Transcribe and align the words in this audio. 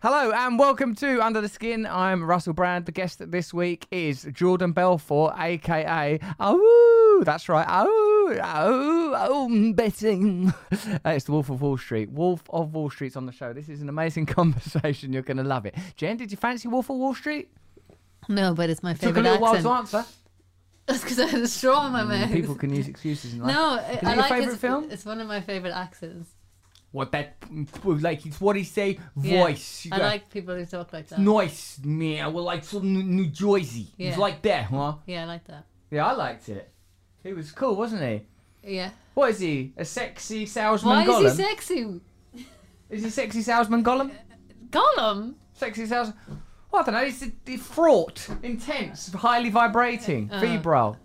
Hello 0.00 0.30
and 0.30 0.58
welcome 0.58 0.94
to 0.96 1.20
Under 1.24 1.40
the 1.40 1.48
Skin. 1.48 1.84
I'm 1.84 2.22
Russell 2.22 2.52
Brand. 2.52 2.86
The 2.86 2.92
guest 2.92 3.30
this 3.32 3.52
week 3.52 3.86
is 3.90 4.28
Jordan 4.32 4.72
Belfort, 4.72 5.34
aka 5.38 6.20
Oh, 6.38 7.22
that's 7.26 7.48
right. 7.48 7.66
Oh, 7.68 8.38
oh, 8.42 9.14
oh, 9.16 9.72
betting. 9.72 10.52
It's 11.04 11.24
the 11.24 11.32
Wolf 11.32 11.50
of 11.50 11.60
Wall 11.62 11.76
Street. 11.76 12.10
Wolf 12.10 12.42
of 12.50 12.74
Wall 12.74 12.90
Street's 12.90 13.16
on 13.16 13.26
the 13.26 13.32
show. 13.32 13.52
This 13.52 13.68
is 13.68 13.82
an 13.82 13.88
amazing 13.88 14.26
conversation. 14.38 15.12
You're 15.12 15.22
going 15.22 15.38
to 15.38 15.42
love 15.44 15.66
it. 15.66 15.74
Jen, 15.96 16.16
did 16.16 16.30
you 16.30 16.36
fancy 16.36 16.68
Wolf 16.68 16.90
of 16.90 16.96
Wall 16.96 17.14
Street? 17.14 17.50
No, 18.28 18.54
but 18.54 18.70
it's 18.70 18.82
my 18.82 18.92
Took 18.92 19.02
a 19.02 19.06
favorite 19.06 19.22
little 19.22 19.46
accent. 19.48 19.64
while 19.64 19.82
to 19.84 19.96
answer. 19.96 20.04
That's 20.86 21.00
because 21.02 21.18
I 21.18 21.26
had 21.26 21.40
a 21.42 21.48
straw 21.48 21.86
in 21.86 21.92
my 21.92 22.04
mouth. 22.04 22.30
People 22.30 22.54
can 22.54 22.72
use 22.74 22.86
excuses 22.88 23.34
in 23.34 23.40
life. 23.40 23.54
no, 23.54 23.74
it 23.76 24.04
I 24.04 24.10
your 24.14 24.22
like 24.22 24.30
favourite 24.30 24.52
it's, 24.52 24.60
film? 24.60 24.90
It's 24.90 25.04
one 25.04 25.20
of 25.20 25.26
my 25.26 25.40
favorite 25.40 25.72
accents. 25.72 26.30
What 26.90 27.12
that, 27.12 27.36
like, 27.84 28.24
it's 28.24 28.40
what 28.40 28.56
he 28.56 28.64
say, 28.64 28.98
Yeah. 29.20 29.42
voice. 29.44 29.84
You 29.84 29.90
I 29.94 29.98
got- 29.98 30.04
like 30.06 30.30
people 30.30 30.54
who 30.54 30.64
talk 30.64 30.92
like 30.92 31.08
that. 31.08 31.18
Nice, 31.20 31.78
man. 31.84 32.32
Well, 32.32 32.44
like 32.44 32.64
from 32.64 32.92
New- 33.16 33.26
Jersey. 33.26 33.88
Yeah. 33.98 34.08
It's 34.10 34.18
like 34.18 34.40
that, 34.42 34.64
huh? 34.66 34.94
Yeah, 35.06 35.22
I 35.22 35.26
like 35.26 35.44
that. 35.48 35.64
Yeah, 35.90 36.06
I 36.06 36.12
liked 36.12 36.48
it. 36.48 36.70
He 37.22 37.32
was 37.34 37.52
cool, 37.52 37.76
wasn't 37.76 38.02
he? 38.02 38.74
Yeah. 38.76 38.90
What 39.14 39.30
is 39.30 39.38
he? 39.40 39.72
A 39.76 39.84
sexy 39.84 40.46
salesman 40.46 40.96
Why 40.96 41.06
Gollum? 41.06 41.24
is 41.26 41.36
he 41.36 41.42
sexy? 41.44 42.00
Is 42.88 43.04
he 43.04 43.10
sexy 43.10 43.42
salesman 43.42 43.84
Gollum? 43.84 44.10
Gollum? 44.70 45.34
Sexy 45.52 45.84
salesman. 45.86 46.16
Well, 46.70 46.82
I 46.82 46.84
don't 46.86 46.94
know. 46.94 47.04
He's, 47.04 47.24
he's 47.46 47.62
fraught, 47.66 48.28
intense, 48.42 49.12
highly 49.12 49.50
vibrating, 49.50 50.30
Uh. 50.32 50.40
febrile. 50.40 50.96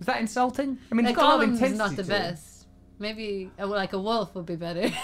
Is 0.00 0.06
that 0.06 0.20
insulting? 0.20 0.78
I 0.90 0.94
mean, 0.94 1.06
he's 1.06 1.16
got 1.16 1.24
a 1.24 1.28
lot 1.28 1.42
of 1.44 1.48
intensity. 1.50 1.78
not 1.78 1.96
the 1.96 2.04
best. 2.04 2.66
Maybe 2.98 3.50
uh, 3.58 3.66
like 3.66 3.92
a 3.92 3.98
wolf 3.98 4.34
would 4.34 4.46
be 4.46 4.56
better. 4.56 4.90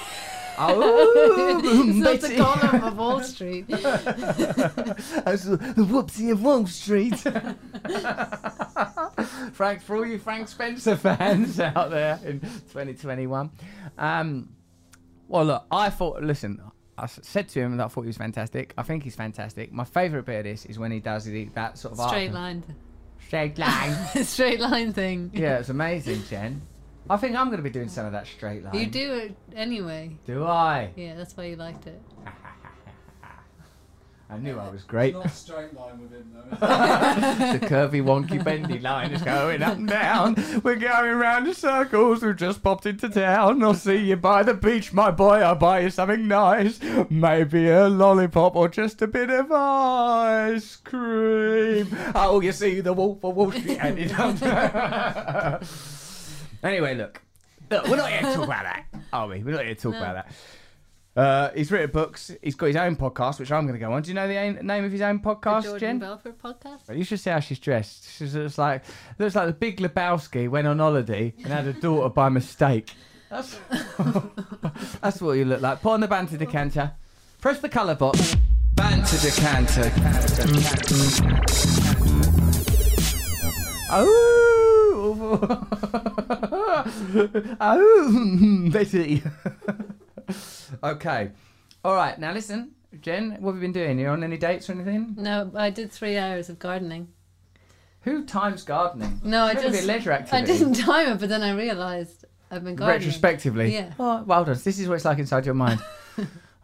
Oh, 0.59 1.61
it's 1.65 1.97
not 1.97 2.21
the 2.21 2.29
Betty. 2.29 2.87
Of 2.87 2.97
Wall 2.97 3.23
Street. 3.23 3.67
That's 3.69 5.45
the 5.45 5.57
the 5.57 5.85
whoopsie 5.85 6.33
of 6.33 6.43
Wall 6.43 6.67
Street. 6.67 7.17
Frank, 9.53 9.83
for 9.83 9.97
all 9.97 10.07
you 10.07 10.19
Frank 10.19 10.49
Spencer 10.49 10.97
fans 11.03 11.61
out 11.61 11.91
there 11.91 12.19
in 12.25 12.41
2021. 12.41 13.51
Um, 13.99 14.49
well, 15.29 15.45
look, 15.45 15.65
I 15.71 15.91
thought, 15.91 16.23
listen, 16.23 16.61
I 16.99 17.07
said 17.07 17.49
to 17.51 17.61
him 17.61 17.77
that 17.77 17.85
I 17.85 17.89
thought 17.89 18.03
he 18.03 18.07
was 18.09 18.17
fantastic. 18.17 18.75
I 18.77 18.83
think 18.83 19.05
he's 19.05 19.17
fantastic. 19.17 19.73
My 19.73 19.85
favourite 19.85 20.27
bit 20.27 20.39
of 20.39 20.45
this 20.45 20.67
is 20.67 20.79
when 20.79 20.91
he 20.93 21.01
does 21.01 21.25
the, 21.25 21.45
that 21.55 21.79
sort 21.79 21.99
of 21.99 22.09
Straight 22.09 22.33
line. 22.33 22.63
Straight 23.27 23.59
line. 23.59 23.97
Straight 24.25 24.61
line 24.61 24.93
thing. 24.93 25.31
yeah, 25.33 25.59
it's 25.59 25.69
amazing, 25.71 26.23
Jen. 26.29 26.61
I 27.11 27.17
think 27.17 27.37
I'm 27.37 27.47
going 27.47 27.59
to 27.59 27.63
be 27.63 27.71
doing 27.71 27.89
some 27.89 28.07
of 28.07 28.13
that 28.13 28.27
straight 28.27 28.65
line. 28.65 28.75
You 28.75 28.87
do 28.87 29.15
it 29.15 29.37
anyway. 29.55 30.17
Do 30.25 30.45
I? 30.45 30.91
Yeah, 30.97 31.15
that's 31.15 31.37
why 31.37 31.45
you 31.45 31.57
liked 31.57 31.87
it. 31.87 32.01
I 34.33 34.39
knew 34.39 34.59
I 34.59 34.71
was 34.71 34.83
great. 34.83 35.13
Not 35.13 35.27
a 35.27 35.29
straight 35.29 35.75
line 35.75 36.01
with 36.01 36.11
him 36.11 36.33
though. 36.33 36.57
the 36.57 37.67
curvy, 37.67 38.03
wonky, 38.03 38.43
bendy 38.43 38.79
line 38.79 39.13
is 39.13 39.21
going 39.21 39.63
up 39.63 39.77
and 39.77 39.87
down. 39.87 40.37
We're 40.65 40.77
going 40.77 41.17
round 41.17 41.49
in 41.49 41.53
circles. 41.53 42.23
We've 42.23 42.35
just 42.35 42.63
popped 42.63 42.87
into 42.87 43.11
town. 43.11 43.63
I'll 43.63 43.75
see 43.75 43.97
you 43.97 44.17
by 44.17 44.43
the 44.43 44.55
beach, 44.55 44.95
my 44.95 45.11
boy. 45.11 45.41
I'll 45.41 45.55
buy 45.55 45.81
you 45.81 45.91
something 45.91 46.27
nice. 46.27 46.81
Maybe 47.11 47.69
a 47.69 47.91
lollipop 47.91 48.57
or 48.57 48.71
just 48.71 49.03
a 49.03 49.07
bit 49.07 49.29
of 49.29 49.53
ice 49.53 50.77
cream. 50.77 51.95
Oh, 52.15 52.41
you 52.41 52.53
see 52.53 52.81
the 52.81 52.95
Wolf 52.95 53.23
of 53.23 53.37
Wall 53.37 53.53
Street 53.53 53.77
and 53.83 53.99
it 53.99 54.13
Anyway, 56.63 56.95
look. 56.95 57.21
Look, 57.71 57.89
we're 57.89 57.97
not 57.97 58.11
here 58.11 58.21
to 58.21 58.35
talk 58.35 58.45
about 58.45 58.65
that, 58.65 58.85
are 59.13 59.29
we? 59.29 59.43
We're 59.43 59.55
not 59.55 59.65
here 59.65 59.75
to 59.75 59.81
talk 59.81 59.93
No. 59.95 59.99
about 59.99 60.15
that. 60.27 60.33
Uh, 61.15 61.51
he's 61.55 61.71
written 61.71 61.91
books. 61.91 62.31
He's 62.43 62.55
got 62.55 62.67
his 62.67 62.77
own 62.77 62.97
podcast, 62.97 63.39
which 63.39 63.53
I'm 63.53 63.65
going 63.67 63.79
to 63.79 63.85
go 63.85 63.93
on. 63.93 64.03
Do 64.03 64.09
you 64.09 64.15
know 64.15 64.27
the 64.27 64.35
aim- 64.35 64.67
name 64.67 64.85
of 64.85 64.93
his 64.93 65.01
own 65.03 65.21
podcast, 65.21 65.65
Jordan 65.65 65.79
Jen? 65.81 65.99
Belfort 65.99 66.39
podcast? 66.43 66.97
You 66.97 67.05
should 67.05 67.21
see 67.21 67.29
how 67.31 67.41
she's 67.41 67.59
dressed. 67.59 68.11
She's 68.17 68.33
just 68.33 68.57
like 68.59 68.83
looks 69.19 69.35
like 69.35 69.47
the 69.47 69.53
Big 69.53 69.79
Lebowski 69.79 70.49
went 70.49 70.67
on 70.67 70.79
holiday 70.79 71.35
and 71.39 71.47
had 71.49 71.67
a 71.67 71.73
daughter 71.75 72.09
by 72.09 72.29
mistake. 72.31 72.93
That's 73.29 73.59
that's 75.03 75.21
what 75.21 75.33
you 75.33 75.45
look 75.45 75.61
like. 75.61 75.83
Put 75.83 75.93
on 75.93 76.01
the 76.01 76.09
banter 76.09 76.37
decanter. 76.39 76.93
Press 77.43 77.59
the 77.61 77.69
colour 77.69 77.95
box. 77.95 78.35
Banter 78.75 79.19
decanter. 79.19 79.93
Oh, 83.95 84.72
oh, 85.03 85.67
Betty. 88.73 89.23
Ah, 90.83 90.85
okay. 90.93 91.31
All 91.85 91.95
right. 91.95 92.19
Now 92.19 92.33
listen, 92.33 92.71
Jen. 93.01 93.37
What 93.41 93.53
have 93.53 93.57
you 93.57 93.61
been 93.69 93.73
doing? 93.73 93.99
You 93.99 94.09
on 94.09 94.25
any 94.25 94.39
dates 94.39 94.71
or 94.71 94.73
anything? 94.73 95.15
No, 95.19 95.51
I 95.55 95.71
did 95.71 95.93
three 95.93 96.17
hours 96.17 96.49
of 96.49 96.59
gardening. 96.59 97.09
Who 98.03 98.25
times 98.25 98.65
gardening? 98.65 99.21
No, 99.23 99.45
I 99.45 99.53
It's 99.53 99.63
to 99.63 99.71
just 99.71 99.85
a 99.85 99.87
leisure 99.87 100.13
I 100.33 100.43
didn't 100.43 100.75
time 100.75 101.09
it, 101.09 101.21
but 101.21 101.29
then 101.29 101.43
I 101.43 101.53
realised 101.53 102.25
I've 102.51 102.65
been 102.65 102.77
gardening. 102.77 103.01
Retrospectively. 103.01 103.75
Yeah. 103.75 103.93
Oh, 103.99 104.23
well 104.25 104.45
done. 104.45 104.59
This 104.63 104.79
is 104.79 104.89
what 104.89 104.95
it's 104.95 105.05
like 105.05 105.19
inside 105.19 105.45
your 105.45 105.55
mind. 105.55 105.81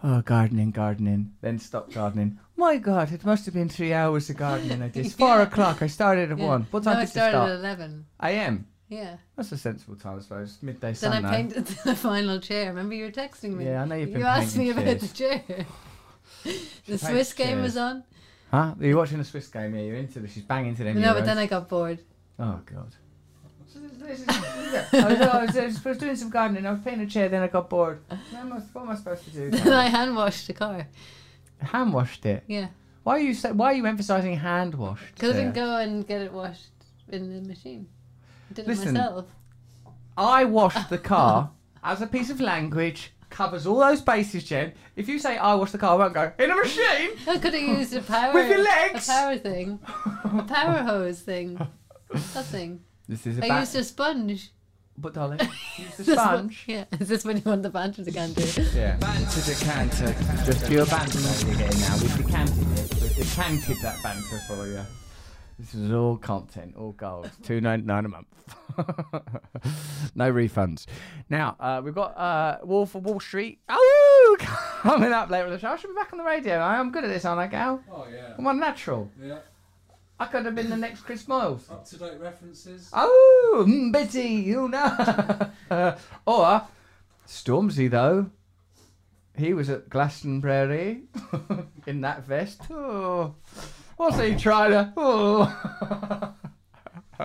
oh, 0.03 0.23
gardening, 0.23 0.71
gardening. 0.71 1.33
Then 1.41 1.59
stop 1.59 1.93
gardening. 1.93 2.39
My 2.59 2.77
God, 2.77 3.13
it 3.13 3.25
must 3.25 3.45
have 3.45 3.55
been 3.55 3.69
three 3.69 3.93
hours 3.95 4.29
of 4.31 4.37
gardening. 4.37 4.83
I 4.83 4.89
did. 4.89 5.07
It's 5.07 5.15
Four 5.25 5.37
Yeah. 5.37 5.43
o'clock. 5.43 5.81
I 5.81 5.87
started 5.87 6.33
at 6.33 6.39
Yeah. 6.39 6.45
one. 6.47 6.67
What 6.73 6.83
time 6.83 6.95
no, 6.95 6.99
I 6.99 7.03
did 7.05 7.09
you 7.09 7.13
started 7.13 7.37
start? 7.37 7.51
at 7.51 7.59
eleven. 7.61 8.07
I 8.19 8.31
A.M. 8.33 8.67
Yeah. 8.89 9.17
That's 9.37 9.53
a 9.53 9.57
sensible 9.59 9.95
time, 9.97 10.19
I 10.19 10.23
suppose. 10.23 10.59
Midday 10.61 10.89
Then 10.89 10.95
sun. 10.97 11.13
I 11.13 11.21
though. 11.21 11.31
painted 11.37 11.67
the 11.85 11.95
final 11.95 12.41
chair. 12.41 12.67
Remember 12.71 12.95
you 12.97 13.05
were 13.05 13.13
texting 13.13 13.55
me. 13.55 13.67
Yeah, 13.67 13.83
I 13.83 13.85
know 13.85 13.95
you've 13.95 14.11
been 14.13 14.21
You 14.23 14.27
asked 14.27 14.57
me 14.57 14.73
painting 14.73 14.83
about 14.89 15.01
the 15.01 15.09
chair. 15.09 15.43
the 16.87 16.99
Swiss 16.99 17.33
game 17.33 17.49
chairs. 17.59 17.63
was 17.63 17.77
on. 17.77 18.03
Huh? 18.51 18.75
You're 18.81 18.89
you 18.91 18.97
watching 18.97 19.19
the 19.19 19.25
Swiss 19.25 19.47
game? 19.47 19.75
Yeah, 19.77 19.83
you're 19.83 19.97
into 19.97 20.19
this. 20.19 20.33
She's 20.33 20.43
banging 20.43 20.75
to 20.77 20.83
them. 20.85 21.01
No, 21.01 21.15
but 21.15 21.25
then 21.27 21.39
I 21.39 21.47
got 21.47 21.69
bored. 21.69 22.01
Oh 22.41 22.61
God. 22.67 22.95
I, 24.03 24.11
was, 24.11 24.23
I, 24.27 25.45
was, 25.45 25.57
I 25.87 25.89
was 25.91 25.99
doing 25.99 26.17
some 26.17 26.31
gardening. 26.31 26.67
I 26.67 26.73
was 26.73 26.81
painting 26.81 27.07
a 27.07 27.11
chair. 27.11 27.29
Then 27.29 27.43
I 27.43 27.49
got 27.49 27.69
bored. 27.71 28.01
What 28.09 28.19
am 28.41 28.53
I, 28.53 28.57
what 28.57 28.83
am 28.83 28.91
I 28.91 28.95
supposed 28.97 29.25
to 29.27 29.31
do? 29.31 29.51
Then 29.51 29.73
I 29.73 29.89
hand 29.89 30.17
washed 30.17 30.47
the 30.49 30.55
car. 30.55 30.89
Hand 31.61 31.93
washed 31.93 32.25
it. 32.27 32.45
Yeah. 32.47 32.69
Why 33.03 33.17
are 33.17 33.21
you 33.21 33.35
sa- 33.35 33.53
Why 33.53 33.67
are 33.73 33.75
you 33.75 33.87
emphasising 33.87 34.37
hand 34.37 34.75
washed? 34.75 35.15
Because 35.15 35.35
I 35.35 35.41
didn't 35.41 35.55
go 35.55 35.77
and 35.77 36.07
get 36.07 36.21
it 36.23 36.33
washed 36.33 36.71
in 37.09 37.35
the 37.43 37.49
machine. 37.49 37.89
I 38.51 38.55
did 38.55 38.69
it 38.69 38.69
myself. 38.69 39.27
I 40.17 40.45
washed 40.45 40.91
the 40.91 40.99
car 40.99 41.51
as 41.85 42.03
a 42.03 42.07
piece 42.07 42.31
of 42.31 42.41
language 42.41 43.13
covers 43.31 43.67
all 43.67 43.79
those 43.79 44.01
bases, 44.01 44.45
Jen. 44.45 44.73
If 44.97 45.09
you 45.09 45.19
say 45.19 45.37
I 45.37 45.55
washed 45.55 45.73
the 45.73 45.79
car, 45.79 45.93
I 45.95 45.97
won't 45.97 46.15
go 46.15 46.33
in 46.39 46.51
a 46.51 46.57
machine. 46.57 47.11
I 47.29 47.39
could 47.39 47.55
have 47.55 47.63
used 47.63 47.95
a 47.95 48.03
power 48.03 48.33
With 48.35 48.49
your 48.49 48.63
legs? 48.63 49.09
a 49.09 49.13
power 49.13 49.37
thing. 49.39 49.79
A 50.25 50.43
power 50.43 50.83
hose 50.83 51.21
thing. 51.21 51.59
nothing. 52.13 52.43
thing. 52.45 52.81
This 53.09 53.27
is 53.27 53.39
a 53.39 53.45
I 53.45 53.49
ba- 53.49 53.61
used 53.61 53.77
a 53.77 53.85
sponge. 53.85 54.53
But 55.01 55.15
darling, 55.15 55.39
use 55.77 55.97
the 55.97 56.03
This 56.05 56.17
one- 56.17 56.27
sponge. 56.27 56.65
Yeah. 56.67 56.85
Is 57.01 57.09
this 57.09 57.25
when 57.25 57.37
you 57.37 57.43
want 57.47 57.63
the 57.63 57.71
banter 57.71 58.05
to 58.05 58.11
can 58.11 58.33
do? 58.33 58.43
Yeah. 58.75 58.97
Banter 58.97 59.41
decanter. 59.43 60.15
Just 60.45 60.69
your 60.71 60.87
banter 60.87 61.19
again 61.53 61.79
now. 61.81 61.97
We've 62.03 62.17
decanted 62.17 62.79
it. 62.79 62.95
We've 63.01 63.17
decanted 63.17 63.77
that 63.83 64.03
banter 64.03 64.39
for 64.49 64.67
you. 64.67 64.81
This 65.59 65.75
is 65.75 65.93
all 65.93 66.17
content, 66.17 66.75
all 66.77 66.93
gold. 66.93 67.31
Two 67.43 67.61
ninety 67.61 67.85
nine 67.87 68.05
a 68.05 68.09
month. 68.09 68.27
no 70.15 70.33
refunds. 70.33 70.87
Now 71.31 71.57
uh, 71.61 71.81
we've 71.85 71.95
got 71.95 72.17
uh, 72.17 72.59
Wolf 72.65 72.95
of 72.95 73.05
Wall 73.05 73.21
Street. 73.21 73.61
Oh, 73.69 74.37
coming 74.41 75.13
up 75.13 75.31
later 75.31 75.47
in 75.47 75.53
the 75.53 75.59
show. 75.59 75.69
I 75.69 75.77
should 75.77 75.89
be 75.89 75.95
back 75.95 76.13
on 76.13 76.19
the 76.19 76.25
radio. 76.25 76.59
I'm 76.61 76.91
good 76.93 77.05
at 77.05 77.09
this, 77.11 77.25
aren't 77.25 77.41
I, 77.41 77.47
Gal? 77.49 77.83
Oh 77.91 78.07
yeah. 78.13 78.35
I'm 78.39 78.47
on 78.47 78.59
natural. 78.61 79.11
Yeah. 79.21 79.39
I 80.21 80.27
could 80.27 80.45
have 80.47 80.55
been 80.55 80.69
the 80.71 80.77
next 80.77 81.03
Chris 81.03 81.25
Moyles. 81.25 81.71
Up 81.71 81.85
to 81.87 81.97
date 81.97 82.19
references. 82.21 82.91
Oh, 82.93 83.65
mm, 83.69 83.93
Betty, 83.93 84.29
you 84.29 84.69
know. 84.69 85.49
uh, 85.71 85.97
or 86.27 86.63
Stormzy, 87.27 87.89
though. 87.89 88.31
He 89.37 89.55
was 89.55 89.71
at 89.71 89.89
Glastonbury 89.89 91.03
in 91.87 92.01
that 92.01 92.25
vest. 92.25 92.63
Oh, 92.71 93.37
what's 93.97 94.19
he 94.19 94.35
trying 94.35 94.73
to? 94.73 94.93
Oh. 94.97 96.35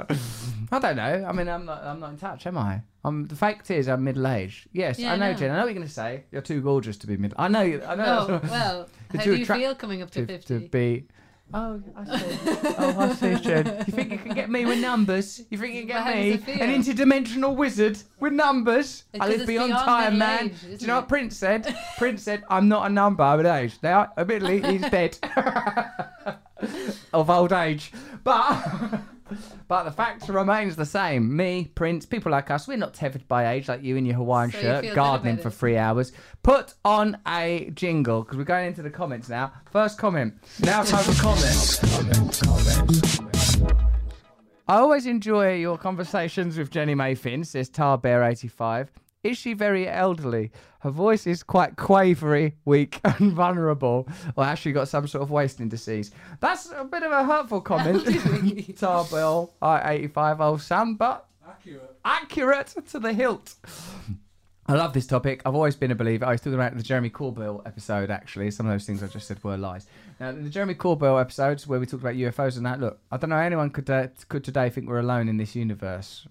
I 0.71 0.79
don't 0.79 0.95
know. 0.95 1.25
I 1.27 1.31
mean, 1.33 1.47
I'm 1.47 1.65
not. 1.65 1.83
I'm 1.83 1.99
not 1.99 2.11
in 2.11 2.17
touch, 2.17 2.45
am 2.47 2.57
I? 2.57 2.81
I'm. 3.03 3.25
The 3.27 3.35
fact 3.35 3.69
is, 3.71 3.87
I'm 3.87 4.03
middle 4.03 4.27
aged. 4.27 4.67
Yes, 4.71 4.97
Yeah, 4.99 5.11
I 5.11 5.13
I 5.13 5.17
know, 5.17 5.31
know. 5.31 5.37
Jen. 5.37 5.51
I 5.51 5.53
know 5.55 5.59
what 5.61 5.65
you're 5.67 5.73
going 5.75 5.87
to 5.87 5.93
say. 5.93 6.23
You're 6.31 6.41
too 6.41 6.61
gorgeous 6.61 6.97
to 6.97 7.07
be 7.07 7.15
middle. 7.17 7.35
I 7.39 7.47
know. 7.47 7.59
I 7.61 7.95
know. 7.95 8.27
Oh 8.29 8.39
well. 8.49 8.89
Did 9.11 9.19
How 9.21 9.25
you 9.25 9.31
do 9.33 9.37
you 9.37 9.43
attract- 9.43 9.61
feel 9.61 9.75
coming 9.75 10.01
up 10.01 10.09
to 10.11 10.21
to, 10.21 10.25
fifty? 10.27 10.59
to 10.59 10.67
be. 10.67 11.07
Oh, 11.53 11.81
I 11.95 12.03
see. 12.17 12.75
oh, 12.79 12.95
I 12.99 13.13
see, 13.13 13.35
Jen. 13.43 13.65
You 13.85 13.93
think 13.93 14.11
you 14.11 14.17
can 14.17 14.33
get 14.33 14.49
me 14.49 14.65
with 14.65 14.79
numbers? 14.79 15.41
You 15.51 15.57
think 15.57 15.75
you 15.75 15.85
can 15.85 15.87
get 15.87 16.15
me, 16.15 16.31
an 16.61 16.69
interdimensional 16.81 17.55
wizard 17.55 17.97
with 18.19 18.33
numbers? 18.33 19.03
I 19.19 19.27
live 19.27 19.41
it's 19.41 19.45
beyond 19.47 19.69
beyond 19.69 19.85
time, 19.85 20.17
man. 20.17 20.45
age, 20.47 20.61
Do 20.61 20.67
you 20.67 20.73
isn't 20.73 20.87
know 20.87 20.97
it? 20.97 21.01
what 21.01 21.09
Prince 21.09 21.37
said? 21.37 21.75
Prince 21.97 22.23
said, 22.23 22.43
"I'm 22.49 22.67
not 22.67 22.89
a 22.89 22.89
number, 22.93 23.23
I'm 23.23 23.39
an 23.39 23.45
age." 23.45 23.75
Now, 23.83 24.11
admittedly, 24.17 24.61
he's 24.63 24.81
dead 24.89 25.17
of 27.13 27.29
old 27.29 27.53
age, 27.53 27.91
but. 28.23 28.99
But 29.67 29.83
the 29.83 29.91
fact 29.91 30.27
remains 30.29 30.75
the 30.75 30.85
same. 30.85 31.35
Me, 31.35 31.71
Prince, 31.75 32.05
people 32.05 32.31
like 32.31 32.51
us, 32.51 32.67
we're 32.67 32.77
not 32.77 32.93
tethered 32.93 33.27
by 33.27 33.53
age 33.53 33.67
like 33.67 33.83
you 33.83 33.95
in 33.95 34.05
your 34.05 34.15
Hawaiian 34.15 34.51
So 34.51 34.57
you 34.57 34.63
shirt, 34.63 34.85
feel 34.85 34.95
gardening 34.95 35.37
for 35.37 35.49
three 35.49 35.77
hours. 35.77 36.11
Put 36.43 36.73
on 36.83 37.17
a 37.27 37.71
jingle 37.73 38.23
because 38.23 38.37
we're 38.37 38.43
going 38.43 38.67
into 38.67 38.81
the 38.81 38.89
comments 38.89 39.29
now. 39.29 39.53
First 39.71 39.97
comment. 39.97 40.35
Now 40.61 40.83
time 40.83 41.03
for 41.03 41.21
comments. 41.21 41.79
I 44.67 44.77
always 44.77 45.05
enjoy 45.05 45.55
your 45.55 45.77
conversations 45.77 46.57
with 46.57 46.71
Jenny 46.71 46.95
Mayfin, 46.95 47.45
says 47.45 47.69
Tarbear85. 47.69 48.87
Is 49.23 49.37
she 49.37 49.53
very 49.53 49.87
elderly? 49.87 50.51
Her 50.79 50.89
voice 50.89 51.25
is 51.25 51.43
quite 51.43 51.77
quavery, 51.77 52.55
weak, 52.65 52.99
and 53.05 53.31
vulnerable. 53.31 54.07
Or 54.35 54.43
has 54.43 54.59
she 54.59 54.73
got 54.73 54.89
some 54.89 55.07
sort 55.07 55.21
of 55.23 55.31
wasting 55.31 55.69
disease? 55.69 56.11
That's 56.41 56.71
a 56.75 56.83
bit 56.83 57.03
of 57.03 57.11
a 57.13 57.23
hurtful 57.23 57.61
comment, 57.61 58.03
Tarbell, 58.77 59.53
I 59.61 59.93
85 59.93 60.41
old 60.41 60.61
Sam, 60.61 60.95
but 60.95 61.25
Accurate. 61.47 61.95
accurate 62.03 62.73
to 62.89 62.99
the 62.99 63.13
hilt. 63.13 63.55
I 64.65 64.75
love 64.75 64.93
this 64.93 65.05
topic. 65.07 65.41
I've 65.45 65.55
always 65.55 65.75
been 65.75 65.91
a 65.91 65.95
believer. 65.95 66.25
I 66.25 66.31
was 66.31 66.39
talking 66.39 66.53
about 66.53 66.75
the 66.77 66.83
Jeremy 66.83 67.09
Corbell 67.09 67.65
episode, 67.67 68.09
actually. 68.09 68.49
Some 68.49 68.65
of 68.65 68.71
those 68.71 68.85
things 68.85 69.03
I 69.03 69.07
just 69.07 69.27
said 69.27 69.43
were 69.43 69.57
lies. 69.57 69.87
Now, 70.21 70.31
the 70.31 70.49
Jeremy 70.49 70.75
Corbell 70.75 71.19
episodes 71.19 71.67
where 71.67 71.81
we 71.81 71.85
talked 71.85 72.01
about 72.01 72.15
UFOs 72.15 72.55
and 72.55 72.65
that, 72.65 72.79
look, 72.79 72.97
I 73.11 73.17
don't 73.17 73.29
know 73.29 73.37
anyone 73.37 73.71
could 73.71 73.89
uh, 73.89 74.07
could 74.29 74.43
today 74.45 74.69
think 74.69 74.87
we're 74.87 74.99
alone 74.99 75.27
in 75.27 75.35
this 75.35 75.53
universe. 75.53 76.25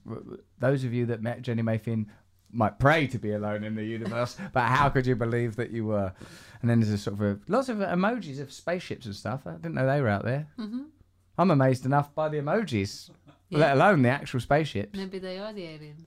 Those 0.61 0.85
of 0.85 0.95
you 0.95 1.05
that 1.07 1.23
met 1.23 1.43
Jenny 1.43 1.63
Mayfin 1.63 2.07
might 2.53 2.79
pray 2.79 3.07
to 3.09 3.19
be 3.19 3.33
alone 3.33 3.65
in 3.65 3.75
the 3.75 3.85
universe, 3.85 4.37
but 4.53 4.69
how 4.69 4.89
could 4.89 5.07
you 5.07 5.17
believe 5.17 5.57
that 5.57 5.71
you 5.71 5.87
were? 5.87 6.13
And 6.61 6.71
then 6.71 6.81
there's 6.81 6.93
a 6.93 6.99
sort 6.99 7.15
of 7.15 7.23
a, 7.23 7.39
lots 7.49 7.69
of 7.69 7.79
emojis 7.79 8.41
of 8.41 8.53
spaceships 8.53 9.07
and 9.07 9.15
stuff. 9.15 9.47
I 9.47 9.53
didn't 9.53 9.75
know 9.75 9.87
they 9.87 10.01
were 10.01 10.09
out 10.09 10.25
there. 10.25 10.47
hmm 10.57 10.83
I'm 11.39 11.51
amazed 11.51 11.87
enough 11.87 12.15
by 12.15 12.29
the 12.29 12.37
emojis, 12.39 13.09
Yeah. 13.49 13.59
let 13.59 13.73
alone 13.77 14.03
the 14.03 14.11
actual 14.11 14.39
spaceships. 14.39 14.97
Maybe 14.97 15.19
they 15.19 15.39
are 15.39 15.53
the 15.53 15.65
aliens. 15.65 16.07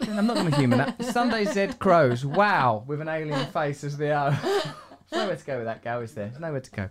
I'm 0.00 0.26
not 0.26 0.36
going 0.36 0.50
to 0.50 0.56
human 0.58 0.76
that. 0.78 1.02
Sunday 1.12 1.46
Z 1.46 1.68
Crows. 1.78 2.24
Wow, 2.26 2.84
with 2.86 3.00
an 3.00 3.08
alien 3.08 3.46
face 3.46 3.82
as 3.82 3.96
the 3.96 4.10
O. 4.10 4.30
There's 4.30 4.66
nowhere 5.12 5.36
to 5.36 5.44
go 5.46 5.56
with 5.56 5.64
that 5.64 5.82
gal, 5.82 6.00
is 6.02 6.12
there? 6.12 6.28
There's 6.28 6.38
nowhere 6.40 6.60
to 6.60 6.70
go. 6.70 6.88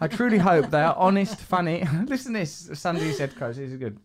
I 0.00 0.08
truly 0.08 0.38
hope 0.38 0.68
they 0.70 0.80
are 0.82 0.96
honest, 0.96 1.36
funny. 1.40 1.86
Listen 2.06 2.32
to 2.32 2.40
this, 2.40 2.70
Sunday 2.74 3.12
Z 3.12 3.28
Crows. 3.28 3.56
This 3.56 3.70
is 3.70 3.76
good. 3.78 3.98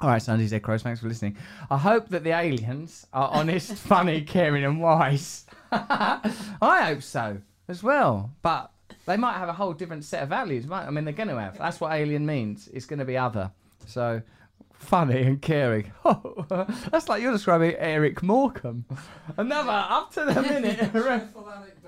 All 0.00 0.08
right, 0.08 0.20
Sunday 0.20 0.46
Z 0.46 0.58
Crows, 0.60 0.82
thanks 0.82 1.00
for 1.00 1.08
listening. 1.08 1.36
I 1.70 1.78
hope 1.78 2.08
that 2.08 2.24
the 2.24 2.30
aliens 2.30 3.06
are 3.12 3.28
honest, 3.30 3.74
funny, 3.76 4.22
caring, 4.22 4.64
and 4.64 4.80
wise. 4.80 5.46
I 5.72 6.32
hope 6.60 7.02
so 7.02 7.38
as 7.68 7.82
well. 7.82 8.32
But 8.42 8.70
they 9.06 9.16
might 9.16 9.38
have 9.38 9.48
a 9.48 9.52
whole 9.52 9.72
different 9.72 10.04
set 10.04 10.22
of 10.22 10.28
values. 10.28 10.66
Might 10.66 10.86
I 10.86 10.90
mean, 10.90 11.04
they're 11.04 11.14
going 11.14 11.28
to 11.28 11.38
have. 11.38 11.58
That's 11.58 11.80
what 11.80 11.92
alien 11.92 12.26
means. 12.26 12.68
It's 12.72 12.86
going 12.86 12.98
to 12.98 13.04
be 13.04 13.16
other. 13.16 13.50
So 13.86 14.20
funny 14.84 15.22
and 15.22 15.40
caring. 15.42 15.92
Oh, 16.06 16.44
That's 16.90 17.08
like 17.08 17.22
you're 17.22 17.32
describing 17.32 17.74
Eric 17.78 18.22
Morecambe. 18.22 18.84
Another 19.38 19.70
up 19.72 20.12
to 20.12 20.26
the 20.26 20.42
minute. 20.42 20.90
Full 21.32 21.50
anecdote. 21.50 21.80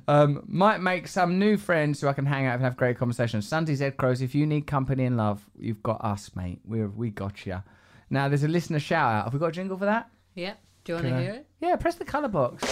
um, 0.08 0.42
might 0.48 0.80
make 0.80 1.06
some 1.06 1.38
new 1.38 1.56
friends 1.56 2.00
who 2.00 2.08
I 2.08 2.12
can 2.12 2.26
hang 2.26 2.46
out 2.46 2.54
and 2.54 2.62
have 2.64 2.76
great 2.76 2.98
conversations. 2.98 3.46
Sunday 3.46 3.76
Z 3.76 3.92
Crows, 3.92 4.20
if 4.20 4.34
you 4.34 4.46
need 4.46 4.66
company 4.66 5.04
and 5.04 5.16
love, 5.16 5.46
you've 5.56 5.82
got 5.84 6.04
us, 6.04 6.34
mate. 6.34 6.58
We're, 6.64 6.88
we 6.88 7.10
got 7.10 7.46
you. 7.46 7.62
Now, 8.10 8.28
there's 8.28 8.42
a 8.42 8.48
listener 8.48 8.80
shout 8.80 9.14
out. 9.14 9.24
Have 9.24 9.32
we 9.32 9.38
got 9.38 9.46
a 9.46 9.52
jingle 9.52 9.78
for 9.78 9.84
that? 9.84 10.10
Yep. 10.34 10.58
Do 10.84 10.92
you 10.92 10.96
want 10.96 11.06
to 11.08 11.20
hear 11.20 11.32
it? 11.34 11.46
Yeah, 11.60 11.76
press 11.76 11.94
the 11.94 12.04
colour 12.04 12.28
box. 12.28 12.62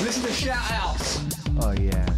Listener 0.00 0.28
to 0.28 0.32
shout 0.32 0.70
outs. 0.70 1.22
Oh, 1.60 1.72
yeah. 1.72 2.08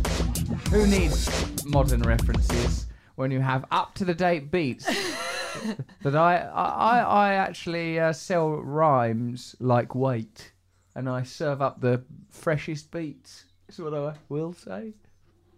Who 0.71 0.87
needs 0.87 1.65
modern 1.65 2.03
references 2.03 2.87
when 3.23 3.31
you 3.31 3.41
have 3.41 3.65
up 3.71 3.95
to 3.95 4.05
the 4.05 4.15
date 4.15 4.51
beats? 4.51 4.85
that 6.03 6.17
I, 6.17 6.37
I, 6.39 6.99
I 7.01 7.35
actually 7.35 7.99
uh, 7.99 8.13
sell 8.13 8.51
rhymes 8.51 9.57
like 9.61 9.95
weight 9.95 10.53
and 10.95 11.09
I 11.09 11.23
serve 11.23 11.63
up 11.63 11.81
the 11.81 12.03
freshest 12.31 12.91
beats. 12.91 13.45
Is 13.69 13.79
what 13.79 13.95
I 13.95 14.15
will 14.29 14.53
say. 14.53 14.93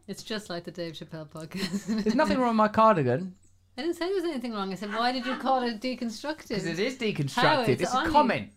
It's 0.06 0.22
just 0.22 0.50
like 0.50 0.64
the 0.64 0.70
Dave 0.70 0.92
Chappelle 0.94 1.28
podcast. 1.28 1.86
There's 2.04 2.14
nothing 2.14 2.38
wrong 2.38 2.50
with 2.50 2.56
my 2.56 2.68
cardigan 2.68 3.34
I 3.76 3.82
didn't 3.82 3.96
say 3.96 4.06
there 4.06 4.14
was 4.14 4.24
anything 4.24 4.52
wrong. 4.52 4.70
I 4.70 4.76
said, 4.76 4.92
why 4.92 5.10
did 5.10 5.26
you 5.26 5.36
call 5.36 5.62
it 5.64 5.80
deconstructed? 5.80 6.48
because 6.48 6.66
it 6.66 6.78
is 6.78 6.94
How? 6.94 7.04
deconstructed. 7.06 7.68
It's 7.70 7.82
It's, 7.82 7.92
a 7.92 7.96
on 7.96 8.06
you. 8.06 8.12
comment. 8.12 8.52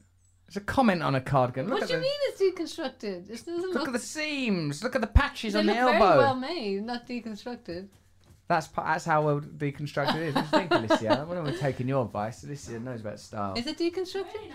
It's 0.48 0.58
a 0.58 0.62
comment 0.62 1.02
on 1.02 1.16
a 1.16 1.22
cardigan. 1.22 1.66
Look 1.66 1.74
what 1.82 1.84
at 1.84 1.88
do 1.90 1.94
you 1.96 2.00
the, 2.00 2.04
mean 2.04 2.20
it's 2.28 2.42
deconstructed? 2.42 3.30
It 3.30 3.46
doesn't 3.46 3.62
Look 3.62 3.74
look, 3.74 3.88
at 3.88 3.94
the 3.94 4.00
seams. 4.00 4.84
Look 4.84 4.96
at 4.96 5.02
the 5.02 5.08
patches 5.08 5.54
they 5.54 5.60
on 5.60 5.66
the 5.66 5.74
look 5.74 5.82
elbow. 5.82 6.00
very 6.08 6.18
well 6.20 6.36
made, 6.36 6.84
not 6.84 7.08
deconstructed. 7.08 7.88
That's 8.48 8.68
pa- 8.68 8.84
that's 8.86 9.04
how 9.06 9.24
well 9.26 9.42
deconstructed 9.42 10.16
it 10.16 10.22
is. 10.30 10.36
What 10.36 10.52
do 10.52 10.58
you 10.58 10.68
think, 10.70 10.72
Alicia? 10.92 11.26
When 11.28 11.44
we're 11.44 11.58
taking 11.58 11.88
your 11.88 12.06
advice, 12.06 12.44
Alicia 12.44 12.80
knows 12.80 13.02
about 13.02 13.20
style. 13.20 13.56
Is 13.58 13.68
it 13.68 13.78
deconstructed? 13.78 14.52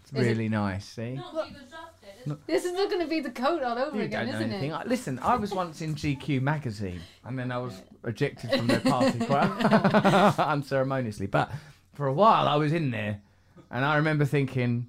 It's 0.00 0.12
is 0.12 0.18
it- 0.18 0.30
really 0.30 0.48
nice. 0.48 0.86
See, 0.86 1.12
Not 1.14 1.34
deconstructed. 1.34 2.38
This 2.46 2.64
is 2.64 2.72
not 2.72 2.88
going 2.88 3.02
to 3.02 3.06
be 3.06 3.20
the 3.20 3.30
coat 3.30 3.62
all 3.62 3.78
over 3.78 3.96
you 3.98 4.04
again, 4.04 4.26
don't 4.26 4.34
know 4.34 4.38
isn't 4.40 4.50
anything. 4.52 4.70
it? 4.70 4.74
I- 4.74 4.84
Listen, 4.84 5.18
I 5.18 5.36
was 5.36 5.52
once 5.52 5.82
in 5.82 5.94
GQ 5.94 6.40
magazine, 6.40 7.00
and 7.24 7.38
then 7.38 7.52
I 7.52 7.58
was 7.58 7.82
ejected 8.04 8.50
from 8.50 8.66
their 8.66 8.80
party 8.80 9.18
quite 9.26 9.50
unceremoniously. 10.38 11.26
But 11.26 11.50
for 11.92 12.06
a 12.06 12.12
while, 12.14 12.48
I 12.48 12.56
was 12.56 12.72
in 12.72 12.90
there, 12.90 13.20
and 13.70 13.84
I 13.84 13.96
remember 13.96 14.24
thinking 14.24 14.86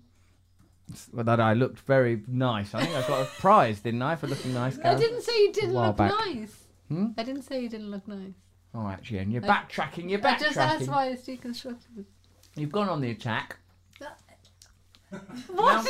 that 1.14 1.40
I 1.42 1.54
looked 1.54 1.80
very 1.80 2.22
nice. 2.28 2.74
I 2.74 2.86
think 2.86 2.96
I 2.96 3.06
got 3.08 3.22
a 3.24 3.26
prize, 3.26 3.82
didn't 3.82 4.02
I, 4.02 4.16
for 4.16 4.28
looking 4.28 4.54
nice? 4.54 4.78
I 4.80 4.84
Gal? 4.84 4.98
didn't 5.00 5.22
say 5.24 5.38
you 5.42 5.52
didn't 5.52 5.74
while 5.74 5.88
look 5.88 5.98
back. 5.98 6.12
nice. 6.26 6.64
Hmm? 6.88 7.08
I 7.18 7.24
didn't 7.24 7.42
say 7.42 7.62
you 7.62 7.68
didn't 7.70 7.90
look 7.92 8.08
nice. 8.08 8.34
Oh, 8.76 8.80
All 8.80 8.84
right, 8.86 9.12
and 9.12 9.32
you're 9.32 9.44
I- 9.44 9.48
backtracking. 9.48 10.10
You're 10.10 10.26
I 10.26 10.38
just 10.38 10.58
backtracking. 10.58 10.88
why 10.90 11.08
it's 11.08 11.26
deconstructed. 11.28 12.04
You've 12.58 12.72
gone 12.72 12.90
on 12.90 13.00
the 13.02 13.12
attack. 13.12 13.58
What? 15.48 15.86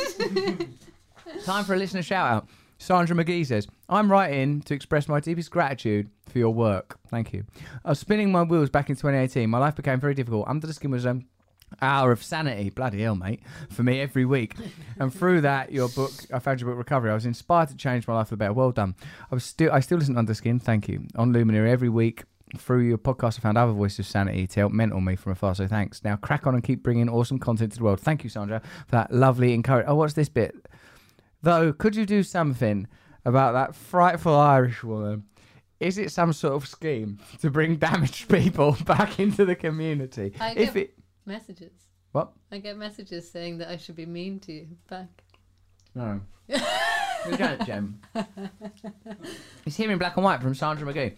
Time 1.44 1.64
for 1.64 1.74
a 1.74 1.76
listener 1.76 2.02
shout 2.02 2.30
out. 2.30 2.48
Sandra 2.78 3.16
McGee 3.16 3.44
says, 3.46 3.66
I'm 3.88 4.12
writing 4.12 4.60
to 4.62 4.74
express 4.74 5.08
my 5.08 5.18
deepest 5.18 5.50
gratitude 5.50 6.10
for 6.28 6.38
your 6.38 6.52
work. 6.54 6.98
Thank 7.08 7.32
you. 7.32 7.44
I 7.84 7.88
was 7.90 7.98
spinning 7.98 8.30
my 8.30 8.42
wheels 8.42 8.70
back 8.70 8.90
in 8.90 8.96
2018. 8.96 9.48
My 9.48 9.58
life 9.58 9.74
became 9.74 9.98
very 9.98 10.14
difficult. 10.14 10.46
Under 10.46 10.66
the 10.66 10.72
skin 10.74 10.90
was 10.90 11.04
an 11.06 11.26
hour 11.82 12.12
of 12.12 12.22
sanity, 12.22 12.70
bloody 12.70 13.02
hell, 13.02 13.16
mate, 13.16 13.40
for 13.70 13.82
me 13.82 14.00
every 14.00 14.24
week. 14.26 14.54
and 15.00 15.12
through 15.12 15.40
that, 15.40 15.72
your 15.72 15.88
book, 15.88 16.12
I 16.32 16.38
found 16.38 16.60
your 16.60 16.70
book 16.70 16.78
Recovery. 16.78 17.10
I 17.10 17.14
was 17.14 17.26
inspired 17.26 17.70
to 17.70 17.76
change 17.76 18.06
my 18.06 18.14
life 18.14 18.28
for 18.28 18.34
the 18.34 18.38
better. 18.38 18.52
Well 18.52 18.70
done. 18.72 18.94
I 19.30 19.34
was 19.34 19.42
still, 19.44 19.72
I 19.72 19.80
still 19.80 19.98
listen 19.98 20.14
to 20.14 20.18
Under 20.20 20.30
the 20.30 20.34
Skin. 20.36 20.60
Thank 20.60 20.88
you. 20.88 21.06
On 21.16 21.32
Luminary 21.32 21.70
every 21.70 21.88
week. 21.88 22.24
Through 22.56 22.82
your 22.86 22.96
podcast, 22.98 23.38
I 23.38 23.42
found 23.42 23.58
other 23.58 23.72
voices 23.72 23.98
of 24.00 24.06
sanity 24.06 24.46
to 24.46 24.60
help 24.60 24.72
mentor 24.72 25.00
me 25.00 25.16
from 25.16 25.32
afar. 25.32 25.54
So 25.56 25.66
thanks. 25.66 26.04
Now 26.04 26.14
crack 26.16 26.46
on 26.46 26.54
and 26.54 26.62
keep 26.62 26.82
bringing 26.82 27.08
awesome 27.08 27.38
content 27.40 27.72
to 27.72 27.78
the 27.78 27.84
world. 27.84 28.00
Thank 28.00 28.22
you, 28.22 28.30
Sandra, 28.30 28.60
for 28.60 28.92
that 28.92 29.12
lovely 29.12 29.52
encouragement. 29.52 29.90
Oh, 29.90 29.96
what's 29.96 30.14
this 30.14 30.28
bit? 30.28 30.54
Though, 31.42 31.72
could 31.72 31.96
you 31.96 32.06
do 32.06 32.22
something 32.22 32.86
about 33.24 33.52
that 33.54 33.74
frightful 33.74 34.34
Irish 34.34 34.84
woman? 34.84 35.24
Is 35.80 35.98
it 35.98 36.10
some 36.12 36.32
sort 36.32 36.54
of 36.54 36.66
scheme 36.68 37.18
to 37.40 37.50
bring 37.50 37.76
damaged 37.76 38.28
people 38.30 38.76
back 38.86 39.18
into 39.18 39.44
the 39.44 39.56
community? 39.56 40.32
I 40.40 40.52
if 40.52 40.74
get- 40.74 40.76
it 40.84 40.94
messages. 41.26 41.72
what? 42.12 42.30
I 42.52 42.58
get 42.58 42.78
messages 42.78 43.28
saying 43.30 43.58
that 43.58 43.68
I 43.68 43.76
should 43.76 43.96
be 43.96 44.06
mean 44.06 44.38
to 44.40 44.52
you 44.52 44.68
back. 44.88 45.08
No. 45.96 46.20
we 46.48 47.36
don't, 47.36 47.66
Jem. 47.66 48.00
It's 49.66 49.76
here 49.76 49.90
in 49.90 49.98
black 49.98 50.16
and 50.16 50.24
white 50.24 50.40
from 50.40 50.54
Sandra 50.54 50.90
McGee. 50.92 51.14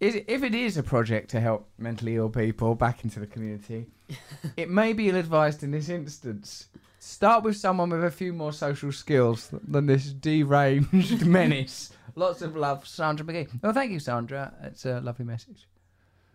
Is 0.00 0.14
if 0.28 0.42
it 0.44 0.54
is 0.54 0.76
a 0.76 0.82
project 0.82 1.28
to 1.30 1.40
help 1.40 1.68
mentally 1.76 2.14
ill 2.16 2.28
people 2.28 2.74
back 2.76 3.02
into 3.04 3.18
the 3.18 3.26
community, 3.26 3.86
it 4.56 4.70
may 4.70 4.92
be 4.92 5.08
ill-advised 5.08 5.62
in 5.64 5.72
this 5.72 5.88
instance. 5.88 6.68
Start 7.00 7.42
with 7.42 7.56
someone 7.56 7.90
with 7.90 8.04
a 8.04 8.10
few 8.10 8.32
more 8.32 8.52
social 8.52 8.92
skills 8.92 9.50
than 9.66 9.86
this 9.86 10.12
deranged 10.12 11.26
menace. 11.26 11.90
Lots 12.14 12.42
of 12.42 12.56
love, 12.56 12.86
Sandra 12.86 13.26
McGee. 13.26 13.48
Well, 13.62 13.72
thank 13.72 13.90
you, 13.92 13.98
Sandra. 14.00 14.52
It's 14.62 14.84
a 14.84 15.00
lovely 15.00 15.24
message. 15.24 15.66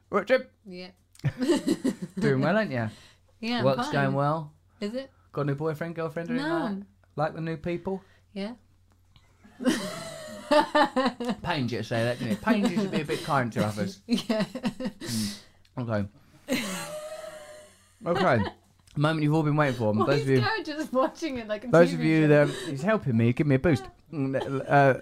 Right, 0.10 0.26
Jim, 0.26 0.44
Yeah. 0.66 0.90
doing 2.20 2.42
well, 2.42 2.58
ain't 2.58 2.72
you? 2.72 2.90
Yeah. 3.40 3.60
I'm 3.60 3.66
Work's 3.66 3.84
fine. 3.86 3.94
going 3.94 4.14
well. 4.14 4.52
Is 4.82 4.94
it? 4.94 5.10
Got 5.32 5.42
a 5.42 5.46
new 5.46 5.56
boyfriend, 5.56 5.96
girlfriend, 5.96 6.30
or 6.30 6.34
anything 6.34 6.52
like 6.52 6.70
No. 6.72 6.76
that? 6.76 6.86
Like 7.16 7.34
the 7.34 7.42
new 7.42 7.58
people? 7.58 8.02
Yeah. 8.34 8.54
Pains 11.44 11.72
you 11.72 11.78
to 11.80 11.84
say 11.84 12.04
that, 12.04 12.20
didn't 12.20 12.34
it? 12.34 12.42
Pains 12.42 12.70
you 12.72 12.78
to 12.84 12.88
be 12.90 13.02
a 13.02 13.06
bit 13.06 13.24
kind 13.24 13.52
to 13.54 13.66
others. 13.66 14.00
Yeah. 14.08 14.46
Okay. 15.78 16.06
Okay. 18.06 18.44
Moment 18.96 19.24
you've 19.24 19.34
all 19.34 19.44
been 19.44 19.56
waiting 19.56 19.76
for. 19.76 19.92
Why 19.94 20.06
those 20.06 20.22
of 20.22 20.30
you, 20.30 20.44
just 20.64 20.94
watching 20.94 21.38
it 21.40 21.48
like 21.48 21.70
those 21.72 21.90
TV 21.90 21.94
of 21.96 22.02
you 22.02 22.28
that 22.28 22.48
he's 22.70 22.84
helping 22.84 23.18
me, 23.18 23.34
give 23.34 23.48
me 23.48 23.56
a 23.56 23.60
boost. 23.60 23.84
Mm, 24.14 24.66
Uh, 24.70 25.00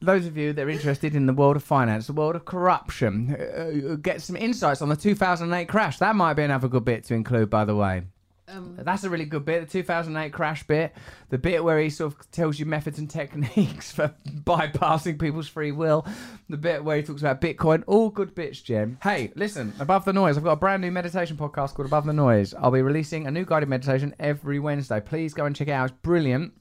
those 0.00 0.26
of 0.26 0.36
you 0.36 0.52
that 0.52 0.62
are 0.66 0.70
interested 0.70 1.14
in 1.14 1.26
the 1.26 1.32
world 1.32 1.56
of 1.56 1.62
finance, 1.64 2.06
the 2.06 2.12
world 2.12 2.36
of 2.36 2.44
corruption, 2.44 3.34
uh, 3.34 3.96
get 3.96 4.22
some 4.22 4.36
insights 4.36 4.80
on 4.82 4.88
the 4.88 4.96
2008 4.96 5.68
crash. 5.68 5.98
That 5.98 6.14
might 6.16 6.34
be 6.34 6.42
another 6.42 6.68
good 6.68 6.84
bit 6.84 7.04
to 7.04 7.14
include, 7.14 7.50
by 7.50 7.64
the 7.64 7.74
way. 7.76 8.02
Um, 8.46 8.76
That's 8.78 9.04
a 9.04 9.10
really 9.10 9.24
good 9.24 9.44
bit. 9.44 9.62
The 9.62 9.66
2008 9.66 10.32
crash 10.32 10.66
bit, 10.66 10.94
the 11.30 11.38
bit 11.38 11.64
where 11.64 11.78
he 11.78 11.88
sort 11.88 12.12
of 12.12 12.30
tells 12.30 12.58
you 12.58 12.66
methods 12.66 12.98
and 12.98 13.08
techniques 13.08 13.90
for 13.92 14.14
bypassing 14.26 15.18
people's 15.18 15.48
free 15.48 15.72
will, 15.72 16.06
the 16.48 16.56
bit 16.56 16.84
where 16.84 16.98
he 16.98 17.02
talks 17.02 17.22
about 17.22 17.40
Bitcoin. 17.40 17.82
All 17.86 18.10
good 18.10 18.34
bits, 18.34 18.60
Jem. 18.60 18.98
Hey, 19.02 19.32
listen, 19.34 19.72
Above 19.80 20.04
the 20.04 20.12
Noise. 20.12 20.36
I've 20.36 20.44
got 20.44 20.52
a 20.52 20.56
brand 20.56 20.82
new 20.82 20.90
meditation 20.90 21.36
podcast 21.36 21.74
called 21.74 21.86
Above 21.86 22.04
the 22.04 22.12
Noise. 22.12 22.52
I'll 22.54 22.70
be 22.70 22.82
releasing 22.82 23.26
a 23.26 23.30
new 23.30 23.44
guided 23.46 23.68
meditation 23.68 24.14
every 24.18 24.58
Wednesday. 24.58 25.00
Please 25.00 25.32
go 25.32 25.46
and 25.46 25.56
check 25.56 25.68
it 25.68 25.72
out. 25.72 25.90
It's 25.90 25.98
brilliant. 26.02 26.52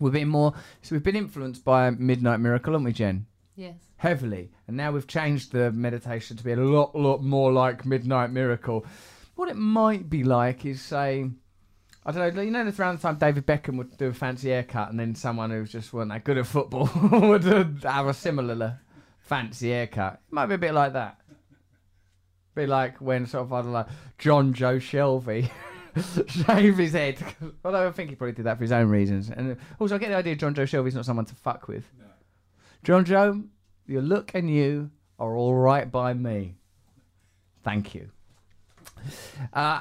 We've 0.00 0.12
been 0.12 0.28
more, 0.28 0.54
so 0.82 0.94
we've 0.94 1.02
been 1.02 1.16
influenced 1.16 1.64
by 1.64 1.90
Midnight 1.90 2.38
Miracle, 2.40 2.72
haven't 2.72 2.84
we, 2.84 2.92
Jen? 2.92 3.26
yes. 3.58 3.74
heavily, 3.96 4.50
and 4.68 4.76
now 4.76 4.92
we've 4.92 5.08
changed 5.08 5.50
the 5.50 5.72
meditation 5.72 6.36
to 6.36 6.44
be 6.44 6.52
a 6.52 6.56
lot, 6.56 6.94
lot 6.94 7.22
more 7.22 7.52
like 7.52 7.84
Midnight 7.84 8.30
Miracle. 8.30 8.86
What 9.38 9.48
it 9.48 9.56
might 9.56 10.10
be 10.10 10.24
like 10.24 10.66
is 10.66 10.82
say, 10.82 11.30
I 12.04 12.10
don't 12.10 12.34
know, 12.34 12.42
you 12.42 12.50
know, 12.50 12.72
around 12.76 12.96
the 12.96 13.02
time 13.02 13.18
David 13.18 13.46
Beckham 13.46 13.76
would 13.76 13.96
do 13.96 14.08
a 14.08 14.12
fancy 14.12 14.48
haircut, 14.48 14.90
and 14.90 14.98
then 14.98 15.14
someone 15.14 15.52
who 15.52 15.64
just 15.64 15.92
wasn't 15.92 16.10
that 16.10 16.24
good 16.24 16.38
at 16.38 16.46
football 16.48 16.90
would 17.12 17.44
have 17.44 18.08
a 18.08 18.14
similar 18.14 18.80
fancy 19.20 19.70
haircut. 19.70 20.14
It 20.14 20.32
might 20.32 20.46
be 20.46 20.56
a 20.56 20.58
bit 20.58 20.74
like 20.74 20.94
that. 20.94 21.20
Be 22.56 22.66
like 22.66 23.00
when 23.00 23.26
sort 23.26 23.44
of 23.44 23.52
I 23.52 23.62
don't 23.62 23.72
know, 23.72 23.86
Jonjo 24.18 24.80
Shelvey. 24.80 25.48
shave 26.48 26.76
his 26.76 26.94
head. 26.94 27.22
Although 27.64 27.86
I 27.86 27.92
think 27.92 28.10
he 28.10 28.16
probably 28.16 28.32
did 28.32 28.46
that 28.46 28.56
for 28.56 28.64
his 28.64 28.72
own 28.72 28.88
reasons. 28.88 29.30
And 29.30 29.56
also, 29.78 29.94
I 29.94 29.98
get 29.98 30.08
the 30.08 30.16
idea 30.16 30.34
Jonjo 30.34 30.64
Shelvey's 30.64 30.96
not 30.96 31.04
someone 31.04 31.26
to 31.26 31.36
fuck 31.36 31.68
with. 31.68 31.84
Jonjo, 32.84 33.46
your 33.86 34.02
look 34.02 34.32
and 34.34 34.50
you 34.50 34.90
are 35.16 35.36
all 35.36 35.54
right 35.54 35.88
by 35.88 36.12
me. 36.12 36.56
Thank 37.62 37.94
you. 37.94 38.10
Uh, 39.52 39.80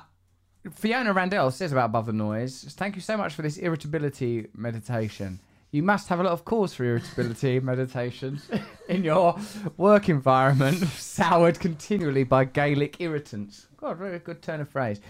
Fiona 0.71 1.13
Randell 1.13 1.51
says 1.51 1.71
about 1.71 1.85
Above 1.85 2.07
the 2.07 2.13
Noise, 2.13 2.73
thank 2.77 2.95
you 2.95 3.01
so 3.01 3.17
much 3.17 3.33
for 3.33 3.41
this 3.41 3.57
irritability 3.57 4.47
meditation. 4.53 5.39
You 5.71 5.83
must 5.83 6.07
have 6.07 6.19
a 6.19 6.23
lot 6.23 6.31
of 6.31 6.45
cause 6.45 6.73
for 6.73 6.85
irritability 6.85 7.59
meditations 7.61 8.49
in 8.87 9.03
your 9.03 9.37
work 9.75 10.07
environment, 10.07 10.77
soured 10.97 11.59
continually 11.59 12.23
by 12.23 12.45
Gaelic 12.45 13.01
irritants. 13.01 13.67
God, 13.75 13.97
very 13.97 14.19
good 14.19 14.41
turn 14.41 14.61
of 14.61 14.69
phrase. 14.69 15.01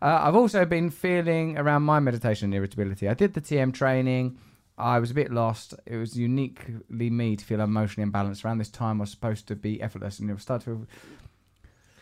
Uh, 0.00 0.20
I've 0.22 0.36
also 0.36 0.64
been 0.64 0.90
feeling 0.90 1.58
around 1.58 1.82
my 1.82 1.98
meditation 2.00 2.52
irritability. 2.52 3.08
I 3.08 3.14
did 3.14 3.34
the 3.34 3.40
TM 3.40 3.74
training. 3.74 4.38
I 4.78 4.98
was 4.98 5.10
a 5.10 5.14
bit 5.14 5.32
lost. 5.32 5.74
It 5.86 5.96
was 5.96 6.16
uniquely 6.16 7.10
me 7.10 7.36
to 7.36 7.44
feel 7.44 7.60
emotionally 7.60 8.10
imbalanced. 8.10 8.44
Around 8.44 8.58
this 8.58 8.70
time, 8.70 9.00
I 9.00 9.02
was 9.02 9.10
supposed 9.10 9.46
to 9.48 9.56
be 9.56 9.80
effortless, 9.80 10.18
and 10.18 10.30
it 10.30 10.40
started 10.40 10.64
to. 10.64 10.86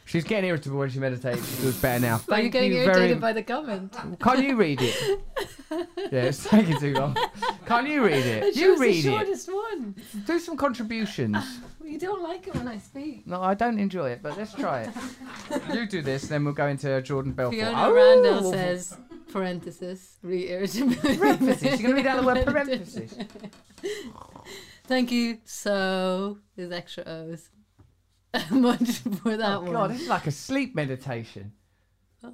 She's 0.04 0.24
getting 0.24 0.48
irritable 0.50 0.78
when 0.78 0.90
she 0.90 0.98
meditates. 0.98 1.56
She 1.56 1.62
does 1.62 1.76
better 1.80 2.00
now. 2.00 2.14
Are 2.14 2.18
you 2.18 2.24
Thank 2.26 2.52
getting 2.52 2.72
you 2.72 2.78
irritated 2.80 3.20
very. 3.20 3.20
by 3.20 3.32
the 3.32 3.42
comment? 3.42 3.96
Can't 4.20 4.42
you 4.42 4.56
read 4.56 4.80
it? 4.82 5.20
yeah, 5.70 6.22
it's 6.24 6.44
taking 6.48 6.78
too 6.78 6.92
long. 6.94 7.16
Can't 7.66 7.88
you 7.88 8.04
read 8.04 8.26
it? 8.26 8.26
You 8.26 8.42
read 8.42 8.46
it 8.48 8.56
You 8.56 8.62
shows 8.72 8.80
read 8.80 8.94
the 8.94 8.98
it. 8.98 9.02
shortest 9.16 9.52
one. 9.52 9.94
Do 10.26 10.38
some 10.38 10.56
contributions. 10.56 11.36
Well, 11.80 11.88
you 11.90 11.98
don't 11.98 12.22
like 12.22 12.46
it 12.48 12.54
when 12.56 12.68
I 12.68 12.78
speak. 12.78 13.26
No, 13.26 13.40
I 13.40 13.54
don't 13.54 13.78
enjoy 13.78 14.10
it, 14.10 14.20
but 14.22 14.36
let's 14.36 14.52
try 14.54 14.82
it. 14.82 14.90
You 15.74 15.86
do 15.86 16.02
this, 16.02 16.26
then 16.28 16.44
we'll 16.44 16.54
go 16.54 16.66
into 16.66 17.00
Jordan 17.02 17.32
Belfort. 17.32 17.58
Fiona 17.58 17.76
Oh! 17.88 17.92
Randall 17.94 18.50
says, 18.52 18.96
parenthesis, 19.32 20.16
re-irritability. 20.22 21.16
Parenthesis. 21.16 21.62
You're 21.62 21.76
going 21.76 21.90
to 21.90 21.94
read 21.94 22.06
out 22.06 22.20
the 22.20 22.26
word 22.26 22.44
parenthesis. 22.44 23.14
Thank 24.84 25.10
you. 25.12 25.38
So, 25.44 26.38
there's 26.56 26.72
extra 26.72 27.04
O's. 27.06 27.48
Much 28.50 28.98
for 28.98 29.36
that 29.36 29.56
Oh, 29.58 29.60
one. 29.62 29.72
God, 29.72 29.90
this 29.90 30.02
is 30.02 30.08
like 30.08 30.26
a 30.26 30.30
sleep 30.30 30.74
meditation. 30.74 31.52
Oh. 32.24 32.32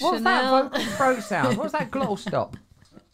What's 0.00 0.18
Chanel, 0.18 0.22
that 0.24 0.72
vocal 0.72 0.84
throat 0.96 1.22
sound? 1.22 1.56
What's 1.56 1.72
that 1.72 1.90
glottal 1.90 2.18
stop? 2.18 2.56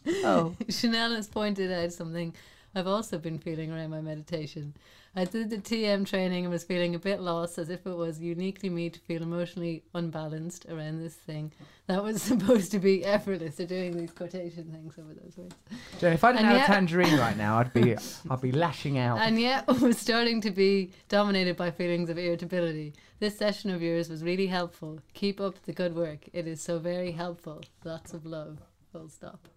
Oh. 0.07 0.55
Chanel 0.69 1.15
has 1.15 1.27
pointed 1.27 1.71
out 1.71 1.91
something 1.91 2.35
I've 2.75 2.85
also 2.85 3.17
been 3.17 3.39
feeling 3.39 3.71
around 3.71 3.89
my 3.89 4.01
meditation. 4.01 4.75
I 5.17 5.23
did 5.23 5.49
the 5.49 5.57
TM 5.57 6.05
training 6.05 6.43
and 6.43 6.51
was 6.51 6.65
feeling 6.65 6.93
a 6.93 6.99
bit 6.99 7.21
lost, 7.21 7.57
as 7.57 7.69
if 7.69 7.87
it 7.87 7.95
was 7.95 8.19
uniquely 8.19 8.69
me 8.69 8.89
to 8.89 8.99
feel 8.99 9.23
emotionally 9.23 9.83
unbalanced 9.93 10.65
around 10.69 10.99
this 11.01 11.13
thing 11.13 11.53
that 11.87 12.03
was 12.03 12.21
supposed 12.31 12.71
to 12.71 12.79
be 12.79 13.05
effortless. 13.05 13.55
They're 13.55 13.65
doing 13.67 13.95
these 13.97 14.11
quotation 14.11 14.65
things 14.71 14.95
over 14.99 15.13
those 15.13 15.37
words. 15.37 15.55
Jen, 16.01 16.11
if 16.13 16.23
I 16.23 16.33
didn't 16.33 16.39
And 16.39 16.47
have 16.47 16.57
yet- 16.57 16.69
a 16.69 16.73
tangerine 16.73 17.17
right 17.17 17.37
now, 17.37 17.59
I'd 17.59 17.71
be, 17.71 17.95
I'd 18.29 18.41
be 18.41 18.51
lashing 18.51 18.97
out. 18.97 19.19
And 19.19 19.39
yet 19.39 19.65
was 19.81 19.97
starting 19.97 20.41
to 20.41 20.51
be 20.51 20.91
dominated 21.07 21.55
by 21.55 21.71
feelings 21.71 22.09
of 22.09 22.17
irritability. 22.17 22.93
This 23.19 23.37
session 23.37 23.69
of 23.69 23.81
yours 23.81 24.09
was 24.09 24.21
really 24.21 24.47
helpful. 24.47 24.99
Keep 25.13 25.39
up 25.39 25.61
the 25.63 25.71
good 25.71 25.95
work. 25.95 26.27
It 26.33 26.45
is 26.45 26.61
so 26.61 26.77
very 26.77 27.11
helpful. 27.11 27.63
Lots 27.85 28.13
of 28.13 28.25
love. 28.25 28.59
Full 28.91 29.07
stop. 29.07 29.47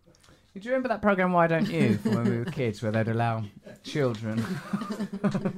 Do 0.54 0.60
you 0.64 0.70
remember 0.72 0.88
that 0.88 1.02
program 1.02 1.32
Why 1.32 1.46
Don't 1.46 1.68
You 1.70 1.98
from 1.98 2.14
when 2.16 2.24
we 2.30 2.38
were 2.38 2.44
kids, 2.44 2.82
where 2.82 2.90
they'd 2.90 3.06
allow 3.08 3.44
children? 3.84 4.36
to 5.22 5.52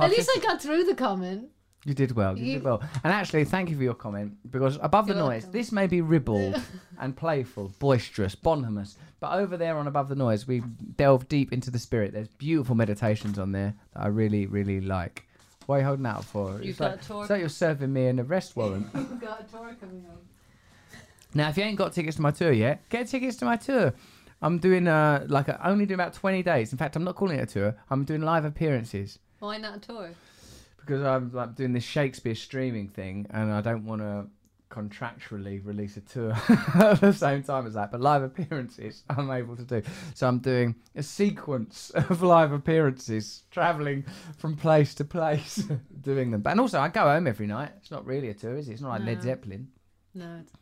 At 0.00 0.10
least 0.10 0.28
I 0.34 0.40
got 0.40 0.60
through 0.60 0.84
the 0.84 0.94
comment. 0.94 1.50
You 1.84 1.94
did 1.94 2.12
well. 2.12 2.36
You, 2.36 2.44
You- 2.44 2.52
did 2.54 2.64
well. 2.64 2.82
And 3.04 3.12
actually, 3.12 3.44
thank 3.44 3.70
you 3.70 3.76
for 3.76 3.82
your 3.82 3.94
comment 3.94 4.32
because 4.50 4.76
above 4.82 5.06
the 5.06 5.14
You're 5.14 5.22
noise, 5.22 5.42
welcome. 5.44 5.52
this 5.60 5.70
may 5.70 5.86
be 5.86 6.00
ribald 6.00 6.60
and 6.98 7.16
playful, 7.16 7.70
boisterous, 7.78 8.34
bonhomous, 8.34 8.96
but 9.20 9.34
over 9.38 9.56
there 9.56 9.76
on 9.76 9.86
above 9.86 10.08
the 10.08 10.16
noise, 10.16 10.48
we 10.48 10.60
delve 10.96 11.28
deep 11.28 11.52
into 11.52 11.70
the 11.70 11.78
spirit. 11.78 12.12
There's 12.12 12.28
beautiful 12.28 12.74
meditations 12.74 13.38
on 13.38 13.52
there 13.52 13.74
that 13.92 14.02
I 14.02 14.06
really, 14.08 14.46
really 14.46 14.80
like. 14.80 15.28
What 15.66 15.76
are 15.76 15.78
you 15.80 15.84
holding 15.84 16.06
out 16.06 16.24
for? 16.24 16.52
You've 16.54 16.70
it's 16.70 16.78
got 16.78 16.90
like, 16.92 17.00
a 17.02 17.04
tour. 17.04 17.20
it's 17.22 17.30
like 17.30 17.40
you're 17.40 17.48
serving 17.48 17.92
me 17.92 18.06
an 18.06 18.18
arrest 18.18 18.56
warrant. 18.56 18.88
You've 18.94 19.20
got 19.20 19.42
a 19.42 19.44
tour 19.44 19.76
coming 19.78 20.04
up. 20.10 20.20
Now, 21.36 21.48
if 21.50 21.56
you 21.56 21.64
ain't 21.64 21.76
got 21.78 21.92
tickets 21.92 22.16
to 22.16 22.22
my 22.22 22.30
tour 22.30 22.52
yet, 22.52 22.88
get 22.88 23.08
tickets 23.08 23.36
to 23.38 23.44
my 23.44 23.56
tour. 23.56 23.92
I'm 24.44 24.58
doing 24.58 24.86
uh 24.86 25.24
like 25.28 25.48
a, 25.48 25.56
only 25.66 25.86
doing 25.86 25.98
about 26.00 26.12
20 26.14 26.42
days. 26.42 26.70
In 26.72 26.78
fact, 26.78 26.96
I'm 26.96 27.04
not 27.04 27.16
calling 27.16 27.38
it 27.38 27.42
a 27.42 27.46
tour. 27.46 27.76
I'm 27.90 28.04
doing 28.04 28.20
live 28.22 28.44
appearances 28.44 29.18
Why 29.38 29.56
not 29.58 29.76
a 29.78 29.80
tour? 29.80 30.10
because 30.80 31.02
I'm 31.02 31.32
like 31.32 31.54
doing 31.56 31.72
this 31.72 31.84
Shakespeare 31.84 32.34
streaming 32.34 32.88
thing, 32.88 33.26
and 33.30 33.50
I 33.52 33.60
don't 33.62 33.86
want 33.86 34.02
to 34.02 34.26
contractually 34.70 35.64
release 35.64 35.96
a 35.96 36.00
tour 36.00 36.32
at 36.74 37.00
the 37.00 37.12
same 37.12 37.42
time 37.42 37.66
as 37.66 37.74
that. 37.74 37.90
But 37.92 38.00
live 38.02 38.22
appearances, 38.22 39.02
I'm 39.08 39.30
able 39.30 39.56
to 39.56 39.62
do. 39.62 39.82
So 40.14 40.26
I'm 40.28 40.40
doing 40.40 40.74
a 40.94 41.02
sequence 41.02 41.90
of 41.94 42.22
live 42.22 42.52
appearances, 42.52 43.44
traveling 43.50 44.04
from 44.36 44.56
place 44.56 44.94
to 44.96 45.04
place, 45.04 45.62
doing 46.02 46.30
them. 46.32 46.42
But 46.42 46.50
and 46.50 46.60
also, 46.60 46.78
I 46.80 46.88
go 46.88 47.02
home 47.04 47.26
every 47.26 47.46
night. 47.46 47.70
It's 47.78 47.90
not 47.90 48.04
really 48.04 48.28
a 48.28 48.34
tour, 48.34 48.56
is 48.56 48.68
it? 48.68 48.72
It's 48.72 48.82
not 48.82 48.90
like 48.90 49.06
Led 49.06 49.18
No. 49.18 49.22
Zeppelin. 49.24 49.68
No, 50.12 50.40
it's 50.42 50.52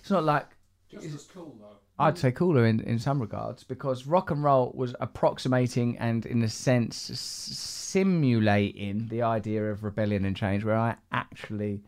It's 0.00 0.10
not 0.10 0.24
like 0.24 0.46
Just 0.90 1.04
as 1.04 1.24
cool 1.34 1.54
though. 1.60 1.76
I'd 2.00 2.18
say 2.18 2.32
cooler 2.32 2.64
in, 2.66 2.80
in 2.80 2.98
some 2.98 3.20
regards 3.20 3.62
because 3.64 4.06
rock 4.06 4.30
and 4.30 4.42
roll 4.42 4.72
was 4.74 4.94
approximating 5.00 5.98
and, 5.98 6.24
in 6.26 6.42
a 6.42 6.48
sense, 6.48 6.96
simulating 7.90 9.08
the 9.08 9.22
idea 9.22 9.64
of 9.70 9.84
rebellion 9.84 10.24
and 10.24 10.36
change, 10.36 10.64
where 10.64 10.76
I 10.76 10.96
actually 11.12 11.82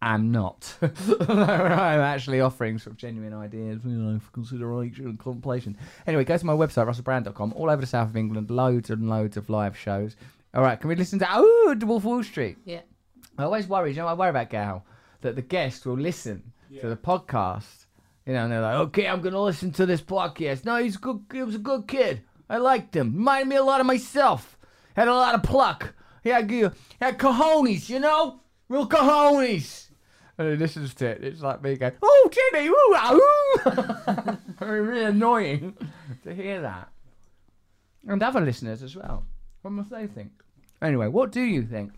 am 0.00 0.32
not. 0.32 0.64
where 0.80 1.72
I'm 1.72 2.00
actually 2.00 2.40
offering 2.40 2.78
sort 2.78 2.92
of 2.92 2.96
genuine 2.98 3.32
ideas, 3.34 3.80
you 3.84 3.90
know, 3.92 4.18
for 4.18 4.30
consideration 4.32 5.06
and 5.06 5.18
contemplation. 5.18 5.76
Anyway, 6.06 6.24
go 6.24 6.36
to 6.36 6.46
my 6.46 6.52
website, 6.54 6.86
russellbrand.com, 6.86 7.52
all 7.54 7.70
over 7.70 7.80
the 7.80 7.86
south 7.86 8.08
of 8.10 8.16
England, 8.16 8.50
loads 8.50 8.90
and 8.90 9.08
loads 9.08 9.36
of 9.36 9.48
live 9.50 9.76
shows. 9.76 10.16
All 10.54 10.62
right, 10.62 10.78
can 10.80 10.88
we 10.88 10.96
listen 10.96 11.18
to 11.20 11.26
Oh, 11.30 11.74
The 11.78 11.86
Wolf 11.86 12.04
Wall 12.04 12.22
Street? 12.22 12.56
yeah. 12.64 12.80
I 13.38 13.44
always 13.44 13.66
worry, 13.66 13.90
you 13.92 13.96
know, 13.96 14.06
I 14.08 14.12
worry 14.12 14.28
about 14.28 14.50
Gal, 14.50 14.84
that 15.22 15.36
the 15.36 15.42
guest 15.42 15.86
will 15.86 15.96
listen 15.96 16.52
to 16.80 16.88
the 16.88 16.96
podcast, 16.96 17.81
you 18.26 18.32
know, 18.32 18.44
and 18.44 18.52
they're 18.52 18.60
like, 18.60 18.76
okay, 18.76 19.06
I'm 19.06 19.22
to 19.22 19.40
listen 19.40 19.72
to 19.72 19.86
this 19.86 20.00
podcast. 20.00 20.64
No, 20.64 20.76
he's 20.76 20.96
a 20.96 20.98
good, 20.98 21.24
he 21.32 21.42
was 21.42 21.56
a 21.56 21.58
good 21.58 21.88
kid. 21.88 22.22
I 22.48 22.58
liked 22.58 22.94
him. 22.94 23.14
Reminded 23.16 23.48
me 23.48 23.56
a 23.56 23.64
lot 23.64 23.80
of 23.80 23.86
myself. 23.86 24.58
Had 24.94 25.08
a 25.08 25.14
lot 25.14 25.34
of 25.34 25.42
pluck. 25.42 25.94
He 26.22 26.30
had, 26.30 26.50
had 27.00 27.18
cojones, 27.18 27.88
you 27.88 27.98
know? 27.98 28.40
Real 28.68 28.88
cojones. 28.88 29.88
And 30.38 30.58
listens 30.58 30.94
to 30.94 31.06
it. 31.06 31.24
It's 31.24 31.42
like 31.42 31.62
me 31.62 31.76
going, 31.76 31.92
oh, 32.02 32.30
Jimmy, 32.32 32.68
ooh, 32.68 32.94
ah, 32.94 33.14
ooh. 33.14 34.38
Very 34.58 34.80
really 34.80 35.04
annoying 35.04 35.76
to 36.24 36.34
hear 36.34 36.62
that. 36.62 36.88
And 38.06 38.22
other 38.22 38.40
listeners 38.40 38.82
as 38.82 38.96
well. 38.96 39.26
What 39.62 39.72
must 39.72 39.90
they 39.90 40.06
think? 40.06 40.30
Anyway, 40.80 41.08
what 41.08 41.32
do 41.32 41.40
you 41.40 41.62
think? 41.62 41.92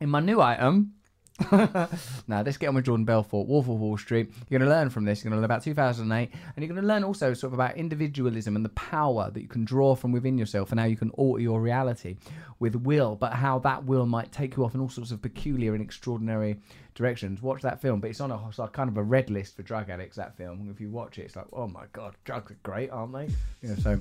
In 0.00 0.10
my 0.10 0.20
new 0.20 0.40
item, 0.40 0.95
now 1.52 2.42
let's 2.42 2.56
get 2.56 2.68
on 2.68 2.74
with 2.74 2.86
Jordan 2.86 3.04
Belfort, 3.04 3.46
Wolf 3.46 3.68
of 3.68 3.78
Wall 3.78 3.98
Street. 3.98 4.32
You're 4.48 4.58
going 4.58 4.68
to 4.68 4.74
learn 4.74 4.88
from 4.88 5.04
this. 5.04 5.22
You're 5.22 5.30
going 5.30 5.38
to 5.38 5.42
learn 5.42 5.44
about 5.44 5.62
2008, 5.62 6.30
and 6.32 6.64
you're 6.64 6.72
going 6.72 6.80
to 6.80 6.86
learn 6.86 7.04
also 7.04 7.34
sort 7.34 7.52
of 7.52 7.54
about 7.54 7.76
individualism 7.76 8.56
and 8.56 8.64
the 8.64 8.70
power 8.70 9.30
that 9.30 9.40
you 9.40 9.48
can 9.48 9.64
draw 9.64 9.94
from 9.94 10.12
within 10.12 10.38
yourself, 10.38 10.70
and 10.70 10.80
how 10.80 10.86
you 10.86 10.96
can 10.96 11.10
alter 11.10 11.42
your 11.42 11.60
reality 11.60 12.16
with 12.58 12.74
will, 12.74 13.16
but 13.16 13.34
how 13.34 13.58
that 13.60 13.84
will 13.84 14.06
might 14.06 14.32
take 14.32 14.56
you 14.56 14.64
off 14.64 14.74
in 14.74 14.80
all 14.80 14.88
sorts 14.88 15.10
of 15.10 15.20
peculiar 15.20 15.74
and 15.74 15.82
extraordinary 15.82 16.58
directions. 16.94 17.42
Watch 17.42 17.62
that 17.62 17.82
film, 17.82 18.00
but 18.00 18.10
it's 18.10 18.20
on 18.20 18.30
a 18.30 18.48
it's 18.48 18.58
like 18.58 18.72
kind 18.72 18.88
of 18.88 18.96
a 18.96 19.02
red 19.02 19.28
list 19.28 19.56
for 19.56 19.62
drug 19.62 19.90
addicts. 19.90 20.16
That 20.16 20.36
film, 20.36 20.70
if 20.72 20.80
you 20.80 20.90
watch 20.90 21.18
it, 21.18 21.22
it's 21.22 21.36
like, 21.36 21.46
oh 21.52 21.68
my 21.68 21.84
god, 21.92 22.14
drugs 22.24 22.50
are 22.50 22.58
great, 22.62 22.90
aren't 22.90 23.12
they? 23.12 23.28
You 23.60 23.68
know, 23.68 23.76
so 23.76 24.00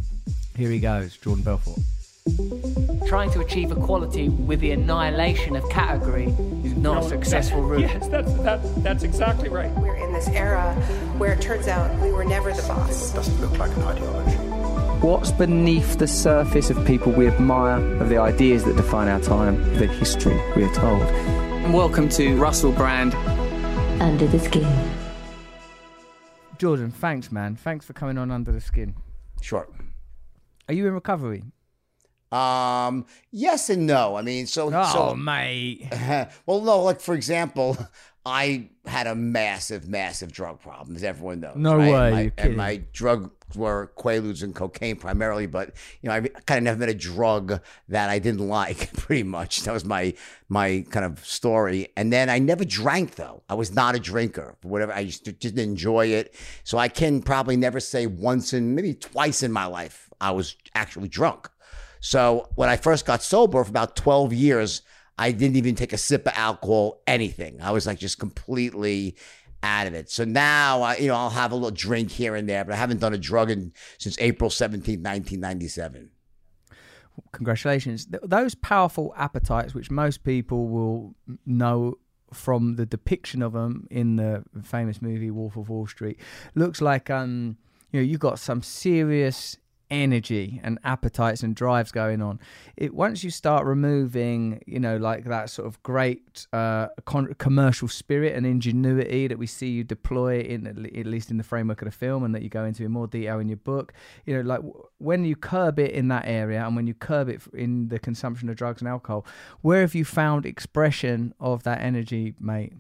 here 0.56 0.70
he 0.70 0.80
goes, 0.80 1.18
Jordan 1.18 1.44
Belfort. 1.44 1.80
Trying 3.08 3.30
to 3.34 3.42
achieve 3.42 3.72
equality 3.72 4.30
with 4.30 4.60
the 4.60 4.72
annihilation 4.72 5.56
of 5.56 5.70
category 5.70 6.26
is 6.64 6.76
not 6.76 7.04
a 7.04 7.08
successful 7.08 7.62
route. 7.70 7.82
Yes, 7.82 8.08
that's, 8.08 8.34
that's, 8.40 8.72
that's 8.78 9.04
exactly 9.04 9.48
right. 9.48 9.70
We're 9.74 9.96
in 9.96 10.12
this 10.12 10.28
era 10.30 10.74
where 11.20 11.34
it 11.34 11.42
turns 11.42 11.68
out 11.68 11.96
we 12.02 12.12
were 12.12 12.26
never 12.26 12.52
the 12.52 12.64
boss. 12.64 13.14
doesn't 13.14 13.40
look 13.40 13.60
like 13.60 13.70
an 13.78 13.84
ideology. 13.84 14.38
What's 15.06 15.32
beneath 15.32 16.00
the 16.00 16.08
surface 16.08 16.72
of 16.72 16.84
people 16.88 17.12
we 17.12 17.28
admire, 17.28 17.80
of 18.02 18.10
the 18.10 18.18
ideas 18.18 18.64
that 18.64 18.76
define 18.76 19.08
our 19.08 19.22
time, 19.22 19.62
the 19.76 19.86
history 19.86 20.42
we 20.56 20.64
are 20.64 20.74
told? 20.74 21.04
And 21.04 21.76
welcome 21.76 22.10
to 22.10 22.36
Russell 22.38 22.72
Brand. 22.72 23.14
Under 24.02 24.26
the 24.26 24.40
Skin. 24.40 24.68
Jordan, 26.58 26.90
thanks, 26.90 27.32
man. 27.32 27.56
Thanks 27.56 27.86
for 27.86 27.94
coming 27.94 28.18
on 28.18 28.32
Under 28.32 28.52
the 28.52 28.62
Skin. 28.62 28.96
Sure. 29.42 29.68
Are 30.68 30.74
you 30.74 30.88
in 30.88 30.94
recovery? 30.96 31.44
Um, 32.32 33.06
yes 33.32 33.70
and 33.70 33.86
no. 33.86 34.16
I 34.16 34.22
mean, 34.22 34.48
so 34.48 34.72
Oh, 34.74 34.94
so 34.94 35.16
mate. 35.16 35.88
well, 36.46 36.62
no, 36.62 36.82
like 36.82 37.02
for 37.02 37.16
example, 37.16 37.78
I 38.26 38.70
had 38.88 39.06
a 39.06 39.14
massive, 39.14 39.88
massive 39.88 40.32
drug 40.32 40.60
problem, 40.60 40.96
as 40.96 41.04
everyone 41.04 41.42
knows. 41.42 41.56
No 41.56 41.78
right? 41.78 41.92
way, 41.92 42.08
And 42.08 42.14
my, 42.14 42.44
and 42.44 42.58
my 42.58 42.82
drugs 42.92 43.30
were 43.56 43.92
quaaludes 43.96 44.42
and 44.42 44.56
cocaine 44.56 44.96
primarily, 44.96 45.46
but 45.46 45.76
you 46.02 46.10
know, 46.10 46.16
I 46.16 46.22
kind 46.22 46.58
of 46.58 46.64
never 46.64 46.80
met 46.80 46.90
a 46.90 46.96
drug 46.96 47.62
that 47.90 48.10
I 48.10 48.18
didn't 48.18 48.48
like. 48.48 48.92
Pretty 48.94 49.24
much, 49.24 49.62
that 49.64 49.72
was 49.72 49.86
my 49.86 50.14
my 50.50 50.84
kind 50.90 51.06
of 51.06 51.24
story. 51.26 51.90
And 51.96 52.12
then 52.12 52.30
I 52.30 52.40
never 52.40 52.66
drank 52.66 53.16
though. 53.16 53.44
I 53.48 53.54
was 53.54 53.74
not 53.74 53.96
a 53.96 54.00
drinker. 54.00 54.56
Whatever, 54.64 54.94
I 54.94 55.06
just 55.06 55.24
didn't 55.40 55.60
enjoy 55.60 56.08
it. 56.08 56.34
So 56.64 56.80
I 56.80 56.88
can 56.88 57.22
probably 57.22 57.58
never 57.58 57.80
say 57.80 58.08
once 58.08 58.54
in 58.54 58.74
maybe 58.74 58.96
twice 58.96 59.44
in 59.44 59.52
my 59.52 59.68
life 59.68 60.10
I 60.20 60.32
was 60.32 60.56
actually 60.74 61.10
drunk. 61.10 61.50
So 62.06 62.50
when 62.54 62.70
I 62.70 62.78
first 62.78 63.04
got 63.04 63.24
sober 63.24 63.64
for 63.64 63.70
about 63.72 63.96
12 63.96 64.32
years, 64.32 64.84
I 65.18 65.32
didn't 65.32 65.56
even 65.56 65.74
take 65.74 65.92
a 65.92 65.98
sip 65.98 66.28
of 66.28 66.34
alcohol, 66.36 67.02
anything. 67.08 67.60
I 67.60 67.72
was 67.72 67.88
like 67.88 67.98
just 67.98 68.20
completely 68.20 69.16
out 69.64 69.88
of 69.88 69.96
it. 69.96 70.12
So 70.12 70.24
now 70.24 70.84
I, 70.84 70.98
you 70.98 71.08
know, 71.08 71.16
I'll 71.16 71.32
have 71.32 71.52
a 71.52 71.56
little 71.56 71.72
drink 71.72 72.12
here 72.12 72.36
and 72.36 72.48
there, 72.48 72.64
but 72.64 72.76
I 72.76 72.76
haven't 72.76 73.00
done 73.00 73.16
a 73.16 73.18
drug 73.18 73.50
in 73.50 73.74
since 73.98 74.20
April 74.20 74.52
17th, 74.52 75.02
1997. 75.02 76.12
Congratulations. 77.32 78.06
Th- 78.06 78.22
those 78.24 78.54
powerful 78.54 79.12
appetites, 79.18 79.74
which 79.74 79.90
most 79.90 80.24
people 80.24 80.68
will 80.68 81.16
know 81.48 81.96
from 82.32 82.76
the 82.76 82.86
depiction 82.86 83.42
of 83.42 83.54
them 83.54 83.88
in 83.90 84.18
the 84.18 84.44
famous 84.62 85.02
movie 85.02 85.32
Wolf 85.32 85.58
of 85.58 85.70
Wall 85.70 85.88
Street, 85.88 86.20
looks 86.54 86.82
like 86.82 87.10
um, 87.10 87.58
you 87.92 88.00
know, 88.00 88.06
you've 88.06 88.20
got 88.20 88.38
some 88.38 88.62
serious 88.62 89.58
energy 89.90 90.60
and 90.64 90.80
appetites 90.84 91.44
and 91.44 91.56
drives 91.56 91.92
going 91.92 92.22
on. 92.22 92.40
It 92.78 92.94
once 92.94 93.24
you 93.24 93.30
start 93.30 93.66
removing, 93.66 94.62
you 94.66 94.80
know, 94.80 94.98
like 94.98 95.26
that 95.26 95.50
sort 95.50 95.68
of 95.68 95.82
great 95.84 96.48
uh, 96.54 96.88
con- 97.06 97.34
commercial 97.38 97.88
spirit 97.88 98.36
and 98.36 98.46
ingenuity 98.46 99.28
that 99.28 99.38
we 99.38 99.48
see 99.48 99.70
you 99.70 99.84
deploy 99.84 100.40
in 100.42 100.68
at 100.68 100.78
le- 100.78 100.90
at 100.90 101.06
least 101.06 101.32
in 101.32 101.38
the 101.38 101.44
framework 101.44 101.82
of 101.82 101.86
the 101.86 101.92
film, 101.92 102.24
and 102.24 102.34
that 102.36 102.42
you 102.42 102.50
go 102.50 102.66
into 102.66 102.84
in 102.84 102.92
more 102.92 103.08
detail 103.08 103.40
in 103.40 103.48
your 103.48 103.58
book. 103.58 103.94
You 104.26 104.36
know, 104.36 104.42
like 104.42 104.62
when 104.98 105.26
you 105.26 105.36
curb 105.36 105.80
it 105.80 105.92
in 105.92 106.08
that 106.10 106.26
area, 106.26 106.66
and 106.66 106.76
when 106.76 106.88
you 106.88 106.94
curb 106.94 107.30
it 107.30 107.42
in 107.54 107.90
the 107.90 108.00
consumption 108.00 108.50
of 108.50 108.56
drugs 108.56 108.82
and 108.82 108.90
alcohol, 108.90 109.26
where 109.62 109.82
have 109.82 109.96
you 109.96 110.06
found 110.06 110.46
expression 110.46 111.34
of 111.40 111.64
that 111.64 111.82
energy, 111.82 112.36
mate? 112.40 112.74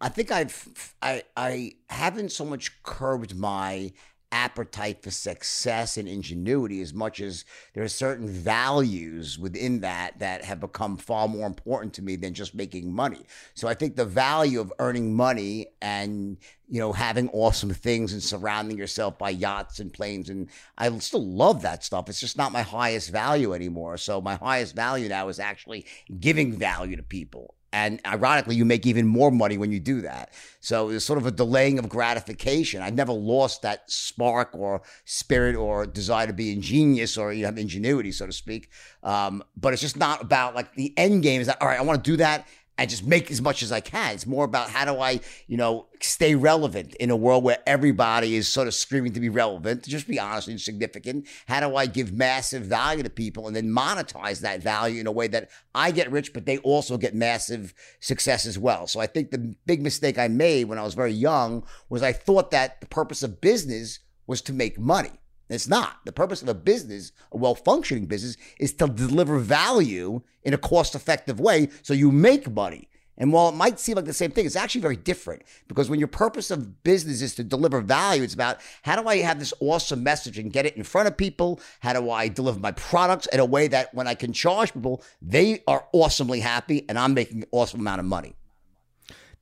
I 0.00 0.08
think 0.08 0.30
I've 0.30 0.94
I 1.00 1.22
I 1.36 1.72
haven't 1.88 2.32
so 2.32 2.44
much 2.44 2.82
curbed 2.82 3.34
my 3.34 3.92
appetite 4.32 5.02
for 5.02 5.10
success 5.10 5.96
and 5.96 6.08
ingenuity 6.08 6.80
as 6.80 6.92
much 6.92 7.20
as 7.20 7.44
there 7.74 7.82
are 7.82 7.88
certain 7.88 8.28
values 8.28 9.38
within 9.38 9.80
that 9.80 10.18
that 10.18 10.44
have 10.44 10.60
become 10.60 10.96
far 10.96 11.28
more 11.28 11.46
important 11.46 11.94
to 11.94 12.02
me 12.02 12.16
than 12.16 12.34
just 12.34 12.54
making 12.54 12.92
money. 12.92 13.24
So 13.54 13.68
I 13.68 13.74
think 13.74 13.96
the 13.96 14.04
value 14.04 14.60
of 14.60 14.72
earning 14.78 15.14
money 15.14 15.68
and 15.80 16.36
you 16.68 16.80
know 16.80 16.92
having 16.92 17.28
awesome 17.30 17.70
things 17.70 18.12
and 18.12 18.22
surrounding 18.22 18.76
yourself 18.76 19.18
by 19.18 19.30
yachts 19.30 19.78
and 19.78 19.92
planes 19.92 20.28
and 20.28 20.48
I 20.76 20.96
still 20.98 21.26
love 21.26 21.62
that 21.62 21.84
stuff. 21.84 22.08
It's 22.08 22.20
just 22.20 22.36
not 22.36 22.52
my 22.52 22.62
highest 22.62 23.10
value 23.10 23.54
anymore. 23.54 23.96
So 23.96 24.20
my 24.20 24.34
highest 24.34 24.74
value 24.74 25.08
now 25.08 25.28
is 25.28 25.38
actually 25.38 25.86
giving 26.18 26.52
value 26.52 26.96
to 26.96 27.02
people. 27.02 27.54
And 27.76 28.00
ironically, 28.06 28.56
you 28.56 28.64
make 28.64 28.86
even 28.86 29.06
more 29.06 29.30
money 29.30 29.58
when 29.58 29.70
you 29.70 29.78
do 29.78 30.00
that. 30.00 30.32
So 30.60 30.88
it's 30.88 31.04
sort 31.04 31.18
of 31.18 31.26
a 31.26 31.30
delaying 31.30 31.78
of 31.78 31.90
gratification. 31.90 32.80
I've 32.80 32.94
never 32.94 33.12
lost 33.12 33.60
that 33.62 33.90
spark 33.90 34.54
or 34.54 34.80
spirit 35.04 35.56
or 35.56 35.84
desire 35.84 36.26
to 36.26 36.32
be 36.32 36.54
ingenious 36.54 37.18
or 37.18 37.34
you 37.34 37.42
know, 37.42 37.50
ingenuity, 37.50 38.12
so 38.12 38.24
to 38.24 38.32
speak. 38.32 38.70
Um, 39.02 39.44
but 39.58 39.74
it's 39.74 39.82
just 39.82 39.98
not 39.98 40.22
about 40.22 40.54
like 40.54 40.72
the 40.74 40.94
end 40.96 41.22
game 41.22 41.42
is 41.42 41.48
that, 41.48 41.60
all 41.60 41.68
right, 41.68 41.78
I 41.78 41.82
want 41.82 42.02
to 42.02 42.10
do 42.10 42.16
that 42.16 42.46
and 42.78 42.90
just 42.90 43.06
make 43.06 43.30
as 43.30 43.40
much 43.40 43.62
as 43.62 43.72
I 43.72 43.80
can. 43.80 44.14
It's 44.14 44.26
more 44.26 44.44
about 44.44 44.70
how 44.70 44.84
do 44.84 45.00
I, 45.00 45.20
you 45.46 45.56
know, 45.56 45.86
stay 46.00 46.34
relevant 46.34 46.94
in 46.96 47.10
a 47.10 47.16
world 47.16 47.42
where 47.42 47.58
everybody 47.66 48.36
is 48.36 48.48
sort 48.48 48.68
of 48.68 48.74
screaming 48.74 49.12
to 49.14 49.20
be 49.20 49.28
relevant, 49.28 49.84
to 49.84 49.90
just 49.90 50.06
be 50.06 50.18
honest 50.18 50.48
and 50.48 50.60
significant. 50.60 51.26
How 51.46 51.60
do 51.60 51.74
I 51.76 51.86
give 51.86 52.12
massive 52.12 52.64
value 52.64 53.02
to 53.02 53.10
people 53.10 53.46
and 53.46 53.56
then 53.56 53.68
monetize 53.68 54.40
that 54.40 54.62
value 54.62 55.00
in 55.00 55.06
a 55.06 55.12
way 55.12 55.26
that 55.28 55.50
I 55.74 55.90
get 55.90 56.10
rich, 56.10 56.34
but 56.34 56.44
they 56.44 56.58
also 56.58 56.98
get 56.98 57.14
massive 57.14 57.72
success 58.00 58.44
as 58.44 58.58
well? 58.58 58.86
So 58.86 59.00
I 59.00 59.06
think 59.06 59.30
the 59.30 59.54
big 59.64 59.82
mistake 59.82 60.18
I 60.18 60.28
made 60.28 60.64
when 60.64 60.78
I 60.78 60.82
was 60.82 60.94
very 60.94 61.12
young 61.12 61.64
was 61.88 62.02
I 62.02 62.12
thought 62.12 62.50
that 62.50 62.80
the 62.80 62.86
purpose 62.86 63.22
of 63.22 63.40
business 63.40 64.00
was 64.26 64.42
to 64.42 64.52
make 64.52 64.78
money. 64.78 65.12
It's 65.48 65.68
not. 65.68 65.98
The 66.04 66.12
purpose 66.12 66.42
of 66.42 66.48
a 66.48 66.54
business, 66.54 67.12
a 67.32 67.36
well 67.36 67.54
functioning 67.54 68.06
business, 68.06 68.36
is 68.58 68.72
to 68.74 68.88
deliver 68.88 69.38
value 69.38 70.22
in 70.42 70.54
a 70.54 70.58
cost 70.58 70.94
effective 70.94 71.38
way 71.38 71.68
so 71.82 71.94
you 71.94 72.10
make 72.10 72.50
money. 72.50 72.88
And 73.18 73.32
while 73.32 73.48
it 73.48 73.54
might 73.54 73.80
seem 73.80 73.96
like 73.96 74.04
the 74.04 74.12
same 74.12 74.30
thing, 74.30 74.44
it's 74.44 74.56
actually 74.56 74.82
very 74.82 74.96
different 74.96 75.42
because 75.68 75.88
when 75.88 75.98
your 75.98 76.08
purpose 76.08 76.50
of 76.50 76.82
business 76.82 77.22
is 77.22 77.34
to 77.36 77.44
deliver 77.44 77.80
value, 77.80 78.22
it's 78.22 78.34
about 78.34 78.58
how 78.82 79.00
do 79.00 79.08
I 79.08 79.18
have 79.18 79.38
this 79.38 79.54
awesome 79.60 80.02
message 80.02 80.38
and 80.38 80.52
get 80.52 80.66
it 80.66 80.76
in 80.76 80.82
front 80.82 81.08
of 81.08 81.16
people? 81.16 81.60
How 81.80 81.94
do 81.94 82.10
I 82.10 82.28
deliver 82.28 82.60
my 82.60 82.72
products 82.72 83.26
in 83.32 83.40
a 83.40 83.44
way 83.44 83.68
that 83.68 83.94
when 83.94 84.06
I 84.06 84.14
can 84.14 84.34
charge 84.34 84.74
people, 84.74 85.02
they 85.22 85.62
are 85.66 85.86
awesomely 85.92 86.40
happy 86.40 86.84
and 86.88 86.98
I'm 86.98 87.14
making 87.14 87.38
an 87.38 87.48
awesome 87.52 87.80
amount 87.80 88.00
of 88.00 88.06
money? 88.06 88.34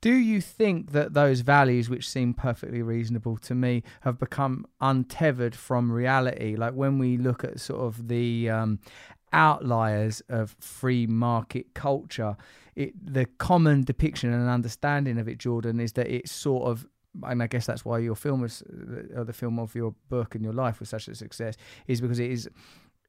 Do 0.05 0.13
you 0.13 0.39
think 0.39 0.91
that 0.91 1.15
those 1.15 1.39
values, 1.39 1.89
which 1.89 2.07
seem 2.07 2.35
perfectly 2.35 2.83
reasonable 2.83 3.37
to 3.37 3.55
me, 3.55 3.81
have 4.01 4.19
become 4.19 4.67
untethered 4.79 5.55
from 5.55 5.91
reality? 5.91 6.55
Like 6.55 6.75
when 6.75 6.99
we 6.99 7.17
look 7.17 7.43
at 7.43 7.59
sort 7.59 7.81
of 7.81 8.07
the 8.07 8.47
um, 8.51 8.77
outliers 9.33 10.21
of 10.29 10.55
free 10.59 11.07
market 11.07 11.73
culture, 11.73 12.37
it, 12.75 12.93
the 13.03 13.25
common 13.39 13.83
depiction 13.83 14.31
and 14.31 14.47
understanding 14.47 15.17
of 15.17 15.27
it, 15.27 15.39
Jordan, 15.39 15.79
is 15.79 15.93
that 15.93 16.05
it's 16.05 16.31
sort 16.31 16.67
of 16.67 16.85
and 17.23 17.41
I 17.41 17.47
guess 17.47 17.65
that's 17.65 17.83
why 17.83 17.97
your 17.97 18.15
film 18.15 18.41
was, 18.41 18.61
or 19.15 19.23
the 19.23 19.33
film 19.33 19.57
of 19.57 19.73
your 19.73 19.95
book 20.09 20.35
and 20.35 20.43
your 20.43 20.53
life 20.53 20.79
was 20.79 20.89
such 20.89 21.07
a 21.07 21.15
success, 21.15 21.55
is 21.87 22.01
because 22.01 22.19
it 22.19 22.29
is 22.29 22.47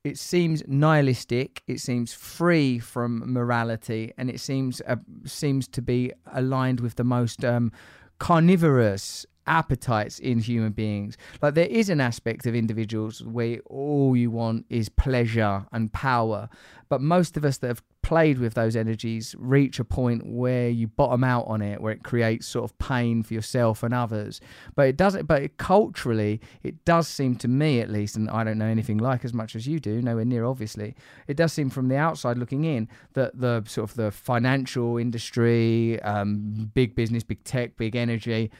it 0.06 0.16
seems 0.16 0.62
nihilistic 0.68 1.62
it 1.66 1.80
seems 1.80 2.12
free 2.12 2.78
from 2.78 3.32
morality 3.32 4.12
and 4.16 4.30
it 4.30 4.38
seems 4.38 4.80
uh, 4.86 4.96
seems 5.24 5.66
to 5.66 5.82
be 5.82 6.12
aligned 6.32 6.78
with 6.80 6.94
the 6.94 7.04
most 7.04 7.44
um, 7.44 7.72
carnivorous 8.18 9.26
appetites 9.46 10.18
in 10.18 10.40
human 10.40 10.72
beings. 10.72 11.16
Like 11.42 11.54
there 11.54 11.66
is 11.66 11.88
an 11.88 12.00
aspect 12.00 12.46
of 12.46 12.54
individuals 12.54 13.22
where 13.22 13.58
all 13.66 14.16
you 14.16 14.30
want 14.30 14.66
is 14.68 14.88
pleasure 14.88 15.66
and 15.72 15.92
power. 15.92 16.48
But 16.88 17.00
most 17.00 17.36
of 17.36 17.44
us 17.44 17.58
that 17.58 17.68
have 17.68 17.82
played 18.02 18.38
with 18.38 18.54
those 18.54 18.76
energies 18.76 19.34
reach 19.36 19.80
a 19.80 19.84
point 19.84 20.24
where 20.24 20.68
you 20.68 20.86
bottom 20.86 21.24
out 21.24 21.44
on 21.48 21.60
it 21.60 21.80
where 21.80 21.92
it 21.92 22.04
creates 22.04 22.46
sort 22.46 22.64
of 22.64 22.78
pain 22.78 23.20
for 23.24 23.34
yourself 23.34 23.82
and 23.82 23.92
others. 23.92 24.40
But 24.76 24.86
it 24.86 24.96
doesn't 24.96 25.26
but 25.26 25.56
culturally 25.56 26.40
it 26.62 26.84
does 26.84 27.08
seem 27.08 27.36
to 27.36 27.48
me 27.48 27.80
at 27.80 27.90
least 27.90 28.16
and 28.16 28.30
i 28.30 28.44
don't 28.44 28.58
know 28.58 28.66
anything 28.66 28.98
like 28.98 29.24
as 29.24 29.32
much 29.32 29.56
as 29.56 29.66
you 29.66 29.78
do 29.78 30.00
nowhere 30.00 30.24
near 30.24 30.44
obviously 30.44 30.94
it 31.26 31.36
does 31.36 31.52
seem 31.52 31.70
from 31.70 31.88
the 31.88 31.96
outside 31.96 32.38
looking 32.38 32.64
in 32.64 32.88
that 33.14 33.38
the 33.38 33.62
sort 33.66 33.90
of 33.90 33.96
the 33.96 34.10
financial 34.10 34.96
industry 34.96 36.00
um, 36.02 36.70
big 36.74 36.94
business 36.94 37.22
big 37.22 37.42
tech 37.44 37.76
big 37.76 37.96
energy 37.96 38.50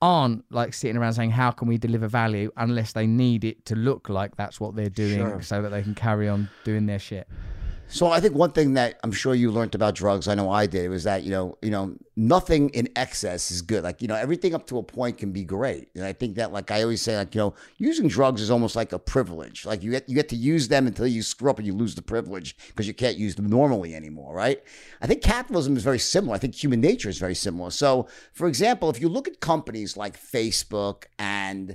aren't 0.00 0.44
like 0.52 0.72
sitting 0.74 0.96
around 0.96 1.12
saying 1.14 1.30
how 1.30 1.50
can 1.50 1.66
we 1.66 1.76
deliver 1.76 2.06
value 2.06 2.50
unless 2.56 2.92
they 2.92 3.06
need 3.06 3.44
it 3.44 3.64
to 3.64 3.74
look 3.74 4.08
like 4.08 4.36
that's 4.36 4.60
what 4.60 4.76
they're 4.76 4.88
doing 4.88 5.18
Sure. 5.18 5.42
so 5.42 5.62
that 5.62 5.70
they 5.70 5.82
can 5.82 5.94
carry 5.94 6.28
on 6.28 6.48
doing 6.64 6.86
their 6.86 7.00
shit 7.00 7.26
So 7.90 8.08
I 8.08 8.20
think 8.20 8.34
one 8.34 8.52
thing 8.52 8.74
that 8.74 9.00
I'm 9.02 9.12
sure 9.12 9.34
you 9.34 9.50
learned 9.50 9.74
about 9.74 9.94
drugs, 9.94 10.28
I 10.28 10.34
know 10.34 10.50
I 10.50 10.66
did, 10.66 10.90
was 10.90 11.04
that 11.04 11.22
you 11.22 11.30
know, 11.30 11.56
you 11.62 11.70
know, 11.70 11.94
nothing 12.16 12.68
in 12.70 12.88
excess 12.96 13.50
is 13.50 13.62
good. 13.62 13.82
Like 13.82 14.02
you 14.02 14.08
know, 14.08 14.14
everything 14.14 14.54
up 14.54 14.66
to 14.66 14.76
a 14.76 14.82
point 14.82 15.16
can 15.16 15.32
be 15.32 15.42
great, 15.42 15.88
and 15.94 16.04
I 16.04 16.12
think 16.12 16.36
that, 16.36 16.52
like 16.52 16.70
I 16.70 16.82
always 16.82 17.00
say, 17.00 17.16
like 17.16 17.34
you 17.34 17.40
know, 17.40 17.54
using 17.78 18.06
drugs 18.06 18.42
is 18.42 18.50
almost 18.50 18.76
like 18.76 18.92
a 18.92 18.98
privilege. 18.98 19.64
Like 19.64 19.82
you 19.82 19.90
get 19.90 20.06
you 20.06 20.14
get 20.14 20.28
to 20.28 20.36
use 20.36 20.68
them 20.68 20.86
until 20.86 21.06
you 21.06 21.22
screw 21.22 21.50
up 21.50 21.56
and 21.56 21.66
you 21.66 21.72
lose 21.72 21.94
the 21.94 22.02
privilege 22.02 22.56
because 22.68 22.86
you 22.86 22.92
can't 22.92 23.16
use 23.16 23.36
them 23.36 23.46
normally 23.46 23.94
anymore, 23.94 24.34
right? 24.34 24.62
I 25.00 25.06
think 25.06 25.22
capitalism 25.22 25.74
is 25.74 25.82
very 25.82 25.98
similar. 25.98 26.34
I 26.34 26.38
think 26.38 26.54
human 26.54 26.82
nature 26.82 27.08
is 27.08 27.18
very 27.18 27.34
similar. 27.34 27.70
So, 27.70 28.06
for 28.34 28.48
example, 28.48 28.90
if 28.90 29.00
you 29.00 29.08
look 29.08 29.28
at 29.28 29.40
companies 29.40 29.96
like 29.96 30.20
Facebook 30.20 31.04
and 31.18 31.74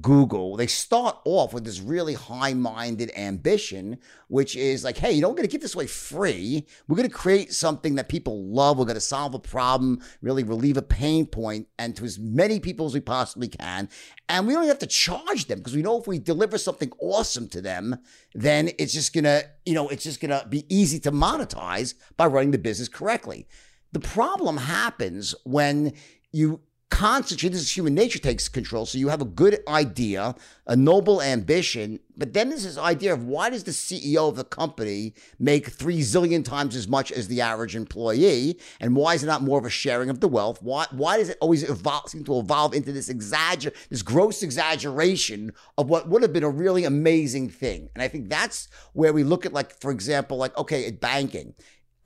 Google, 0.00 0.56
they 0.56 0.66
start 0.66 1.18
off 1.26 1.52
with 1.52 1.64
this 1.64 1.80
really 1.80 2.14
high 2.14 2.54
minded 2.54 3.12
ambition, 3.16 3.98
which 4.28 4.56
is 4.56 4.82
like, 4.82 4.96
hey, 4.96 5.12
you 5.12 5.20
know, 5.20 5.28
we're 5.28 5.34
going 5.34 5.48
to 5.48 5.52
give 5.52 5.60
this 5.60 5.74
away 5.74 5.86
free. 5.86 6.66
We're 6.88 6.96
going 6.96 7.08
to 7.08 7.14
create 7.14 7.52
something 7.52 7.96
that 7.96 8.08
people 8.08 8.44
love. 8.46 8.78
We're 8.78 8.86
going 8.86 8.94
to 8.94 9.00
solve 9.00 9.34
a 9.34 9.38
problem, 9.38 10.00
really 10.22 10.42
relieve 10.42 10.78
a 10.78 10.82
pain 10.82 11.26
point, 11.26 11.68
and 11.78 11.94
to 11.96 12.04
as 12.04 12.18
many 12.18 12.60
people 12.60 12.86
as 12.86 12.94
we 12.94 13.00
possibly 13.00 13.48
can. 13.48 13.90
And 14.30 14.46
we 14.46 14.54
don't 14.54 14.62
even 14.62 14.70
have 14.70 14.78
to 14.78 14.86
charge 14.86 15.46
them 15.46 15.58
because 15.58 15.76
we 15.76 15.82
know 15.82 16.00
if 16.00 16.06
we 16.06 16.18
deliver 16.18 16.56
something 16.56 16.90
awesome 16.98 17.48
to 17.48 17.60
them, 17.60 17.98
then 18.34 18.70
it's 18.78 18.94
just 18.94 19.12
going 19.12 19.24
to, 19.24 19.44
you 19.66 19.74
know, 19.74 19.88
it's 19.88 20.04
just 20.04 20.20
going 20.20 20.30
to 20.30 20.46
be 20.48 20.64
easy 20.74 20.98
to 21.00 21.12
monetize 21.12 21.94
by 22.16 22.26
running 22.26 22.52
the 22.52 22.58
business 22.58 22.88
correctly. 22.88 23.46
The 23.92 24.00
problem 24.00 24.56
happens 24.56 25.34
when 25.44 25.92
you 26.32 26.60
concentrate. 26.94 27.48
This 27.48 27.62
is 27.62 27.76
human 27.76 27.92
nature 27.92 28.20
takes 28.20 28.48
control. 28.48 28.86
So 28.86 28.98
you 28.98 29.08
have 29.08 29.20
a 29.20 29.24
good 29.24 29.58
idea, 29.66 30.36
a 30.68 30.76
noble 30.76 31.20
ambition, 31.20 31.98
but 32.16 32.34
then 32.34 32.50
there's 32.50 32.62
this 32.62 32.78
idea 32.78 33.12
of 33.12 33.24
why 33.24 33.50
does 33.50 33.64
the 33.64 33.72
CEO 33.72 34.28
of 34.28 34.36
the 34.36 34.44
company 34.44 35.12
make 35.40 35.66
three 35.66 36.02
zillion 36.02 36.44
times 36.44 36.76
as 36.76 36.86
much 36.86 37.10
as 37.10 37.26
the 37.26 37.40
average 37.40 37.74
employee, 37.74 38.60
and 38.78 38.94
why 38.94 39.14
is 39.14 39.24
it 39.24 39.26
not 39.26 39.42
more 39.42 39.58
of 39.58 39.64
a 39.64 39.70
sharing 39.70 40.08
of 40.08 40.20
the 40.20 40.28
wealth? 40.28 40.62
Why 40.62 40.86
why 40.92 41.18
does 41.18 41.30
it 41.30 41.38
always 41.40 41.68
evolve, 41.68 42.10
seem 42.10 42.22
to 42.26 42.38
evolve 42.38 42.72
into 42.74 42.92
this 42.92 43.08
exagger, 43.08 43.74
this 43.90 44.02
gross 44.02 44.44
exaggeration 44.44 45.52
of 45.76 45.90
what 45.90 46.08
would 46.08 46.22
have 46.22 46.32
been 46.32 46.44
a 46.44 46.48
really 46.48 46.84
amazing 46.84 47.48
thing? 47.48 47.88
And 47.96 48.02
I 48.02 48.08
think 48.08 48.28
that's 48.28 48.68
where 48.92 49.12
we 49.12 49.24
look 49.24 49.44
at, 49.44 49.52
like 49.52 49.80
for 49.80 49.90
example, 49.90 50.36
like 50.36 50.56
okay, 50.56 50.86
at 50.86 51.00
banking. 51.00 51.54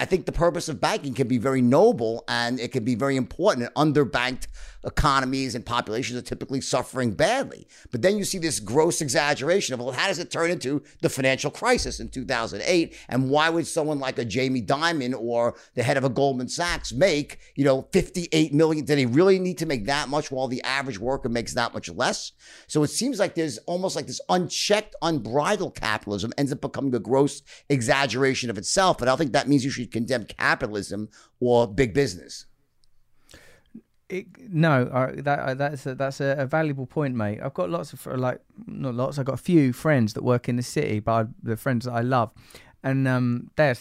I 0.00 0.04
think 0.04 0.26
the 0.26 0.32
purpose 0.32 0.68
of 0.68 0.80
banking 0.80 1.12
can 1.12 1.26
be 1.26 1.38
very 1.38 1.60
noble 1.60 2.22
and 2.28 2.60
it 2.60 2.70
can 2.70 2.84
be 2.84 2.94
very 2.94 3.16
important. 3.16 3.74
Underbanked 3.74 4.46
economies 4.84 5.54
and 5.54 5.64
populations 5.64 6.18
are 6.18 6.22
typically 6.22 6.60
suffering 6.60 7.12
badly. 7.12 7.66
But 7.90 8.02
then 8.02 8.16
you 8.16 8.24
see 8.24 8.38
this 8.38 8.60
gross 8.60 9.00
exaggeration 9.00 9.74
of, 9.74 9.80
well, 9.80 9.92
how 9.92 10.06
does 10.06 10.18
it 10.18 10.30
turn 10.30 10.50
into 10.50 10.82
the 11.02 11.08
financial 11.08 11.50
crisis 11.50 12.00
in 12.00 12.08
2008? 12.08 12.96
And 13.08 13.30
why 13.30 13.50
would 13.50 13.66
someone 13.66 13.98
like 13.98 14.18
a 14.18 14.24
Jamie 14.24 14.62
Dimon 14.62 15.14
or 15.18 15.54
the 15.74 15.82
head 15.82 15.96
of 15.96 16.04
a 16.04 16.08
Goldman 16.08 16.48
Sachs 16.48 16.92
make, 16.92 17.38
you 17.56 17.64
know, 17.64 17.88
58 17.92 18.54
million? 18.54 18.84
Did 18.84 18.98
he 18.98 19.06
really 19.06 19.38
need 19.38 19.58
to 19.58 19.66
make 19.66 19.86
that 19.86 20.08
much 20.08 20.30
while 20.30 20.48
the 20.48 20.62
average 20.62 20.98
worker 20.98 21.28
makes 21.28 21.54
that 21.54 21.74
much 21.74 21.88
less? 21.88 22.32
So 22.66 22.82
it 22.82 22.88
seems 22.88 23.18
like 23.18 23.34
there's 23.34 23.58
almost 23.58 23.96
like 23.96 24.06
this 24.06 24.20
unchecked, 24.28 24.94
unbridled 25.02 25.74
capitalism 25.74 26.32
ends 26.38 26.52
up 26.52 26.60
becoming 26.60 26.94
a 26.94 27.00
gross 27.00 27.42
exaggeration 27.68 28.50
of 28.50 28.58
itself. 28.58 28.98
But 28.98 29.08
I 29.08 29.10
don't 29.12 29.18
think 29.18 29.32
that 29.32 29.48
means 29.48 29.64
you 29.64 29.70
should 29.70 29.90
condemn 29.90 30.24
capitalism 30.24 31.08
or 31.40 31.66
big 31.66 31.94
business. 31.94 32.46
It, 34.08 34.26
no, 34.50 34.84
uh, 34.84 35.12
that 35.18 35.58
that's 35.58 35.84
a, 35.84 35.94
that's 35.94 36.20
a, 36.20 36.34
a, 36.38 36.46
valuable 36.46 36.86
point, 36.86 37.14
mate. 37.14 37.40
I've 37.42 37.52
got 37.52 37.68
lots 37.68 37.92
of 37.92 38.06
like 38.06 38.40
not 38.66 38.94
lots. 38.94 39.18
I've 39.18 39.26
got 39.26 39.34
a 39.34 39.42
few 39.42 39.74
friends 39.74 40.14
that 40.14 40.24
work 40.24 40.48
in 40.48 40.56
the 40.56 40.62
city, 40.62 41.00
but 41.00 41.12
I, 41.12 41.24
the 41.42 41.56
friends 41.58 41.84
that 41.84 41.92
I 41.92 42.00
love, 42.00 42.30
and 42.82 43.06
um, 43.06 43.50
they're 43.56 43.76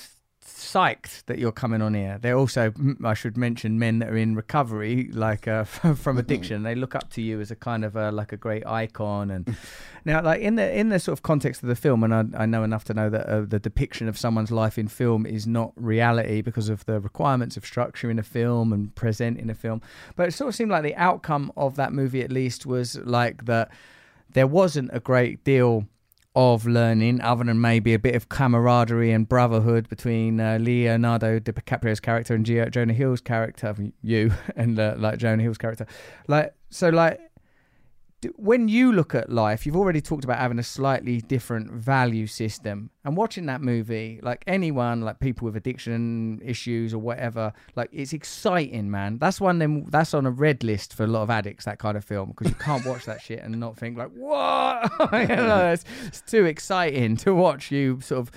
psyched 0.48 1.26
that 1.26 1.38
you're 1.38 1.52
coming 1.52 1.82
on 1.82 1.94
here. 1.94 2.18
They're 2.22 2.38
also, 2.38 2.74
I 3.04 3.14
should 3.14 3.38
mention, 3.38 3.78
men 3.78 4.00
that 4.00 4.10
are 4.10 4.18
in 4.18 4.36
recovery, 4.36 5.10
like 5.12 5.48
uh, 5.48 5.64
from 5.66 6.18
addiction. 6.18 6.64
They 6.64 6.76
look 6.76 6.96
up 6.96 7.10
to 7.12 7.22
you 7.22 7.42
as 7.42 7.52
a 7.52 7.56
kind 7.56 7.84
of 7.84 7.96
a, 7.96 8.12
like 8.12 8.32
a 8.32 8.38
great 8.38 8.66
icon. 8.66 9.30
And 9.30 9.56
now, 10.06 10.22
like 10.22 10.42
in 10.42 10.56
the 10.56 10.78
in 10.78 10.90
the 10.90 11.00
sort 11.00 11.18
of 11.18 11.24
context 11.24 11.64
of 11.64 11.70
the 11.70 11.76
film, 11.76 12.04
and 12.04 12.14
I, 12.14 12.44
I 12.44 12.46
know 12.46 12.64
enough 12.64 12.86
to 12.86 12.94
know 12.94 13.10
that 13.10 13.28
uh, 13.28 13.42
the 13.42 13.60
depiction 13.60 14.08
of 14.08 14.18
someone's 14.18 14.52
life 14.52 14.78
in 14.78 14.88
film 14.88 15.26
is 15.26 15.46
not 15.46 15.74
reality 15.76 16.42
because 16.42 16.70
of 16.70 16.86
the 16.86 17.00
requirements 17.00 17.58
of 17.58 17.66
structure 17.66 18.10
in 18.10 18.18
a 18.18 18.24
film 18.24 18.72
and 18.72 18.96
present 18.96 19.38
in 19.38 19.50
a 19.50 19.56
film. 19.56 19.82
But 20.16 20.30
it 20.30 20.32
sort 20.34 20.50
of 20.50 20.56
seemed 20.56 20.72
like 20.72 20.84
the 20.84 20.96
outcome 20.96 21.52
of 21.58 21.76
that 21.76 21.94
movie, 21.94 22.22
at 22.22 22.32
least, 22.32 22.66
was 22.66 22.98
like 23.00 23.46
that 23.46 23.70
there 24.32 24.48
wasn't 24.48 24.90
a 24.94 25.00
great 25.00 25.44
deal 25.44 25.88
of 26.38 26.68
learning, 26.68 27.20
other 27.20 27.44
than 27.44 27.60
maybe 27.60 27.96
a 27.96 28.00
bit 28.00 28.14
of 28.14 28.30
camaraderie 28.30 29.12
and 29.12 29.28
brotherhood 29.28 29.90
between 29.90 30.40
uh, 30.40 30.60
Leonardo 30.62 31.40
DiCaprio's 31.40 32.00
character 32.00 32.36
and 32.36 32.46
Jonah 32.46 32.94
Hill's 32.94 33.22
character, 33.22 33.76
you 34.04 34.32
and 34.56 34.78
uh, 34.78 34.94
like 35.00 35.18
Jonah 35.18 35.42
Hill's 35.42 35.58
character, 35.58 35.88
like 36.28 36.54
so, 36.70 36.90
like 36.90 37.20
when 38.36 38.68
you 38.68 38.92
look 38.92 39.14
at 39.14 39.32
life, 39.32 39.66
you've 39.66 39.76
already 39.76 40.02
talked 40.02 40.24
about 40.24 40.40
having 40.40 40.58
a 40.58 40.64
slightly 40.64 41.22
different 41.22 41.72
value 41.72 42.26
system. 42.26 42.90
And 43.06 43.16
watching 43.16 43.46
that 43.46 43.62
movie, 43.62 44.20
like 44.24 44.44
anyone, 44.48 45.02
like 45.02 45.20
people 45.20 45.46
with 45.46 45.56
addiction 45.56 46.42
issues 46.44 46.96
or 46.96 46.98
whatever, 46.98 47.54
like 47.76 47.90
it's 47.92 48.14
exciting, 48.14 48.90
man. 48.90 49.20
That's 49.20 49.40
one 49.40 49.60
them. 49.60 49.86
That's 49.90 50.16
on 50.16 50.26
a 50.26 50.32
red 50.32 50.64
list 50.64 50.96
for 50.96 51.04
a 51.04 51.08
lot 51.08 51.22
of 51.22 51.30
addicts. 51.30 51.66
That 51.66 51.78
kind 51.78 51.96
of 51.96 52.04
film 52.04 52.30
because 52.30 52.50
you 52.50 52.56
can't 52.56 52.86
watch 52.86 53.06
that 53.06 53.22
shit 53.22 53.44
and 53.44 53.60
not 53.60 53.78
think 53.78 53.98
like, 53.98 54.10
what? 54.10 54.92
you 55.14 55.28
know, 55.28 55.74
it's, 55.74 55.86
it's, 56.08 56.22
too 56.22 56.46
exciting 56.46 57.18
to 57.18 57.36
watch 57.36 57.72
you 57.72 58.02
sort 58.02 58.22
of 58.22 58.32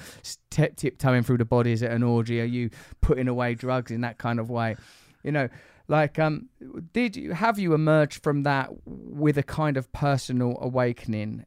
tip 0.51 0.77
tiptoeing 0.77 1.23
through 1.23 1.39
the 1.39 1.47
bodies 1.47 1.83
at 1.83 1.91
an 1.91 2.03
orgy. 2.03 2.41
Are 2.43 2.45
you 2.45 2.69
putting 3.01 3.29
away 3.29 3.55
drugs 3.55 3.91
in 3.91 4.03
that 4.03 4.19
kind 4.19 4.39
of 4.39 4.51
way? 4.51 4.77
You 5.23 5.33
know 5.33 5.49
like, 5.91 6.21
um, 6.21 6.49
did 6.93 7.17
you 7.17 7.33
have 7.33 7.59
you 7.59 7.75
emerged 7.75 8.23
from 8.23 8.45
that 8.45 8.71
with 8.87 9.37
a 9.37 9.43
kind 9.43 9.77
of 9.77 9.93
personal 9.93 10.57
awakening? 10.61 11.45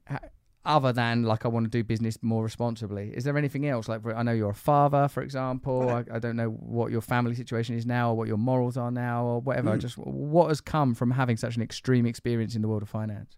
Other 0.66 0.94
than 0.94 1.24
like 1.24 1.44
I 1.46 1.50
want 1.50 1.66
to 1.66 1.70
do 1.70 1.84
business 1.84 2.18
more 2.22 2.44
responsibly, 2.44 3.12
is 3.14 3.24
there 3.24 3.38
anything 3.38 3.68
else? 3.68 3.88
Like 3.88 4.02
I 4.06 4.22
know 4.24 4.34
you're 4.34 4.52
a 4.52 4.56
father, 4.56 5.08
for 5.08 5.22
example. 5.22 5.90
I, 5.90 6.04
I, 6.14 6.20
don't 6.20 6.38
know 6.38 6.50
what 6.50 6.90
your 6.90 7.02
family 7.02 7.36
situation 7.36 7.76
is 7.76 7.86
now, 7.86 8.12
or 8.12 8.16
what 8.16 8.28
your 8.30 8.38
morals 8.38 8.78
are 8.78 8.92
now, 8.92 9.26
or 9.26 9.42
whatever. 9.42 9.72
Mm. 9.72 9.80
Just 9.80 9.98
what 9.98 10.48
has 10.48 10.62
come 10.62 10.94
from 10.94 11.12
having 11.12 11.36
such 11.36 11.58
an 11.58 11.62
extreme 11.62 12.06
experience 12.06 12.56
in 12.56 12.62
the 12.62 12.68
world 12.70 12.82
of 12.82 12.90
finance? 12.90 13.38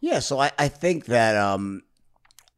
Yeah, 0.00 0.20
so 0.20 0.38
I, 0.38 0.50
I 0.58 0.68
think 0.68 1.06
that 1.06 1.36
um, 1.36 1.82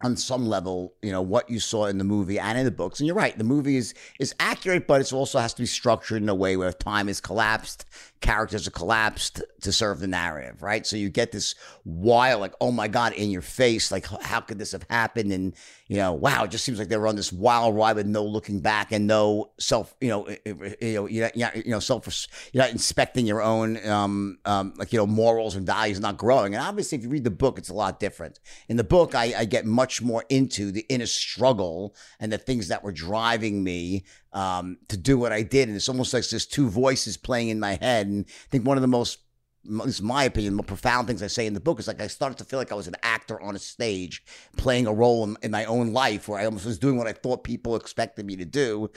on 0.03 0.17
some 0.17 0.47
level, 0.47 0.95
you 1.03 1.13
know, 1.13 1.23
what 1.23 1.49
you 1.49 1.61
saw 1.61 1.87
in 1.87 1.99
the 1.99 2.05
movie 2.05 2.39
and 2.39 2.59
in 2.59 2.65
the 2.65 2.71
books. 2.71 3.01
And 3.01 3.07
you're 3.07 3.17
right, 3.17 3.37
the 3.37 3.45
movie 3.45 3.77
is 3.77 3.95
is 4.19 4.35
accurate, 4.41 4.87
but 4.87 5.01
it 5.01 5.13
also 5.13 5.39
has 5.39 5.55
to 5.55 5.63
be 5.63 5.67
structured 5.67 6.23
in 6.23 6.29
a 6.29 6.35
way 6.35 6.57
where 6.57 6.73
time 6.73 7.09
is 7.09 7.21
collapsed 7.21 7.85
characters 8.23 8.67
are 8.67 8.71
collapsed 8.71 9.43
to 9.61 9.73
serve 9.73 10.01
the 10.01 10.07
narrative, 10.07 10.63
right? 10.63 10.87
So 10.87 10.97
you 10.97 11.11
get 11.11 11.33
this 11.33 11.55
wild, 11.85 12.41
like, 12.41 12.55
oh 12.61 12.71
my 12.71 12.89
God, 12.89 13.13
in 13.13 13.31
your 13.31 13.43
face, 13.43 13.93
like, 13.93 14.07
how 14.23 14.41
could 14.41 14.59
this 14.59 14.73
have 14.73 14.87
happened? 14.89 15.33
And, 15.33 15.55
you 15.89 15.97
know, 15.97 16.13
wow, 16.13 16.45
it 16.45 16.51
just 16.51 16.65
seems 16.65 16.79
like 16.79 16.89
they 16.89 16.97
were 16.97 17.09
on 17.09 17.17
this 17.17 17.33
wild 17.33 17.77
ride 17.77 17.97
with 17.97 18.07
no 18.07 18.25
looking 18.25 18.61
back 18.61 18.93
and 18.93 19.07
no 19.07 19.51
self, 19.59 19.95
you 20.01 20.09
know, 20.09 20.29
you 20.47 20.95
know, 20.95 21.07
you 21.09 21.31
know, 21.67 21.81
self, 21.81 22.27
you're 22.53 22.63
not 22.63 22.71
inspecting 22.71 23.27
your 23.27 23.43
own, 23.43 23.85
um, 23.87 24.39
um, 24.45 24.73
like, 24.77 24.93
you 24.93 24.99
know, 24.99 25.07
morals 25.07 25.57
and 25.57 25.67
values, 25.67 26.01
not 26.01 26.17
growing. 26.17 26.55
And 26.55 26.65
obviously, 26.65 26.97
if 26.97 27.05
you 27.05 27.11
read 27.11 27.25
the 27.25 27.31
book, 27.31 27.59
it's 27.59 27.69
a 27.69 27.75
lot 27.75 28.01
different. 28.01 28.41
In 28.69 28.77
the 28.77 28.85
book, 28.85 29.15
I, 29.15 29.35
I 29.37 29.45
get 29.45 29.67
much 29.67 30.01
more 30.01 30.25
into 30.29 30.71
the 30.71 30.87
inner 30.89 31.07
struggle 31.07 31.95
and 32.21 32.33
the 32.33 32.39
things 32.39 32.69
that 32.69 32.83
were 32.83 32.93
driving 32.93 33.63
me 33.63 34.05
um, 34.33 34.79
to 34.89 34.97
do 34.97 35.19
what 35.19 35.33
I 35.33 35.43
did. 35.43 35.69
And 35.69 35.77
it's 35.77 35.89
almost 35.89 36.15
like 36.15 36.29
there's 36.29 36.47
two 36.47 36.69
voices 36.69 37.17
playing 37.17 37.49
in 37.49 37.61
my 37.61 37.79
head. 37.81 38.07
And 38.07 38.25
I 38.27 38.49
think 38.51 38.67
one 38.67 38.77
of 38.77 38.83
the 38.83 38.89
most, 38.89 39.19
this 39.65 39.87
is 39.87 40.03
my 40.03 40.25
opinion, 40.25 40.57
the 40.57 40.63
profound 40.63 41.07
things 41.07 41.23
I 41.23 41.29
say 41.29 41.47
in 41.47 41.55
the 41.55 41.61
book 41.61 41.79
is 41.79 41.87
like 41.87 42.01
I 42.01 42.07
started 42.07 42.39
to 42.39 42.45
feel 42.45 42.59
like 42.59 42.73
I 42.73 42.77
was 42.77 42.89
an 42.89 42.97
actor 43.03 43.41
on 43.41 43.55
a 43.55 43.59
stage 43.61 44.25
playing 44.57 44.87
a 44.87 44.93
role 44.93 45.25
in, 45.25 45.37
in 45.43 45.51
my 45.51 45.65
own 45.67 45.93
life 45.93 46.29
where 46.29 46.41
I 46.41 46.45
almost 46.45 46.67
was 46.67 46.79
doing 46.79 46.97
what 46.97 47.07
I 47.07 47.13
thought 47.13 47.45
people 47.45 47.77
expected 47.77 48.27
me 48.27 48.37
to 48.37 48.45
do. 48.45 48.91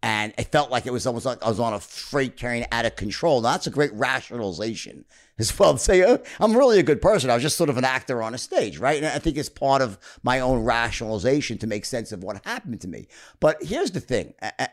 And 0.00 0.32
it 0.38 0.52
felt 0.52 0.70
like 0.70 0.86
it 0.86 0.92
was 0.92 1.06
almost 1.06 1.26
like 1.26 1.42
I 1.42 1.48
was 1.48 1.58
on 1.58 1.72
a 1.74 1.80
freight 1.80 2.36
carrying 2.36 2.64
out 2.70 2.86
of 2.86 2.94
control. 2.94 3.40
Now, 3.40 3.52
that's 3.52 3.66
a 3.66 3.70
great 3.70 3.92
rationalization 3.94 5.04
as 5.38 5.56
well 5.58 5.72
to 5.72 5.78
say, 5.80 6.04
oh, 6.04 6.22
I'm 6.38 6.56
really 6.56 6.78
a 6.78 6.84
good 6.84 7.02
person. 7.02 7.30
I 7.30 7.34
was 7.34 7.42
just 7.42 7.56
sort 7.56 7.70
of 7.70 7.76
an 7.78 7.84
actor 7.84 8.22
on 8.22 8.34
a 8.34 8.38
stage, 8.38 8.78
right? 8.78 8.96
And 8.96 9.06
I 9.06 9.18
think 9.18 9.36
it's 9.36 9.48
part 9.48 9.82
of 9.82 9.98
my 10.22 10.38
own 10.38 10.64
rationalization 10.64 11.58
to 11.58 11.66
make 11.66 11.84
sense 11.84 12.12
of 12.12 12.22
what 12.22 12.44
happened 12.44 12.80
to 12.82 12.88
me. 12.88 13.08
But 13.40 13.62
here's 13.62 13.90
the 13.90 14.00
thing 14.00 14.34
I 14.40 14.68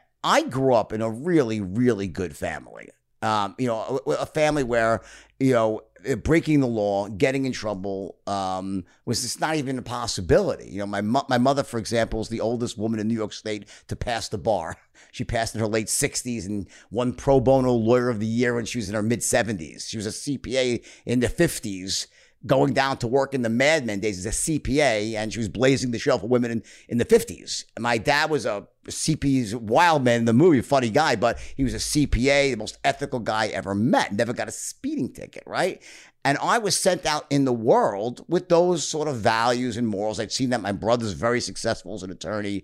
grew 0.49 0.73
up 0.73 0.91
in 0.91 1.01
a 1.01 1.09
really, 1.09 1.61
really 1.61 2.07
good 2.07 2.35
family. 2.35 2.89
Um, 3.21 3.55
you 3.57 3.67
know, 3.67 4.01
a, 4.05 4.09
a, 4.11 4.25
family 4.25 4.63
where, 4.63 5.01
you 5.39 5.53
know, 5.53 5.81
breaking 6.23 6.59
the 6.59 6.67
law, 6.67 7.07
getting 7.07 7.45
in 7.45 7.51
trouble 7.51 8.17
um, 8.27 8.83
was 9.05 9.23
just 9.23 9.41
not 9.41 9.55
even 9.55 9.79
a 9.79 9.81
possibility. 9.81 10.69
You 10.69 10.79
know, 10.79 10.85
my 10.85 11.01
my 11.01 11.37
mother, 11.37 11.63
for 11.63 11.79
example, 11.79 12.21
is 12.21 12.29
the 12.29 12.41
oldest 12.41 12.77
woman 12.77 12.99
in 12.99 13.07
New 13.07 13.15
York 13.15 13.33
State 13.33 13.67
to 13.87 13.95
pass 13.95 14.29
the 14.29 14.37
bar. 14.37 14.77
She 15.11 15.23
passed 15.23 15.55
in 15.55 15.61
her 15.61 15.67
late 15.67 15.87
60s 15.87 16.45
and 16.45 16.67
won 16.91 17.13
pro 17.13 17.39
bono 17.39 17.71
lawyer 17.71 18.09
of 18.09 18.19
the 18.19 18.25
year 18.25 18.53
when 18.53 18.65
she 18.65 18.79
was 18.79 18.89
in 18.89 18.95
her 18.95 19.01
mid 19.01 19.19
70s. 19.19 19.87
She 19.87 19.95
was 19.95 20.05
a 20.05 20.09
CPA 20.09 20.83
in 21.05 21.21
the 21.21 21.27
50s 21.27 22.07
going 22.45 22.73
down 22.73 22.97
to 22.97 23.07
work 23.07 23.33
in 23.33 23.41
the 23.41 23.49
Mad 23.49 23.85
Men 23.85 23.99
days 23.99 24.25
as 24.25 24.25
a 24.25 24.59
CPA, 24.59 25.15
and 25.15 25.31
she 25.33 25.39
was 25.39 25.49
blazing 25.49 25.91
the 25.91 25.99
trail 25.99 26.19
for 26.19 26.27
women 26.27 26.51
in, 26.51 26.63
in 26.89 26.97
the 26.97 27.05
50s. 27.05 27.65
And 27.75 27.83
my 27.83 27.97
dad 27.97 28.29
was 28.29 28.45
a 28.45 28.67
CP's 28.87 29.55
wild 29.55 30.03
man 30.03 30.19
in 30.19 30.25
the 30.25 30.33
movie, 30.33 30.61
funny 30.61 30.89
guy, 30.89 31.15
but 31.15 31.39
he 31.55 31.63
was 31.63 31.73
a 31.73 31.77
CPA, 31.77 32.51
the 32.51 32.57
most 32.57 32.77
ethical 32.83 33.19
guy 33.19 33.47
ever 33.47 33.73
met, 33.73 34.13
never 34.13 34.33
got 34.33 34.47
a 34.47 34.51
speeding 34.51 35.11
ticket, 35.11 35.43
right? 35.45 35.81
And 36.23 36.37
I 36.39 36.57
was 36.57 36.75
sent 36.75 37.05
out 37.05 37.25
in 37.29 37.45
the 37.45 37.53
world 37.53 38.25
with 38.27 38.49
those 38.49 38.87
sort 38.87 39.07
of 39.07 39.17
values 39.17 39.77
and 39.77 39.87
morals. 39.87 40.19
I'd 40.19 40.31
seen 40.31 40.49
that 40.49 40.61
my 40.61 40.71
brother's 40.71 41.13
very 41.13 41.39
successful 41.39 41.93
as 41.93 42.03
an 42.03 42.11
attorney. 42.11 42.63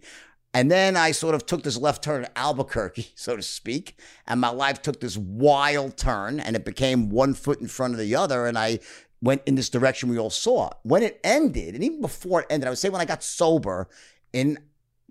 And 0.54 0.70
then 0.70 0.98
I 0.98 1.12
sort 1.12 1.36
of 1.36 1.46
took 1.46 1.64
this 1.64 1.78
left 1.78 2.04
turn 2.04 2.24
in 2.24 2.30
Albuquerque, 2.36 3.10
so 3.16 3.36
to 3.36 3.42
speak, 3.42 3.98
and 4.28 4.42
my 4.42 4.50
life 4.50 4.82
took 4.82 5.00
this 5.00 5.16
wild 5.16 5.96
turn 5.96 6.40
and 6.40 6.56
it 6.56 6.66
became 6.66 7.10
one 7.10 7.34
foot 7.34 7.62
in 7.62 7.68
front 7.68 7.94
of 7.94 8.00
the 8.00 8.16
other. 8.16 8.48
And 8.48 8.58
I 8.58 8.80
went 9.22 9.42
in 9.46 9.56
this 9.56 9.70
direction 9.70 10.10
we 10.10 10.18
all 10.18 10.30
saw. 10.30 10.70
When 10.84 11.04
it 11.04 11.20
ended, 11.24 11.76
and 11.76 11.84
even 11.84 12.02
before 12.02 12.42
it 12.42 12.48
ended, 12.50 12.68
I 12.68 12.72
would 12.72 12.80
say 12.80 12.90
when 12.90 13.02
I 13.02 13.06
got 13.06 13.24
sober 13.24 13.88
in 14.34 14.58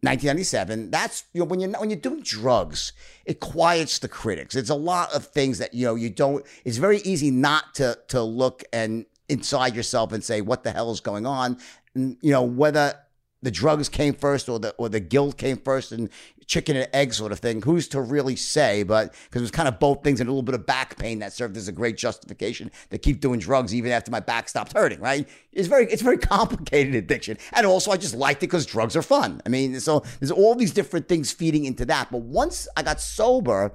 1997, 0.02 0.90
that's 0.90 1.24
you 1.32 1.40
know 1.40 1.44
when 1.44 1.60
you're 1.60 1.70
when 1.70 1.90
you're 1.90 1.98
doing 1.98 2.22
drugs, 2.22 2.92
it 3.26 3.40
quiets 3.40 3.98
the 3.98 4.08
critics. 4.08 4.56
It's 4.56 4.70
a 4.70 4.74
lot 4.74 5.12
of 5.12 5.26
things 5.26 5.58
that 5.58 5.74
you 5.74 5.86
know 5.86 5.94
you 5.94 6.10
don't. 6.10 6.44
It's 6.64 6.78
very 6.78 6.98
easy 6.98 7.30
not 7.30 7.74
to 7.74 7.98
to 8.08 8.22
look 8.22 8.64
and 8.72 9.06
inside 9.28 9.76
yourself 9.76 10.12
and 10.12 10.24
say 10.24 10.40
what 10.40 10.64
the 10.64 10.72
hell 10.72 10.90
is 10.90 11.00
going 11.00 11.26
on, 11.26 11.58
and 11.94 12.16
you 12.22 12.32
know 12.32 12.42
whether 12.42 12.94
the 13.42 13.50
drugs 13.50 13.88
came 13.88 14.14
first 14.14 14.48
or 14.48 14.58
the 14.58 14.70
or 14.78 14.88
the 14.88 15.00
guilt 15.00 15.36
came 15.36 15.56
first 15.58 15.92
and 15.92 16.08
chicken 16.50 16.76
and 16.76 16.88
egg 16.92 17.14
sort 17.14 17.30
of 17.30 17.38
thing. 17.38 17.62
Who's 17.62 17.86
to 17.88 18.00
really 18.00 18.34
say? 18.34 18.82
But 18.82 19.14
because 19.24 19.40
it 19.40 19.44
was 19.44 19.50
kind 19.52 19.68
of 19.68 19.78
both 19.78 20.02
things 20.02 20.20
and 20.20 20.28
a 20.28 20.32
little 20.32 20.42
bit 20.42 20.56
of 20.56 20.66
back 20.66 20.98
pain 20.98 21.20
that 21.20 21.32
served 21.32 21.56
as 21.56 21.68
a 21.68 21.72
great 21.72 21.96
justification 21.96 22.72
to 22.90 22.98
keep 22.98 23.20
doing 23.20 23.38
drugs 23.38 23.72
even 23.72 23.92
after 23.92 24.10
my 24.10 24.18
back 24.18 24.48
stopped 24.48 24.72
hurting. 24.72 25.00
Right? 25.00 25.28
It's 25.52 25.68
very 25.68 25.86
it's 25.86 26.02
very 26.02 26.18
complicated 26.36 26.96
addiction, 26.96 27.38
and 27.52 27.64
also 27.64 27.92
I 27.92 27.96
just 27.96 28.16
liked 28.16 28.42
it 28.42 28.48
because 28.48 28.66
drugs 28.66 28.96
are 28.96 29.02
fun. 29.02 29.40
I 29.46 29.48
mean, 29.48 29.78
so 29.78 30.00
there's 30.18 30.32
all 30.32 30.56
these 30.56 30.72
different 30.72 31.08
things 31.08 31.30
feeding 31.30 31.64
into 31.64 31.86
that. 31.86 32.10
But 32.10 32.22
once 32.22 32.66
I 32.76 32.82
got 32.82 33.00
sober, 33.00 33.72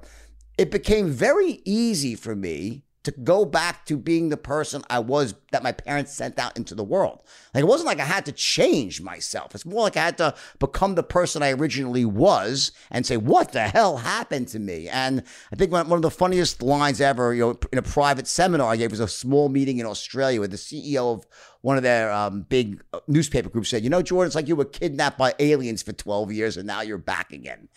it 0.58 0.70
became 0.70 1.08
very 1.08 1.62
easy 1.64 2.14
for 2.14 2.36
me 2.36 2.85
to 3.06 3.12
go 3.12 3.44
back 3.44 3.86
to 3.86 3.96
being 3.96 4.30
the 4.30 4.36
person 4.36 4.82
I 4.90 4.98
was 4.98 5.36
that 5.52 5.62
my 5.62 5.70
parents 5.70 6.12
sent 6.12 6.40
out 6.40 6.56
into 6.56 6.74
the 6.74 6.82
world. 6.82 7.22
Like 7.54 7.62
it 7.62 7.68
wasn't 7.68 7.86
like 7.86 8.00
I 8.00 8.04
had 8.04 8.26
to 8.26 8.32
change 8.32 9.00
myself. 9.00 9.54
It's 9.54 9.64
more 9.64 9.82
like 9.82 9.96
I 9.96 10.04
had 10.06 10.18
to 10.18 10.34
become 10.58 10.96
the 10.96 11.04
person 11.04 11.40
I 11.40 11.52
originally 11.52 12.04
was 12.04 12.72
and 12.90 13.06
say, 13.06 13.16
what 13.16 13.52
the 13.52 13.68
hell 13.68 13.98
happened 13.98 14.48
to 14.48 14.58
me? 14.58 14.88
And 14.88 15.22
I 15.52 15.56
think 15.56 15.70
one 15.70 15.92
of 15.92 16.02
the 16.02 16.10
funniest 16.10 16.64
lines 16.64 17.00
ever, 17.00 17.32
you 17.32 17.42
know, 17.42 17.58
in 17.70 17.78
a 17.78 17.82
private 17.82 18.26
seminar 18.26 18.72
I 18.72 18.76
gave 18.76 18.90
was 18.90 18.98
a 18.98 19.06
small 19.06 19.48
meeting 19.48 19.78
in 19.78 19.86
Australia 19.86 20.40
where 20.40 20.48
the 20.48 20.56
CEO 20.56 21.14
of 21.14 21.24
one 21.60 21.76
of 21.76 21.84
their 21.84 22.10
um, 22.10 22.42
big 22.42 22.82
uh, 22.92 22.98
newspaper 23.06 23.48
groups 23.48 23.68
said, 23.68 23.84
you 23.84 23.90
know, 23.90 24.02
Jordan, 24.02 24.26
it's 24.26 24.34
like 24.34 24.48
you 24.48 24.56
were 24.56 24.64
kidnapped 24.64 25.16
by 25.16 25.32
aliens 25.38 25.80
for 25.80 25.92
12 25.92 26.32
years 26.32 26.56
and 26.56 26.66
now 26.66 26.80
you're 26.80 26.98
back 26.98 27.32
again. 27.32 27.68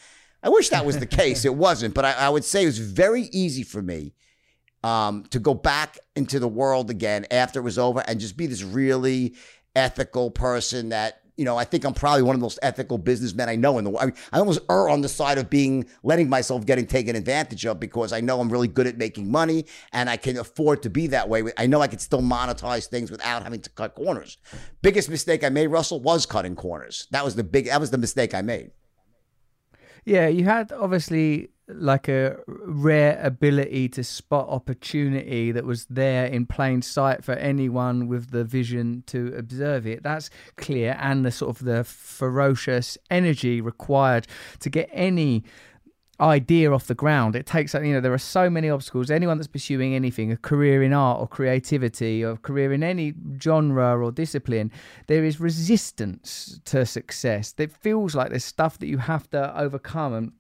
I 0.42 0.50
wish 0.50 0.70
that 0.70 0.88
was 0.88 0.98
the 0.98 1.06
case. 1.22 1.46
It 1.46 1.54
wasn't, 1.54 1.94
but 1.94 2.04
I, 2.04 2.14
I 2.14 2.30
would 2.30 2.44
say 2.44 2.64
it 2.64 2.66
was 2.66 2.80
very 2.80 3.30
easy 3.32 3.62
for 3.62 3.84
me 3.84 4.14
um, 4.84 5.24
to 5.32 5.40
go 5.40 5.54
back 5.54 6.00
into 6.16 6.40
the 6.40 6.48
world 6.48 6.90
again 6.90 7.26
after 7.32 7.60
it 7.60 7.64
was 7.64 7.78
over 7.78 8.04
and 8.08 8.20
just 8.20 8.38
be 8.38 8.48
this 8.48 8.64
really 8.64 9.36
ethical 9.76 10.32
person 10.32 10.90
that 10.90 11.22
you 11.38 11.46
know 11.46 11.56
I 11.58 11.64
think 11.64 11.86
I'm 11.86 11.94
probably 11.94 12.24
one 12.24 12.36
of 12.36 12.40
the 12.40 12.44
most 12.44 12.60
ethical 12.62 12.98
businessmen 12.98 13.48
I 13.48 13.56
know 13.56 13.78
in 13.78 13.84
the 13.84 13.90
world. 13.90 14.12
I, 14.32 14.36
I 14.38 14.40
almost 14.40 14.60
err 14.70 14.90
on 14.90 15.02
the 15.02 15.10
side 15.10 15.38
of 15.38 15.50
being 15.50 15.86
letting 16.04 16.28
myself 16.28 16.66
getting 16.66 16.86
taken 16.86 17.16
advantage 17.16 17.66
of 17.66 17.80
because 17.80 18.12
I 18.12 18.20
know 18.20 18.42
I'm 18.42 18.50
really 18.50 18.68
good 18.68 18.88
at 18.88 18.98
making 18.98 19.32
money 19.32 19.66
and 19.94 20.10
I 20.10 20.18
can 20.18 20.38
afford 20.38 20.84
to 20.84 20.90
be 20.90 21.08
that 21.08 21.30
way. 21.30 21.44
I 21.58 21.68
know 21.68 21.82
I 21.82 21.88
can 21.88 22.00
still 22.00 22.22
monetize 22.22 22.88
things 22.88 23.10
without 23.10 23.44
having 23.44 23.62
to 23.62 23.70
cut 23.70 23.96
corners. 23.96 24.38
Biggest 24.82 25.10
mistake 25.10 25.44
I 25.44 25.50
made, 25.50 25.68
Russell, 25.68 26.02
was 26.02 26.26
cutting 26.26 26.56
corners. 26.56 27.08
That 27.12 27.24
was 27.24 27.36
the 27.36 27.44
big. 27.44 27.68
That 27.68 27.80
was 27.80 27.92
the 27.92 27.98
mistake 27.98 28.34
I 28.34 28.42
made. 28.42 28.72
Yeah, 30.06 30.28
you 30.28 30.46
had 30.46 30.72
obviously 30.72 31.52
like 31.70 32.08
a 32.08 32.38
rare 32.48 33.20
ability 33.22 33.90
to 33.90 34.04
spot 34.04 34.48
opportunity 34.50 35.52
that 35.52 35.66
was 35.66 35.86
there 35.86 36.26
in 36.26 36.46
plain 36.46 36.82
sight 36.82 37.24
for 37.24 37.34
anyone 37.34 38.08
with 38.08 38.32
the 38.32 38.44
vision 38.44 39.04
to 39.08 39.34
observe 39.38 39.86
it. 39.86 40.04
That's 40.04 40.30
clear, 40.58 40.98
and 41.00 41.26
the 41.26 41.32
sort 41.32 41.56
of 41.56 41.66
the 41.66 41.84
ferocious 41.84 42.98
energy 43.10 43.62
required 43.62 44.28
to 44.60 44.70
get 44.70 44.90
any 44.92 45.44
idea 46.22 46.72
off 46.72 46.88
the 46.88 46.96
ground. 46.96 47.36
It 47.36 47.46
takes, 47.46 47.74
you 47.74 47.94
know, 47.94 48.02
there 48.02 48.14
are 48.14 48.18
so 48.18 48.50
many 48.50 48.70
obstacles. 48.70 49.10
Anyone 49.10 49.38
that's 49.38 49.48
pursuing 49.48 49.96
anything, 49.96 50.32
a 50.32 50.38
career 50.38 50.84
in 50.84 50.92
art 50.92 51.22
or 51.22 51.28
creativity 51.28 52.24
or 52.24 52.32
a 52.32 52.38
career 52.38 52.74
in 52.74 52.84
any 52.84 53.14
genre 53.42 53.98
or 53.98 54.12
discipline, 54.12 54.72
there 55.08 55.24
is 55.24 55.40
resistance 55.40 56.60
to 56.66 56.86
success. 56.86 57.54
It 57.58 57.72
feels 57.72 58.16
like 58.16 58.30
there's 58.32 58.44
stuff 58.44 58.80
that 58.80 58.88
you 58.88 58.98
have 58.98 59.30
to 59.30 59.58
overcome 59.58 60.14
and 60.14 60.32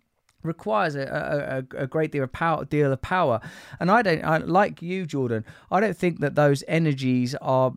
requires 0.43 0.95
a, 0.95 1.65
a, 1.73 1.83
a 1.83 1.87
great 1.87 2.11
deal 2.11 2.23
of 2.23 2.31
power 2.31 2.65
deal 2.65 2.91
of 2.91 3.01
power. 3.01 3.39
And 3.79 3.91
i 3.91 4.01
don't 4.01 4.23
I, 4.23 4.37
like 4.37 4.81
you 4.81 5.05
jordan 5.05 5.45
i 5.71 5.79
don't 5.79 5.97
think 5.97 6.19
that 6.19 6.35
those 6.35 6.63
energies 6.67 7.35
are 7.35 7.73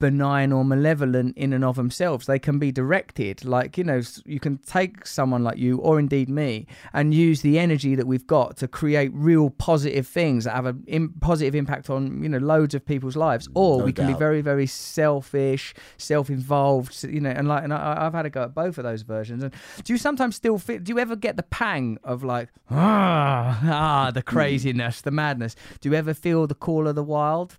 benign 0.00 0.52
or 0.52 0.64
malevolent 0.64 1.36
in 1.36 1.52
and 1.52 1.64
of 1.64 1.76
themselves. 1.76 2.26
They 2.26 2.38
can 2.38 2.58
be 2.58 2.70
directed. 2.70 3.44
Like, 3.44 3.76
you 3.76 3.84
know, 3.84 4.00
you 4.24 4.38
can 4.38 4.58
take 4.58 5.06
someone 5.06 5.42
like 5.42 5.58
you 5.58 5.78
or 5.78 5.98
indeed 5.98 6.28
me 6.28 6.66
and 6.92 7.12
use 7.12 7.42
the 7.42 7.58
energy 7.58 7.94
that 7.94 8.06
we've 8.06 8.26
got 8.26 8.56
to 8.58 8.68
create 8.68 9.10
real 9.12 9.50
positive 9.50 10.06
things 10.06 10.44
that 10.44 10.54
have 10.54 10.66
a 10.66 10.76
in, 10.86 11.10
positive 11.20 11.54
impact 11.54 11.90
on, 11.90 12.22
you 12.22 12.28
know, 12.28 12.38
loads 12.38 12.74
of 12.74 12.86
people's 12.86 13.16
lives. 13.16 13.48
Or 13.54 13.78
No 13.78 13.84
we 13.84 13.92
can 13.92 14.06
be 14.06 14.14
very, 14.14 14.40
very 14.40 14.66
selfish, 14.66 15.74
self 15.96 16.30
involved, 16.30 17.02
you 17.04 17.20
know, 17.20 17.30
and 17.30 17.48
like, 17.48 17.64
and 17.64 17.74
I, 17.74 18.06
I've 18.06 18.14
had 18.14 18.26
a 18.26 18.30
go 18.30 18.44
at 18.44 18.54
both 18.54 18.78
of 18.78 18.84
those 18.84 19.02
versions. 19.02 19.42
And 19.42 19.52
do 19.82 19.92
you 19.92 19.98
sometimes 19.98 20.36
still 20.36 20.58
feel, 20.58 20.78
do 20.78 20.92
you 20.92 20.98
ever 20.98 21.16
get 21.16 21.36
the 21.36 21.42
pang 21.42 21.98
of 22.04 22.22
like, 22.22 22.50
ah, 22.70 23.58
ah 23.64 24.10
the 24.12 24.22
craziness, 24.22 25.00
the 25.00 25.10
madness? 25.10 25.56
Do 25.80 25.88
you 25.88 25.94
ever 25.96 26.14
feel 26.14 26.46
the 26.46 26.54
call 26.54 26.86
of 26.86 26.94
the 26.94 27.02
wild? 27.02 27.56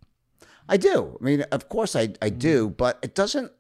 I 0.70 0.78
do. 0.78 1.18
I 1.20 1.24
mean, 1.24 1.42
of 1.52 1.68
course 1.68 1.96
I, 1.96 2.14
I 2.22 2.30
do, 2.30 2.68
mm-hmm. 2.68 2.76
but 2.76 3.00
it 3.02 3.16
doesn't. 3.16 3.52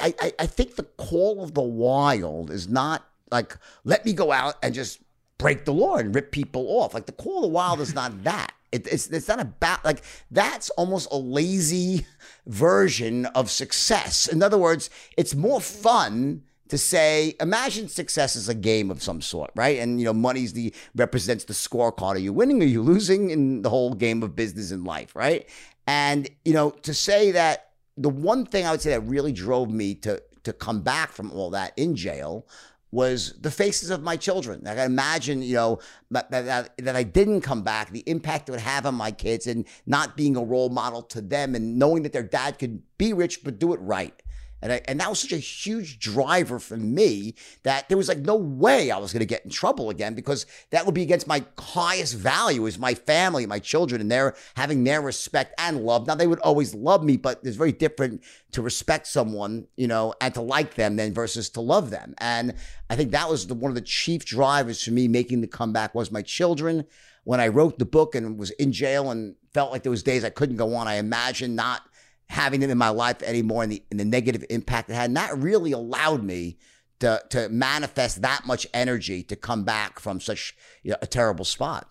I, 0.00 0.14
I, 0.20 0.32
I 0.40 0.46
think 0.46 0.76
the 0.76 0.82
call 0.82 1.44
of 1.44 1.54
the 1.54 1.62
wild 1.62 2.50
is 2.50 2.68
not 2.68 3.04
like, 3.30 3.56
let 3.84 4.04
me 4.04 4.12
go 4.12 4.32
out 4.32 4.54
and 4.62 4.74
just 4.74 5.00
break 5.38 5.64
the 5.64 5.72
law 5.72 5.96
and 5.96 6.14
rip 6.14 6.32
people 6.32 6.66
off. 6.80 6.94
Like, 6.94 7.06
the 7.06 7.12
call 7.12 7.38
of 7.38 7.42
the 7.42 7.48
wild 7.48 7.80
is 7.80 7.94
not 7.94 8.22
that. 8.24 8.52
It, 8.72 8.86
it's, 8.86 9.08
it's 9.08 9.28
not 9.28 9.40
about, 9.40 9.84
like, 9.84 10.02
that's 10.30 10.70
almost 10.70 11.08
a 11.12 11.16
lazy 11.16 12.06
version 12.46 13.26
of 13.26 13.50
success. 13.50 14.26
In 14.26 14.42
other 14.42 14.58
words, 14.58 14.90
it's 15.16 15.34
more 15.34 15.60
fun 15.60 16.42
to 16.68 16.78
say 16.78 17.34
imagine 17.40 17.88
success 17.88 18.36
is 18.36 18.48
a 18.48 18.54
game 18.54 18.90
of 18.90 19.02
some 19.02 19.20
sort 19.20 19.50
right 19.54 19.78
and 19.78 20.00
you 20.00 20.06
know 20.06 20.14
money's 20.14 20.54
the 20.54 20.72
represents 20.96 21.44
the 21.44 21.52
scorecard 21.52 22.14
are 22.14 22.18
you 22.18 22.32
winning 22.32 22.62
are 22.62 22.66
you 22.66 22.82
losing 22.82 23.28
in 23.28 23.60
the 23.60 23.68
whole 23.68 23.92
game 23.92 24.22
of 24.22 24.34
business 24.34 24.70
and 24.70 24.82
life 24.82 25.14
right 25.14 25.46
and 25.86 26.28
you 26.44 26.52
know 26.52 26.70
to 26.70 26.94
say 26.94 27.30
that 27.30 27.70
the 27.96 28.08
one 28.08 28.44
thing 28.44 28.66
i 28.66 28.70
would 28.70 28.80
say 28.80 28.90
that 28.90 29.00
really 29.00 29.32
drove 29.32 29.70
me 29.70 29.94
to 29.94 30.22
to 30.42 30.52
come 30.52 30.82
back 30.82 31.12
from 31.12 31.30
all 31.32 31.50
that 31.50 31.72
in 31.76 31.94
jail 31.96 32.46
was 32.94 33.34
the 33.40 33.50
faces 33.50 33.90
of 33.90 34.04
my 34.04 34.16
children. 34.16 34.60
Like 34.62 34.78
I 34.78 34.84
imagine, 34.84 35.42
you 35.42 35.54
know, 35.54 35.80
that, 36.12 36.30
that, 36.30 36.76
that 36.78 36.94
I 36.94 37.02
didn't 37.02 37.40
come 37.40 37.62
back, 37.62 37.90
the 37.90 38.04
impact 38.06 38.48
it 38.48 38.52
would 38.52 38.60
have 38.60 38.86
on 38.86 38.94
my 38.94 39.10
kids 39.10 39.48
and 39.48 39.66
not 39.84 40.16
being 40.16 40.36
a 40.36 40.44
role 40.44 40.68
model 40.68 41.02
to 41.02 41.20
them 41.20 41.56
and 41.56 41.76
knowing 41.76 42.04
that 42.04 42.12
their 42.12 42.22
dad 42.22 42.60
could 42.60 42.82
be 42.96 43.12
rich 43.12 43.42
but 43.42 43.58
do 43.58 43.74
it 43.74 43.80
right. 43.80 44.22
And, 44.64 44.72
I, 44.72 44.80
and 44.88 44.98
that 44.98 45.10
was 45.10 45.20
such 45.20 45.32
a 45.32 45.36
huge 45.36 45.98
driver 45.98 46.58
for 46.58 46.78
me 46.78 47.34
that 47.64 47.86
there 47.90 47.98
was 47.98 48.08
like 48.08 48.20
no 48.20 48.34
way 48.34 48.90
I 48.90 48.96
was 48.96 49.12
going 49.12 49.20
to 49.20 49.26
get 49.26 49.44
in 49.44 49.50
trouble 49.50 49.90
again 49.90 50.14
because 50.14 50.46
that 50.70 50.86
would 50.86 50.94
be 50.94 51.02
against 51.02 51.26
my 51.26 51.44
highest 51.58 52.16
value 52.16 52.64
is 52.64 52.78
my 52.78 52.94
family, 52.94 53.44
my 53.44 53.58
children, 53.58 54.00
and 54.00 54.10
their 54.10 54.34
having 54.56 54.82
their 54.82 55.02
respect 55.02 55.52
and 55.58 55.84
love. 55.84 56.06
Now 56.06 56.14
they 56.14 56.26
would 56.26 56.38
always 56.38 56.74
love 56.74 57.04
me, 57.04 57.18
but 57.18 57.40
it's 57.44 57.58
very 57.58 57.72
different 57.72 58.22
to 58.52 58.62
respect 58.62 59.06
someone, 59.06 59.66
you 59.76 59.86
know, 59.86 60.14
and 60.22 60.32
to 60.32 60.40
like 60.40 60.76
them 60.76 60.96
than 60.96 61.12
versus 61.12 61.50
to 61.50 61.60
love 61.60 61.90
them. 61.90 62.14
And 62.16 62.54
I 62.88 62.96
think 62.96 63.10
that 63.10 63.28
was 63.28 63.46
the, 63.46 63.54
one 63.54 63.70
of 63.70 63.74
the 63.74 63.82
chief 63.82 64.24
drivers 64.24 64.82
for 64.82 64.92
me 64.92 65.08
making 65.08 65.42
the 65.42 65.46
comeback 65.46 65.94
was 65.94 66.10
my 66.10 66.22
children. 66.22 66.86
When 67.24 67.38
I 67.38 67.48
wrote 67.48 67.78
the 67.78 67.84
book 67.84 68.14
and 68.14 68.38
was 68.38 68.50
in 68.52 68.72
jail 68.72 69.10
and 69.10 69.34
felt 69.52 69.72
like 69.72 69.82
there 69.82 69.90
was 69.90 70.02
days 70.02 70.24
I 70.24 70.30
couldn't 70.30 70.56
go 70.56 70.74
on, 70.74 70.88
I 70.88 70.94
imagined 70.94 71.54
not 71.54 71.82
having 72.28 72.60
them 72.60 72.70
in 72.70 72.78
my 72.78 72.88
life 72.88 73.22
anymore 73.22 73.62
and 73.62 73.72
the, 73.72 73.82
and 73.90 74.00
the 74.00 74.04
negative 74.04 74.44
impact 74.50 74.90
it 74.90 74.94
had. 74.94 75.06
And 75.06 75.16
that 75.16 75.36
really 75.36 75.72
allowed 75.72 76.22
me 76.22 76.58
to, 77.00 77.22
to 77.30 77.48
manifest 77.48 78.22
that 78.22 78.46
much 78.46 78.66
energy 78.72 79.22
to 79.24 79.36
come 79.36 79.64
back 79.64 80.00
from 80.00 80.20
such 80.20 80.56
you 80.82 80.92
know, 80.92 80.96
a 81.02 81.06
terrible 81.06 81.44
spot. 81.44 81.88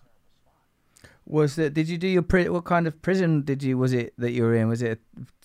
Was 1.26 1.56
that 1.56 1.72
Did 1.72 1.88
you 1.88 1.96
do 1.96 2.06
your 2.06 2.22
pri- 2.22 2.50
what 2.50 2.64
kind 2.64 2.86
of 2.86 3.00
prison 3.00 3.42
did 3.42 3.62
you? 3.62 3.78
Was 3.78 3.94
it 3.94 4.12
that 4.18 4.32
you 4.32 4.42
were 4.42 4.54
in? 4.54 4.68
Was 4.68 4.82
it 4.82 5.00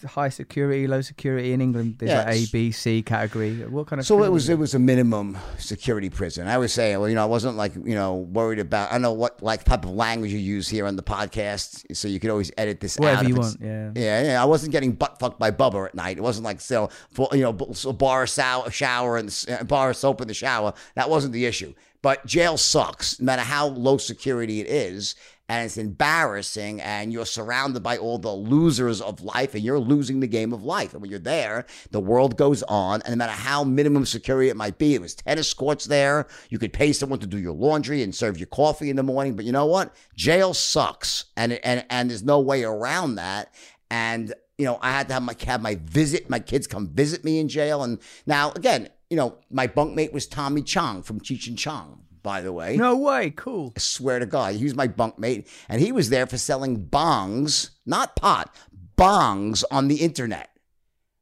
high 0.06 0.28
security, 0.28 0.88
low 0.88 1.00
security 1.00 1.54
in 1.54 1.62
England? 1.62 1.96
There's 2.00 2.12
like 2.12 2.36
A. 2.36 2.52
B, 2.52 2.72
C 2.72 3.02
category. 3.02 3.66
What 3.66 3.88
kind 3.88 4.02
of? 4.02 4.06
So 4.06 4.16
it 4.16 4.20
prison 4.20 4.34
was 4.34 4.50
it 4.50 4.58
was 4.58 4.74
a 4.74 4.80
minimum 4.80 5.38
security 5.58 6.10
prison. 6.10 6.48
I 6.50 6.58
was 6.58 6.74
saying, 6.74 7.00
well, 7.00 7.08
you 7.08 7.16
know, 7.16 7.24
I 7.24 7.28
wasn't 7.28 7.56
like 7.56 7.76
you 7.76 7.96
know 7.96 8.16
worried 8.16 8.60
about. 8.60 8.90
I 8.90 8.96
don't 8.96 9.04
know 9.04 9.14
what 9.14 9.42
like 9.42 9.64
type 9.64 9.86
of 9.86 9.92
language 9.92 10.34
you 10.34 10.38
use 10.40 10.68
here 10.68 10.86
on 10.86 10.98
the 10.98 11.04
podcast, 11.04 11.96
so 11.96 12.10
you 12.10 12.20
could 12.20 12.30
always 12.30 12.52
edit 12.58 12.82
this 12.82 12.98
Whatever 12.98 13.24
out. 13.24 13.30
you 13.30 13.36
want, 13.36 13.58
yeah. 13.62 13.92
yeah, 13.96 14.24
yeah. 14.24 14.42
I 14.42 14.46
wasn't 14.46 14.74
getting 14.74 14.92
butt 14.92 15.18
fucked 15.18 15.40
by 15.40 15.52
Bubba 15.52 15.88
at 15.88 15.96
night. 15.96 16.18
It 16.18 16.22
wasn't 16.22 16.44
like 16.44 16.60
so, 16.60 16.90
for, 17.10 17.30
you 17.32 17.42
know, 17.42 17.54
bar 17.54 18.28
sow, 18.28 18.68
shower 18.70 19.16
and 19.16 19.46
uh, 19.50 19.64
bar 19.64 19.92
of 19.92 19.96
soap 19.96 20.20
in 20.20 20.28
the 20.28 20.34
shower. 20.34 20.74
That 20.96 21.10
wasn't 21.10 21.32
the 21.32 21.46
issue. 21.46 21.74
But 22.02 22.26
jail 22.26 22.58
sucks, 22.58 23.20
no 23.20 23.26
matter 23.26 23.42
how 23.42 23.68
low 23.68 23.98
security 23.98 24.62
it 24.62 24.68
is. 24.68 25.16
And 25.50 25.66
it's 25.66 25.78
embarrassing, 25.78 26.80
and 26.80 27.12
you're 27.12 27.26
surrounded 27.26 27.82
by 27.84 27.98
all 27.98 28.20
the 28.20 28.32
losers 28.32 29.02
of 29.02 29.22
life, 29.22 29.56
and 29.56 29.64
you're 29.64 29.80
losing 29.80 30.20
the 30.20 30.28
game 30.28 30.54
of 30.54 30.64
life. 30.64 30.94
And 30.94 31.02
when 31.02 31.10
you're 31.12 31.20
there, 31.20 31.66
the 31.92 32.00
world 32.00 32.38
goes 32.38 32.62
on, 32.64 33.02
and 33.02 33.12
no 33.12 33.18
matter 33.18 33.34
how 33.34 33.64
minimum 33.64 34.06
security 34.06 34.50
it 34.50 34.56
might 34.56 34.78
be, 34.78 34.94
it 34.94 35.02
was 35.02 35.16
tennis 35.16 35.54
courts 35.54 35.86
there. 35.86 36.28
You 36.50 36.60
could 36.60 36.72
pay 36.72 36.94
someone 36.94 37.20
to 37.20 37.28
do 37.28 37.40
your 37.40 37.54
laundry 37.54 38.04
and 38.04 38.14
serve 38.16 38.40
you 38.40 38.46
coffee 38.46 38.90
in 38.92 38.96
the 38.96 39.04
morning. 39.04 39.36
But 39.36 39.46
you 39.46 39.52
know 39.52 39.66
what? 39.66 39.96
Jail 40.16 40.54
sucks, 40.54 41.26
and 41.36 41.54
and 41.54 41.84
and 41.90 42.10
there's 42.10 42.24
no 42.24 42.40
way 42.40 42.64
around 42.64 43.16
that. 43.16 43.54
and 43.92 44.34
you 44.58 44.66
know 44.66 44.78
I 44.82 44.92
had 44.92 45.08
to 45.08 45.14
have 45.16 45.24
my 45.24 45.36
have 45.46 45.62
my 45.62 45.76
visit 45.76 46.30
my 46.30 46.40
kids 46.40 46.68
come 46.68 46.90
visit 46.90 47.24
me 47.24 47.40
in 47.40 47.48
jail. 47.48 47.84
And 47.84 48.00
now 48.26 48.52
again, 48.52 48.90
you 49.10 49.18
know 49.18 49.38
my 49.50 49.68
bunkmate 49.68 50.14
was 50.14 50.28
Tommy 50.28 50.62
Chong 50.62 51.02
from 51.02 51.20
Cheech 51.22 51.48
and 51.48 51.58
Chong, 51.58 52.04
by 52.24 52.42
the 52.42 52.54
way. 52.54 52.78
No 52.78 52.98
way. 52.98 53.32
Cool. 53.32 53.74
I 53.76 53.80
swear 53.80 54.20
to 54.20 54.26
God, 54.26 54.56
he 54.56 54.64
was 54.64 54.76
my 54.76 54.88
bunkmate, 54.88 55.48
and 55.68 55.82
he 55.82 55.92
was 55.92 56.10
there 56.10 56.28
for 56.28 56.38
selling 56.38 56.86
bongs, 56.86 57.72
not 57.86 58.16
pot, 58.16 58.54
bongs 58.98 59.64
on 59.72 59.88
the 59.88 59.98
internet. 59.98 60.50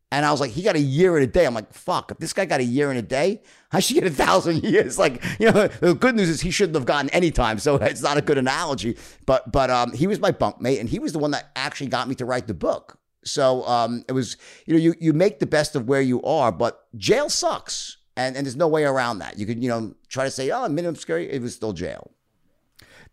And 0.09 0.25
I 0.25 0.31
was 0.31 0.39
like, 0.39 0.51
he 0.51 0.61
got 0.61 0.77
a 0.77 0.81
year 0.81 1.17
and 1.17 1.23
a 1.23 1.27
day. 1.27 1.45
I'm 1.45 1.53
like, 1.53 1.73
fuck, 1.73 2.11
if 2.11 2.17
this 2.17 2.31
guy 2.31 2.45
got 2.45 2.61
a 2.61 2.63
year 2.63 2.89
and 2.89 2.97
a 2.97 3.01
day, 3.01 3.41
I 3.73 3.81
should 3.81 3.95
get 3.95 4.05
a 4.05 4.09
thousand 4.09 4.63
years. 4.63 4.97
Like, 4.97 5.21
you 5.37 5.51
know, 5.51 5.67
the 5.67 5.95
good 5.95 6.15
news 6.15 6.29
is 6.29 6.39
he 6.39 6.49
shouldn't 6.51 6.75
have 6.75 6.85
gotten 6.85 7.09
any 7.09 7.29
time. 7.29 7.59
So 7.59 7.75
it's 7.81 8.01
not 8.01 8.17
a 8.17 8.21
good 8.21 8.37
analogy. 8.37 8.97
But 9.25 9.51
but 9.51 9.69
um 9.69 9.91
he 9.91 10.07
was 10.07 10.19
my 10.19 10.31
bunkmate 10.31 10.79
and 10.79 10.87
he 10.87 10.99
was 10.99 11.11
the 11.11 11.19
one 11.19 11.31
that 11.31 11.51
actually 11.55 11.87
got 11.87 12.07
me 12.07 12.15
to 12.15 12.25
write 12.25 12.47
the 12.47 12.53
book. 12.53 12.97
So 13.25 13.67
um 13.67 14.05
it 14.07 14.13
was, 14.13 14.37
you 14.65 14.73
know, 14.73 14.79
you 14.79 14.95
you 14.99 15.11
make 15.11 15.39
the 15.39 15.45
best 15.45 15.75
of 15.75 15.89
where 15.89 16.01
you 16.01 16.21
are, 16.23 16.53
but 16.53 16.85
jail 16.95 17.29
sucks. 17.29 17.97
And 18.17 18.35
and 18.35 18.45
there's 18.45 18.55
no 18.55 18.67
way 18.67 18.83
around 18.83 19.19
that. 19.19 19.37
You 19.39 19.45
could, 19.45 19.61
you 19.63 19.69
know, 19.69 19.95
try 20.09 20.23
to 20.25 20.31
say, 20.31 20.49
oh, 20.51 20.67
minimum 20.67 20.95
security, 20.95 21.29
it 21.29 21.41
was 21.41 21.53
still 21.55 21.73
jail. 21.73 22.11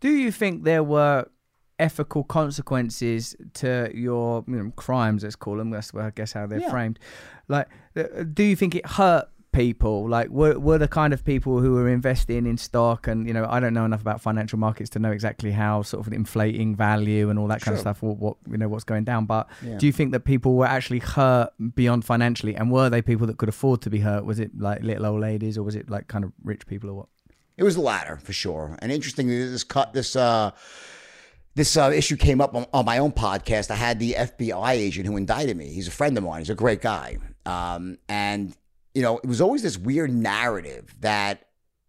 Do 0.01 0.09
you 0.11 0.33
think 0.33 0.64
there 0.64 0.83
were 0.83 1.27
ethical 1.79 2.25
consequences 2.25 3.37
to 3.55 3.90
your 3.95 4.45
you 4.49 4.57
know, 4.57 4.71
crimes? 4.77 5.23
Let's 5.23 5.37
call 5.37 5.57
them. 5.57 5.71
That's 5.71 5.93
where 5.93 6.05
I 6.07 6.11
guess 6.11 6.33
how 6.33 6.47
they're 6.47 6.61
Yeah. 6.61 6.71
framed. 6.71 6.99
Like, 7.49 7.69
uh, 7.97 8.25
do 8.33 8.43
you 8.43 8.57
think 8.57 8.75
it 8.75 8.87
hurt 8.87 9.29
people? 9.55 10.09
Like, 10.09 10.29
were 10.29 10.59
were 10.59 10.77
the 10.77 10.88
kind 10.88 11.14
of 11.14 11.25
people 11.25 11.61
who 11.61 11.73
were 11.73 11.88
investing 11.88 12.45
in 12.47 12.59
stock 12.59 13.07
and 13.07 13.27
you 13.27 13.33
know, 13.33 13.47
I 13.49 13.61
don't 13.61 13.73
know 13.73 13.85
enough 13.87 14.03
about 14.03 14.21
financial 14.21 14.59
markets 14.59 14.90
to 14.90 14.99
know 14.99 15.11
exactly 15.12 15.53
how 15.53 15.81
sort 15.83 16.07
of 16.07 16.12
inflating 16.12 16.77
value 16.77 17.31
and 17.31 17.38
all 17.38 17.49
that 17.49 17.62
kind 17.62 17.75
of 17.75 17.81
stuff. 17.81 18.03
What, 18.03 18.19
what 18.19 18.37
you 18.51 18.59
know, 18.59 18.69
what's 18.69 18.85
going 18.85 19.05
down? 19.05 19.25
But 19.25 19.49
Yeah. 19.62 19.79
do 19.79 19.87
you 19.87 19.93
think 19.93 20.12
that 20.12 20.21
people 20.21 20.55
were 20.57 20.67
actually 20.67 20.99
hurt 20.99 21.51
beyond 21.75 22.05
financially? 22.05 22.55
And 22.55 22.71
were 22.71 22.90
they 22.90 23.01
people 23.01 23.27
that 23.29 23.38
could 23.38 23.49
afford 23.49 23.81
to 23.83 23.90
be 23.90 24.01
hurt? 24.01 24.25
Was 24.27 24.38
it 24.40 24.51
like 24.59 24.83
little 24.83 25.07
old 25.07 25.21
ladies, 25.21 25.57
or 25.57 25.62
was 25.62 25.75
it 25.77 25.88
like 25.88 26.09
kind 26.09 26.25
of 26.25 26.33
rich 26.43 26.67
people, 26.67 26.90
or 26.90 26.95
what? 26.95 27.07
It 27.57 27.62
was 27.62 27.77
the 27.77 27.81
latter 27.83 28.17
for 28.17 28.33
sure. 28.33 28.77
And 28.83 28.90
interestingly, 28.90 29.49
this 29.49 29.64
cut 29.64 29.93
this 29.93 30.17
uh 30.17 30.51
this 31.55 31.77
uh, 31.77 31.93
issue 31.95 32.17
came 32.17 32.40
up 32.40 32.55
on, 32.57 32.67
on 32.73 32.85
my 32.85 32.99
own 32.99 33.12
podcast. 33.12 33.71
I 33.71 33.77
had 33.77 34.01
the 34.01 34.14
FBI 34.14 34.73
agent 34.73 35.07
who 35.07 35.17
indicted 35.17 35.57
me. 35.57 35.69
He's 35.69 35.87
a 35.87 35.93
friend 35.93 36.19
of 36.19 36.25
mine. 36.25 36.40
He's 36.40 36.51
a 36.51 36.55
great 36.57 36.81
guy. 36.81 37.19
Um, 37.47 37.99
and 38.09 38.57
you 38.94 39.02
know, 39.02 39.18
it 39.18 39.26
was 39.26 39.40
always 39.40 39.62
this 39.62 39.76
weird 39.76 40.12
narrative 40.12 40.94
that 41.00 41.46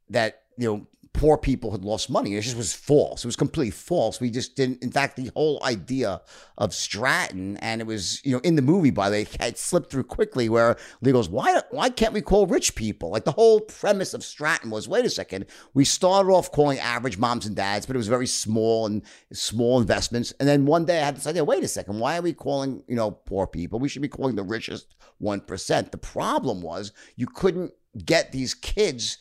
that 0.09 0.41
you 0.57 0.67
know 0.67 0.87
poor 1.25 1.39
people 1.39 1.71
had 1.71 1.83
lost 1.83 2.07
money. 2.07 2.35
It 2.35 2.41
just 2.41 2.55
was 2.55 2.71
false. 2.71 3.25
It 3.25 3.27
was 3.27 3.35
completely 3.35 3.71
false. 3.71 4.21
We 4.21 4.29
just 4.29 4.55
didn't. 4.55 4.83
In 4.83 4.91
fact, 4.91 5.15
the 5.15 5.31
whole 5.35 5.59
idea 5.63 6.21
of 6.59 6.71
Stratton, 6.71 7.57
and 7.57 7.81
it 7.81 7.87
was 7.87 8.23
you 8.23 8.31
know 8.31 8.39
in 8.43 8.55
the 8.55 8.61
movie 8.61 8.91
by 8.91 9.09
the 9.09 9.15
way, 9.15 9.27
it 9.39 9.57
slipped 9.57 9.89
through 9.89 10.03
quickly 10.03 10.49
where 10.49 10.77
Lee 11.01 11.13
goes, 11.13 11.27
why 11.27 11.63
why 11.71 11.89
can't 11.89 12.13
we 12.13 12.21
call 12.21 12.45
rich 12.45 12.75
people? 12.75 13.09
Like 13.09 13.25
the 13.25 13.31
whole 13.31 13.59
premise 13.59 14.13
of 14.13 14.23
Stratton 14.23 14.69
was, 14.69 14.87
wait 14.87 15.03
a 15.03 15.09
second, 15.09 15.47
we 15.73 15.83
started 15.83 16.29
off 16.29 16.51
calling 16.51 16.77
average 16.77 17.17
moms 17.17 17.47
and 17.47 17.55
dads, 17.55 17.87
but 17.87 17.95
it 17.95 17.97
was 17.97 18.07
very 18.07 18.27
small 18.27 18.85
and 18.85 19.01
small 19.33 19.81
investments. 19.81 20.31
And 20.39 20.47
then 20.47 20.67
one 20.67 20.85
day 20.85 21.01
I 21.01 21.05
had 21.05 21.15
this 21.15 21.25
idea, 21.25 21.43
wait 21.43 21.63
a 21.63 21.67
second, 21.67 21.97
why 21.97 22.19
are 22.19 22.21
we 22.21 22.33
calling 22.33 22.83
you 22.87 22.95
know 22.95 23.09
poor 23.09 23.47
people? 23.47 23.79
We 23.79 23.89
should 23.89 24.03
be 24.03 24.07
calling 24.07 24.35
the 24.35 24.43
richest 24.43 24.93
one 25.17 25.41
percent. 25.41 25.91
The 25.91 25.97
problem 25.97 26.61
was 26.61 26.91
you 27.15 27.25
couldn't 27.25 27.71
get 28.05 28.31
these 28.31 28.53
kids 28.53 29.17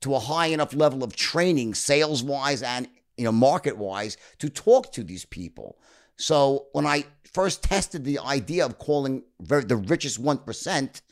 to 0.00 0.14
a 0.14 0.18
high 0.20 0.46
enough 0.46 0.74
level 0.74 1.02
of 1.02 1.16
training, 1.16 1.74
sales 1.74 2.22
wise 2.22 2.62
and 2.62 2.88
you 3.16 3.24
know 3.24 3.32
market 3.32 3.76
wise, 3.76 4.16
to 4.38 4.48
talk 4.48 4.92
to 4.92 5.02
these 5.02 5.24
people. 5.24 5.78
So 6.16 6.66
when 6.72 6.86
I 6.86 7.04
first 7.24 7.62
tested 7.62 8.04
the 8.04 8.18
idea 8.18 8.64
of 8.64 8.78
calling 8.78 9.22
the 9.38 9.76
richest 9.76 10.18
one 10.18 10.38
percent 10.38 11.02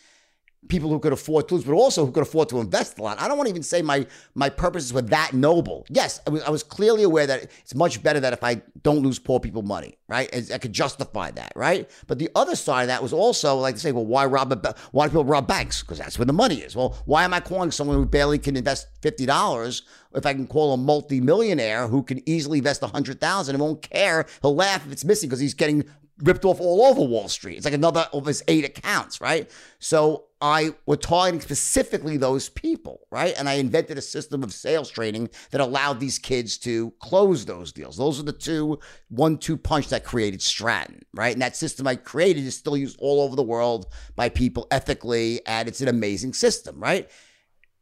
people 0.69 0.89
who 0.91 0.99
could 0.99 1.13
afford 1.13 1.49
to 1.49 1.55
lose, 1.55 1.65
but 1.65 1.75
also 1.75 2.07
who 2.07 2.13
could 2.13 2.23
afford 2.23 2.49
to 2.49 2.61
invest 2.61 2.99
a 2.99 3.03
lot. 3.03 3.21
I 3.21 3.29
don't 3.29 3.37
want 3.37 3.49
to 3.49 3.51
even 3.51 3.63
say 3.63 3.83
my 3.83 4.07
my 4.35 4.49
purposes 4.49 4.93
were 4.93 5.03
that 5.03 5.33
noble. 5.33 5.87
Yes, 5.89 6.21
I 6.27 6.31
was, 6.31 6.43
I 6.43 6.51
was 6.51 6.63
clearly 6.63 7.03
aware 7.03 7.27
that 7.27 7.51
it's 7.61 7.75
much 7.75 8.03
better 8.03 8.21
that 8.21 8.33
if 8.33 8.43
I 8.43 8.63
don't 8.83 9.01
lose 9.01 9.19
poor 9.19 9.41
people 9.41 9.63
money, 9.63 9.99
right? 10.09 10.33
As- 10.33 10.51
I 10.51 10.59
could 10.59 10.73
justify 10.73 11.31
that, 11.33 11.53
right? 11.57 11.91
But 12.07 12.19
the 12.19 12.31
other 12.35 12.57
side 12.57 12.83
of 12.83 12.89
that 12.89 13.03
was 13.03 13.13
also 13.13 13.57
like 13.57 13.75
to 13.75 13.81
say, 13.81 13.93
well, 13.93 14.07
why 14.07 14.25
rob 14.27 14.53
a 14.53 14.75
why 14.93 15.07
do 15.07 15.11
people 15.11 15.25
rob 15.25 15.47
banks? 15.47 15.83
Because 15.83 15.99
that's 15.99 16.19
where 16.19 16.27
the 16.27 16.33
money 16.33 16.57
is. 16.57 16.75
Well, 16.77 16.97
why 17.05 17.25
am 17.25 17.35
I 17.35 17.41
calling 17.41 17.71
someone 17.71 17.97
who 17.97 18.07
barely 18.07 18.39
can 18.39 18.57
invest 18.57 18.89
fifty 19.03 19.27
dollars 19.27 19.83
if 20.15 20.25
I 20.27 20.33
can 20.33 20.47
call 20.47 20.73
a 20.73 20.77
multimillionaire 20.77 21.89
who 21.89 22.03
can 22.03 22.27
easily 22.29 22.59
invest 22.59 22.83
a 22.83 22.87
hundred 22.87 23.21
thousand 23.21 23.55
and 23.57 23.63
won't 23.63 23.83
care? 23.83 24.27
He'll 24.43 24.55
laugh 24.55 24.87
if 24.87 24.93
it's 24.93 25.05
missing 25.05 25.29
because 25.29 25.41
he's 25.41 25.55
getting 25.55 25.85
ripped 26.19 26.45
off 26.45 26.61
all 26.61 26.85
over 26.85 27.03
Wall 27.03 27.29
Street. 27.29 27.57
It's 27.57 27.65
like 27.65 27.75
another 27.75 28.07
of 28.13 28.27
his 28.27 28.43
eight 28.47 28.65
accounts, 28.65 29.21
right? 29.21 29.51
So 29.81 30.27
I 30.41 30.75
was 30.87 30.99
targeting 30.99 31.41
specifically 31.41 32.17
those 32.17 32.49
people, 32.49 33.01
right? 33.11 33.35
And 33.37 33.49
I 33.49 33.55
invented 33.55 33.99
a 33.99 34.03
system 34.03 34.43
of 34.45 34.53
sales 34.53 34.91
training 34.91 35.31
that 35.51 35.61
allowed 35.61 35.99
these 35.99 36.19
kids 36.19 36.57
to 36.59 36.93
close 37.01 37.45
those 37.45 37.73
deals. 37.73 37.97
Those 37.97 38.21
are 38.21 38.25
the 38.25 38.33
two 38.33 38.79
one-two 39.09 39.57
punch 39.57 39.89
that 39.89 40.05
created 40.05 40.41
Stratton, 40.41 41.03
right? 41.15 41.33
And 41.33 41.43
that 41.43 41.57
system 41.57 41.87
I 41.87 41.97
created 41.97 42.45
is 42.45 42.57
still 42.57 42.77
used 42.77 42.97
all 43.01 43.21
over 43.23 43.35
the 43.35 43.43
world 43.43 43.87
by 44.15 44.29
people 44.29 44.67
ethically, 44.71 45.41
and 45.47 45.67
it's 45.67 45.81
an 45.81 45.89
amazing 45.89 46.35
system, 46.35 46.79
right? 46.79 47.11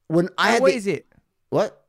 When 0.07 0.31
I 0.39 0.53
had 0.53 0.63
what 0.63 0.71
the- 0.71 0.77
is 0.77 0.87
it? 0.87 1.07
what? 1.51 1.85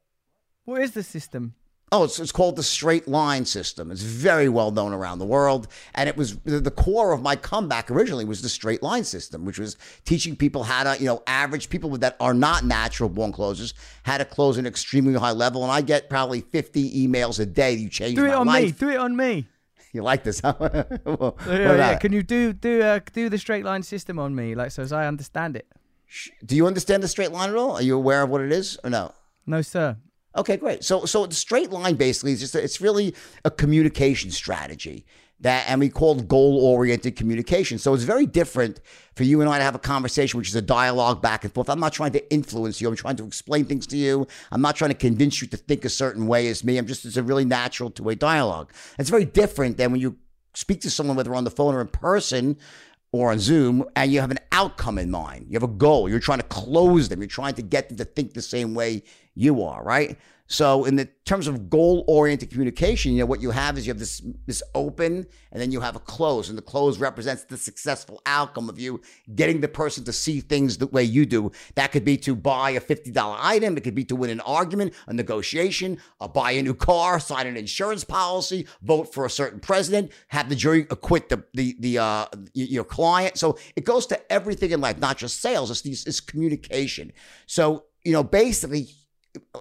What 0.65 0.82
is 0.82 0.91
the 0.91 1.03
system? 1.03 1.56
Oh, 1.93 2.06
it's, 2.06 2.17
it's 2.17 2.32
called 2.32 2.56
the 2.56 2.63
straight 2.63 3.08
line 3.08 3.45
system. 3.45 3.91
It's 3.91 4.01
very 4.01 4.49
well 4.49 4.71
known 4.71 4.93
around 4.93 5.19
the 5.19 5.27
world. 5.27 5.67
And 5.93 6.10
it 6.10 6.17
was 6.17 6.38
the 6.39 6.71
core 6.71 7.12
of 7.12 7.21
my 7.21 7.36
comeback 7.36 7.91
originally 7.91 8.25
was 8.25 8.41
the 8.41 8.49
straight 8.49 8.82
line 8.82 9.03
system, 9.03 9.45
which 9.45 9.60
was 9.60 9.77
teaching 10.03 10.36
people 10.36 10.63
how 10.63 10.84
to, 10.91 10.99
you 10.99 11.06
know, 11.06 11.21
average 11.27 11.69
people 11.69 11.91
that 11.97 12.15
are 12.19 12.34
not 12.34 12.65
natural 12.65 13.10
born 13.10 13.32
closers, 13.32 13.75
how 14.01 14.17
to 14.17 14.25
close 14.25 14.58
an 14.58 14.65
extremely 14.65 15.13
high 15.13 15.34
level. 15.34 15.62
And 15.62 15.71
I 15.71 15.82
get 15.82 16.10
probably 16.10 16.41
50 16.41 17.08
emails 17.08 17.39
a 17.39 17.45
day. 17.45 17.73
You 17.73 17.89
change 17.89 18.15
Do 18.15 18.25
it 18.25 18.34
on 18.34 18.51
me. 18.51 18.71
Do 18.71 18.89
it 18.89 18.97
on 18.97 19.15
me. 19.15 19.45
You 19.95 20.01
like 20.01 20.23
this, 20.23 20.39
huh? 20.39 20.56
Well, 21.06 21.38
Yeah, 21.45 21.75
yeah. 21.75 21.97
Can 21.99 22.13
you 22.13 22.23
do 22.23 22.51
do 22.51 22.82
uh, 22.82 22.99
do 23.13 23.29
the 23.29 23.38
straight 23.38 23.63
line 23.63 23.84
system 23.84 24.17
on 24.17 24.34
me, 24.34 24.56
like 24.56 24.71
so 24.71 24.82
as 24.82 24.91
I 24.91 25.06
understand 25.06 25.56
it? 25.56 25.67
Do 26.43 26.56
you 26.56 26.65
understand 26.65 27.03
the 27.03 27.08
straight 27.08 27.32
line 27.32 27.51
at 27.51 27.56
all? 27.56 27.73
Are 27.73 27.84
you 27.84 27.95
aware 27.95 28.23
of 28.23 28.32
what 28.32 28.41
it 28.41 28.51
is 28.51 28.79
or 28.84 28.89
no? 28.89 29.12
No, 29.45 29.62
sir. 29.62 29.97
Okay, 30.35 30.57
great. 30.57 30.83
So 30.83 31.05
so 31.05 31.25
the 31.25 31.35
straight 31.35 31.71
line 31.71 31.95
basically 31.95 32.31
is 32.31 32.39
just 32.39 32.55
a, 32.55 32.63
it's 32.63 32.81
really 32.81 33.15
a 33.45 33.51
communication 33.51 34.31
strategy 34.31 35.05
that 35.43 35.65
and 35.67 35.79
we 35.79 35.89
call 35.89 36.15
goal 36.15 36.65
oriented 36.65 37.15
communication. 37.15 37.77
So 37.77 37.93
it's 37.93 38.03
very 38.03 38.25
different 38.25 38.79
for 39.15 39.23
you 39.23 39.41
and 39.41 39.49
I 39.49 39.57
to 39.57 39.63
have 39.63 39.75
a 39.75 39.79
conversation, 39.79 40.37
which 40.37 40.47
is 40.47 40.55
a 40.55 40.61
dialogue 40.61 41.21
back 41.21 41.43
and 41.43 41.53
forth. 41.53 41.69
I'm 41.69 41.79
not 41.79 41.93
trying 41.93 42.13
to 42.13 42.33
influence 42.33 42.81
you. 42.81 42.87
I'm 42.87 42.95
trying 42.95 43.17
to 43.17 43.25
explain 43.25 43.65
things 43.65 43.85
to 43.87 43.97
you. 43.97 44.25
I'm 44.51 44.61
not 44.61 44.75
trying 44.75 44.91
to 44.91 44.97
convince 44.97 45.41
you 45.41 45.47
to 45.49 45.57
think 45.57 45.85
a 45.85 45.89
certain 45.89 46.27
way 46.27 46.47
as 46.47 46.63
me. 46.63 46.77
I'm 46.77 46.87
just 46.87 47.05
it's 47.05 47.17
a 47.17 47.23
really 47.23 47.45
natural 47.45 47.91
two 47.91 48.03
way 48.03 48.15
dialogue. 48.15 48.71
It's 48.97 49.09
very 49.09 49.25
different 49.25 49.77
than 49.77 49.91
when 49.91 50.01
you 50.01 50.17
speak 50.55 50.81
to 50.81 50.89
someone 50.89 51.15
whether 51.15 51.35
on 51.35 51.43
the 51.43 51.51
phone 51.51 51.75
or 51.75 51.81
in 51.81 51.87
person 51.87 52.57
or 53.11 53.31
on 53.31 53.39
Zoom, 53.39 53.85
and 53.95 54.11
you 54.11 54.19
have 54.21 54.31
an 54.31 54.39
outcome 54.51 54.97
in 54.97 55.11
mind. 55.11 55.45
You 55.47 55.53
have 55.53 55.63
a 55.63 55.67
goal. 55.67 56.09
You're 56.09 56.19
trying 56.19 56.39
to 56.39 56.47
close 56.47 57.09
them. 57.09 57.19
You're 57.19 57.27
trying 57.27 57.53
to 57.53 57.61
get 57.61 57.87
them 57.87 57.97
to 57.99 58.05
think 58.05 58.33
the 58.33 58.41
same 58.41 58.73
way 58.73 59.03
you 59.35 59.63
are, 59.63 59.83
right? 59.83 60.17
So, 60.47 60.83
in 60.83 60.97
the 60.97 61.05
terms 61.25 61.47
of 61.47 61.69
goal-oriented 61.69 62.51
communication, 62.51 63.13
you 63.13 63.19
know 63.19 63.25
what 63.25 63.41
you 63.41 63.49
have 63.51 63.77
is 63.77 63.87
you 63.87 63.91
have 63.91 63.97
this 63.97 64.21
this 64.45 64.61
open, 64.75 65.25
and 65.51 65.61
then 65.61 65.71
you 65.71 65.79
have 65.79 65.95
a 65.95 65.99
close, 65.99 66.49
and 66.49 66.57
the 66.57 66.61
close 66.61 66.99
represents 66.99 67.45
the 67.45 67.57
successful 67.57 68.21
outcome 68.25 68.69
of 68.69 68.77
you 68.77 69.01
getting 69.35 69.61
the 69.61 69.69
person 69.69 70.03
to 70.03 70.13
see 70.13 70.41
things 70.41 70.77
the 70.77 70.87
way 70.87 71.03
you 71.03 71.25
do. 71.25 71.51
That 71.75 71.91
could 71.91 72.03
be 72.03 72.17
to 72.17 72.35
buy 72.35 72.71
a 72.71 72.81
fifty 72.81 73.09
dollar 73.09 73.37
item. 73.39 73.77
It 73.77 73.85
could 73.85 73.95
be 73.95 74.03
to 74.05 74.15
win 74.17 74.29
an 74.29 74.41
argument, 74.41 74.93
a 75.07 75.13
negotiation, 75.13 75.97
a 76.19 76.27
buy 76.27 76.51
a 76.51 76.61
new 76.61 76.75
car, 76.75 77.21
sign 77.21 77.47
an 77.47 77.55
insurance 77.55 78.03
policy, 78.03 78.67
vote 78.81 79.13
for 79.13 79.25
a 79.25 79.29
certain 79.29 79.61
president, 79.61 80.11
have 80.27 80.49
the 80.49 80.55
jury 80.55 80.85
acquit 80.89 81.29
the 81.29 81.43
the 81.53 81.75
the 81.79 81.97
uh, 81.97 82.25
your 82.53 82.83
client. 82.83 83.37
So 83.37 83.57
it 83.77 83.85
goes 83.85 84.05
to 84.07 84.31
everything 84.31 84.71
in 84.71 84.81
life, 84.81 84.99
not 84.99 85.17
just 85.17 85.41
sales. 85.41 85.71
It's 85.71 85.81
these 85.81 86.05
it's 86.05 86.19
communication. 86.19 87.13
So 87.47 87.85
you 88.03 88.11
know, 88.11 88.23
basically, 88.23 88.89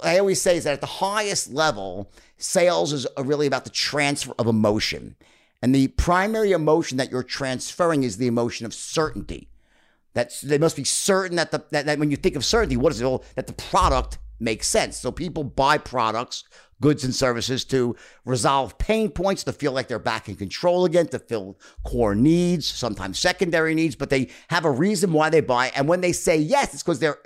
I 0.03 0.19
always 0.19 0.41
say 0.41 0.57
is 0.57 0.65
that 0.65 0.75
at 0.75 0.81
the 0.81 0.87
highest 0.87 1.53
level, 1.53 2.11
sales 2.37 2.93
is 2.93 3.07
really 3.19 3.47
about 3.47 3.65
the 3.65 3.71
transfer 3.71 4.35
of 4.39 4.47
emotion. 4.47 5.17
And 5.63 5.75
the 5.75 5.89
primary 5.89 6.53
emotion 6.53 6.99
that 6.99 7.11
you're 7.11 7.23
transferring 7.23 8.03
is 8.03 8.17
the 8.17 8.27
emotion 8.27 8.67
of 8.67 8.75
certainty. 8.75 9.49
That's 10.15 10.41
they 10.41 10.59
must 10.59 10.77
be 10.77 10.85
certain 10.85 11.37
that 11.37 11.53
the 11.53 11.65
that, 11.71 11.87
that 11.87 11.99
when 11.99 12.11
you 12.11 12.17
think 12.17 12.37
of 12.37 12.45
certainty, 12.45 12.77
what 12.77 12.93
is 12.93 13.01
it? 13.01 13.05
Well, 13.05 13.25
that 13.37 13.47
the 13.47 13.55
product 13.55 14.19
makes 14.39 14.67
sense. 14.67 14.97
So 14.99 15.11
people 15.11 15.45
buy 15.45 15.79
products, 15.79 16.45
goods 16.81 17.05
and 17.05 17.15
services 17.15 17.65
to 17.67 17.97
resolve 18.27 18.77
pain 18.77 19.09
points, 19.11 19.45
to 19.45 19.53
feel 19.53 19.73
like 19.73 19.89
they're 19.89 19.99
back 19.99 20.29
in 20.29 20.37
control 20.37 20.85
again, 20.85 21.07
to 21.09 21.19
fill 21.19 21.59
core 21.85 22.15
needs, 22.15 22.67
sometimes 22.67 23.19
secondary 23.19 23.75
needs, 23.75 23.95
but 23.95 24.11
they 24.11 24.29
have 24.49 24.67
a 24.67 24.71
reason 24.71 25.13
why 25.13 25.31
they 25.31 25.41
buy. 25.41 25.69
And 25.75 25.89
when 25.89 26.03
they 26.03 26.13
say 26.13 26.37
yes, 26.37 26.75
it's 26.75 26.83
because 26.83 26.99
they're 26.99 27.19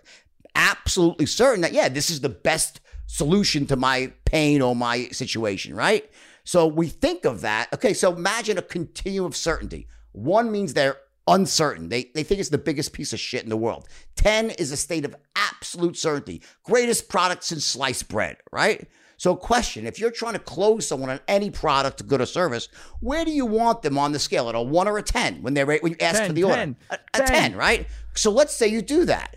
absolutely 0.56 1.26
certain 1.26 1.60
that, 1.60 1.72
yeah, 1.72 1.88
this 1.88 2.10
is 2.10 2.20
the 2.20 2.28
best 2.28 2.80
solution 3.06 3.66
to 3.66 3.76
my 3.76 4.12
pain 4.24 4.60
or 4.60 4.74
my 4.74 5.06
situation, 5.08 5.76
right? 5.76 6.10
So 6.42 6.66
we 6.66 6.88
think 6.88 7.24
of 7.24 7.42
that. 7.42 7.72
Okay, 7.74 7.92
so 7.92 8.12
imagine 8.12 8.58
a 8.58 8.62
continuum 8.62 9.26
of 9.26 9.36
certainty. 9.36 9.86
One 10.12 10.50
means 10.50 10.74
they're 10.74 10.96
uncertain. 11.28 11.88
They, 11.88 12.10
they 12.14 12.22
think 12.22 12.40
it's 12.40 12.48
the 12.48 12.58
biggest 12.58 12.92
piece 12.92 13.12
of 13.12 13.20
shit 13.20 13.44
in 13.44 13.50
the 13.50 13.56
world. 13.56 13.88
10 14.16 14.50
is 14.50 14.72
a 14.72 14.76
state 14.76 15.04
of 15.04 15.14
absolute 15.34 15.96
certainty. 15.96 16.42
Greatest 16.64 17.08
product 17.08 17.44
since 17.44 17.64
sliced 17.64 18.08
bread, 18.08 18.38
right? 18.52 18.88
So, 19.18 19.34
question 19.34 19.86
if 19.86 19.98
you're 19.98 20.10
trying 20.10 20.34
to 20.34 20.38
close 20.38 20.86
someone 20.86 21.08
on 21.08 21.20
any 21.26 21.50
product, 21.50 22.06
good 22.06 22.20
or 22.20 22.26
service, 22.26 22.68
where 23.00 23.24
do 23.24 23.30
you 23.30 23.46
want 23.46 23.82
them 23.82 23.96
on 23.98 24.12
the 24.12 24.18
scale? 24.18 24.48
At 24.48 24.54
a 24.54 24.60
one 24.60 24.86
or 24.88 24.98
a 24.98 25.02
10 25.02 25.42
when, 25.42 25.54
they're, 25.54 25.66
when 25.66 25.92
you 25.92 25.98
ask 26.00 26.18
10, 26.18 26.28
for 26.28 26.32
the 26.34 26.42
10, 26.42 26.50
order? 26.50 26.76
A, 26.90 27.22
a 27.22 27.26
10. 27.26 27.26
10. 27.26 27.56
right? 27.56 27.86
So, 28.14 28.30
let's 28.30 28.54
say 28.54 28.68
you 28.68 28.82
do 28.82 29.06
that. 29.06 29.36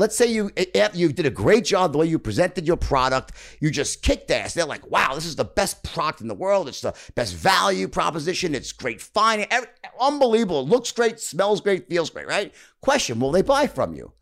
Let's 0.00 0.16
say 0.16 0.32
you 0.32 0.50
you 0.94 1.12
did 1.12 1.26
a 1.26 1.30
great 1.30 1.66
job 1.66 1.92
the 1.92 1.98
way 1.98 2.06
you 2.06 2.18
presented 2.18 2.66
your 2.66 2.78
product, 2.78 3.32
you 3.60 3.70
just 3.70 4.00
kicked 4.00 4.30
ass. 4.30 4.54
They're 4.54 4.64
like, 4.64 4.90
"Wow, 4.90 5.14
this 5.14 5.26
is 5.26 5.36
the 5.36 5.44
best 5.44 5.84
product 5.84 6.22
in 6.22 6.28
the 6.28 6.34
world. 6.34 6.68
It's 6.68 6.80
the 6.80 6.94
best 7.14 7.34
value 7.34 7.86
proposition. 7.86 8.54
It's 8.54 8.72
great 8.72 9.02
finding, 9.02 9.46
unbelievable. 10.00 10.62
It 10.62 10.70
looks 10.70 10.90
great, 10.90 11.20
smells 11.20 11.60
great, 11.60 11.86
feels 11.86 12.08
great." 12.08 12.26
Right? 12.26 12.54
Question: 12.80 13.20
Will 13.20 13.30
they 13.30 13.42
buy 13.42 13.66
from 13.66 13.92
you? 13.92 14.12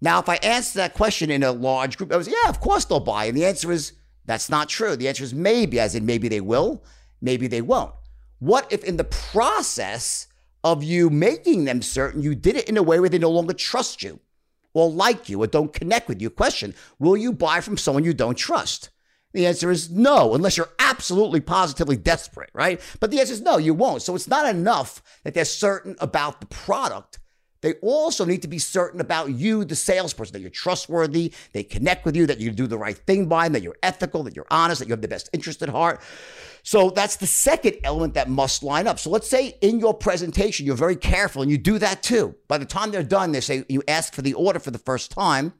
Now, 0.00 0.20
if 0.20 0.28
I 0.30 0.36
answer 0.36 0.78
that 0.78 0.94
question 0.94 1.30
in 1.30 1.42
a 1.42 1.52
large 1.52 1.98
group, 1.98 2.10
I 2.10 2.16
was, 2.16 2.26
"Yeah, 2.26 2.48
of 2.48 2.58
course 2.60 2.86
they'll 2.86 2.98
buy," 2.98 3.26
and 3.26 3.36
the 3.36 3.44
answer 3.44 3.70
is 3.70 3.92
that's 4.24 4.48
not 4.48 4.70
true. 4.70 4.96
The 4.96 5.08
answer 5.08 5.22
is 5.22 5.34
maybe, 5.34 5.78
as 5.78 5.94
in 5.94 6.06
maybe 6.06 6.28
they 6.28 6.40
will, 6.40 6.82
maybe 7.20 7.46
they 7.46 7.60
won't. 7.60 7.92
What 8.38 8.72
if 8.72 8.82
in 8.82 8.96
the 8.96 9.04
process 9.04 10.28
of 10.62 10.82
you 10.82 11.10
making 11.10 11.66
them 11.66 11.82
certain, 11.82 12.22
you 12.22 12.34
did 12.34 12.56
it 12.56 12.70
in 12.70 12.78
a 12.78 12.82
way 12.82 12.98
where 13.00 13.10
they 13.10 13.18
no 13.18 13.30
longer 13.30 13.52
trust 13.52 14.02
you? 14.02 14.20
Or 14.74 14.90
like 14.90 15.28
you 15.28 15.42
or 15.42 15.46
don't 15.46 15.72
connect 15.72 16.08
with 16.08 16.20
you. 16.20 16.28
Question 16.28 16.74
Will 16.98 17.16
you 17.16 17.32
buy 17.32 17.60
from 17.60 17.78
someone 17.78 18.04
you 18.04 18.12
don't 18.12 18.36
trust? 18.36 18.90
The 19.32 19.46
answer 19.46 19.70
is 19.70 19.90
no, 19.90 20.34
unless 20.34 20.56
you're 20.56 20.72
absolutely 20.78 21.40
positively 21.40 21.96
desperate, 21.96 22.50
right? 22.52 22.80
But 23.00 23.10
the 23.10 23.18
answer 23.18 23.32
is 23.32 23.40
no, 23.40 23.56
you 23.56 23.74
won't. 23.74 24.02
So 24.02 24.14
it's 24.14 24.28
not 24.28 24.48
enough 24.48 25.02
that 25.24 25.34
they're 25.34 25.44
certain 25.44 25.96
about 25.98 26.40
the 26.40 26.46
product. 26.46 27.18
They 27.60 27.74
also 27.80 28.26
need 28.26 28.42
to 28.42 28.48
be 28.48 28.58
certain 28.58 29.00
about 29.00 29.30
you, 29.30 29.64
the 29.64 29.74
salesperson, 29.74 30.34
that 30.34 30.40
you're 30.40 30.50
trustworthy, 30.50 31.32
they 31.52 31.64
connect 31.64 32.04
with 32.04 32.14
you, 32.14 32.26
that 32.26 32.38
you 32.38 32.50
do 32.50 32.66
the 32.66 32.76
right 32.76 32.96
thing 32.96 33.26
by 33.26 33.44
them, 33.46 33.54
that 33.54 33.62
you're 33.62 33.78
ethical, 33.82 34.22
that 34.24 34.36
you're 34.36 34.46
honest, 34.50 34.80
that 34.80 34.86
you 34.86 34.92
have 34.92 35.00
the 35.00 35.08
best 35.08 35.30
interest 35.32 35.62
at 35.62 35.70
heart. 35.70 36.02
So 36.66 36.88
that's 36.88 37.16
the 37.16 37.26
second 37.26 37.76
element 37.84 38.14
that 38.14 38.30
must 38.30 38.62
line 38.62 38.86
up. 38.86 38.98
So 38.98 39.10
let's 39.10 39.28
say 39.28 39.58
in 39.60 39.80
your 39.80 39.92
presentation, 39.92 40.64
you're 40.64 40.74
very 40.74 40.96
careful 40.96 41.42
and 41.42 41.50
you 41.50 41.58
do 41.58 41.78
that 41.78 42.02
too. 42.02 42.34
By 42.48 42.56
the 42.56 42.64
time 42.64 42.90
they're 42.90 43.02
done, 43.02 43.32
they 43.32 43.42
say, 43.42 43.66
you 43.68 43.82
ask 43.86 44.14
for 44.14 44.22
the 44.22 44.32
order 44.32 44.58
for 44.58 44.70
the 44.70 44.78
first 44.78 45.10
time. 45.10 45.52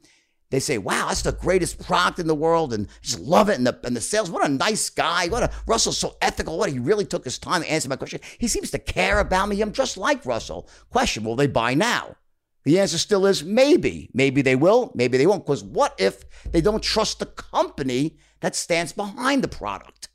They 0.50 0.60
say, 0.60 0.78
wow, 0.78 1.08
that's 1.08 1.20
the 1.20 1.32
greatest 1.32 1.84
product 1.84 2.20
in 2.20 2.26
the 2.26 2.34
world 2.34 2.72
and 2.72 2.88
just 3.02 3.20
love 3.20 3.50
it. 3.50 3.58
And 3.58 3.66
the, 3.66 3.78
and 3.84 3.94
the 3.94 4.00
sales, 4.00 4.30
what 4.30 4.48
a 4.48 4.52
nice 4.52 4.88
guy. 4.88 5.28
What 5.28 5.42
a, 5.42 5.50
Russell's 5.66 5.98
so 5.98 6.16
ethical. 6.22 6.56
What, 6.56 6.70
he 6.70 6.78
really 6.78 7.04
took 7.04 7.24
his 7.24 7.38
time 7.38 7.60
to 7.60 7.70
answer 7.70 7.90
my 7.90 7.96
question. 7.96 8.20
He 8.38 8.48
seems 8.48 8.70
to 8.70 8.78
care 8.78 9.18
about 9.18 9.50
me. 9.50 9.60
I'm 9.60 9.72
just 9.72 9.98
like 9.98 10.24
Russell. 10.24 10.70
Question, 10.88 11.24
will 11.24 11.36
they 11.36 11.48
buy 11.48 11.74
now? 11.74 12.16
The 12.64 12.80
answer 12.80 12.96
still 12.96 13.26
is 13.26 13.44
maybe. 13.44 14.08
Maybe 14.14 14.40
they 14.40 14.56
will, 14.56 14.90
maybe 14.94 15.18
they 15.18 15.26
won't. 15.26 15.44
Because 15.44 15.62
what 15.62 15.94
if 15.98 16.24
they 16.50 16.62
don't 16.62 16.82
trust 16.82 17.18
the 17.18 17.26
company 17.26 18.16
that 18.40 18.56
stands 18.56 18.94
behind 18.94 19.44
the 19.44 19.48
product? 19.48 20.08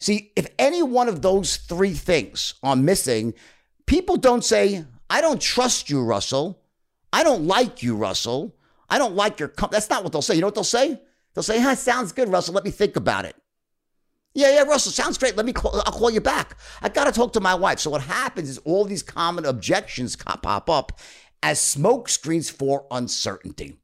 See, 0.00 0.32
if 0.34 0.46
any 0.58 0.82
one 0.82 1.08
of 1.08 1.22
those 1.22 1.58
three 1.58 1.92
things 1.92 2.54
are 2.62 2.76
missing, 2.76 3.34
people 3.86 4.16
don't 4.16 4.44
say, 4.44 4.84
I 5.10 5.20
don't 5.20 5.40
trust 5.40 5.90
you, 5.90 6.02
Russell. 6.02 6.62
I 7.12 7.22
don't 7.22 7.46
like 7.46 7.82
you, 7.82 7.96
Russell. 7.96 8.56
I 8.88 8.98
don't 8.98 9.14
like 9.14 9.38
your 9.38 9.48
company. 9.48 9.76
That's 9.76 9.90
not 9.90 10.02
what 10.02 10.12
they'll 10.12 10.22
say. 10.22 10.34
You 10.34 10.40
know 10.40 10.46
what 10.46 10.54
they'll 10.54 10.64
say? 10.64 11.00
They'll 11.34 11.42
say, 11.42 11.60
huh, 11.60 11.74
sounds 11.74 12.12
good, 12.12 12.28
Russell. 12.28 12.54
Let 12.54 12.64
me 12.64 12.70
think 12.70 12.96
about 12.96 13.24
it. 13.24 13.36
Yeah, 14.32 14.54
yeah, 14.54 14.62
Russell, 14.62 14.92
sounds 14.92 15.18
great. 15.18 15.36
Let 15.36 15.44
me 15.44 15.52
call, 15.52 15.74
I'll 15.84 15.92
call 15.92 16.10
you 16.10 16.20
back. 16.20 16.56
I 16.82 16.88
got 16.88 17.04
to 17.04 17.12
talk 17.12 17.32
to 17.34 17.40
my 17.40 17.54
wife. 17.54 17.80
So 17.80 17.90
what 17.90 18.02
happens 18.02 18.48
is 18.48 18.58
all 18.58 18.84
these 18.84 19.02
common 19.02 19.44
objections 19.44 20.16
pop 20.16 20.70
up 20.70 20.98
as 21.42 21.60
smoke 21.60 22.08
screens 22.08 22.48
for 22.48 22.86
uncertainty. 22.90 23.76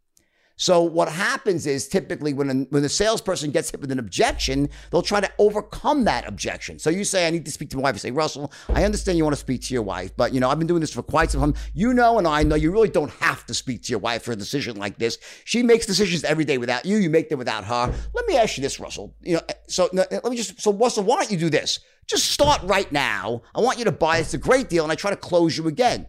So 0.57 0.83
what 0.83 1.09
happens 1.11 1.67
is 1.67 1.87
typically 1.87 2.33
when 2.33 2.51
a, 2.51 2.55
when 2.71 2.83
the 2.83 2.89
salesperson 2.89 3.51
gets 3.51 3.71
hit 3.71 3.81
with 3.81 3.91
an 3.91 3.99
objection, 3.99 4.71
they'll 4.91 5.03
try 5.03 5.21
to 5.21 5.31
overcome 5.39 6.05
that 6.05 6.27
objection. 6.27 6.79
So 6.79 6.89
you 6.89 7.05
say, 7.05 7.27
"I 7.27 7.31
need 7.31 7.45
to 7.45 7.51
speak 7.51 7.69
to 7.71 7.77
my 7.77 7.83
wife." 7.83 7.95
You 7.97 8.01
say, 8.01 8.11
"Russell, 8.11 8.51
I 8.71 8.85
understand 8.85 9.19
you 9.19 9.25
want 9.25 9.35
to 9.35 9.41
speak 9.41 9.63
to 9.65 9.75
your 9.75 9.83
wife, 9.83 10.17
but 10.17 10.33
you 10.33 10.41
know 10.41 10.49
I've 10.49 10.59
been 10.59 10.67
doing 10.67 10.81
this 10.81 10.93
for 10.93 11.03
quite 11.03 11.31
some 11.31 11.41
time. 11.41 11.55
You 11.75 11.93
know, 11.93 12.17
and 12.19 12.27
I 12.27 12.43
know 12.43 12.57
you 12.57 12.73
really 12.73 12.89
don't 12.89 13.13
have 13.21 13.45
to 13.47 13.55
speak 13.55 13.83
to 13.85 13.91
your 13.91 13.99
wife 13.99 14.23
for 14.23 14.33
a 14.33 14.37
decision 14.37 14.77
like 14.77 14.99
this. 14.99 15.19
She 15.45 15.63
makes 15.63 15.85
decisions 15.85 16.25
every 16.25 16.45
day 16.45 16.57
without 16.57 16.87
you. 16.87 16.97
You 16.97 17.11
make 17.11 17.29
them 17.29 17.39
without 17.39 17.65
her. 17.65 17.95
Let 18.15 18.27
me 18.27 18.37
ask 18.39 18.57
you 18.57 18.63
this, 18.63 18.81
Russell. 18.81 19.15
You 19.21 19.35
know, 19.35 19.43
so 19.69 19.91
let 19.93 20.25
me 20.25 20.37
just 20.37 20.61
so 20.61 20.73
Russell, 20.73 21.05
why 21.05 21.17
don't 21.17 21.31
you 21.31 21.39
do 21.39 21.51
this? 21.51 21.81
Just 22.07 22.31
start 22.31 22.63
right 22.63 22.91
now. 22.91 23.43
I 23.55 23.61
want 23.61 23.79
you 23.79 23.85
to 23.85 23.93
buy. 23.93 24.19
It's 24.19 24.33
a 24.33 24.39
great 24.39 24.71
deal, 24.71 24.85
and 24.85 24.93
I 24.93 24.95
try 24.95 25.11
to 25.11 25.17
close 25.17 25.59
you 25.59 25.69
again." 25.69 26.07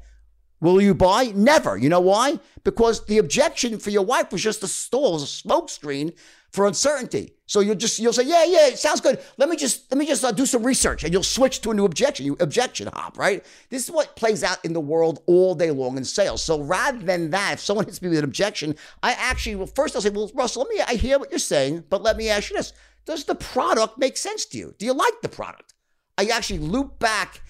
Will 0.60 0.82
you 0.82 0.96
buy? 0.96 1.26
Never. 1.36 1.78
You 1.78 1.90
know 1.90 2.00
why? 2.00 2.40
Because 2.64 3.06
the 3.06 3.20
objection 3.20 3.78
for 3.78 3.92
your 3.92 4.06
wife 4.06 4.32
was 4.32 4.42
just 4.42 4.64
a 4.64 4.68
stall, 4.68 5.18
a 5.18 5.20
smoke 5.20 5.70
screen 5.70 6.14
for 6.52 6.66
uncertainty. 6.66 7.34
So 7.46 7.60
you'll 7.60 7.76
just 7.76 8.00
you'll 8.00 8.14
say, 8.14 8.24
yeah, 8.24 8.44
yeah, 8.44 8.68
it 8.68 8.80
sounds 8.80 9.00
good. 9.00 9.22
Let 9.38 9.50
me 9.50 9.56
just 9.56 9.90
let 9.92 9.98
me 9.98 10.06
just 10.06 10.24
uh, 10.24 10.32
do 10.32 10.46
some 10.46 10.64
research, 10.64 11.04
and 11.04 11.14
you'll 11.14 11.24
switch 11.24 11.62
to 11.62 11.72
a 11.72 11.74
new 11.74 11.86
objection. 11.86 12.26
You 12.26 12.36
objection 12.40 12.90
hop, 12.92 13.18
right? 13.18 13.46
This 13.70 13.86
is 13.86 13.92
what 13.92 14.16
plays 14.16 14.44
out 14.44 14.64
in 14.66 14.74
the 14.74 14.80
world 14.80 15.20
all 15.28 15.56
day 15.56 15.72
long 15.72 15.96
in 15.98 16.04
sales. 16.04 16.44
So 16.44 16.62
rather 16.62 16.98
than 16.98 17.30
that, 17.30 17.54
if 17.54 17.60
someone 17.60 17.86
hits 17.86 18.02
me 18.02 18.10
with 18.10 18.18
an 18.18 18.26
objection, 18.26 18.76
I 19.04 19.12
actually 19.14 19.56
well 19.56 19.68
first 19.68 19.96
I'll 19.96 20.02
say, 20.02 20.10
well, 20.10 20.32
Russell, 20.34 20.64
let 20.64 20.70
me 20.70 20.82
I 20.82 20.96
hear 20.96 21.20
what 21.20 21.30
you're 21.30 21.40
saying, 21.40 21.86
but 21.90 22.02
let 22.02 22.18
me 22.18 22.30
ask 22.30 22.50
you 22.50 22.58
this: 22.58 22.74
Does 23.06 23.24
the 23.26 23.36
product 23.36 23.98
make 23.98 24.18
sense 24.18 24.46
to 24.48 24.58
you? 24.58 24.74
Do 24.78 24.86
you 24.86 24.94
like 24.94 25.22
the 25.22 25.30
product? 25.30 25.74
I 26.18 26.26
actually 26.26 26.60
loop 26.60 26.98
back 26.98 27.42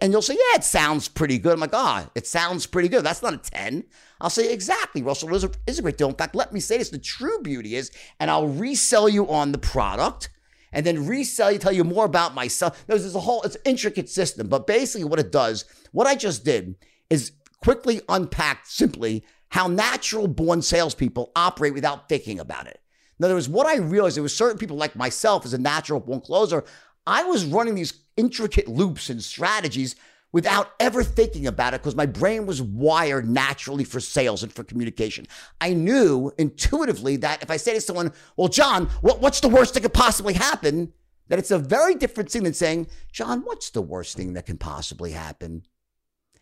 and 0.00 0.12
you'll 0.12 0.22
say, 0.22 0.34
yeah, 0.34 0.56
it 0.56 0.64
sounds 0.64 1.08
pretty 1.08 1.38
good. 1.38 1.54
I'm 1.54 1.60
like, 1.60 1.74
ah, 1.74 2.04
oh, 2.06 2.10
it 2.14 2.26
sounds 2.26 2.66
pretty 2.66 2.88
good. 2.88 3.04
That's 3.04 3.22
not 3.22 3.34
a 3.34 3.38
10. 3.38 3.84
I'll 4.20 4.30
say, 4.30 4.52
exactly, 4.52 5.02
Russell, 5.02 5.34
is 5.34 5.42
a, 5.42 5.50
is 5.66 5.78
a 5.78 5.82
great 5.82 5.98
deal. 5.98 6.08
In 6.08 6.14
fact, 6.14 6.36
let 6.36 6.52
me 6.52 6.60
say 6.60 6.78
this. 6.78 6.90
The 6.90 6.98
true 6.98 7.40
beauty 7.42 7.74
is, 7.74 7.90
and 8.20 8.30
I'll 8.30 8.46
resell 8.46 9.08
you 9.08 9.28
on 9.28 9.50
the 9.50 9.58
product 9.58 10.28
and 10.72 10.86
then 10.86 11.06
resell 11.06 11.50
you, 11.50 11.58
tell 11.58 11.72
you 11.72 11.84
more 11.84 12.04
about 12.04 12.34
myself. 12.34 12.84
There's, 12.86 13.14
a 13.14 13.20
whole, 13.20 13.42
it's 13.42 13.56
an 13.56 13.62
intricate 13.64 14.08
system. 14.08 14.48
But 14.48 14.66
basically 14.66 15.04
what 15.04 15.18
it 15.18 15.32
does, 15.32 15.64
what 15.90 16.06
I 16.06 16.14
just 16.14 16.44
did 16.44 16.76
is 17.10 17.32
quickly 17.62 18.00
unpack 18.08 18.66
simply 18.66 19.24
how 19.48 19.66
natural 19.66 20.28
born 20.28 20.62
salespeople 20.62 21.32
operate 21.36 21.74
without 21.74 22.08
thinking 22.08 22.40
about 22.40 22.66
it. 22.66 22.80
In 23.18 23.24
other 23.24 23.34
words, 23.34 23.48
what 23.48 23.66
I 23.66 23.76
realized, 23.76 24.16
there 24.16 24.22
was 24.22 24.34
certain 24.34 24.58
people 24.58 24.76
like 24.76 24.96
myself 24.96 25.44
as 25.44 25.52
a 25.52 25.58
natural 25.58 26.00
born 26.00 26.20
closer, 26.20 26.64
I 27.06 27.24
was 27.24 27.44
running 27.44 27.74
these 27.74 27.92
intricate 28.16 28.68
loops 28.68 29.10
and 29.10 29.22
strategies 29.22 29.96
without 30.32 30.72
ever 30.80 31.04
thinking 31.04 31.46
about 31.46 31.74
it 31.74 31.80
because 31.80 31.94
my 31.94 32.06
brain 32.06 32.46
was 32.46 32.62
wired 32.62 33.28
naturally 33.28 33.84
for 33.84 34.00
sales 34.00 34.42
and 34.42 34.52
for 34.52 34.64
communication. 34.64 35.26
I 35.60 35.74
knew 35.74 36.32
intuitively 36.38 37.16
that 37.16 37.42
if 37.42 37.50
I 37.50 37.58
say 37.58 37.74
to 37.74 37.80
someone, 37.80 38.12
Well, 38.36 38.48
John, 38.48 38.86
what, 39.02 39.20
what's 39.20 39.40
the 39.40 39.48
worst 39.48 39.74
that 39.74 39.82
could 39.82 39.94
possibly 39.94 40.34
happen? 40.34 40.92
That 41.28 41.38
it's 41.38 41.50
a 41.50 41.58
very 41.58 41.94
different 41.94 42.30
thing 42.30 42.42
than 42.42 42.54
saying, 42.54 42.88
John, 43.12 43.42
what's 43.42 43.70
the 43.70 43.82
worst 43.82 44.16
thing 44.16 44.32
that 44.34 44.46
can 44.46 44.58
possibly 44.58 45.12
happen? 45.12 45.62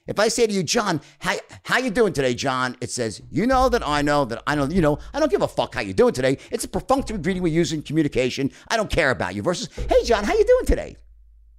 If 0.06 0.18
I 0.18 0.28
say 0.28 0.46
to 0.46 0.52
you, 0.52 0.64
John, 0.64 1.00
how, 1.20 1.36
how 1.64 1.78
you 1.78 1.90
doing 1.90 2.12
today, 2.12 2.34
John? 2.34 2.76
It 2.80 2.90
says, 2.90 3.22
you 3.30 3.46
know 3.46 3.68
that 3.68 3.86
I 3.86 4.02
know 4.02 4.24
that 4.24 4.42
I 4.46 4.56
know, 4.56 4.64
you 4.64 4.80
know, 4.80 4.98
I 5.14 5.20
don't 5.20 5.30
give 5.30 5.42
a 5.42 5.48
fuck 5.48 5.74
how 5.74 5.82
you 5.82 5.92
doing 5.92 6.14
today. 6.14 6.38
It's 6.50 6.64
a 6.64 6.68
perfunctory 6.68 7.18
greeting 7.18 7.42
we 7.42 7.50
use 7.50 7.72
in 7.72 7.82
communication. 7.82 8.50
I 8.66 8.76
don't 8.76 8.90
care 8.90 9.10
about 9.10 9.34
you 9.34 9.42
versus, 9.42 9.68
hey, 9.76 10.02
John, 10.04 10.24
how 10.24 10.32
you 10.32 10.44
doing 10.44 10.66
today? 10.66 10.96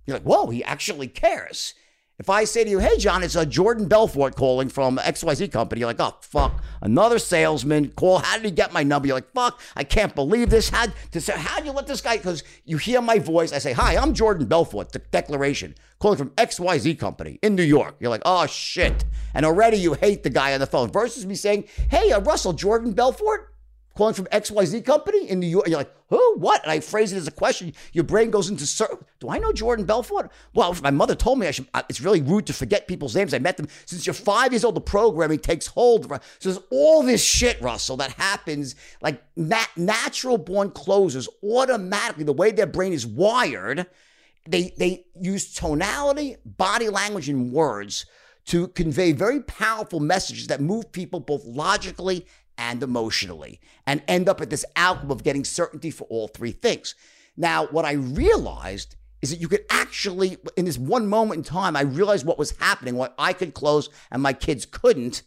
You're 0.06 0.18
like, 0.18 0.24
whoa, 0.24 0.50
he 0.50 0.64
actually 0.64 1.08
cares. 1.08 1.74
If 2.22 2.30
I 2.30 2.44
say 2.44 2.64
to 2.64 2.70
you, 2.70 2.78
hey, 2.78 3.00
John, 3.00 3.24
it's 3.24 3.36
a 3.36 3.48
Jordan 3.48 3.88
Belfort 3.88 4.36
calling 4.36 4.70
from 4.70 4.98
XYZ 4.98 5.52
company, 5.52 5.80
you're 5.80 5.90
like, 5.90 6.00
oh, 6.00 6.18
fuck, 6.22 6.64
another 6.84 7.18
salesman 7.18 7.90
call. 7.94 8.20
How 8.20 8.36
did 8.36 8.46
he 8.46 8.52
get 8.52 8.72
my 8.72 8.84
number? 8.84 9.08
You're 9.08 9.18
like, 9.18 9.34
fuck, 9.34 9.60
I 9.76 9.84
can't 9.84 10.14
believe 10.14 10.52
this. 10.52 10.70
How, 10.70 10.86
to 10.86 11.32
how'd 11.32 11.66
you 11.66 11.72
let 11.72 11.88
this 11.88 12.00
guy, 12.00 12.18
because 12.18 12.44
you 12.64 12.78
hear 12.78 13.02
my 13.02 13.18
voice. 13.18 13.52
I 13.52 13.58
say, 13.58 13.74
hi, 13.74 13.98
I'm 13.98 14.14
Jordan 14.14 14.46
Belfort, 14.46 14.92
the 14.92 15.00
declaration, 15.00 15.74
calling 15.98 16.20
from 16.20 16.30
XYZ 16.32 17.00
company 17.00 17.40
in 17.42 17.56
New 17.56 17.64
York. 17.64 17.96
You're 18.00 18.12
like, 18.12 18.22
oh, 18.24 18.46
shit. 18.46 19.04
And 19.34 19.44
already 19.44 19.78
you 19.78 19.96
hate 19.96 20.22
the 20.22 20.30
guy 20.30 20.54
on 20.54 20.60
the 20.60 20.68
phone 20.68 20.92
versus 20.92 21.26
me 21.26 21.34
saying, 21.34 21.64
hey, 21.90 22.12
uh, 22.12 22.20
Russell, 22.20 22.54
Jordan 22.54 22.92
Belfort? 22.92 23.51
Calling 23.96 24.14
from 24.14 24.26
XYZ 24.26 24.86
company 24.86 25.30
in 25.30 25.40
New 25.40 25.48
York. 25.48 25.68
You're 25.68 25.78
like, 25.78 25.94
who? 26.10 26.36
What? 26.38 26.62
And 26.64 26.72
I 26.72 26.80
phrase 26.80 27.14
it 27.14 27.18
as 27.18 27.28
a 27.28 27.32
question. 27.32 27.74
Your 27.94 28.04
brain 28.04 28.32
goes 28.32 28.50
into, 28.50 28.66
Sir, 28.66 28.88
do 29.20 29.30
I 29.30 29.38
know 29.38 29.52
Jordan 29.52 29.86
Belfort? 29.86 30.32
Well, 30.54 30.76
my 30.82 30.92
mother 30.92 31.16
told 31.16 31.40
me 31.40 31.48
I 31.48 31.52
should, 31.52 31.68
it's 31.90 32.02
really 32.02 32.22
rude 32.22 32.48
to 32.48 32.54
forget 32.54 32.88
people's 32.88 33.16
names. 33.16 33.34
I 33.34 33.40
met 33.40 33.58
them. 33.58 33.68
Since 33.86 34.06
you're 34.06 34.14
five 34.14 34.52
years 34.52 34.64
old, 34.64 34.76
the 34.76 34.82
programming 34.82 35.40
takes 35.40 35.68
hold. 35.68 36.10
So 36.10 36.20
there's 36.50 36.60
all 36.70 37.04
this 37.04 37.24
shit, 37.24 37.62
Russell, 37.62 37.98
that 37.98 38.12
happens 38.14 38.76
like 39.02 39.22
nat- 39.36 39.70
natural 39.78 40.38
born 40.38 40.72
closers 40.72 41.30
automatically, 41.44 42.24
the 42.24 42.34
way 42.34 42.52
their 42.52 42.68
brain 42.68 42.94
is 42.94 43.06
wired, 43.06 43.88
they, 44.48 44.74
they 44.78 45.06
use 45.20 45.54
tonality, 45.54 46.38
body 46.46 46.90
language, 46.90 47.30
and 47.30 47.54
words 47.54 48.06
to 48.46 48.68
convey 48.70 49.12
very 49.12 49.42
powerful 49.42 50.00
messages 50.00 50.48
that 50.48 50.62
move 50.62 50.92
people 50.92 51.20
both 51.20 51.46
logically 51.46 52.26
and 52.58 52.84
emotionally 52.84 53.60
and 53.88 54.04
end 54.08 54.30
up 54.30 54.42
at 54.42 54.50
this 54.50 54.66
outcome 54.76 55.12
of 55.12 55.24
getting 55.24 55.44
certainty 55.44 55.92
for 55.92 56.06
all 56.06 56.28
three 56.28 56.52
things. 56.52 56.96
Now, 57.38 57.68
what 57.68 57.86
I 57.86 57.94
realized 57.94 58.96
is 59.22 59.30
that 59.30 59.40
you 59.40 59.48
could 59.48 59.66
actually, 59.70 60.38
in 60.58 60.66
this 60.66 60.78
one 60.78 61.08
moment 61.08 61.38
in 61.40 61.44
time, 61.44 61.76
I 61.76 61.82
realized 61.82 62.26
what 62.26 62.40
was 62.40 62.58
happening, 62.58 62.96
what 62.96 63.14
I 63.18 63.34
could 63.34 63.54
close 63.54 63.90
and 64.12 64.22
my 64.22 64.34
kids 64.34 64.66
couldn't. 64.66 65.22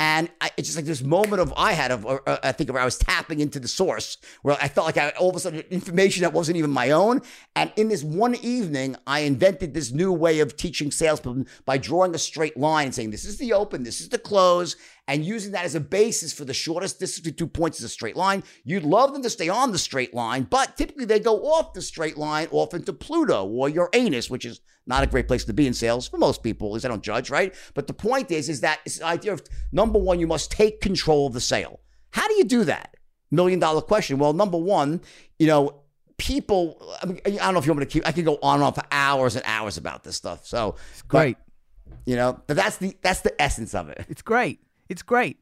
And 0.00 0.30
I, 0.40 0.50
it's 0.56 0.66
just 0.66 0.78
like 0.78 0.86
this 0.86 1.02
moment 1.02 1.42
of 1.42 1.52
I 1.58 1.72
had 1.72 1.90
of 1.90 2.06
uh, 2.06 2.38
I 2.42 2.52
think 2.52 2.72
where 2.72 2.80
I 2.80 2.86
was 2.86 2.96
tapping 2.96 3.40
into 3.40 3.60
the 3.60 3.68
source 3.68 4.16
where 4.40 4.56
I 4.58 4.66
felt 4.66 4.86
like 4.86 4.96
I 4.96 5.10
all 5.10 5.28
of 5.28 5.36
a 5.36 5.40
sudden 5.40 5.60
information 5.70 6.22
that 6.22 6.32
wasn't 6.32 6.56
even 6.56 6.70
my 6.70 6.92
own. 6.92 7.20
And 7.54 7.70
in 7.76 7.88
this 7.88 8.02
one 8.02 8.34
evening, 8.36 8.96
I 9.06 9.20
invented 9.20 9.74
this 9.74 9.92
new 9.92 10.10
way 10.10 10.40
of 10.40 10.56
teaching 10.56 10.90
salespeople 10.90 11.44
by 11.66 11.76
drawing 11.76 12.14
a 12.14 12.18
straight 12.18 12.56
line 12.56 12.86
and 12.86 12.94
saying 12.94 13.10
this 13.10 13.26
is 13.26 13.36
the 13.36 13.52
open, 13.52 13.82
this 13.82 14.00
is 14.00 14.08
the 14.08 14.18
close, 14.18 14.74
and 15.10 15.24
using 15.24 15.50
that 15.50 15.64
as 15.64 15.74
a 15.74 15.80
basis 15.80 16.32
for 16.32 16.44
the 16.44 16.54
shortest 16.54 17.00
distance 17.00 17.24
between 17.24 17.36
two 17.36 17.48
points 17.48 17.80
is 17.80 17.84
a 17.84 17.88
straight 17.88 18.14
line. 18.14 18.44
You'd 18.62 18.84
love 18.84 19.12
them 19.12 19.24
to 19.24 19.30
stay 19.30 19.48
on 19.48 19.72
the 19.72 19.78
straight 19.78 20.14
line, 20.14 20.44
but 20.44 20.76
typically 20.76 21.04
they 21.04 21.18
go 21.18 21.46
off 21.46 21.72
the 21.72 21.82
straight 21.82 22.16
line, 22.16 22.46
off 22.52 22.74
into 22.74 22.92
Pluto 22.92 23.44
or 23.44 23.68
Uranus, 23.68 24.30
which 24.30 24.44
is 24.44 24.60
not 24.86 25.02
a 25.02 25.08
great 25.08 25.26
place 25.26 25.42
to 25.46 25.52
be 25.52 25.66
in 25.66 25.74
sales 25.74 26.06
for 26.06 26.16
most 26.16 26.44
people, 26.44 26.68
at 26.68 26.74
least 26.74 26.86
I 26.86 26.90
don't 26.90 27.02
judge, 27.02 27.28
right? 27.28 27.52
But 27.74 27.88
the 27.88 27.92
point 27.92 28.30
is, 28.30 28.48
is 28.48 28.60
that 28.60 28.78
it's 28.86 28.98
the 28.98 29.06
idea 29.06 29.32
of 29.32 29.42
number 29.72 29.98
one, 29.98 30.20
you 30.20 30.28
must 30.28 30.52
take 30.52 30.80
control 30.80 31.26
of 31.26 31.32
the 31.32 31.40
sale. 31.40 31.80
How 32.12 32.28
do 32.28 32.34
you 32.34 32.44
do 32.44 32.62
that? 32.64 32.94
Million 33.32 33.58
dollar 33.58 33.80
question. 33.80 34.16
Well, 34.16 34.32
number 34.32 34.58
one, 34.58 35.00
you 35.40 35.48
know, 35.48 35.82
people, 36.18 36.96
I, 37.02 37.06
mean, 37.06 37.20
I 37.26 37.30
don't 37.30 37.54
know 37.54 37.58
if 37.58 37.66
you 37.66 37.72
want 37.72 37.80
me 37.80 37.86
to 37.86 37.90
keep, 37.90 38.06
I 38.06 38.12
could 38.12 38.24
go 38.24 38.38
on 38.44 38.56
and 38.56 38.62
on 38.62 38.74
for 38.74 38.84
hours 38.92 39.34
and 39.34 39.44
hours 39.44 39.76
about 39.76 40.04
this 40.04 40.14
stuff. 40.14 40.46
So, 40.46 40.76
it's 40.92 41.02
Great. 41.02 41.36
but, 41.36 41.96
you 42.06 42.14
know, 42.14 42.40
but 42.46 42.56
that's 42.56 42.76
the, 42.76 42.96
that's 43.02 43.22
the 43.22 43.42
essence 43.42 43.74
of 43.74 43.88
it. 43.88 44.06
It's 44.08 44.22
great. 44.22 44.60
It's 44.90 45.02
great. 45.02 45.38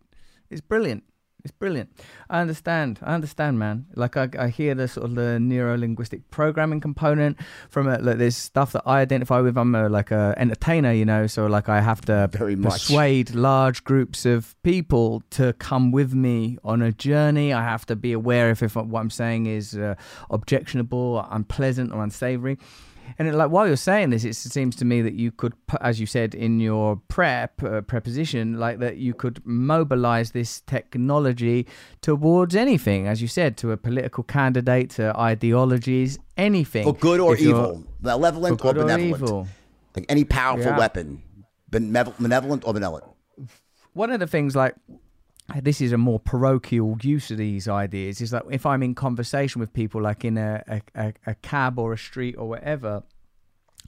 It's 0.50 0.60
brilliant. 0.60 1.04
It's 1.44 1.52
brilliant. 1.52 1.88
I 2.28 2.40
understand. 2.40 2.98
I 3.00 3.14
understand, 3.14 3.58
man. 3.58 3.86
Like 3.94 4.16
I, 4.16 4.28
I 4.38 4.48
hear 4.48 4.74
the 4.74 4.88
sort 4.88 5.06
of 5.06 5.14
the 5.14 5.38
neuro 5.40 5.78
linguistic 5.78 6.28
programming 6.30 6.80
component 6.80 7.38
from 7.70 7.88
it. 7.88 8.02
Like 8.02 8.18
there's 8.18 8.36
stuff 8.36 8.72
that 8.72 8.82
I 8.84 9.00
identify 9.00 9.40
with. 9.40 9.56
I'm 9.56 9.74
a, 9.74 9.88
like 9.88 10.10
a 10.10 10.34
entertainer, 10.36 10.92
you 10.92 11.04
know. 11.06 11.26
So 11.28 11.46
like 11.46 11.68
I 11.68 11.80
have 11.80 12.00
to 12.02 12.28
Very 12.32 12.56
much. 12.56 12.72
persuade 12.72 13.34
large 13.34 13.84
groups 13.84 14.26
of 14.26 14.54
people 14.64 15.22
to 15.30 15.52
come 15.54 15.92
with 15.92 16.12
me 16.12 16.58
on 16.64 16.82
a 16.82 16.92
journey. 16.92 17.52
I 17.54 17.62
have 17.62 17.86
to 17.86 17.96
be 17.96 18.12
aware 18.12 18.50
if, 18.50 18.62
if 18.62 18.74
what 18.74 19.00
I'm 19.00 19.08
saying 19.10 19.46
is 19.46 19.76
uh, 19.76 19.94
objectionable, 20.30 21.24
unpleasant, 21.30 21.92
or 21.92 22.02
unsavory. 22.02 22.58
And 23.18 23.28
it, 23.28 23.34
like 23.34 23.50
while 23.50 23.66
you're 23.66 23.76
saying 23.76 24.10
this, 24.10 24.24
it 24.24 24.34
seems 24.34 24.76
to 24.76 24.84
me 24.84 25.00
that 25.02 25.14
you 25.14 25.30
could, 25.30 25.54
as 25.80 25.98
you 26.00 26.06
said 26.06 26.34
in 26.34 26.60
your 26.60 26.96
prep 27.08 27.62
uh, 27.62 27.80
preposition, 27.82 28.58
like 28.58 28.78
that 28.80 28.96
you 28.98 29.14
could 29.14 29.40
mobilize 29.46 30.32
this 30.32 30.60
technology 30.62 31.66
towards 32.02 32.54
anything, 32.54 33.06
as 33.06 33.22
you 33.22 33.28
said, 33.28 33.56
to 33.58 33.72
a 33.72 33.76
political 33.76 34.24
candidate, 34.24 34.90
to 34.90 35.16
ideologies, 35.18 36.18
anything. 36.36 36.84
For 36.84 36.94
good 36.94 37.20
or 37.20 37.34
If 37.34 37.40
evil, 37.40 37.84
malevolent 38.00 38.60
or 38.64 38.70
or 38.70 38.74
benevolent. 38.74 39.14
evil. 39.22 39.48
Like 39.96 40.06
any 40.08 40.24
powerful 40.24 40.66
Yeah. 40.72 40.78
weapon, 40.78 41.22
benevolent, 41.70 42.20
benevolent 42.20 42.64
or 42.66 42.74
benevolent. 42.74 43.04
one 43.94 44.10
of 44.12 44.20
the 44.20 44.26
things 44.26 44.54
like 44.54 44.74
this 45.56 45.80
is 45.80 45.92
a 45.92 45.98
more 45.98 46.20
parochial 46.20 46.96
use 47.00 47.30
of 47.30 47.38
these 47.38 47.68
ideas 47.68 48.20
is 48.20 48.30
that 48.30 48.44
if 48.50 48.66
i'm 48.66 48.82
in 48.82 48.94
conversation 48.94 49.60
with 49.60 49.72
people 49.72 50.00
like 50.00 50.24
in 50.24 50.36
a, 50.36 50.82
a, 50.94 51.12
a, 51.26 51.34
cab 51.36 51.78
or 51.78 51.92
a 51.92 51.98
street 51.98 52.34
or 52.38 52.48
whatever 52.48 53.02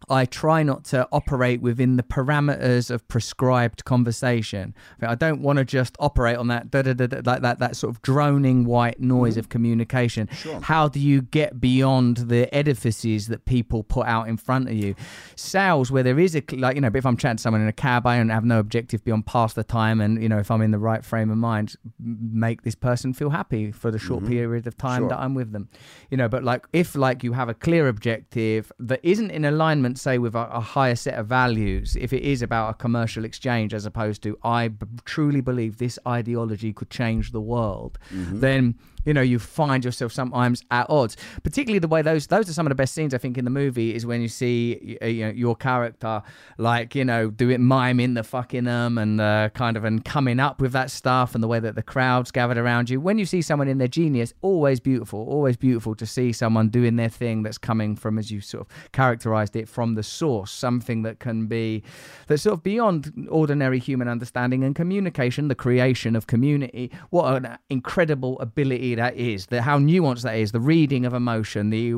I 0.09 0.25
try 0.25 0.63
not 0.63 0.85
to 0.87 1.07
operate 1.13 1.61
within 1.61 1.97
the 1.97 2.03
parameters 2.03 2.91
of 2.91 3.07
prescribed 3.09 3.85
conversation. 3.85 4.75
I 5.01 5.15
don't 5.15 5.43
want 5.43 5.59
to 5.59 5.65
just 5.65 5.97
operate 6.01 6.37
on 6.37 6.49
that 6.49 6.71
da, 6.71 6.83
da, 6.83 6.95
da, 6.95 7.21
like 7.25 7.43
that 7.43 7.59
that 7.59 7.77
sort 7.77 7.95
of 7.95 8.03
droning 8.03 8.65
white 8.65 8.99
noise 8.99 9.33
mm-hmm. 9.33 9.41
of 9.41 9.49
communication. 9.51 10.29
How 10.63 10.89
do 10.89 10.99
you 10.99 11.23
get 11.23 11.61
beyond 11.61 12.17
the 12.29 12.53
edifices 12.55 13.29
that 13.29 13.45
people 13.45 13.83
put 13.83 14.07
out 14.07 14.29
in 14.29 14.37
front 14.37 14.69
of 14.69 14.75
you? 14.75 14.95
Sales, 15.37 15.91
where 15.91 16.03
there 16.03 16.19
is 16.19 16.35
a 16.35 16.43
like 16.53 16.77
you 16.77 16.81
know, 16.81 16.91
but 16.91 16.99
if 16.99 17.07
I'm 17.07 17.17
chatting 17.17 17.37
to 17.37 17.43
someone 17.43 17.63
in 17.63 17.69
a 17.69 17.73
cab, 17.73 18.07
I 18.07 18.17
don't 18.17 18.31
have 18.31 18.45
no 18.45 18.59
objective 18.59 19.05
beyond 19.05 19.27
pass 19.27 19.53
the 19.53 19.65
time, 19.65 20.01
and 20.01 20.23
you 20.23 20.29
know, 20.29 20.39
if 20.39 20.51
I'm 20.51 20.63
in 20.63 20.71
the 20.71 20.79
right 20.79 21.05
frame 21.05 21.31
of 21.31 21.37
mind, 21.37 21.77
make 21.99 22.63
this 22.63 22.75
person 22.75 23.13
feel 23.13 23.31
happy 23.31 23.71
for 23.71 23.91
the 23.91 23.99
short 23.99 24.23
mm-hmm. 24.23 24.33
period 24.33 24.67
of 24.67 24.77
time 24.77 25.03
Sure. 25.03 25.09
that 25.11 25.21
I'm 25.21 25.35
with 25.35 25.53
them. 25.53 25.69
You 26.11 26.17
know, 26.17 26.29
but 26.29 26.43
like 26.43 26.67
if 26.73 26.95
like 26.95 27.23
you 27.23 27.35
have 27.35 27.49
a 27.49 27.55
clear 27.55 27.87
objective 27.87 28.73
that 28.79 29.01
isn't 29.03 29.31
in 29.31 29.45
alignment, 29.45 29.80
say 29.99 30.19
with 30.19 30.35
a, 30.35 30.49
a 30.51 30.61
higher 30.61 30.97
set 30.97 31.15
of 31.15 31.27
values, 31.27 31.97
if 31.97 32.13
it 32.13 32.23
is 32.23 32.43
about 32.43 32.71
a 32.71 32.75
commercial 32.75 33.25
exchange 33.25 33.75
as 33.75 33.87
opposed 33.87 34.23
to 34.23 34.39
I 34.43 34.69
b- 34.69 34.87
truly 35.05 35.41
believe 35.41 35.79
this 35.79 35.99
ideology 36.07 36.73
could 36.73 36.91
change 36.91 37.33
the 37.33 37.41
world, 37.41 37.99
mm-hmm. 38.13 38.41
then 38.41 38.75
you 39.05 39.15
know 39.15 39.21
you 39.21 39.39
find 39.39 39.85
yourself 39.85 40.13
sometimes 40.13 40.63
at 40.71 40.89
odds. 40.89 41.17
Particularly 41.43 41.79
the 41.79 41.89
way 41.89 42.03
those 42.03 42.27
those 42.27 42.49
are 42.49 42.53
some 42.53 42.67
of 42.67 42.71
the 42.71 42.75
best 42.75 42.95
scenes 42.95 43.15
I 43.15 43.19
think 43.19 43.39
in 43.39 43.45
the 43.45 43.51
movie 43.51 43.95
is 43.95 44.07
when 44.07 44.21
you 44.21 44.29
see 44.29 44.99
you 45.03 45.27
know, 45.27 45.31
your 45.31 45.57
character 45.57 46.23
like 46.59 46.95
you 46.95 47.05
know 47.05 47.31
do 47.31 47.51
it 47.51 47.59
miming 47.61 48.15
the 48.15 48.23
fucking 48.23 48.67
um 48.69 48.99
and 48.99 49.21
uh, 49.21 49.49
kind 49.55 49.77
of 49.77 49.85
and 49.85 50.05
coming 50.05 50.41
up 50.41 50.61
with 50.61 50.73
that 50.73 50.91
stuff 50.91 51.35
and 51.35 51.43
the 51.43 51.49
way 51.49 51.61
that 51.61 51.75
the 51.75 51.83
crowds 51.83 52.31
gathered 52.31 52.59
around 52.59 52.91
you. 52.91 53.01
When 53.01 53.19
you 53.19 53.27
see 53.27 53.43
someone 53.43 53.69
in 53.69 53.79
their 53.79 53.89
genius, 53.89 54.33
always 54.43 54.81
beautiful, 54.81 55.27
always 55.29 55.57
beautiful 55.57 55.95
to 55.95 56.07
see 56.07 56.33
someone 56.33 56.69
doing 56.69 56.97
their 56.97 57.09
thing 57.09 57.43
that's 57.43 57.59
coming 57.59 57.97
from 57.97 58.19
as 58.19 58.31
you 58.31 58.41
sort 58.41 58.67
of 58.67 58.93
characterized 58.93 59.57
it 59.57 59.69
from 59.69 59.95
the 59.95 60.03
source, 60.03 60.51
something 60.51 61.03
that 61.03 61.21
can 61.21 61.47
be 61.47 61.83
that's 62.27 62.43
sort 62.43 62.55
of 62.55 62.63
beyond 62.63 63.29
ordinary 63.31 63.79
human 63.79 64.09
understanding 64.09 64.65
and 64.65 64.75
communication, 64.75 65.49
the 65.49 65.55
creation 65.55 66.17
of 66.17 66.27
community. 66.27 66.91
What 67.11 67.45
an 67.45 67.59
incredible 67.69 68.39
ability 68.41 68.90
that 68.95 69.17
is! 69.17 69.47
The 69.47 69.63
how 69.63 69.79
nuanced 69.79 70.23
that 70.23 70.37
is. 70.37 70.53
The 70.53 70.61
reading 70.61 71.05
of 71.05 71.15
emotion, 71.15 71.71
the 71.71 71.95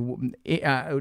uh, 0.65 0.99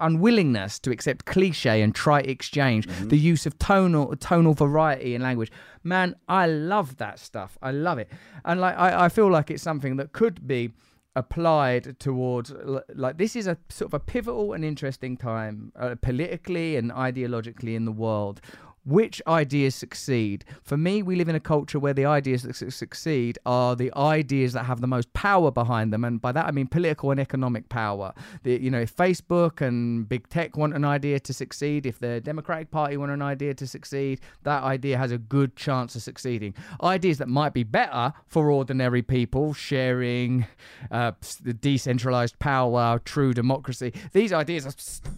unwillingness 0.00 0.78
to 0.80 0.90
accept 0.90 1.24
cliche 1.24 1.82
and 1.82 1.94
trite 1.94 2.28
exchange, 2.28 2.86
the 3.00 3.18
use 3.18 3.46
of 3.46 3.58
tonal 3.58 4.14
tonal 4.16 4.54
variety 4.54 5.14
in 5.14 5.22
language. 5.22 5.50
Man, 5.82 6.16
I 6.28 6.46
love 6.46 6.96
that 6.98 7.18
stuff. 7.18 7.58
I 7.62 7.72
love 7.72 7.98
it, 7.98 8.08
and 8.44 8.60
like 8.60 8.76
I, 8.76 9.04
I 9.04 9.08
feel 9.08 9.30
like 9.30 9.50
it's 9.50 9.62
something 9.62 9.96
that 9.96 10.12
could 10.12 10.46
be 10.46 10.72
applied 11.14 11.98
towards 11.98 12.52
like 12.94 13.18
this 13.18 13.36
is 13.36 13.46
a 13.46 13.58
sort 13.68 13.90
of 13.90 13.94
a 13.94 14.00
pivotal 14.00 14.54
and 14.54 14.64
interesting 14.64 15.14
time 15.16 15.70
uh, 15.76 15.94
politically 16.00 16.76
and 16.76 16.90
ideologically 16.90 17.74
in 17.74 17.84
the 17.84 17.92
world 17.92 18.40
which 18.84 19.22
ideas 19.26 19.74
succeed. 19.74 20.44
For 20.62 20.76
me 20.76 21.02
we 21.02 21.16
live 21.16 21.28
in 21.28 21.36
a 21.36 21.40
culture 21.40 21.78
where 21.78 21.94
the 21.94 22.04
ideas 22.04 22.42
that 22.42 22.56
su- 22.56 22.70
succeed 22.70 23.38
are 23.46 23.76
the 23.76 23.92
ideas 23.96 24.52
that 24.54 24.64
have 24.64 24.80
the 24.80 24.86
most 24.86 25.12
power 25.12 25.50
behind 25.50 25.92
them 25.92 26.04
and 26.04 26.20
by 26.20 26.32
that 26.32 26.46
i 26.46 26.50
mean 26.50 26.66
political 26.66 27.10
and 27.10 27.20
economic 27.20 27.68
power. 27.68 28.12
The, 28.42 28.60
you 28.60 28.70
know 28.70 28.80
if 28.80 28.94
facebook 28.94 29.60
and 29.60 30.08
big 30.08 30.28
tech 30.28 30.56
want 30.56 30.74
an 30.74 30.84
idea 30.84 31.20
to 31.20 31.32
succeed 31.32 31.86
if 31.86 31.98
the 31.98 32.20
democratic 32.20 32.70
party 32.70 32.96
want 32.96 33.12
an 33.12 33.22
idea 33.22 33.54
to 33.54 33.66
succeed 33.66 34.20
that 34.42 34.62
idea 34.62 34.98
has 34.98 35.12
a 35.12 35.18
good 35.18 35.54
chance 35.56 35.94
of 35.94 36.02
succeeding. 36.02 36.54
Ideas 36.82 37.18
that 37.18 37.28
might 37.28 37.54
be 37.54 37.62
better 37.62 38.12
for 38.26 38.50
ordinary 38.50 39.02
people 39.02 39.54
sharing 39.54 40.46
uh, 40.90 41.12
the 41.42 41.52
decentralized 41.54 42.38
power 42.38 43.00
true 43.04 43.32
democracy 43.32 43.92
these 44.12 44.32
ideas 44.32 44.66
are 44.66 44.74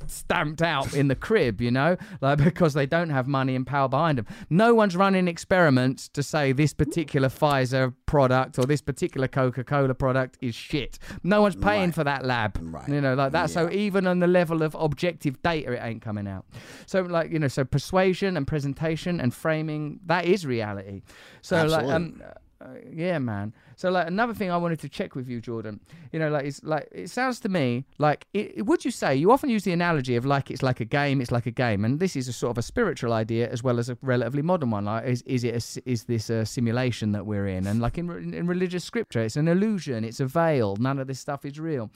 stamped 0.07 0.63
out 0.63 0.95
in 0.95 1.09
the 1.09 1.15
crib 1.15 1.61
you 1.61 1.71
know? 1.71 1.97
Like 2.21 2.39
because 2.45 2.75
they 2.75 2.87
don't 2.87 3.11
have 3.11 3.27
money 3.27 3.54
and 3.55 3.67
power 3.67 3.89
behind 3.89 4.19
them 4.19 4.27
no 4.51 4.75
one's 4.75 4.97
running 4.97 5.29
experiments 5.29 6.09
to 6.09 6.23
say 6.23 6.53
this 6.53 6.73
particular 6.73 7.29
pfizer 7.29 7.95
product 8.07 8.59
or 8.59 8.65
this 8.65 8.81
particular 8.81 9.27
coca-cola 9.27 9.93
product 9.93 10.39
is 10.41 10.55
shit. 10.55 10.99
No 11.23 11.43
one's 11.43 11.57
paying 11.57 11.91
for 11.91 12.05
that 12.05 12.25
lab. 12.25 12.59
Right. 12.63 12.89
you 12.89 13.01
know 13.01 13.15
like 13.15 13.33
that 13.33 13.51
so 13.51 13.71
even 13.71 14.07
on 14.07 14.21
the 14.21 14.27
level 14.27 14.63
of 14.63 14.77
objective 14.79 15.43
data 15.43 15.73
it 15.73 15.81
ain't 15.83 16.03
coming 16.03 16.29
out. 16.29 16.45
So 16.87 17.03
like 17.03 17.31
you 17.31 17.39
know 17.39 17.49
so 17.49 17.65
persuasion 17.65 18.37
and 18.37 18.47
presentation 18.47 19.21
and 19.21 19.35
framing 19.35 20.01
that 20.07 20.27
is 20.27 20.47
reality. 20.47 21.03
So 21.43 21.65
like 21.67 21.87
um 21.87 22.23
uh, 22.65 22.69
yeah 22.91 23.19
man 23.19 23.53
so 23.77 23.91
like 23.91 24.07
another 24.07 24.33
thing 24.33 24.51
i 24.51 24.57
wanted 24.57 24.79
to 24.79 24.89
check 24.89 25.15
with 25.15 25.29
you 25.29 25.41
jordan 25.41 25.79
you 26.13 26.19
know 26.19 26.31
like 26.31 26.45
it's 26.45 26.63
like 26.63 26.89
it 26.93 27.11
sounds 27.11 27.39
to 27.39 27.49
me 27.49 27.85
like 27.99 28.27
it, 28.33 28.65
would 28.65 28.85
you 28.85 28.91
say 28.91 29.15
you 29.15 29.31
often 29.31 29.51
use 29.51 29.65
the 29.65 29.73
analogy 29.73 30.17
of 30.17 30.25
like 30.25 30.51
it's 30.51 30.63
like 30.63 30.81
a 30.81 30.85
game 30.85 31.21
it's 31.21 31.31
like 31.31 31.47
a 31.47 31.51
game 31.51 31.85
and 31.85 32.01
this 32.01 32.17
is 32.17 32.27
a 32.29 32.33
sort 32.33 32.51
of 32.51 32.59
a 32.59 32.63
spiritual 32.63 33.13
idea 33.13 33.49
as 33.51 33.63
well 33.63 33.79
as 33.79 33.89
a 33.89 33.99
relatively 34.03 34.43
modern 34.43 34.71
one 34.71 34.87
like 34.87 35.05
is, 35.05 35.23
is 35.23 35.45
it 35.45 35.55
a 35.55 35.83
is 35.89 36.05
this 36.05 36.31
a 36.31 36.47
simulation 36.47 37.13
that 37.13 37.27
we're 37.27 37.47
in 37.47 37.67
and 37.67 37.81
like 37.81 37.99
in, 37.99 38.33
in 38.35 38.47
religious 38.47 38.85
scripture 38.85 39.21
it's 39.21 39.37
an 39.37 39.49
illusion 39.49 40.05
it's 40.05 40.21
a 40.21 40.27
veil 40.27 40.77
none 40.77 40.99
of 40.99 41.07
this 41.07 41.21
stuff 41.21 41.45
is 41.45 41.61
real 41.61 41.91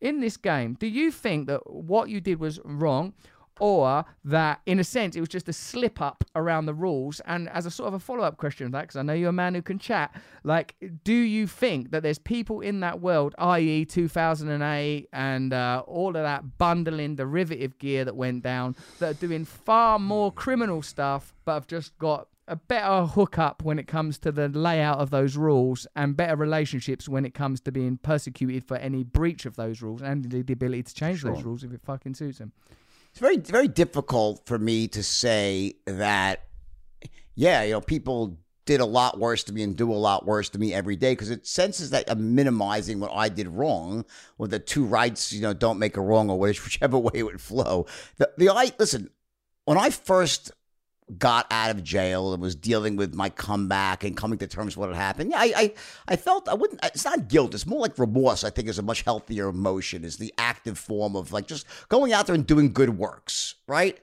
in 0.00 0.20
this 0.20 0.36
game, 0.36 0.76
do 0.78 0.86
you 0.86 1.10
think 1.10 1.46
that 1.46 1.70
what 1.70 2.08
you 2.08 2.20
did 2.20 2.38
was 2.38 2.60
wrong? 2.64 3.14
Or 3.58 4.04
that, 4.24 4.60
in 4.66 4.78
a 4.78 4.84
sense, 4.84 5.16
it 5.16 5.20
was 5.20 5.28
just 5.28 5.48
a 5.48 5.52
slip 5.52 6.00
up 6.00 6.24
around 6.34 6.66
the 6.66 6.74
rules. 6.74 7.20
And 7.20 7.48
as 7.48 7.64
a 7.64 7.70
sort 7.70 7.88
of 7.88 7.94
a 7.94 7.98
follow 7.98 8.22
up 8.22 8.36
question 8.36 8.66
of 8.66 8.72
that, 8.72 8.82
because 8.82 8.96
I 8.96 9.02
know 9.02 9.14
you're 9.14 9.30
a 9.30 9.32
man 9.32 9.54
who 9.54 9.62
can 9.62 9.78
chat, 9.78 10.14
like, 10.44 10.74
do 11.04 11.14
you 11.14 11.46
think 11.46 11.90
that 11.90 12.02
there's 12.02 12.18
people 12.18 12.60
in 12.60 12.80
that 12.80 13.00
world, 13.00 13.34
i.e., 13.38 13.84
2008 13.84 15.08
and 15.12 15.52
uh, 15.52 15.82
all 15.86 16.08
of 16.08 16.22
that 16.22 16.58
bundling 16.58 17.16
derivative 17.16 17.78
gear 17.78 18.04
that 18.04 18.16
went 18.16 18.42
down, 18.42 18.76
that 18.98 19.10
are 19.10 19.26
doing 19.26 19.44
far 19.44 19.98
more 19.98 20.30
criminal 20.30 20.82
stuff, 20.82 21.34
but 21.44 21.54
have 21.54 21.66
just 21.66 21.96
got 21.98 22.28
a 22.48 22.56
better 22.56 23.06
hookup 23.06 23.62
when 23.62 23.78
it 23.78 23.86
comes 23.86 24.18
to 24.18 24.30
the 24.30 24.48
layout 24.48 24.98
of 24.98 25.10
those 25.10 25.36
rules 25.36 25.86
and 25.96 26.16
better 26.16 26.36
relationships 26.36 27.08
when 27.08 27.24
it 27.24 27.34
comes 27.34 27.60
to 27.60 27.72
being 27.72 27.96
persecuted 27.96 28.64
for 28.64 28.76
any 28.76 29.02
breach 29.02 29.46
of 29.46 29.56
those 29.56 29.82
rules 29.82 30.00
and 30.00 30.30
the 30.30 30.52
ability 30.52 30.82
to 30.84 30.94
change 30.94 31.22
those 31.22 31.42
rules 31.42 31.64
if 31.64 31.72
it 31.72 31.80
fucking 31.84 32.14
suits 32.14 32.38
them. 32.38 32.52
It's 33.16 33.20
very 33.22 33.38
very 33.38 33.68
difficult 33.68 34.42
for 34.44 34.58
me 34.58 34.86
to 34.88 35.02
say 35.02 35.72
that 35.86 36.44
yeah 37.34 37.62
you 37.62 37.72
know 37.72 37.80
people 37.80 38.38
did 38.66 38.80
a 38.80 38.84
lot 38.84 39.18
worse 39.18 39.42
to 39.44 39.54
me 39.54 39.62
and 39.62 39.74
do 39.74 39.90
a 39.90 39.94
lot 39.94 40.26
worse 40.26 40.50
to 40.50 40.58
me 40.58 40.74
every 40.74 40.96
day 40.96 41.12
because 41.12 41.30
it 41.30 41.46
senses 41.46 41.88
that 41.88 42.04
i'm 42.10 42.34
minimizing 42.34 43.00
what 43.00 43.10
i 43.14 43.30
did 43.30 43.48
wrong 43.48 44.04
or 44.36 44.46
the 44.46 44.58
two 44.58 44.84
rights 44.84 45.32
you 45.32 45.40
know 45.40 45.54
don't 45.54 45.78
make 45.78 45.96
a 45.96 46.00
wrong 46.00 46.28
or 46.28 46.38
which- 46.38 46.62
whichever 46.64 46.98
way 46.98 47.12
it 47.14 47.22
would 47.22 47.40
flow. 47.40 47.86
The, 48.18 48.30
the 48.36 48.50
i 48.50 48.70
listen 48.78 49.08
when 49.64 49.78
i 49.78 49.88
first 49.88 50.50
got 51.18 51.46
out 51.50 51.70
of 51.70 51.84
jail 51.84 52.32
and 52.32 52.42
was 52.42 52.56
dealing 52.56 52.96
with 52.96 53.14
my 53.14 53.28
comeback 53.28 54.02
and 54.02 54.16
coming 54.16 54.38
to 54.38 54.46
terms 54.46 54.76
with 54.76 54.88
what 54.88 54.96
had 54.96 55.00
happened. 55.00 55.30
Yeah, 55.30 55.38
I, 55.38 55.52
I, 55.56 55.74
I 56.08 56.16
felt 56.16 56.48
I 56.48 56.54
wouldn't. 56.54 56.84
It's 56.84 57.04
not 57.04 57.28
guilt. 57.28 57.54
It's 57.54 57.66
more 57.66 57.80
like 57.80 57.98
remorse. 57.98 58.44
I 58.44 58.50
think 58.50 58.68
is 58.68 58.78
a 58.78 58.82
much 58.82 59.02
healthier 59.02 59.48
emotion. 59.48 60.04
Is 60.04 60.16
the 60.16 60.34
active 60.38 60.78
form 60.78 61.14
of 61.14 61.32
like 61.32 61.46
just 61.46 61.66
going 61.88 62.12
out 62.12 62.26
there 62.26 62.34
and 62.34 62.46
doing 62.46 62.72
good 62.72 62.98
works. 62.98 63.54
Right. 63.66 64.00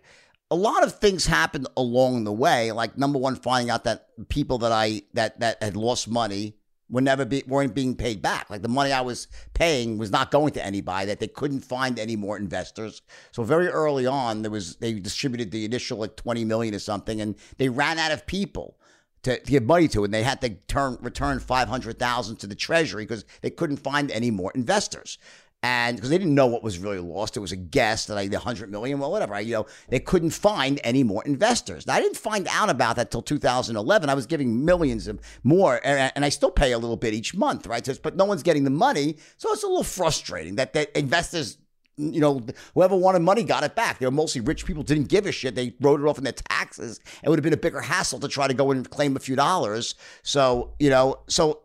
A 0.50 0.56
lot 0.56 0.84
of 0.84 1.00
things 1.00 1.26
happened 1.26 1.68
along 1.76 2.24
the 2.24 2.32
way. 2.32 2.72
Like 2.72 2.98
number 2.98 3.20
one, 3.20 3.36
finding 3.36 3.70
out 3.70 3.84
that 3.86 4.08
people 4.30 4.60
that 4.60 4.72
I 4.72 5.02
that 5.14 5.40
that 5.42 5.62
had 5.62 5.76
lost 5.76 6.08
money 6.08 6.56
were 6.90 7.02
never 7.02 7.26
be 7.26 7.44
weren't 7.48 7.74
being 7.74 7.96
paid 7.96 8.22
back. 8.22 8.50
Like 8.50 8.62
the 8.62 8.68
money 8.68 8.92
I 8.92 9.02
was 9.02 9.28
paying 9.54 9.98
was 9.98 10.12
not 10.12 10.32
going 10.32 10.54
to 10.54 10.66
anybody. 10.66 11.08
That 11.08 11.20
they 11.20 11.28
couldn't 11.28 11.62
find 11.62 11.98
any 11.98 12.16
more 12.16 12.38
investors. 12.38 13.02
So 13.32 13.44
very 13.44 13.68
early 13.68 14.06
on, 14.06 14.42
there 14.42 14.52
was 14.52 14.76
they 14.78 14.94
distributed 14.94 15.52
the 15.52 15.66
initial 15.66 15.98
like 15.98 16.16
twenty 16.16 16.46
million 16.46 16.76
or 16.76 16.80
something, 16.80 17.22
and 17.22 17.36
they 17.58 17.70
ran 17.70 18.00
out 18.00 18.12
of 18.12 18.26
people 18.26 18.78
to, 19.24 19.40
to 19.40 19.52
give 19.52 19.64
money 19.64 19.88
to, 19.88 20.04
and 20.04 20.14
they 20.14 20.24
had 20.24 20.42
to 20.42 20.50
turn 20.50 20.98
return 21.02 21.40
five 21.40 21.68
hundred 21.68 21.98
thousand 21.98 22.38
to 22.38 22.48
the 22.48 22.56
treasury 22.56 23.04
because 23.04 23.26
they 23.42 23.50
couldn't 23.50 23.78
find 23.78 24.12
any 24.12 24.32
more 24.32 24.52
investors. 24.54 25.18
And 25.64 25.96
because 25.96 26.10
they 26.10 26.18
didn't 26.18 26.36
know 26.36 26.46
what 26.46 26.62
was 26.62 26.78
really 26.78 27.00
lost, 27.00 27.38
it 27.38 27.40
was 27.40 27.54
a 27.54 27.56
guess 27.56 28.06
that 28.08 28.18
I 28.18 28.28
the 28.28 28.38
hundred 28.38 28.70
million, 28.70 29.00
well, 29.00 29.10
whatever. 29.10 29.34
I, 29.34 29.40
you 29.40 29.54
know, 29.54 29.66
they 29.88 30.00
couldn't 30.00 30.32
find 30.32 30.80
any 30.84 31.04
more 31.04 31.24
investors. 31.24 31.88
Now, 31.88 31.94
I 31.94 32.02
didn't 32.02 32.18
find 32.18 32.48
out 32.50 32.70
about 32.70 32.98
that 32.98 33.12
till 33.12 33.22
2011. 33.22 34.10
I 34.10 34.14
was 34.14 34.26
giving 34.26 34.66
millions 34.66 35.08
of 35.08 35.22
more, 35.44 35.80
and, 35.86 36.12
and 36.16 36.26
I 36.26 36.30
still 36.30 36.52
pay 36.52 36.74
a 36.74 36.78
little 36.78 36.98
bit 36.98 37.14
each 37.14 37.34
month, 37.34 37.66
right? 37.66 37.86
So, 37.86 37.96
but 38.04 38.18
no 38.18 38.26
one's 38.26 38.44
getting 38.44 38.66
the 38.66 38.70
money, 38.70 39.18
so 39.38 39.54
it's 39.54 39.64
a 39.64 39.68
little 39.68 39.84
frustrating 39.84 40.56
that 40.56 40.74
that 40.74 40.92
investors 40.98 41.58
you 41.96 42.20
know, 42.20 42.42
whoever 42.74 42.96
wanted 42.96 43.22
money 43.22 43.44
got 43.44 43.64
it 43.64 43.76
back. 43.76 44.00
They 44.00 44.06
were 44.06 44.12
mostly 44.12 44.42
rich 44.42 44.66
people, 44.66 44.84
didn't 44.84 45.10
give 45.10 45.26
a 45.28 45.32
shit. 45.32 45.54
They 45.56 45.76
wrote 45.80 46.02
it 46.02 46.06
off 46.06 46.18
in 46.18 46.24
their 46.24 46.34
taxes. 46.34 47.00
It 47.24 47.30
would 47.30 47.38
have 47.38 47.44
been 47.44 47.54
a 47.54 47.58
bigger 47.58 47.82
hassle 47.82 48.20
to 48.20 48.28
try 48.28 48.48
to 48.48 48.54
go 48.54 48.72
and 48.72 48.90
claim 48.90 49.16
a 49.16 49.20
few 49.20 49.36
dollars. 49.36 49.96
So, 50.24 50.74
you 50.80 50.90
know, 50.90 51.20
so 51.28 51.63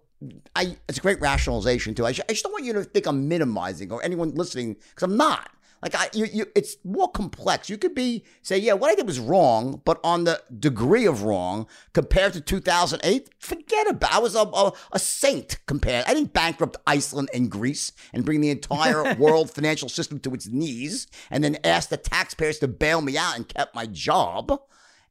I, 0.57 0.77
it's 0.89 0.99
a 0.99 1.01
great 1.01 1.21
rationalization 1.21 1.95
too. 1.95 2.05
I, 2.07 2.13
ju- 2.13 2.23
I 2.29 2.33
just 2.33 2.43
don't 2.43 2.53
want 2.53 2.65
you 2.65 2.73
to 2.73 2.85
think 2.85 3.07
I'm 3.07 3.29
minimizing 3.29 3.93
or 3.93 4.03
anyone 4.03 4.35
listening 4.35 4.75
because 4.75 5.05
I'm 5.05 5.17
not. 5.17 5.51
Like 5.83 5.95
I, 5.95 6.09
you, 6.13 6.27
you, 6.27 6.47
it's 6.57 6.77
more 6.85 7.09
complex. 7.11 7.71
You 7.71 7.79
could 7.79 7.95
be 7.95 8.25
say, 8.43 8.59
yeah, 8.59 8.73
what 8.73 8.91
I 8.91 8.97
did 8.97 9.07
was 9.07 9.21
wrong, 9.21 9.81
but 9.85 10.01
on 10.03 10.25
the 10.25 10.43
degree 10.59 11.07
of 11.07 11.23
wrong 11.23 11.69
compared 11.93 12.33
to 12.33 12.41
2008, 12.41 13.29
forget 13.39 13.89
about. 13.89 14.13
I 14.13 14.19
was 14.19 14.35
a, 14.35 14.41
a, 14.41 14.73
a 14.93 14.99
saint 14.99 15.59
compared. 15.67 16.05
I 16.07 16.15
didn't 16.15 16.33
bankrupt 16.33 16.79
Iceland 16.87 17.31
and 17.33 17.51
Greece 17.51 17.93
and 18.13 18.25
bring 18.25 18.41
the 18.41 18.51
entire 18.51 19.15
world 19.19 19.51
financial 19.53 19.89
system 19.89 20.19
to 20.21 20.35
its 20.35 20.49
knees, 20.49 21.07
and 21.31 21.45
then 21.45 21.59
ask 21.63 21.91
the 21.91 21.97
taxpayers 21.97 22.59
to 22.59 22.69
bail 22.69 23.01
me 23.01 23.17
out 23.17 23.37
and 23.37 23.49
kept 23.49 23.75
my 23.75 23.87
job. 23.87 24.61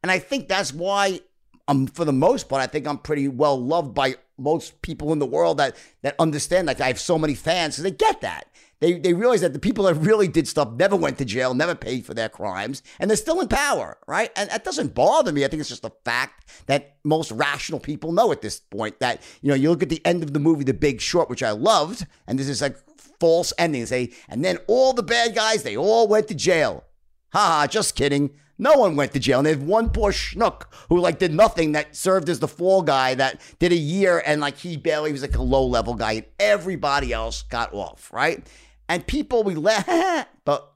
And 0.04 0.12
I 0.12 0.20
think 0.20 0.48
that's 0.48 0.74
why 0.74 1.22
um, 1.68 1.88
for 1.88 2.06
the 2.06 2.14
most 2.14 2.48
part, 2.48 2.62
I 2.62 2.68
think 2.68 2.88
I'm 2.88 2.98
pretty 2.98 3.28
well 3.28 3.62
loved 3.62 3.94
by 3.94 4.16
most 4.38 4.82
people 4.82 5.12
in 5.12 5.20
the 5.20 5.26
world 5.26 5.58
that 5.58 5.76
that 6.02 6.16
understand. 6.20 6.68
Like 6.68 6.82
I 6.82 6.88
have 6.88 7.00
so 7.00 7.18
many 7.18 7.36
fans, 7.36 7.76
so 7.76 7.84
they 7.84 7.92
get 7.92 8.22
that. 8.22 8.48
They 8.80 9.00
they 9.00 9.14
realize 9.14 9.42
that 9.42 9.54
the 9.54 9.60
people 9.60 9.86
that 9.86 9.96
really 9.96 10.28
did 10.28 10.48
stuff 10.48 10.72
never 10.74 10.96
went 10.96 11.18
to 11.18 11.26
jail, 11.26 11.54
never 11.54 11.76
paid 11.76 12.06
for 12.06 12.14
their 12.14 12.30
crimes, 12.30 12.84
and 13.00 13.10
they're 13.10 13.18
still 13.18 13.42
in 13.42 13.48
power, 13.48 13.98
right? 14.08 14.32
And 14.36 14.50
that 14.50 14.64
doesn't 14.64 14.94
bother 14.94 15.32
me. 15.32 15.44
I 15.44 15.48
think 15.48 15.60
it's 15.60 15.70
just 15.70 15.84
a 15.84 15.92
fact 16.06 16.50
that 16.68 16.98
most 17.04 17.32
rational 17.32 17.80
people 17.80 18.12
know 18.12 18.32
at 18.32 18.42
this 18.42 18.60
point. 18.60 19.00
That 19.00 19.22
you 19.42 19.50
know, 19.50 19.56
you 19.56 19.70
look 19.70 19.84
at 19.84 19.90
the 19.90 20.06
end 20.06 20.24
of 20.24 20.34
the 20.34 20.40
movie, 20.40 20.64
The 20.64 20.74
Big 20.74 21.02
Short, 21.02 21.30
which 21.30 21.44
I 21.44 21.52
loved, 21.52 22.06
and 22.28 22.40
this 22.40 22.48
is 22.48 22.62
like 22.62 22.78
false 23.20 23.52
ending. 23.58 23.86
Say, 23.88 24.14
and 24.30 24.46
then 24.46 24.60
all 24.68 24.94
the 24.94 25.04
bad 25.04 25.36
guys, 25.36 25.64
they 25.64 25.76
all 25.76 26.08
went 26.08 26.28
to 26.28 26.36
jail. 26.36 26.86
Ha, 27.34 27.68
just 27.70 27.96
kidding. 27.96 28.32
No 28.58 28.74
one 28.74 28.96
went 28.96 29.14
to 29.14 29.20
jail. 29.20 29.40
And 29.40 29.46
they 29.46 29.52
have 29.52 29.64
one 29.64 29.90
poor 29.90 30.12
schnook 30.12 30.64
who 30.90 31.00
like 31.00 31.20
did 31.20 31.34
nothing 31.34 31.74
that 31.74 31.96
served 31.96 32.30
as 32.30 32.40
the 32.40 32.48
fall 32.48 32.82
guy 32.82 33.14
that 33.16 33.42
did 33.60 33.72
a 33.72 33.78
year 33.78 34.22
and 34.26 34.42
like 34.42 34.58
he 34.58 34.78
barely 34.78 35.12
was 35.12 35.22
like 35.22 35.36
a 35.36 35.42
low 35.42 35.66
level 35.66 35.94
guy 35.94 36.14
and 36.14 36.26
everybody 36.40 37.14
else 37.14 37.44
got 37.44 37.74
off, 37.74 38.12
right? 38.12 38.46
And 38.90 39.06
people 39.06 39.44
we 39.44 39.56
laugh, 39.56 40.28
but 40.46 40.72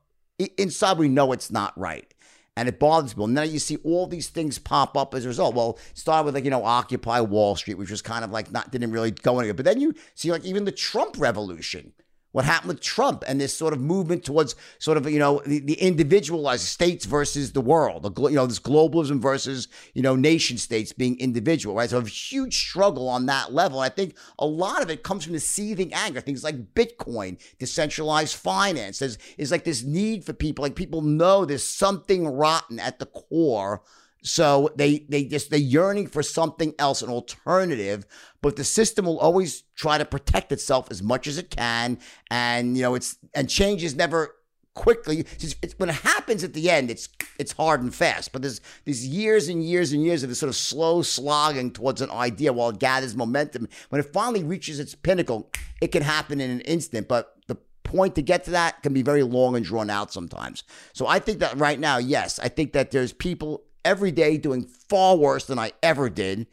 inside 0.57 0.97
we 0.97 1.07
know 1.07 1.31
it's 1.31 1.51
not 1.51 1.77
right. 1.77 2.13
And 2.57 2.67
it 2.67 2.79
bothers 2.79 3.13
people. 3.13 3.27
Now 3.27 3.43
you 3.43 3.59
see 3.59 3.77
all 3.77 4.07
these 4.07 4.27
things 4.27 4.59
pop 4.59 4.97
up 4.97 5.15
as 5.15 5.23
a 5.23 5.29
result. 5.29 5.55
Well, 5.55 5.79
start 5.93 6.25
with 6.25 6.35
like, 6.35 6.43
you 6.43 6.49
know, 6.49 6.65
Occupy 6.65 7.21
Wall 7.21 7.55
Street, 7.55 7.75
which 7.75 7.89
was 7.89 8.01
kind 8.01 8.25
of 8.25 8.31
like 8.31 8.51
not 8.51 8.71
didn't 8.71 8.91
really 8.91 9.11
go 9.11 9.39
anywhere. 9.39 9.53
But 9.53 9.65
then 9.65 9.79
you 9.79 9.95
see 10.15 10.31
like 10.31 10.43
even 10.43 10.65
the 10.65 10.71
Trump 10.71 11.15
revolution 11.17 11.93
what 12.31 12.45
happened 12.45 12.69
with 12.69 12.81
Trump 12.81 13.23
and 13.27 13.39
this 13.39 13.53
sort 13.53 13.73
of 13.73 13.81
movement 13.81 14.23
towards 14.23 14.55
sort 14.79 14.97
of 14.97 15.09
you 15.09 15.19
know 15.19 15.41
the, 15.45 15.59
the 15.59 15.73
individualized 15.73 16.65
states 16.65 17.05
versus 17.05 17.51
the 17.51 17.61
world, 17.61 18.03
the, 18.03 18.29
you 18.29 18.35
know 18.35 18.47
this 18.47 18.59
globalism 18.59 19.19
versus 19.19 19.67
you 19.93 20.01
know 20.01 20.15
nation 20.15 20.57
states 20.57 20.93
being 20.93 21.19
individual, 21.19 21.75
right? 21.75 21.89
So 21.89 21.99
a 21.99 22.05
huge 22.05 22.57
struggle 22.57 23.07
on 23.09 23.25
that 23.27 23.53
level. 23.53 23.79
I 23.79 23.89
think 23.89 24.15
a 24.39 24.45
lot 24.45 24.81
of 24.81 24.89
it 24.89 25.03
comes 25.03 25.23
from 25.23 25.33
the 25.33 25.39
seething 25.39 25.93
anger, 25.93 26.21
things 26.21 26.43
like 26.43 26.73
Bitcoin, 26.73 27.37
decentralized 27.59 28.35
finance. 28.35 28.99
There's 28.99 29.17
is 29.37 29.51
like 29.51 29.63
this 29.63 29.83
need 29.83 30.23
for 30.23 30.33
people, 30.33 30.63
like 30.63 30.75
people 30.75 31.01
know 31.01 31.45
there's 31.45 31.63
something 31.63 32.27
rotten 32.27 32.79
at 32.79 32.99
the 32.99 33.05
core. 33.05 33.81
So 34.23 34.69
they 34.75 34.99
they 35.09 35.23
just 35.23 35.49
they're 35.49 35.59
yearning 35.59 36.07
for 36.07 36.21
something 36.21 36.73
else, 36.77 37.01
an 37.01 37.09
alternative. 37.09 38.05
But 38.41 38.55
the 38.55 38.63
system 38.63 39.05
will 39.05 39.19
always 39.19 39.63
try 39.75 39.97
to 39.97 40.05
protect 40.05 40.51
itself 40.51 40.89
as 40.91 41.01
much 41.01 41.27
as 41.27 41.37
it 41.37 41.49
can, 41.49 41.99
and 42.29 42.77
you 42.77 42.83
know 42.83 42.95
it's 42.95 43.17
and 43.33 43.49
change 43.49 43.83
is 43.83 43.95
never 43.95 44.35
quickly. 44.73 45.19
It's, 45.19 45.55
it's, 45.61 45.73
when 45.77 45.89
it 45.89 45.95
happens 45.95 46.43
at 46.43 46.53
the 46.53 46.69
end, 46.69 46.91
it's 46.91 47.09
it's 47.39 47.53
hard 47.53 47.81
and 47.81 47.93
fast. 47.93 48.31
But 48.31 48.43
there's 48.43 48.61
these 48.85 49.07
years 49.07 49.47
and 49.47 49.63
years 49.63 49.91
and 49.91 50.03
years 50.03 50.23
of 50.23 50.29
this 50.29 50.39
sort 50.39 50.49
of 50.49 50.55
slow 50.55 51.01
slogging 51.01 51.71
towards 51.71 52.01
an 52.01 52.11
idea 52.11 52.53
while 52.53 52.69
it 52.69 52.79
gathers 52.79 53.15
momentum. 53.15 53.67
When 53.89 53.99
it 53.99 54.13
finally 54.13 54.43
reaches 54.43 54.79
its 54.79 54.93
pinnacle, 54.93 55.49
it 55.81 55.91
can 55.91 56.03
happen 56.03 56.39
in 56.39 56.51
an 56.51 56.61
instant. 56.61 57.07
But 57.07 57.35
the 57.47 57.57
point 57.83 58.15
to 58.15 58.21
get 58.21 58.43
to 58.45 58.51
that 58.51 58.83
can 58.83 58.93
be 58.93 59.01
very 59.01 59.23
long 59.23 59.55
and 59.55 59.65
drawn 59.65 59.89
out 59.89 60.13
sometimes. 60.13 60.63
So 60.93 61.07
I 61.07 61.19
think 61.19 61.39
that 61.39 61.57
right 61.57 61.79
now, 61.79 61.97
yes, 61.97 62.39
I 62.39 62.47
think 62.47 62.73
that 62.73 62.91
there's 62.91 63.13
people 63.13 63.63
every 63.85 64.11
day 64.11 64.37
doing 64.37 64.63
far 64.63 65.15
worse 65.15 65.45
than 65.45 65.59
I 65.59 65.71
ever 65.81 66.09
did. 66.09 66.47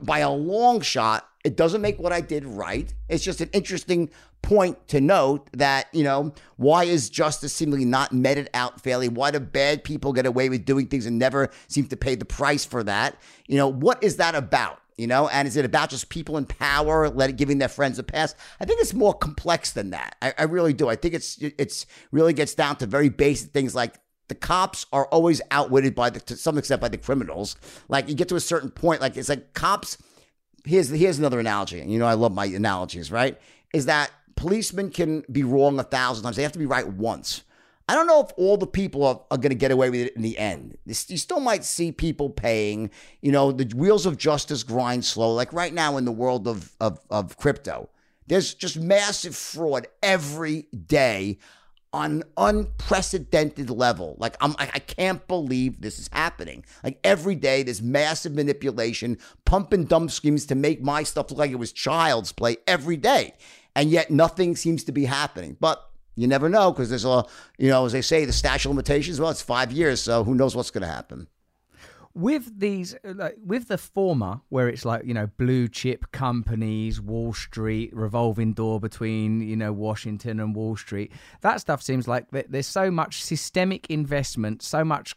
By 0.00 0.18
a 0.20 0.30
long 0.30 0.80
shot, 0.80 1.28
it 1.44 1.56
doesn't 1.56 1.80
make 1.80 1.98
what 1.98 2.12
I 2.12 2.20
did 2.20 2.44
right. 2.44 2.92
It's 3.08 3.24
just 3.24 3.40
an 3.40 3.50
interesting 3.52 4.10
point 4.42 4.86
to 4.88 5.00
note 5.00 5.48
that, 5.52 5.88
you 5.92 6.04
know, 6.04 6.32
why 6.56 6.84
is 6.84 7.10
justice 7.10 7.52
seemingly 7.52 7.84
not 7.84 8.12
meted 8.12 8.48
out 8.54 8.80
fairly? 8.80 9.08
Why 9.08 9.30
do 9.30 9.40
bad 9.40 9.82
people 9.82 10.12
get 10.12 10.26
away 10.26 10.48
with 10.48 10.64
doing 10.64 10.86
things 10.86 11.06
and 11.06 11.18
never 11.18 11.50
seem 11.66 11.86
to 11.88 11.96
pay 11.96 12.14
the 12.14 12.24
price 12.24 12.64
for 12.64 12.82
that? 12.84 13.16
You 13.46 13.56
know, 13.56 13.68
what 13.68 14.02
is 14.02 14.16
that 14.16 14.34
about? 14.34 14.80
You 14.96 15.06
know, 15.06 15.28
and 15.28 15.46
is 15.46 15.56
it 15.56 15.64
about 15.64 15.90
just 15.90 16.08
people 16.08 16.36
in 16.36 16.44
power 16.44 17.08
let 17.08 17.36
giving 17.36 17.58
their 17.58 17.68
friends 17.68 18.00
a 18.00 18.02
pass? 18.02 18.34
I 18.60 18.64
think 18.64 18.80
it's 18.80 18.94
more 18.94 19.14
complex 19.14 19.70
than 19.70 19.90
that. 19.90 20.16
I, 20.20 20.34
I 20.38 20.42
really 20.42 20.72
do. 20.72 20.88
I 20.88 20.96
think 20.96 21.14
it's 21.14 21.38
it's 21.40 21.86
really 22.10 22.32
gets 22.32 22.54
down 22.54 22.76
to 22.76 22.86
very 22.86 23.08
basic 23.08 23.52
things 23.52 23.76
like 23.76 23.94
the 24.28 24.34
cops 24.34 24.86
are 24.92 25.06
always 25.06 25.40
outwitted 25.50 25.94
by 25.94 26.10
the 26.10 26.20
to 26.20 26.36
some 26.36 26.58
extent 26.58 26.80
by 26.80 26.88
the 26.88 26.98
criminals. 26.98 27.56
Like 27.88 28.08
you 28.08 28.14
get 28.14 28.28
to 28.28 28.36
a 28.36 28.40
certain 28.40 28.70
point, 28.70 29.00
like 29.00 29.16
it's 29.16 29.28
like 29.28 29.54
cops. 29.54 29.98
Here's 30.64 30.88
here's 30.88 31.18
another 31.18 31.40
analogy. 31.40 31.80
You 31.80 31.98
know, 31.98 32.06
I 32.06 32.14
love 32.14 32.34
my 32.34 32.44
analogies. 32.46 33.10
Right? 33.10 33.38
Is 33.72 33.86
that 33.86 34.10
policemen 34.36 34.90
can 34.90 35.24
be 35.32 35.42
wrong 35.42 35.78
a 35.78 35.82
thousand 35.82 36.24
times. 36.24 36.36
They 36.36 36.42
have 36.42 36.52
to 36.52 36.58
be 36.58 36.66
right 36.66 36.86
once. 36.86 37.42
I 37.90 37.94
don't 37.94 38.06
know 38.06 38.20
if 38.20 38.30
all 38.36 38.58
the 38.58 38.66
people 38.66 39.02
are, 39.04 39.22
are 39.30 39.38
going 39.38 39.48
to 39.48 39.56
get 39.56 39.70
away 39.70 39.88
with 39.88 40.00
it 40.00 40.14
in 40.14 40.20
the 40.20 40.36
end. 40.36 40.76
You 40.84 40.94
still 40.94 41.40
might 41.40 41.64
see 41.64 41.90
people 41.90 42.28
paying. 42.28 42.90
You 43.22 43.32
know, 43.32 43.50
the 43.50 43.74
wheels 43.74 44.04
of 44.04 44.18
justice 44.18 44.62
grind 44.62 45.06
slow. 45.06 45.32
Like 45.32 45.54
right 45.54 45.72
now 45.72 45.96
in 45.96 46.04
the 46.04 46.12
world 46.12 46.46
of 46.46 46.72
of, 46.80 47.00
of 47.10 47.38
crypto, 47.38 47.88
there's 48.26 48.52
just 48.52 48.78
massive 48.78 49.34
fraud 49.34 49.86
every 50.02 50.66
day 50.86 51.38
on 51.92 52.10
an 52.10 52.22
unprecedented 52.36 53.70
level. 53.70 54.16
Like 54.18 54.36
I'm, 54.40 54.54
I 54.58 54.78
can't 54.78 55.26
believe 55.26 55.80
this 55.80 55.98
is 55.98 56.08
happening. 56.12 56.64
Like 56.84 56.98
every 57.02 57.34
day, 57.34 57.62
there's 57.62 57.82
massive 57.82 58.34
manipulation, 58.34 59.18
pump 59.44 59.72
and 59.72 59.88
dump 59.88 60.10
schemes 60.10 60.46
to 60.46 60.54
make 60.54 60.82
my 60.82 61.02
stuff 61.02 61.30
look 61.30 61.38
like 61.38 61.50
it 61.50 61.56
was 61.56 61.72
child's 61.72 62.32
play 62.32 62.58
every 62.66 62.96
day, 62.96 63.34
and 63.74 63.90
yet 63.90 64.10
nothing 64.10 64.56
seems 64.56 64.84
to 64.84 64.92
be 64.92 65.06
happening. 65.06 65.56
But 65.58 65.82
you 66.14 66.26
never 66.26 66.48
know 66.48 66.72
because 66.72 66.88
there's 66.88 67.04
a, 67.04 67.24
you 67.58 67.68
know, 67.68 67.86
as 67.86 67.92
they 67.92 68.02
say, 68.02 68.24
the 68.24 68.32
statute 68.32 68.68
limitations. 68.68 69.20
Well, 69.20 69.30
it's 69.30 69.42
five 69.42 69.70
years, 69.72 70.00
so 70.00 70.24
who 70.24 70.34
knows 70.34 70.56
what's 70.56 70.70
going 70.70 70.82
to 70.82 70.88
happen. 70.88 71.28
With 72.18 72.58
these 72.58 72.94
uh, 73.04 73.14
like, 73.14 73.36
with 73.46 73.68
the 73.68 73.78
former 73.78 74.40
where 74.48 74.68
it's 74.68 74.84
like 74.84 75.04
you 75.04 75.14
know 75.14 75.28
blue 75.38 75.68
chip 75.68 76.10
companies 76.10 77.00
wall 77.00 77.32
street 77.32 77.94
revolving 77.94 78.52
door 78.52 78.80
between 78.80 79.40
you 79.40 79.54
know 79.54 79.72
washington 79.72 80.40
and 80.40 80.56
wall 80.56 80.76
street 80.76 81.12
that 81.42 81.60
stuff 81.60 81.80
seems 81.80 82.08
like 82.08 82.28
th- 82.32 82.46
there's 82.48 82.66
so 82.66 82.90
much 82.90 83.22
systemic 83.22 83.88
investment 83.88 84.62
so 84.62 84.84
much 84.84 85.14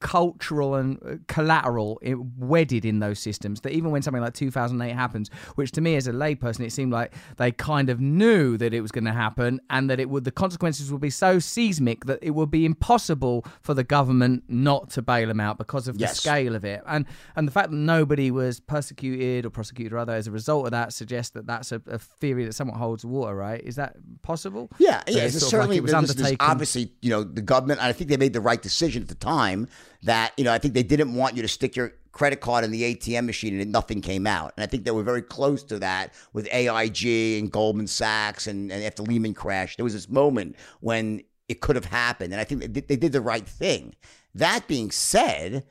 cultural 0.00 0.74
and 0.74 0.98
uh, 1.04 1.14
collateral 1.28 2.00
i 2.06 2.14
wedded 2.36 2.84
in 2.84 2.98
those 2.98 3.18
systems 3.18 3.60
that 3.60 3.72
even 3.72 3.90
when 3.90 4.02
something 4.02 4.22
like 4.22 4.34
2008 4.34 4.92
happens 4.92 5.30
which 5.54 5.70
to 5.72 5.80
me 5.80 5.96
as 5.96 6.06
a 6.06 6.12
layperson 6.12 6.60
it 6.60 6.72
seemed 6.72 6.92
like 6.92 7.14
they 7.36 7.52
kind 7.52 7.88
of 7.88 8.00
knew 8.00 8.56
that 8.56 8.74
it 8.74 8.80
was 8.80 8.90
going 8.90 9.04
to 9.04 9.12
happen 9.12 9.60
and 9.70 9.88
that 9.88 10.00
it 10.00 10.10
would 10.10 10.24
the 10.24 10.30
consequences 10.30 10.90
would 10.90 11.00
be 11.00 11.10
so 11.10 11.38
seismic 11.38 12.04
that 12.04 12.18
it 12.22 12.30
would 12.30 12.50
be 12.50 12.64
impossible 12.64 13.44
for 13.60 13.74
the 13.74 13.84
government 13.84 14.42
not 14.48 14.90
to 14.90 15.00
bail 15.00 15.28
them 15.28 15.40
out 15.40 15.58
because 15.58 15.88
of 15.88 15.98
the 15.98 16.06
scale 16.08 16.54
of 16.54 16.64
it 16.64 16.82
and 16.86 17.06
and 17.36 17.46
the 17.46 17.52
fact 17.52 17.70
that 17.70 17.76
nobody 17.76 18.30
was 18.30 18.60
persecuted 18.60 19.46
or 19.46 19.50
prosecuted 19.50 19.92
or 19.92 19.98
other 19.98 20.14
as 20.14 20.26
a 20.26 20.30
result 20.30 20.66
of 20.66 20.72
that 20.72 20.92
suggests 20.92 21.30
that 21.32 21.46
that's 21.46 21.72
a, 21.72 21.80
a 21.86 21.98
theory 21.98 22.44
that 22.44 22.52
somewhat 22.52 22.76
holds 22.76 23.04
water 23.04 23.34
right 23.34 23.62
is 23.62 23.76
that 23.76 23.96
possible 24.22 24.68
Yeah, 24.78 25.02
yeah. 25.06 25.24
it's 25.24 25.38
sort 25.38 25.44
like 25.44 25.50
certainly 25.50 25.76
it 25.76 25.82
was 25.82 25.94
undertaken 25.94 26.56
obviously, 26.56 26.92
you 27.02 27.10
know, 27.10 27.22
the 27.22 27.42
government. 27.42 27.82
I 27.82 27.92
think 27.92 28.10
they 28.10 28.16
made 28.16 28.32
the 28.32 28.40
right 28.40 28.60
decision 28.60 29.02
at 29.02 29.08
the 29.08 29.14
time. 29.14 29.68
That 30.06 30.32
you 30.36 30.44
know, 30.44 30.52
I 30.52 30.58
think 30.58 30.74
they 30.74 30.82
didn't 30.82 31.14
want 31.14 31.36
you 31.36 31.42
to 31.42 31.48
stick 31.48 31.76
your 31.76 31.92
credit 32.12 32.40
card 32.40 32.64
in 32.64 32.70
the 32.70 32.94
ATM 32.94 33.26
machine 33.26 33.60
and 33.60 33.70
nothing 33.70 34.00
came 34.00 34.26
out. 34.26 34.54
And 34.56 34.64
I 34.64 34.66
think 34.66 34.84
they 34.84 34.90
were 34.90 35.02
very 35.02 35.20
close 35.20 35.62
to 35.64 35.78
that 35.80 36.14
with 36.32 36.48
AIG 36.50 37.38
and 37.38 37.52
Goldman 37.52 37.86
Sachs, 37.86 38.46
and, 38.46 38.72
and 38.72 38.82
after 38.82 39.02
Lehman 39.02 39.34
crashed, 39.34 39.76
there 39.76 39.84
was 39.84 39.92
this 39.92 40.08
moment 40.08 40.56
when 40.80 41.22
it 41.48 41.60
could 41.60 41.76
have 41.76 41.84
happened, 41.84 42.32
and 42.32 42.40
I 42.40 42.44
think 42.44 42.62
they 42.62 42.68
did, 42.68 42.88
they 42.88 42.96
did 42.96 43.12
the 43.12 43.20
right 43.20 43.46
thing. 43.46 43.94
That 44.34 44.66
being 44.66 44.90
said, 44.90 45.64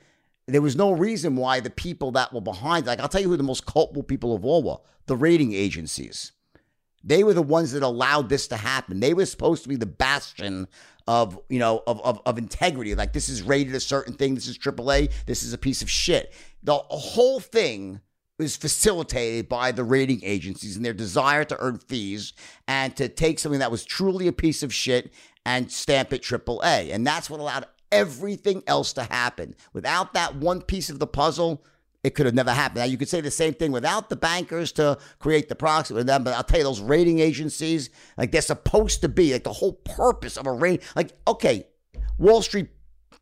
there 0.48 0.62
was 0.62 0.76
no 0.76 0.92
reason 0.92 1.36
why 1.36 1.60
the 1.60 1.70
people 1.70 2.12
that 2.12 2.32
were 2.32 2.42
behind, 2.42 2.86
like 2.86 3.00
I'll 3.00 3.10
tell 3.10 3.22
you 3.22 3.30
who 3.30 3.38
the 3.38 3.44
most 3.44 3.66
culpable 3.66 4.04
people 4.04 4.36
of 4.36 4.46
all 4.46 4.62
were: 4.64 4.78
the 5.08 5.18
rating 5.18 5.54
agencies. 5.54 6.32
They 7.04 7.24
were 7.24 7.36
the 7.36 7.44
ones 7.44 7.72
that 7.72 7.84
allowed 7.84 8.30
this 8.30 8.48
to 8.48 8.58
happen. 8.58 9.00
They 9.00 9.14
were 9.14 9.28
supposed 9.28 9.62
to 9.64 9.70
be 9.70 9.76
the 9.76 9.86
bastion 9.86 10.68
of, 11.08 11.39
you 11.49 11.60
know, 11.60 11.84
of, 11.88 12.01
of, 12.01 12.22
of 12.26 12.38
integrity. 12.38 12.95
Like 12.95 13.14
this 13.14 13.30
is 13.30 13.43
rated 13.43 13.76
a 13.76 13.80
certain 13.80 14.14
thing. 14.14 14.36
This 14.36 14.47
is 14.47 14.58
AAA. 14.58 15.12
This 15.26 15.43
is 15.43 15.53
a 15.53 15.58
piece 15.58 15.82
of 15.82 15.89
shit. 15.89 16.34
The 16.64 16.76
whole 16.76 17.39
thing 17.39 18.01
is 18.39 18.58
facilitated 18.58 19.47
by 19.47 19.72
the 19.72 19.84
rating 19.84 20.22
agencies 20.24 20.76
and 20.76 20.84
their 20.84 20.93
desire 20.93 21.45
to 21.45 21.58
earn 21.60 21.78
fees 21.78 22.34
and 22.68 22.95
to 22.97 23.08
take 23.08 23.39
something 23.39 23.60
that 23.60 23.72
was 23.72 23.86
truly 23.86 24.28
a 24.28 24.34
piece 24.34 24.62
of 24.62 24.74
shit 24.74 25.14
and 25.45 25.72
stamp 25.72 26.12
it 26.12 26.22
AAA. 26.22 26.93
And 26.93 27.06
that's 27.06 27.30
what 27.30 27.39
allowed 27.39 27.66
everything 27.91 28.64
else 28.68 28.91
to 28.93 29.03
happen. 29.03 29.56
Without 29.74 30.14
that 30.14 30.36
one 30.36 30.62
piece 30.62 30.89
of 30.89 30.99
the 30.99 31.08
puzzle, 31.08 31.64
it 32.06 32.14
could 32.14 32.28
have 32.28 32.36
never 32.36 32.51
happened. 32.51 32.80
Now 32.80 32.86
you 32.86 32.97
could 32.97 33.10
say 33.10 33.20
the 33.20 33.32
same 33.32 33.53
thing 33.56 33.72
without 33.72 34.10
the 34.10 34.16
bankers 34.16 34.72
to 34.74 34.97
create 35.18 35.49
the 35.49 35.56
products 35.56 35.89
with 35.89 36.06
them, 36.06 36.24
but 36.24 36.36
I'll 36.36 36.43
tell 36.43 36.60
you 36.60 36.64
those 36.64 36.82
rating 36.82 37.20
agencies, 37.20 37.89
like 38.16 38.32
they're 38.32 38.41
supposed 38.41 39.01
to 39.01 39.10
be 39.10 39.34
like 39.34 39.43
the 39.43 39.53
whole 39.53 39.74
purpose 39.74 40.38
of 40.38 40.45
a 40.45 40.51
rate. 40.51 40.84
Like 40.95 41.18
okay, 41.28 41.68
Wall 42.18 42.41
Street 42.41 42.70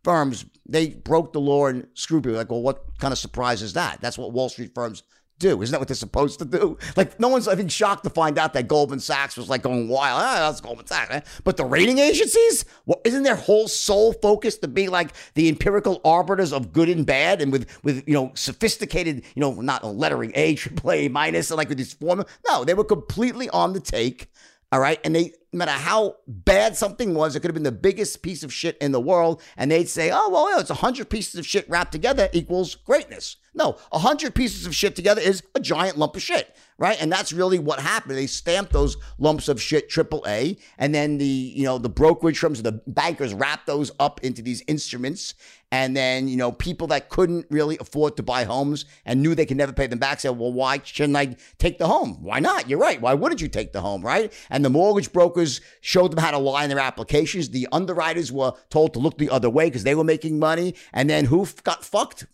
firms 0.04 0.46
they 0.68 0.90
broke 0.90 1.34
the 1.34 1.40
law 1.40 1.68
and 1.68 1.88
screwed 1.94 2.24
people. 2.24 2.38
Like, 2.38 2.50
well, 2.50 2.62
what 2.62 2.98
kind 3.00 3.12
of 3.12 3.18
surprise 3.18 3.62
is 3.62 3.74
that? 3.74 4.00
That's 4.02 4.18
what 4.18 4.32
Wall 4.32 4.50
Street 4.50 4.74
firms 4.74 5.04
do. 5.40 5.62
Isn't 5.62 5.72
that 5.72 5.80
what 5.80 5.88
they're 5.88 5.96
supposed 5.96 6.40
to 6.40 6.46
do? 6.46 6.78
Like, 6.96 7.20
no 7.20 7.28
one's 7.28 7.48
I 7.48 7.56
think 7.56 7.72
shocked 7.72 8.04
to 8.04 8.10
find 8.10 8.38
out 8.38 8.54
that 8.54 8.68
Goldman 8.68 9.00
Sachs 9.00 9.38
was 9.38 9.50
like 9.50 9.62
going 9.62 9.88
wild. 9.90 10.22
Ah, 10.22 10.50
that's 10.50 10.62
Goldman 10.62 10.88
Sachs. 10.88 11.30
But 11.44 11.58
the 11.58 11.66
rating 11.66 12.00
agencies, 12.00 12.66
well, 12.86 13.02
isn't 13.04 13.24
their 13.24 13.36
whole 13.36 13.68
sole 13.68 14.14
focus 14.14 14.58
to 14.60 14.68
be 14.68 14.88
like 14.90 15.12
the 15.36 15.50
empirical 15.50 16.02
arbiters 16.06 16.54
of 16.54 16.74
good 16.74 16.90
and 16.90 17.06
bad, 17.06 17.42
and 17.42 17.52
with 17.52 17.68
with 17.84 18.08
you 18.08 18.14
know 18.14 18.32
sophisticated, 18.36 19.24
you 19.36 19.42
know, 19.42 19.54
not 19.62 19.84
lettering 19.84 20.32
A, 20.36 20.56
triple 20.56 20.92
A 20.92 21.08
minus, 21.08 21.52
and 21.52 21.58
like 21.58 21.70
with 21.70 21.78
these 21.78 21.94
formula? 21.94 22.30
No, 22.48 22.64
they 22.64 22.74
were 22.74 22.84
completely 22.84 23.50
on 23.50 23.74
the 23.74 23.80
take. 23.80 24.30
All 24.74 24.80
right. 24.80 25.00
And 25.04 25.16
they, 25.16 25.34
no 25.54 25.60
matter 25.60 25.72
how 25.72 26.18
bad 26.28 26.76
something 26.76 27.14
was, 27.14 27.36
it 27.36 27.42
could 27.42 27.50
have 27.50 27.56
been 27.56 27.64
the 27.64 27.72
biggest 27.72 28.24
piece 28.24 28.44
of 28.44 28.52
shit 28.52 28.78
in 28.80 28.92
the 28.92 29.00
world. 29.00 29.42
And 29.56 29.70
they'd 29.70 29.88
say, 29.88 30.10
oh, 30.12 30.30
well, 30.30 30.50
yeah, 30.50 30.60
it's 30.60 30.70
100 30.70 31.10
pieces 31.10 31.36
of 31.40 31.46
shit 31.46 31.70
wrapped 31.70 31.92
together 31.92 32.30
equals 32.34 32.76
greatness. 32.76 33.38
No, 33.56 33.78
100 33.92 34.34
pieces 34.34 34.66
of 34.66 34.76
shit 34.76 34.96
together 34.96 35.22
is 35.22 35.44
a 35.54 35.60
giant 35.60 35.98
lump 35.98 36.16
of 36.16 36.22
shit. 36.22 36.56
Right. 36.80 37.00
And 37.00 37.12
that's 37.12 37.32
really 37.32 37.60
what 37.60 37.80
happened. 37.80 38.18
They 38.18 38.26
stamped 38.26 38.74
those 38.74 38.98
lumps 39.20 39.48
of 39.48 39.62
shit 39.62 39.90
triple 39.90 40.26
A. 40.28 40.58
And 40.80 40.94
then 40.94 41.20
the, 41.20 41.26
you 41.26 41.64
know, 41.64 41.78
the 41.78 41.88
brokerage 41.88 42.40
firms, 42.40 42.64
the 42.64 42.82
bankers 42.88 43.34
wrapped 43.34 43.68
those 43.68 43.92
up 44.00 44.20
into 44.24 44.42
these 44.42 44.64
instruments. 44.68 45.36
And 45.72 45.96
then, 45.96 46.28
you 46.28 46.36
know, 46.36 46.52
people 46.52 46.88
that 46.88 47.10
couldn't 47.10 47.46
really 47.50 47.78
afford 47.80 48.18
to 48.18 48.24
buy 48.24 48.44
homes 48.44 48.86
and 49.06 49.22
knew 49.22 49.34
they 49.34 49.46
could 49.46 49.58
never 49.58 49.72
pay 49.72 49.88
them 49.88 50.00
back 50.00 50.20
said, 50.20 50.38
well, 50.38 50.52
why 50.52 50.82
shouldn't 50.84 51.16
I 51.16 51.36
take 51.58 51.78
the 51.78 51.88
home? 51.88 52.22
Why 52.22 52.40
not? 52.40 52.70
You're 52.70 52.80
right. 52.80 53.00
Why 53.00 53.14
wouldn't 53.14 53.42
you 53.42 53.48
take 53.48 53.72
the 53.72 53.82
home, 53.82 54.02
right? 54.02 54.34
And 54.50 54.66
the 54.66 54.70
mortgage 54.70 55.12
brokers 55.12 55.43
showed 55.82 56.12
them 56.12 56.24
how 56.24 56.32
to 56.32 56.38
lie 56.38 56.64
in 56.64 56.70
their 56.70 56.80
applications. 56.80 57.50
The 57.50 57.68
underwriters 57.72 58.32
were 58.32 58.54
told 58.70 58.94
to 58.94 59.00
look 59.00 59.18
the 59.18 59.30
other 59.30 59.50
way 59.50 59.66
because 59.66 59.84
they 59.84 59.96
were 59.96 60.04
making 60.04 60.40
money. 60.40 60.76
And 60.92 61.10
then 61.10 61.26
who 61.26 61.44
f- 61.44 61.64
got 61.64 61.84
fucked? 61.84 62.26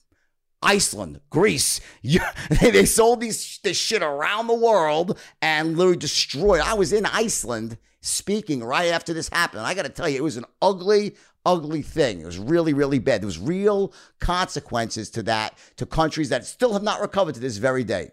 Iceland, 0.62 1.22
Greece. 1.30 1.80
Yeah, 2.01 2.32
they 2.62 2.86
sold 2.86 3.22
these 3.22 3.60
this 3.64 3.78
shit 3.78 4.01
around 4.01 4.47
the 4.47 4.53
world 4.53 5.18
and 5.41 5.78
literally 5.78 5.97
destroyed. 5.97 6.62
I 6.62 6.74
was 6.74 6.91
in 6.91 7.05
Iceland 7.05 7.78
speaking 8.01 8.64
right 8.64 8.91
after 8.91 9.14
this 9.14 9.30
happened. 9.30 9.62
I 9.62 9.74
got 9.74 9.84
to 9.84 9.89
tell 9.89 10.07
you, 10.10 10.18
it 10.18 10.24
was 10.24 10.38
an 10.38 10.45
ugly, 10.62 11.16
ugly 11.45 11.82
thing. 11.82 12.22
It 12.22 12.26
was 12.26 12.38
really, 12.38 12.74
really 12.74 12.99
bad. 12.99 13.22
There 13.22 13.26
was 13.28 13.39
real 13.39 13.93
consequences 14.20 15.10
to 15.12 15.24
that 15.24 15.57
to 15.78 15.86
countries 15.86 16.30
that 16.30 16.45
still 16.45 16.74
have 16.74 16.84
not 16.84 17.01
recovered 17.01 17.36
to 17.36 17.41
this 17.41 17.57
very 17.57 17.84
day. 17.84 18.12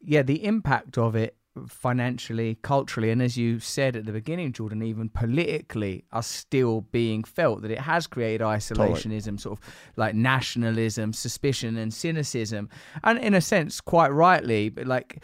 yeah, 0.00 0.22
the 0.22 0.44
impact 0.44 0.98
of 0.98 1.14
it 1.16 1.36
financially, 1.68 2.58
culturally, 2.62 3.10
and 3.10 3.22
as 3.22 3.36
you 3.36 3.60
said 3.60 3.96
at 3.96 4.06
the 4.06 4.12
beginning, 4.12 4.52
Jordan, 4.52 4.82
even 4.82 5.08
politically, 5.08 6.04
are 6.12 6.22
still 6.22 6.82
being 6.92 7.24
felt. 7.24 7.62
That 7.62 7.70
it 7.70 7.80
has 7.80 8.06
created 8.06 8.42
isolationism, 8.42 9.40
sort 9.40 9.58
of 9.58 9.64
like 9.96 10.14
nationalism, 10.14 11.12
suspicion, 11.12 11.76
and 11.76 11.92
cynicism, 11.92 12.68
and 13.04 13.18
in 13.18 13.34
a 13.34 13.40
sense, 13.40 13.80
quite 13.80 14.12
rightly, 14.12 14.68
but 14.68 14.86
like. 14.86 15.22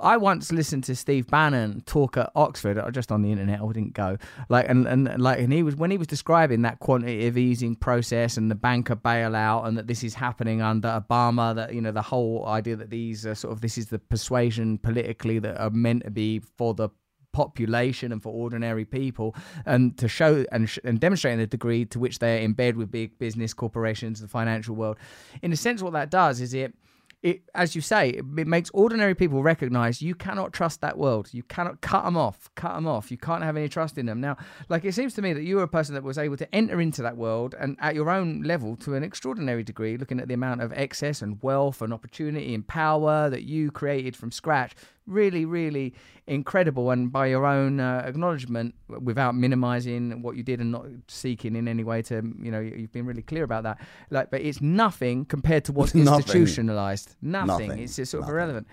I 0.00 0.16
once 0.18 0.52
listened 0.52 0.84
to 0.84 0.96
Steve 0.96 1.26
Bannon 1.28 1.82
talk 1.86 2.16
at 2.16 2.30
Oxford, 2.34 2.78
uh, 2.78 2.90
just 2.90 3.10
on 3.10 3.22
the 3.22 3.32
internet. 3.32 3.60
I 3.60 3.66
didn't 3.72 3.94
go. 3.94 4.18
Like 4.48 4.68
and, 4.68 4.86
and 4.86 5.20
like 5.20 5.38
and 5.38 5.52
he 5.52 5.62
was 5.62 5.76
when 5.76 5.90
he 5.90 5.96
was 5.96 6.06
describing 6.06 6.62
that 6.62 6.78
quantitative 6.80 7.38
easing 7.38 7.74
process 7.74 8.36
and 8.36 8.50
the 8.50 8.54
banker 8.54 8.96
bailout, 8.96 9.66
and 9.66 9.78
that 9.78 9.86
this 9.86 10.04
is 10.04 10.14
happening 10.14 10.60
under 10.60 10.88
Obama. 10.88 11.54
That 11.54 11.74
you 11.74 11.80
know 11.80 11.92
the 11.92 12.02
whole 12.02 12.46
idea 12.46 12.76
that 12.76 12.90
these 12.90 13.26
are 13.26 13.34
sort 13.34 13.52
of 13.52 13.60
this 13.60 13.78
is 13.78 13.86
the 13.86 13.98
persuasion 13.98 14.78
politically 14.78 15.38
that 15.38 15.58
are 15.58 15.70
meant 15.70 16.04
to 16.04 16.10
be 16.10 16.40
for 16.40 16.74
the 16.74 16.90
population 17.32 18.10
and 18.10 18.22
for 18.22 18.32
ordinary 18.32 18.84
people 18.84 19.34
and 19.66 19.96
to 19.98 20.08
show 20.08 20.44
and, 20.50 20.68
sh- 20.68 20.78
and 20.82 20.98
demonstrating 20.98 21.38
the 21.38 21.46
degree 21.46 21.84
to 21.84 21.98
which 21.98 22.18
they're 22.18 22.38
in 22.38 22.52
bed 22.52 22.76
with 22.76 22.90
big 22.90 23.18
business 23.18 23.52
corporations 23.52 24.20
the 24.20 24.26
financial 24.26 24.74
world 24.74 24.96
in 25.42 25.52
a 25.52 25.56
sense 25.56 25.82
what 25.82 25.92
that 25.92 26.10
does 26.10 26.40
is 26.40 26.54
it 26.54 26.74
it, 27.22 27.42
as 27.54 27.74
you 27.74 27.80
say, 27.80 28.10
it, 28.10 28.24
it 28.36 28.46
makes 28.46 28.70
ordinary 28.72 29.14
people 29.14 29.42
recognize 29.42 30.00
you 30.00 30.14
cannot 30.14 30.52
trust 30.52 30.80
that 30.80 30.96
world. 30.96 31.28
You 31.32 31.42
cannot 31.42 31.80
cut 31.80 32.04
them 32.04 32.16
off, 32.16 32.48
cut 32.54 32.74
them 32.74 32.86
off. 32.86 33.10
You 33.10 33.18
can't 33.18 33.42
have 33.42 33.56
any 33.56 33.68
trust 33.68 33.98
in 33.98 34.06
them. 34.06 34.20
Now, 34.20 34.36
like 34.68 34.84
it 34.84 34.94
seems 34.94 35.14
to 35.14 35.22
me 35.22 35.32
that 35.32 35.42
you 35.42 35.56
were 35.56 35.64
a 35.64 35.68
person 35.68 35.94
that 35.94 36.04
was 36.04 36.18
able 36.18 36.36
to 36.36 36.54
enter 36.54 36.80
into 36.80 37.02
that 37.02 37.16
world 37.16 37.54
and 37.58 37.76
at 37.80 37.94
your 37.94 38.10
own 38.10 38.42
level 38.42 38.76
to 38.76 38.94
an 38.94 39.02
extraordinary 39.02 39.64
degree, 39.64 39.96
looking 39.96 40.20
at 40.20 40.28
the 40.28 40.34
amount 40.34 40.62
of 40.62 40.72
excess 40.72 41.20
and 41.20 41.42
wealth 41.42 41.82
and 41.82 41.92
opportunity 41.92 42.54
and 42.54 42.66
power 42.66 43.28
that 43.30 43.42
you 43.42 43.70
created 43.70 44.14
from 44.14 44.30
scratch. 44.30 44.74
Really, 45.08 45.44
really 45.44 45.94
incredible. 46.26 46.90
And 46.90 47.10
by 47.10 47.26
your 47.26 47.46
own 47.46 47.80
uh, 47.80 48.02
acknowledgement, 48.04 48.74
without 48.88 49.34
minimizing 49.34 50.22
what 50.22 50.36
you 50.36 50.42
did 50.42 50.60
and 50.60 50.70
not 50.70 50.86
seeking 51.08 51.56
in 51.56 51.66
any 51.66 51.82
way 51.82 52.02
to, 52.02 52.16
you 52.42 52.50
know, 52.50 52.60
you've 52.60 52.92
been 52.92 53.06
really 53.06 53.22
clear 53.22 53.42
about 53.44 53.62
that. 53.62 53.78
Like, 54.10 54.30
but 54.30 54.42
it's 54.42 54.60
nothing 54.60 55.24
compared 55.24 55.64
to 55.64 55.72
what's 55.72 55.94
Nothing. 55.94 56.18
institutionalized. 56.18 57.16
Nothing. 57.22 57.68
Nothing. 57.68 57.82
It's 57.82 57.96
just 57.96 58.10
sort 58.10 58.24
of 58.24 58.28
irrelevant. 58.28 58.66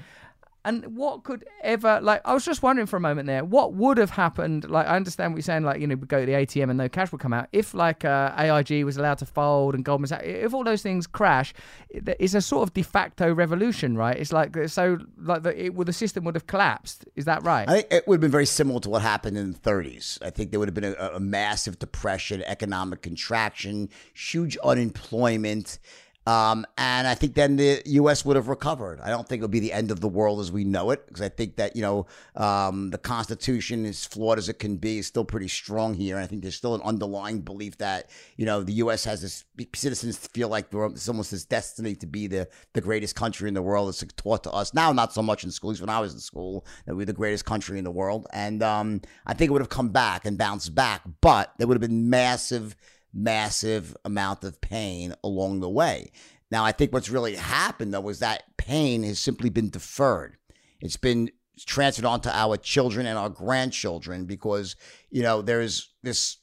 And 0.65 0.97
what 0.97 1.23
could 1.23 1.45
ever 1.61 2.01
like? 2.01 2.21
I 2.25 2.33
was 2.33 2.43
just 2.43 2.63
wondering 2.63 2.87
for 2.87 2.97
a 2.97 2.99
moment 2.99 3.27
there, 3.27 3.45
what 3.45 3.73
would 3.73 3.99
have 3.99 4.09
happened? 4.09 4.67
Like, 4.67 4.87
I 4.87 4.95
understand 4.95 5.31
what 5.31 5.37
you're 5.37 5.43
saying. 5.43 5.63
Like, 5.63 5.79
you 5.79 5.85
know, 5.85 5.93
we 5.93 6.07
go 6.07 6.21
to 6.21 6.25
the 6.25 6.31
ATM 6.31 6.71
and 6.71 6.77
no 6.79 6.89
cash 6.89 7.11
would 7.11 7.21
come 7.21 7.33
out. 7.33 7.47
If 7.51 7.75
like 7.75 8.03
uh, 8.03 8.33
AIG 8.35 8.83
was 8.83 8.97
allowed 8.97 9.19
to 9.19 9.27
fold 9.27 9.75
and 9.75 9.85
Goldman 9.85 10.07
Sachs, 10.07 10.23
if 10.25 10.55
all 10.55 10.63
those 10.63 10.81
things 10.81 11.05
crash, 11.05 11.53
it's 11.89 12.33
a 12.33 12.41
sort 12.41 12.67
of 12.67 12.73
de 12.73 12.81
facto 12.81 13.31
revolution, 13.31 13.95
right? 13.95 14.17
It's 14.17 14.33
like 14.33 14.57
so, 14.67 14.97
like 15.21 15.43
the 15.43 15.65
it, 15.65 15.75
well, 15.75 15.85
the 15.85 15.93
system 15.93 16.23
would 16.23 16.33
have 16.33 16.47
collapsed. 16.47 17.05
Is 17.15 17.25
that 17.25 17.43
right? 17.43 17.69
I 17.69 17.73
think 17.73 17.87
it 17.91 18.07
would 18.07 18.15
have 18.15 18.21
been 18.21 18.31
very 18.31 18.47
similar 18.47 18.79
to 18.79 18.89
what 18.89 19.03
happened 19.03 19.37
in 19.37 19.51
the 19.51 19.59
30s. 19.59 20.17
I 20.23 20.31
think 20.31 20.49
there 20.49 20.59
would 20.59 20.67
have 20.67 20.73
been 20.73 20.95
a, 20.97 21.11
a 21.13 21.19
massive 21.19 21.77
depression, 21.77 22.41
economic 22.47 23.03
contraction, 23.03 23.89
huge 24.15 24.57
unemployment. 24.63 25.77
Um, 26.25 26.65
and 26.77 27.07
I 27.07 27.13
think 27.13 27.35
then 27.35 27.55
the 27.55 27.81
U.S. 27.85 28.25
would 28.25 28.35
have 28.35 28.47
recovered. 28.47 28.99
I 28.99 29.09
don't 29.09 29.27
think 29.27 29.39
it 29.39 29.43
would 29.43 29.51
be 29.51 29.59
the 29.59 29.73
end 29.73 29.91
of 29.91 29.99
the 29.99 30.07
world 30.07 30.39
as 30.39 30.51
we 30.51 30.63
know 30.63 30.89
it, 30.91 31.05
because 31.07 31.21
I 31.21 31.29
think 31.29 31.57
that 31.57 31.75
you 31.75 31.81
know 31.81 32.07
um, 32.35 32.89
the 32.89 32.97
Constitution, 32.97 33.85
is 33.85 34.05
flawed 34.05 34.37
as 34.37 34.49
it 34.49 34.59
can 34.59 34.77
be, 34.77 34.97
is 34.99 35.07
still 35.07 35.25
pretty 35.25 35.47
strong 35.47 35.93
here. 35.93 36.15
And 36.15 36.23
I 36.23 36.27
think 36.27 36.41
there's 36.41 36.55
still 36.55 36.75
an 36.75 36.81
underlying 36.81 37.41
belief 37.41 37.77
that 37.77 38.09
you 38.37 38.45
know 38.45 38.63
the 38.63 38.73
U.S. 38.73 39.03
has 39.05 39.21
this 39.21 39.43
citizens 39.75 40.17
feel 40.17 40.49
like 40.49 40.67
it's 40.71 41.07
almost 41.07 41.31
this 41.31 41.45
destiny 41.45 41.95
to 41.95 42.07
be 42.07 42.27
the 42.27 42.47
the 42.73 42.81
greatest 42.81 43.15
country 43.15 43.47
in 43.47 43.53
the 43.53 43.61
world. 43.61 43.89
It's 43.89 44.03
taught 44.15 44.43
to 44.43 44.51
us 44.51 44.73
now, 44.73 44.91
not 44.91 45.13
so 45.13 45.21
much 45.21 45.43
in 45.43 45.51
schools. 45.51 45.79
When 45.79 45.89
I 45.89 45.99
was 45.99 46.13
in 46.13 46.19
school, 46.19 46.65
that 46.85 46.95
we're 46.95 47.05
the 47.05 47.13
greatest 47.13 47.45
country 47.45 47.77
in 47.77 47.83
the 47.83 47.91
world. 47.91 48.27
And 48.33 48.63
um, 48.63 49.01
I 49.25 49.33
think 49.33 49.49
it 49.49 49.51
would 49.51 49.61
have 49.61 49.69
come 49.69 49.89
back 49.89 50.25
and 50.25 50.37
bounced 50.37 50.73
back, 50.73 51.01
but 51.21 51.53
there 51.57 51.67
would 51.67 51.75
have 51.75 51.87
been 51.87 52.09
massive 52.09 52.75
massive 53.15 53.95
amount 54.05 54.43
of 54.43 54.61
pain 54.61 55.15
along 55.23 55.61
the 55.61 55.69
way. 55.69 56.11
Now, 56.51 56.63
I 56.63 56.71
think 56.71 56.93
what's 56.93 57.09
really 57.09 57.35
happened 57.35 57.93
though 57.93 58.09
is 58.09 58.19
that 58.19 58.43
pain 58.57 59.03
has 59.03 59.19
simply 59.19 59.49
been 59.49 59.69
deferred. 59.69 60.37
It's 60.81 60.97
been 60.97 61.31
transferred 61.65 62.05
onto 62.05 62.29
our 62.29 62.57
children 62.57 63.05
and 63.05 63.17
our 63.17 63.29
grandchildren 63.29 64.25
because 64.25 64.75
you 65.09 65.23
know 65.23 65.41
there's 65.41 65.93
this 66.03 66.37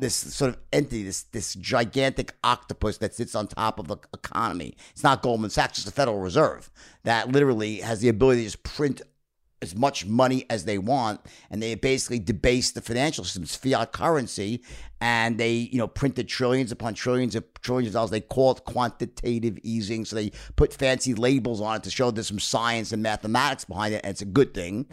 this 0.00 0.14
sort 0.14 0.50
of 0.50 0.58
entity, 0.72 1.04
this 1.04 1.24
this 1.24 1.54
gigantic 1.54 2.34
octopus 2.42 2.98
that 2.98 3.14
sits 3.14 3.34
on 3.34 3.46
top 3.46 3.78
of 3.78 3.88
the 3.88 3.98
economy. 4.14 4.76
It's 4.90 5.04
not 5.04 5.22
Goldman 5.22 5.50
Sachs; 5.50 5.78
it's 5.78 5.84
the 5.84 5.92
Federal 5.92 6.18
Reserve 6.18 6.70
that 7.04 7.30
literally 7.30 7.76
has 7.76 8.00
the 8.00 8.08
ability 8.08 8.40
to 8.40 8.46
just 8.46 8.62
print 8.62 9.02
as 9.60 9.74
much 9.74 10.06
money 10.06 10.46
as 10.48 10.64
they 10.64 10.78
want, 10.78 11.20
and 11.50 11.62
they 11.62 11.74
basically 11.74 12.18
debase 12.18 12.70
the 12.70 12.80
financial 12.80 13.24
system's 13.24 13.56
fiat 13.56 13.92
currency, 13.92 14.62
and 15.00 15.38
they 15.38 15.52
you 15.52 15.78
know 15.78 15.88
printed 15.88 16.28
trillions 16.28 16.72
upon 16.72 16.94
trillions 16.94 17.34
of 17.34 17.44
trillions 17.60 17.88
of 17.88 17.94
dollars. 17.94 18.10
They 18.10 18.20
call 18.20 18.52
it 18.52 18.64
quantitative 18.64 19.58
easing, 19.62 20.04
so 20.04 20.16
they 20.16 20.32
put 20.56 20.72
fancy 20.72 21.14
labels 21.14 21.60
on 21.60 21.76
it 21.76 21.82
to 21.84 21.90
show 21.90 22.10
there's 22.10 22.28
some 22.28 22.38
science 22.38 22.92
and 22.92 23.02
mathematics 23.02 23.64
behind 23.64 23.94
it, 23.94 24.00
and 24.04 24.10
it's 24.10 24.22
a 24.22 24.26
good 24.26 24.54
thing. 24.54 24.86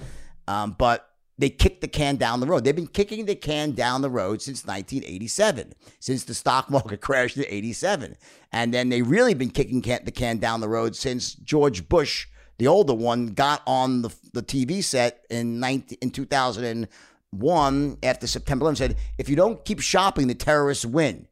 Um, 0.47 0.76
but 0.78 1.09
they 1.38 1.49
kicked 1.49 1.82
the 1.82 1.88
can 1.88 2.16
down 2.16 2.39
the 2.39 2.47
road. 2.47 2.63
They've 2.63 2.76
been 2.76 2.88
kicking 2.88 3.26
the 3.26 3.36
can 3.36 3.72
down 3.72 4.01
the 4.01 4.09
road 4.09 4.41
since 4.41 4.66
1987, 4.66 5.74
since 5.99 6.24
the 6.24 6.34
stock 6.34 6.70
market 6.70 7.01
crashed 7.01 7.38
in 7.38 7.45
87. 7.47 8.16
And 8.51 8.74
then 8.74 8.89
they 8.89 9.01
really 9.01 9.34
been 9.34 9.49
kicking 9.49 9.82
can, 9.82 10.05
the 10.05 10.11
can 10.11 10.38
down 10.38 10.61
the 10.61 10.70
road 10.70 10.95
since 10.95 11.34
George 11.34 11.89
Bush 11.89 12.28
the 12.58 12.68
older 12.68 12.93
one, 12.93 13.28
got 13.28 13.62
on 13.68 14.01
the, 14.01 14.14
the 14.34 14.41
TV 14.41 14.84
set 14.84 15.26
in 15.30 15.60
19, 15.60 15.97
in 16.01 16.12
2001 16.12 17.97
after 18.03 18.28
September 18.28 18.64
11 18.64 18.76
said, 18.76 18.97
if 19.18 19.30
you 19.30 19.36
don't 19.36 19.64
keep 19.66 19.80
shopping, 19.82 20.28
the 20.28 20.36
terrorists 20.36 20.86
win. 20.86 21.28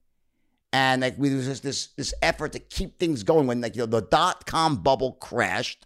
And 0.74 1.03
like 1.03 1.15
we, 1.19 1.34
was 1.36 1.61
this 1.61 1.88
this 1.95 2.13
effort 2.24 2.53
to 2.53 2.59
keep 2.59 2.97
things 2.97 3.21
going 3.21 3.45
when 3.45 3.61
like 3.61 3.76
you 3.76 3.84
know 3.84 3.86
the 3.86 4.01
dot 4.01 4.47
com 4.47 4.78
bubble 4.78 5.11
crashed, 5.11 5.86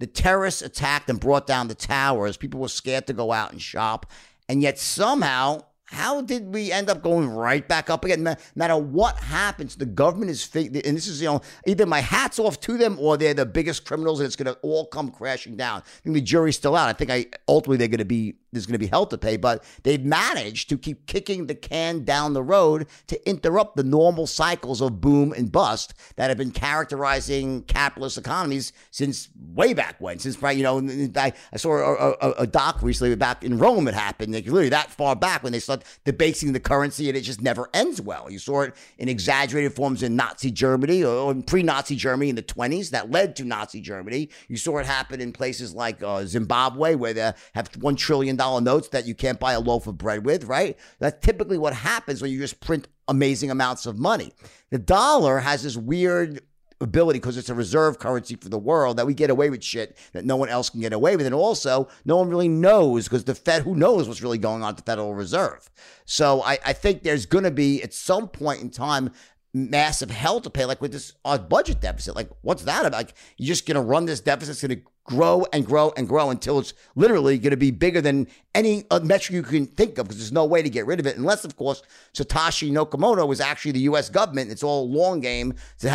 the 0.00 0.08
terrorists 0.08 0.60
attacked 0.60 1.08
and 1.08 1.20
brought 1.20 1.46
down 1.46 1.68
the 1.68 1.76
towers. 1.76 2.36
People 2.36 2.58
were 2.58 2.68
scared 2.68 3.06
to 3.06 3.12
go 3.12 3.30
out 3.30 3.52
and 3.52 3.62
shop, 3.62 4.10
and 4.48 4.60
yet 4.60 4.80
somehow 4.80 5.60
how 5.92 6.22
did 6.22 6.52
we 6.52 6.72
end 6.72 6.88
up 6.88 7.02
going 7.02 7.28
right 7.28 7.66
back 7.68 7.90
up 7.90 8.04
again? 8.04 8.22
No 8.22 8.34
matter 8.54 8.76
what 8.76 9.18
happens, 9.18 9.76
the 9.76 9.84
government 9.84 10.30
is 10.30 10.42
fake. 10.42 10.68
And 10.86 10.96
this 10.96 11.06
is, 11.06 11.20
you 11.20 11.28
know, 11.28 11.42
either 11.66 11.84
my 11.84 12.00
hat's 12.00 12.38
off 12.38 12.60
to 12.60 12.78
them 12.78 12.96
or 12.98 13.18
they're 13.18 13.34
the 13.34 13.44
biggest 13.44 13.84
criminals 13.84 14.20
and 14.20 14.26
it's 14.26 14.36
going 14.36 14.52
to 14.52 14.58
all 14.62 14.86
come 14.86 15.10
crashing 15.10 15.56
down. 15.56 15.80
I 15.80 16.00
think 16.02 16.14
the 16.14 16.22
jury's 16.22 16.56
still 16.56 16.74
out. 16.74 16.88
I 16.88 16.94
think 16.94 17.10
I 17.10 17.26
ultimately 17.46 17.76
they're 17.76 17.88
going 17.88 17.98
to 17.98 18.04
be 18.06 18.36
there's 18.52 18.66
going 18.66 18.74
to 18.74 18.78
be 18.78 18.86
hell 18.86 19.06
to 19.06 19.18
pay, 19.18 19.36
but 19.36 19.64
they've 19.82 20.04
managed 20.04 20.68
to 20.68 20.76
keep 20.76 21.06
kicking 21.06 21.46
the 21.46 21.54
can 21.54 22.04
down 22.04 22.34
the 22.34 22.42
road 22.42 22.86
to 23.06 23.28
interrupt 23.28 23.76
the 23.76 23.82
normal 23.82 24.26
cycles 24.26 24.82
of 24.82 25.00
boom 25.00 25.32
and 25.32 25.50
bust 25.50 25.94
that 26.16 26.28
have 26.28 26.36
been 26.36 26.50
characterizing 26.50 27.62
capitalist 27.62 28.18
economies 28.18 28.72
since 28.90 29.30
way 29.54 29.72
back 29.72 29.96
when. 30.00 30.18
Since 30.18 30.42
right, 30.42 30.56
you 30.56 30.62
know, 30.62 30.78
I, 31.16 31.32
saw 31.56 31.72
a, 31.72 32.10
a, 32.20 32.30
a, 32.40 32.46
doc 32.46 32.82
recently 32.82 33.14
back 33.16 33.42
in 33.42 33.58
Rome. 33.58 33.88
It 33.88 33.94
happened 33.94 34.34
like, 34.34 34.44
literally 34.44 34.68
that 34.68 34.90
far 34.90 35.16
back 35.16 35.42
when 35.42 35.52
they 35.52 35.58
start 35.58 35.84
debasing 36.04 36.52
the 36.52 36.60
currency, 36.60 37.08
and 37.08 37.16
it 37.16 37.22
just 37.22 37.40
never 37.40 37.70
ends 37.72 38.00
well. 38.00 38.30
You 38.30 38.38
saw 38.38 38.62
it 38.62 38.74
in 38.98 39.08
exaggerated 39.08 39.74
forms 39.74 40.02
in 40.02 40.14
Nazi 40.14 40.50
Germany 40.50 41.02
or 41.04 41.32
in 41.32 41.42
pre-Nazi 41.42 41.96
Germany 41.96 42.28
in 42.28 42.36
the 42.36 42.42
20s 42.42 42.90
that 42.90 43.10
led 43.10 43.34
to 43.36 43.44
Nazi 43.44 43.80
Germany. 43.80 44.28
You 44.48 44.58
saw 44.58 44.78
it 44.78 44.86
happen 44.86 45.20
in 45.20 45.32
places 45.32 45.74
like 45.74 46.02
uh, 46.02 46.26
Zimbabwe 46.26 46.94
where 46.94 47.14
they 47.14 47.32
have 47.54 47.70
one 47.80 47.96
trillion 47.96 48.36
dollar 48.42 48.60
notes 48.60 48.88
that 48.88 49.06
you 49.06 49.14
can't 49.14 49.38
buy 49.38 49.52
a 49.52 49.60
loaf 49.60 49.86
of 49.86 49.96
bread 49.96 50.24
with, 50.24 50.44
right? 50.44 50.76
That's 50.98 51.24
typically 51.24 51.58
what 51.58 51.74
happens 51.74 52.20
when 52.20 52.32
you 52.32 52.38
just 52.38 52.60
print 52.60 52.88
amazing 53.06 53.50
amounts 53.50 53.86
of 53.86 53.98
money. 53.98 54.32
The 54.70 54.78
dollar 54.78 55.38
has 55.38 55.62
this 55.62 55.76
weird 55.76 56.40
ability 56.80 57.20
because 57.20 57.36
it's 57.36 57.48
a 57.48 57.54
reserve 57.54 58.00
currency 58.00 58.34
for 58.34 58.48
the 58.48 58.58
world 58.58 58.96
that 58.96 59.06
we 59.06 59.14
get 59.14 59.30
away 59.30 59.48
with 59.48 59.62
shit 59.62 59.96
that 60.12 60.24
no 60.24 60.34
one 60.34 60.48
else 60.48 60.70
can 60.70 60.80
get 60.80 60.92
away 60.92 61.14
with. 61.14 61.24
And 61.24 61.34
also, 61.34 61.88
no 62.04 62.16
one 62.16 62.28
really 62.28 62.48
knows 62.48 63.04
because 63.04 63.22
the 63.24 63.36
Fed, 63.36 63.62
who 63.62 63.76
knows 63.76 64.08
what's 64.08 64.22
really 64.22 64.38
going 64.38 64.64
on 64.64 64.70
at 64.70 64.76
the 64.76 64.82
Federal 64.82 65.14
Reserve. 65.14 65.70
So 66.04 66.42
I, 66.42 66.58
I 66.66 66.72
think 66.72 67.04
there's 67.04 67.26
going 67.26 67.44
to 67.44 67.52
be, 67.52 67.80
at 67.82 67.94
some 67.94 68.26
point 68.26 68.60
in 68.60 68.70
time, 68.70 69.12
massive 69.54 70.10
hell 70.10 70.40
to 70.40 70.50
pay, 70.50 70.64
like 70.64 70.80
with 70.80 70.92
this 70.92 71.12
uh, 71.24 71.38
budget 71.38 71.80
deficit. 71.80 72.16
Like, 72.16 72.30
what's 72.40 72.64
that 72.64 72.84
about? 72.84 72.98
Like, 72.98 73.14
you're 73.36 73.54
just 73.54 73.66
going 73.66 73.76
to 73.76 73.82
run 73.82 74.06
this 74.06 74.20
deficit, 74.20 74.52
it's 74.52 74.62
going 74.62 74.80
to 74.80 74.91
grow 75.04 75.44
and 75.52 75.66
grow 75.66 75.92
and 75.96 76.08
grow 76.08 76.30
until 76.30 76.58
it's 76.60 76.74
literally 76.94 77.38
going 77.38 77.50
to 77.50 77.56
be 77.56 77.70
bigger 77.70 78.00
than 78.00 78.26
any 78.54 78.84
metric 79.02 79.34
you 79.34 79.42
can 79.42 79.66
think 79.66 79.98
of 79.98 80.06
because 80.06 80.18
there's 80.18 80.32
no 80.32 80.44
way 80.44 80.62
to 80.62 80.70
get 80.70 80.86
rid 80.86 81.00
of 81.00 81.06
it 81.06 81.16
unless 81.16 81.44
of 81.44 81.56
course 81.56 81.82
Satoshi 82.14 82.70
Nakamoto 82.70 83.26
was 83.26 83.40
actually 83.40 83.72
the 83.72 83.80
US 83.80 84.08
government. 84.08 84.50
It's 84.50 84.62
all 84.62 84.88
long 84.88 85.20
game. 85.20 85.54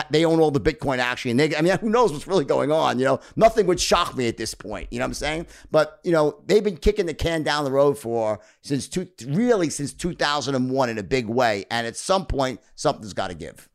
They 0.10 0.26
own 0.26 0.40
all 0.40 0.52
the 0.52 0.60
bitcoin 0.60 0.98
actually 0.98 1.32
and 1.32 1.40
they 1.40 1.56
I 1.56 1.62
mean 1.62 1.78
who 1.82 1.90
knows 1.90 2.12
what's 2.12 2.28
really 2.28 2.46
going 2.46 2.72
on 2.72 3.00
you 3.00 3.06
know? 3.06 3.20
Nothing 3.36 3.66
would 3.68 3.80
shock 3.80 4.16
me 4.18 4.28
at 4.28 4.38
this 4.38 4.54
point 4.54 4.88
you 4.92 5.00
know 5.00 5.06
what 5.06 5.10
I'm 5.10 5.14
saying? 5.14 5.48
But 5.72 6.00
you 6.04 6.12
know 6.12 6.42
they've 6.46 6.64
been 6.64 6.78
kicking 6.78 7.06
the 7.06 7.14
can 7.14 7.44
down 7.44 7.64
the 7.64 7.72
road 7.72 7.98
for 7.98 8.40
since 8.62 8.88
two 8.88 9.08
really 9.26 9.70
since 9.70 9.94
2001 9.94 10.90
in 10.90 10.98
a 10.98 11.04
big 11.04 11.28
way 11.28 11.66
and 11.72 11.88
at 11.88 11.96
some 11.96 12.26
point 12.26 12.60
something's 12.76 13.14
got 13.14 13.30
to 13.30 13.36
give 13.36 13.70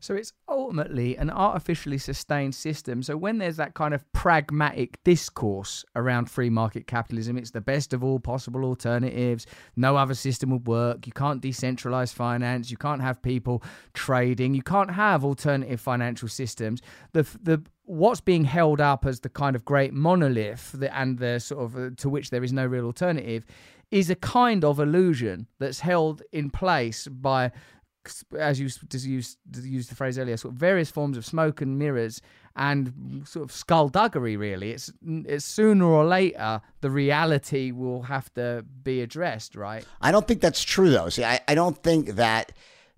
so 0.00 0.14
it's 0.14 0.32
ultimately 0.48 1.16
an 1.16 1.30
artificially 1.30 1.98
sustained 1.98 2.54
system. 2.54 3.02
So 3.02 3.16
when 3.16 3.38
there's 3.38 3.56
that 3.58 3.74
kind 3.74 3.94
of 3.94 4.10
pragmatic 4.12 5.02
discourse 5.04 5.84
around 5.94 6.30
free 6.30 6.50
market 6.50 6.86
capitalism, 6.86 7.36
it's 7.36 7.50
the 7.50 7.60
best 7.60 7.92
of 7.92 8.02
all 8.02 8.18
possible 8.18 8.64
alternatives. 8.64 9.46
No 9.76 9.96
other 9.96 10.14
system 10.14 10.50
would 10.50 10.66
work. 10.66 11.06
You 11.06 11.12
can't 11.12 11.42
decentralize 11.42 12.12
finance. 12.12 12.70
You 12.70 12.78
can't 12.78 13.02
have 13.02 13.22
people 13.22 13.62
trading. 13.92 14.54
You 14.54 14.62
can't 14.62 14.90
have 14.90 15.24
alternative 15.24 15.80
financial 15.80 16.28
systems. 16.28 16.80
The 17.12 17.22
the 17.42 17.62
what's 17.84 18.20
being 18.20 18.44
held 18.44 18.80
up 18.80 19.04
as 19.04 19.20
the 19.20 19.28
kind 19.28 19.56
of 19.56 19.64
great 19.64 19.92
monolith 19.92 20.72
that, 20.72 20.96
and 20.96 21.18
the 21.18 21.40
sort 21.40 21.64
of 21.64 21.76
uh, 21.76 21.90
to 21.96 22.08
which 22.08 22.30
there 22.30 22.44
is 22.44 22.52
no 22.52 22.64
real 22.64 22.86
alternative 22.86 23.44
is 23.90 24.08
a 24.08 24.14
kind 24.14 24.64
of 24.64 24.78
illusion 24.78 25.48
that's 25.58 25.80
held 25.80 26.22
in 26.32 26.48
place 26.50 27.08
by 27.08 27.50
as 28.38 28.58
you 28.58 28.64
used 28.64 29.36
use 29.62 29.88
the 29.88 29.94
phrase 29.94 30.18
earlier, 30.18 30.36
sort 30.36 30.54
of 30.54 30.58
various 30.60 30.90
forms 30.90 31.16
of 31.16 31.24
smoke 31.24 31.60
and 31.60 31.78
mirrors 31.78 32.22
and 32.56 33.22
sort 33.26 33.44
of 33.44 33.52
skullduggery. 33.52 34.36
Really, 34.36 34.70
it's 34.70 34.92
it's 35.02 35.44
sooner 35.44 35.84
or 35.84 36.04
later 36.04 36.60
the 36.80 36.90
reality 36.90 37.70
will 37.70 38.02
have 38.02 38.32
to 38.34 38.64
be 38.82 39.02
addressed, 39.02 39.54
right? 39.56 39.84
I 40.00 40.12
don't 40.12 40.26
think 40.26 40.40
that's 40.40 40.62
true, 40.62 40.90
though. 40.90 41.08
See, 41.08 41.24
I, 41.24 41.40
I 41.46 41.54
don't 41.54 41.82
think 41.82 42.10
that 42.10 42.52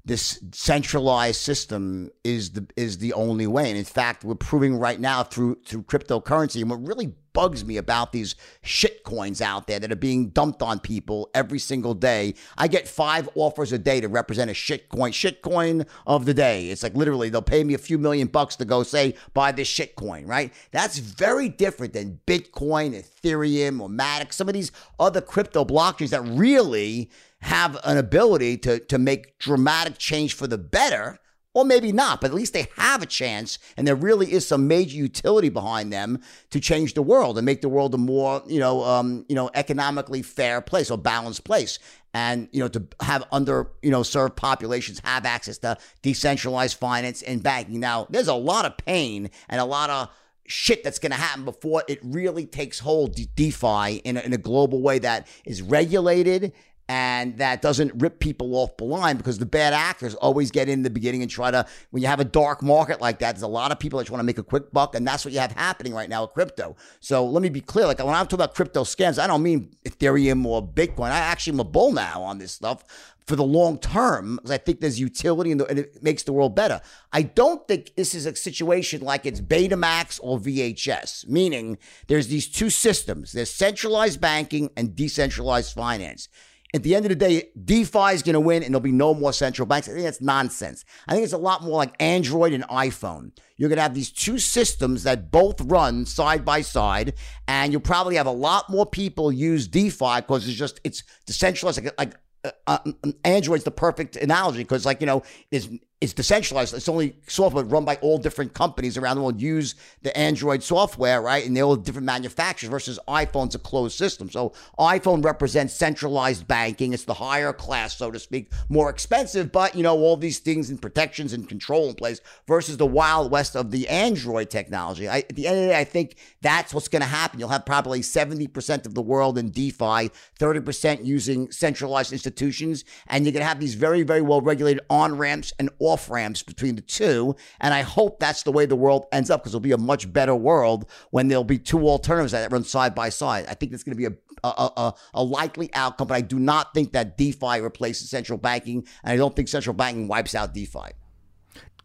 this 0.05 0.43
centralized 0.53 1.41
system 1.41 2.11
is 2.25 2.51
the 2.51 2.67
is 2.77 2.99
the 2.99 3.13
only 3.13 3.47
way. 3.47 3.69
And 3.69 3.79
in 3.79 3.85
fact, 3.85 4.25
we're 4.25 4.35
proving 4.35 4.77
right 4.77 5.01
now 5.01 5.23
through 5.23 5.59
through 5.67 5.85
cryptocurrency. 5.85 6.61
And 6.61 6.71
what 6.71 6.87
really 6.87 7.15
bugs 7.33 7.65
me 7.65 7.77
about 7.77 8.13
these 8.13 8.35
shit 8.63 9.05
coins 9.05 9.41
out 9.41 9.67
there 9.67 9.79
that 9.79 9.93
are 9.93 9.97
being 9.97 10.29
dumped 10.29 10.63
on 10.63 10.81
people 10.81 11.31
every 11.35 11.59
single 11.59 11.95
day. 11.95 12.35
I 12.57 12.69
get 12.69 12.89
five 12.89 13.29
offers 13.35 13.73
a 13.73 13.79
day 13.79 14.01
to 14.01 14.09
represent 14.09 14.51
a 14.51 14.55
shit 14.55 14.89
coin, 14.89 15.13
shit 15.13 15.43
coin 15.43 15.87
of 16.07 16.25
the 16.25 16.35
day. 16.35 16.71
It's 16.71 16.83
like 16.83 16.95
literally 16.95 17.29
they'll 17.29 17.43
pay 17.43 17.65
me 17.65 17.75
a 17.75 17.79
few 17.79 17.99
million 17.99 18.29
bucks 18.29 18.57
to 18.57 18.65
go 18.65 18.83
say 18.83 19.15
buy 19.35 19.53
this 19.53 19.69
shit 19.69 19.97
coin, 19.97 20.27
right? 20.27 20.53
That's 20.71 20.99
very 20.99 21.49
different 21.49 21.93
than 21.93 22.21
Bitcoin, 22.27 22.95
Ethereum, 22.95 23.81
or 23.81 23.89
Matic, 23.89 24.33
some 24.33 24.49
of 24.49 24.55
these 24.55 24.73
other 24.99 25.21
crypto 25.21 25.65
blockchains 25.65 26.11
that 26.11 26.23
really 26.23 27.11
have 27.43 27.79
an 27.85 27.99
ability 27.99 28.57
to, 28.57 28.79
to 28.79 28.99
make 28.99 29.39
dramatic 29.39 29.99
change 29.99 30.35
for 30.35 30.47
the 30.47 30.59
better, 30.59 31.19
or 31.55 31.65
maybe 31.65 31.93
not, 31.93 32.21
but 32.21 32.31
at 32.31 32.35
least 32.35 32.55
they 32.55 32.69
have 32.77 33.03
a 33.03 33.07
chance, 33.07 33.59
and 33.77 33.87
there 33.87 33.95
really 33.95 34.33
is 34.33 34.47
some 34.47 34.67
major 34.67 34.97
utility 34.97 35.51
behind 35.51 35.93
them 35.93 36.21
to 36.51 36.61
change 36.61 36.95
the 36.95 37.03
world 37.03 37.37
and 37.37 37.45
make 37.45 37.61
the 37.61 37.69
world 37.69 37.95
a 37.95 37.99
more, 37.99 38.43
you 38.47 38.59
know, 38.59 38.83
um, 38.85 39.27
you 39.29 39.35
know, 39.35 39.51
economically 39.55 40.23
fair 40.23 40.61
place 40.61 40.91
or 40.91 40.97
balanced 40.97 41.45
place. 41.45 41.79
And 42.15 42.49
you 42.53 42.61
know, 42.61 42.69
to 42.69 42.87
have 43.01 43.25
under 43.33 43.71
you 43.81 43.91
know 43.91 44.03
served 44.03 44.37
populations 44.37 45.01
have 45.03 45.25
access 45.25 45.57
to 45.59 45.79
decentralized 46.03 46.77
finance 46.79 47.23
and 47.23 47.43
banking. 47.43 47.81
Now, 47.81 48.07
there's 48.11 48.29
a 48.29 48.35
lot 48.35 48.67
of 48.67 48.77
pain 48.77 49.31
and 49.49 49.61
a 49.61 49.65
lot 49.65 49.89
of 49.89 50.11
shit 50.47 50.85
that's 50.85 50.99
going 50.99 51.13
to 51.13 51.19
happen 51.19 51.45
before 51.45 51.83
it 51.89 51.99
really 52.03 52.45
takes 52.45 52.79
hold 52.79 53.17
DeFi 53.35 53.97
in 54.05 54.17
a, 54.17 54.21
in 54.21 54.33
a 54.33 54.39
global 54.39 54.83
way 54.83 54.99
that 54.99 55.27
is 55.47 55.63
regulated 55.63 56.53
and 56.93 57.39
that 57.39 57.63
doesn't 57.63 57.91
rip 58.03 58.19
people 58.19 58.55
off 58.55 58.77
blind 58.77 59.17
because 59.17 59.39
the 59.39 59.47
bad 59.47 59.73
actors 59.73 60.15
always 60.17 60.51
get 60.51 60.69
in 60.69 60.83
the 60.83 60.91
beginning 60.91 61.23
and 61.23 61.31
try 61.31 61.51
to 61.51 61.65
when 61.89 62.03
you 62.03 62.09
have 62.09 62.21
a 62.21 62.25
dark 62.25 62.63
market 62.63 63.01
like 63.01 63.19
that 63.19 63.33
there's 63.35 63.43
a 63.43 63.47
lot 63.47 63.73
of 63.73 63.79
people 63.79 63.99
that 63.99 64.11
want 64.11 64.19
to 64.19 64.25
make 64.25 64.37
a 64.37 64.43
quick 64.43 64.71
buck 64.73 64.95
and 64.95 65.09
that's 65.09 65.25
what 65.25 65.33
you 65.33 65.41
have 65.41 65.53
happening 65.53 65.95
right 65.95 66.11
now 66.11 66.21
with 66.21 66.35
crypto 66.35 66.77
so 67.01 67.25
let 67.25 67.43
me 67.43 67.49
be 67.49 67.63
clear 67.63 67.87
like 67.87 67.99
when 67.99 68.09
i'm 68.09 68.27
talking 68.27 68.35
about 68.35 68.55
crypto 68.55 68.85
scams 68.85 69.19
i 69.19 69.27
don't 69.27 69.43
mean 69.43 69.75
ethereum 69.87 70.45
or 70.45 70.63
bitcoin 70.63 71.11
i 71.11 71.19
actually 71.19 71.55
am 71.55 71.61
a 71.61 71.65
bull 71.65 71.93
now 71.93 72.21
on 72.21 72.37
this 72.37 72.53
stuff 72.53 72.85
for 73.27 73.37
the 73.37 73.45
long 73.45 73.79
term 73.79 74.37
because 74.37 74.51
I 74.51 74.59
think 74.59 74.81
there's 74.81 74.99
utility 74.99 75.55
the, 75.55 75.65
and 75.67 75.79
it 75.79 76.03
makes 76.03 76.25
the 76.25 76.33
world 76.33 76.57
better. 76.57 76.81
I 77.13 77.23
don't 77.23 77.67
think 77.69 77.95
this 77.95 78.15
is 78.17 78.27
a 78.27 78.35
situation 78.35 79.01
like 79.01 79.25
it's 79.27 79.41
Betamax 79.41 80.19
or 80.23 80.41
VHS, 80.41 81.29
meaning 81.29 81.79
there's 82.09 82.27
these 82.27 82.49
two 82.49 82.69
systems. 82.69 83.31
There's 83.31 83.49
centralized 83.49 84.21
banking 84.21 84.71
and 84.77 84.97
decentralized 84.97 85.73
finance. 85.73 86.29
At 86.75 86.83
the 86.83 86.95
end 86.95 87.05
of 87.05 87.11
the 87.11 87.17
day, 87.17 87.51
DeFi 87.65 88.15
is 88.15 88.23
going 88.23 88.33
to 88.33 88.41
win 88.41 88.63
and 88.63 88.73
there'll 88.73 88.81
be 88.81 88.93
no 88.93 89.13
more 89.13 89.35
central 89.35 89.67
banks. 89.67 89.89
I 89.89 89.93
think 89.93 90.05
that's 90.05 90.23
nonsense. 90.23 90.87
I 91.07 91.13
think 91.13 91.25
it's 91.25 91.35
a 91.35 91.39
lot 91.39 91.63
more 91.63 91.77
like 91.77 91.95
Android 92.01 92.55
and 92.55 92.65
iPhone. 92.65 93.33
You're 93.59 93.69
going 93.69 93.77
to 93.77 93.83
have 93.83 93.95
these 93.95 94.11
two 94.11 94.39
systems 94.39 95.03
that 95.03 95.31
both 95.31 95.61
run 95.61 96.07
side 96.07 96.47
by 96.47 96.63
side, 96.63 97.13
and 97.47 97.73
you'll 97.73 97.83
probably 97.83 98.17
have 98.17 98.27
a 98.27 98.33
lot 98.33 98.71
more 98.71 98.87
people 98.87 99.31
use 99.31 99.69
DeFi 99.69 100.17
because 100.17 100.49
it's 100.49 100.57
just, 100.57 100.81
it's 100.83 101.03
decentralized, 101.27 101.85
like, 101.85 101.99
like 101.99 102.15
uh, 102.45 102.51
uh, 102.67 102.79
Android's 103.25 103.65
the 103.65 103.71
perfect 103.71 104.17
analogy 104.17 104.59
because, 104.59 104.87
like 104.87 105.01
you 105.01 105.07
know, 105.07 105.23
is 105.51 105.69
it's 106.03 106.13
decentralized. 106.13 106.75
It's 106.75 106.89
only 106.89 107.15
software 107.29 107.63
run 107.65 107.85
by 107.85 107.95
all 108.03 108.19
different 108.19 108.55
companies 108.55 108.99
around 108.99 109.15
the 109.15 109.23
world 109.23 109.41
use 109.41 109.77
the 110.03 110.15
Android 110.19 110.61
software, 110.61 111.23
right? 111.23 111.47
And 111.47 111.57
they're 111.57 111.63
all 111.63 111.77
different 111.77 112.07
manufacturers 112.07 112.69
versus 112.69 112.99
iPhone's 113.07 113.55
a 113.55 113.61
closed 113.61 113.97
system. 113.97 114.29
So 114.29 114.53
iPhone 114.81 115.25
represents 115.25 115.75
centralized 115.75 116.49
banking. 116.49 116.93
It's 116.93 117.05
the 117.05 117.15
higher 117.15 117.53
class, 117.53 117.97
so 117.97 118.11
to 118.11 118.19
speak, 118.19 118.51
more 118.69 118.91
expensive, 118.91 119.53
but 119.53 119.77
you 119.77 119.85
know, 119.85 119.97
all 119.97 120.17
these 120.17 120.41
things 120.41 120.71
and 120.71 120.83
protections 120.83 121.35
and 121.35 121.49
control 121.49 121.89
in 121.89 121.95
place 121.95 122.21
versus 122.49 122.79
the 122.79 122.85
wild 122.87 123.31
west 123.31 123.55
of 123.55 123.71
the 123.71 123.89
Android 123.89 124.51
technology. 124.51 125.09
I, 125.09 125.19
at 125.19 125.37
the 125.37 125.47
end 125.47 125.57
of 125.57 125.63
the 125.63 125.69
day, 125.69 125.79
I 125.79 125.85
think 125.85 126.17
that's 126.41 126.75
what's 126.75 126.89
going 126.89 127.03
to 127.03 127.09
happen. 127.09 127.39
You'll 127.39 127.51
have 127.51 127.65
probably 127.65 128.01
70% 128.01 128.87
of 128.87 128.95
the 128.95 129.03
world 129.03 129.39
in 129.39 129.51
DeFi, 129.51 130.11
30% 130.41 131.05
using 131.05 131.53
centralized 131.53 132.13
institutions, 132.13 132.85
and 133.07 133.25
you're 133.25 133.33
going 133.33 133.43
to 133.43 133.47
have 133.47 133.61
these 133.61 133.77
very, 133.77 134.03
very 134.03 134.21
well 134.21 134.41
regulated 134.41 134.83
on 134.91 135.17
ramps 135.17 135.53
and 135.61 135.71
off 135.79 135.92
off 135.93 136.11
ramps 136.11 136.43
between 136.43 136.77
the 136.77 136.83
two. 136.83 137.37
And 137.61 137.75
I 137.75 137.83
hope 137.83 138.19
that's 138.19 138.43
the 138.43 138.53
way 138.53 138.67
the 138.67 138.77
world 138.77 139.07
ends 139.13 139.31
up 139.31 139.43
because 139.43 139.53
it'll 139.53 139.61
be 139.61 139.73
a 139.73 139.79
much 139.79 140.13
better 140.13 140.35
world 140.35 140.89
when 141.11 141.29
there'll 141.29 141.45
be 141.45 141.59
two 141.59 141.87
alternatives 141.89 142.33
that 142.33 142.51
run 142.51 142.65
side 142.65 142.95
by 142.95 143.09
side. 143.09 143.47
I 143.49 143.55
think 143.55 143.73
it's 143.73 143.83
going 143.83 143.97
to 143.97 143.99
be 143.99 144.07
a 144.07 144.19
a, 144.45 144.49
a, 144.77 144.95
a, 145.15 145.23
likely 145.23 145.71
outcome, 145.73 146.09
but 146.09 146.15
I 146.15 146.21
do 146.21 146.39
not 146.39 146.75
think 146.75 146.93
that 146.93 147.17
DeFi 147.17 147.61
replaces 147.61 148.11
central 148.11 148.39
banking, 148.39 148.85
and 149.05 149.13
I 149.13 149.17
don't 149.17 149.37
think 149.37 149.49
central 149.49 149.75
banking 149.75 150.09
wipes 150.09 150.35
out 150.35 150.53
DeFi. 150.53 150.91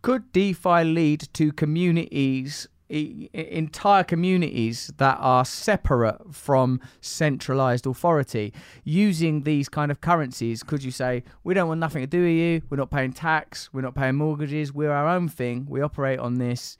Could 0.02 0.32
DeFi 0.32 0.84
lead 0.84 1.28
to 1.34 1.52
communities 1.52 2.68
entire 2.90 4.04
communities 4.04 4.92
that 4.98 5.18
are 5.20 5.44
separate 5.44 6.34
from 6.34 6.80
centralized 7.02 7.86
authority 7.86 8.54
using 8.84 9.44
these 9.44 9.68
kind 9.68 9.92
of 9.92 10.00
currencies. 10.00 10.64
Could 10.64 10.84
you 10.84 10.92
say 10.92 11.24
we 11.44 11.54
don't 11.54 11.68
want 11.68 11.80
nothing 11.80 12.02
to 12.02 12.08
do 12.08 12.22
with 12.22 12.32
you. 12.32 12.62
We're 12.70 12.78
not 12.78 12.90
paying 12.90 13.14
tax. 13.14 13.70
We're 13.74 13.82
not 13.82 13.96
paying 13.96 14.16
mortgages. 14.16 14.72
We're 14.74 14.92
our 14.92 15.08
own 15.08 15.28
thing. 15.28 15.66
We 15.70 15.82
operate 15.82 16.20
on 16.20 16.36
this. 16.36 16.78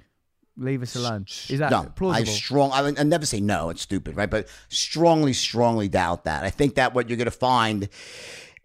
Leave 0.60 0.82
us 0.82 0.96
alone. 0.96 1.26
is 1.50 1.60
that 1.60 1.70
no, 1.70 1.84
plausible? 1.96 2.30
I 2.30 2.34
strong 2.34 2.72
I, 2.72 3.00
I 3.00 3.04
never 3.04 3.28
say 3.28 3.40
no 3.40 3.70
it's 3.70 3.84
stupid 3.84 4.16
right? 4.16 4.30
But 4.30 4.48
strongly 4.70 5.34
strongly 5.34 5.88
doubt 5.88 6.24
that. 6.24 6.44
I 6.44 6.50
think 6.50 6.76
that 6.76 6.96
what 6.96 7.10
you're 7.10 7.18
going 7.18 7.26
to 7.26 7.32
find 7.32 7.90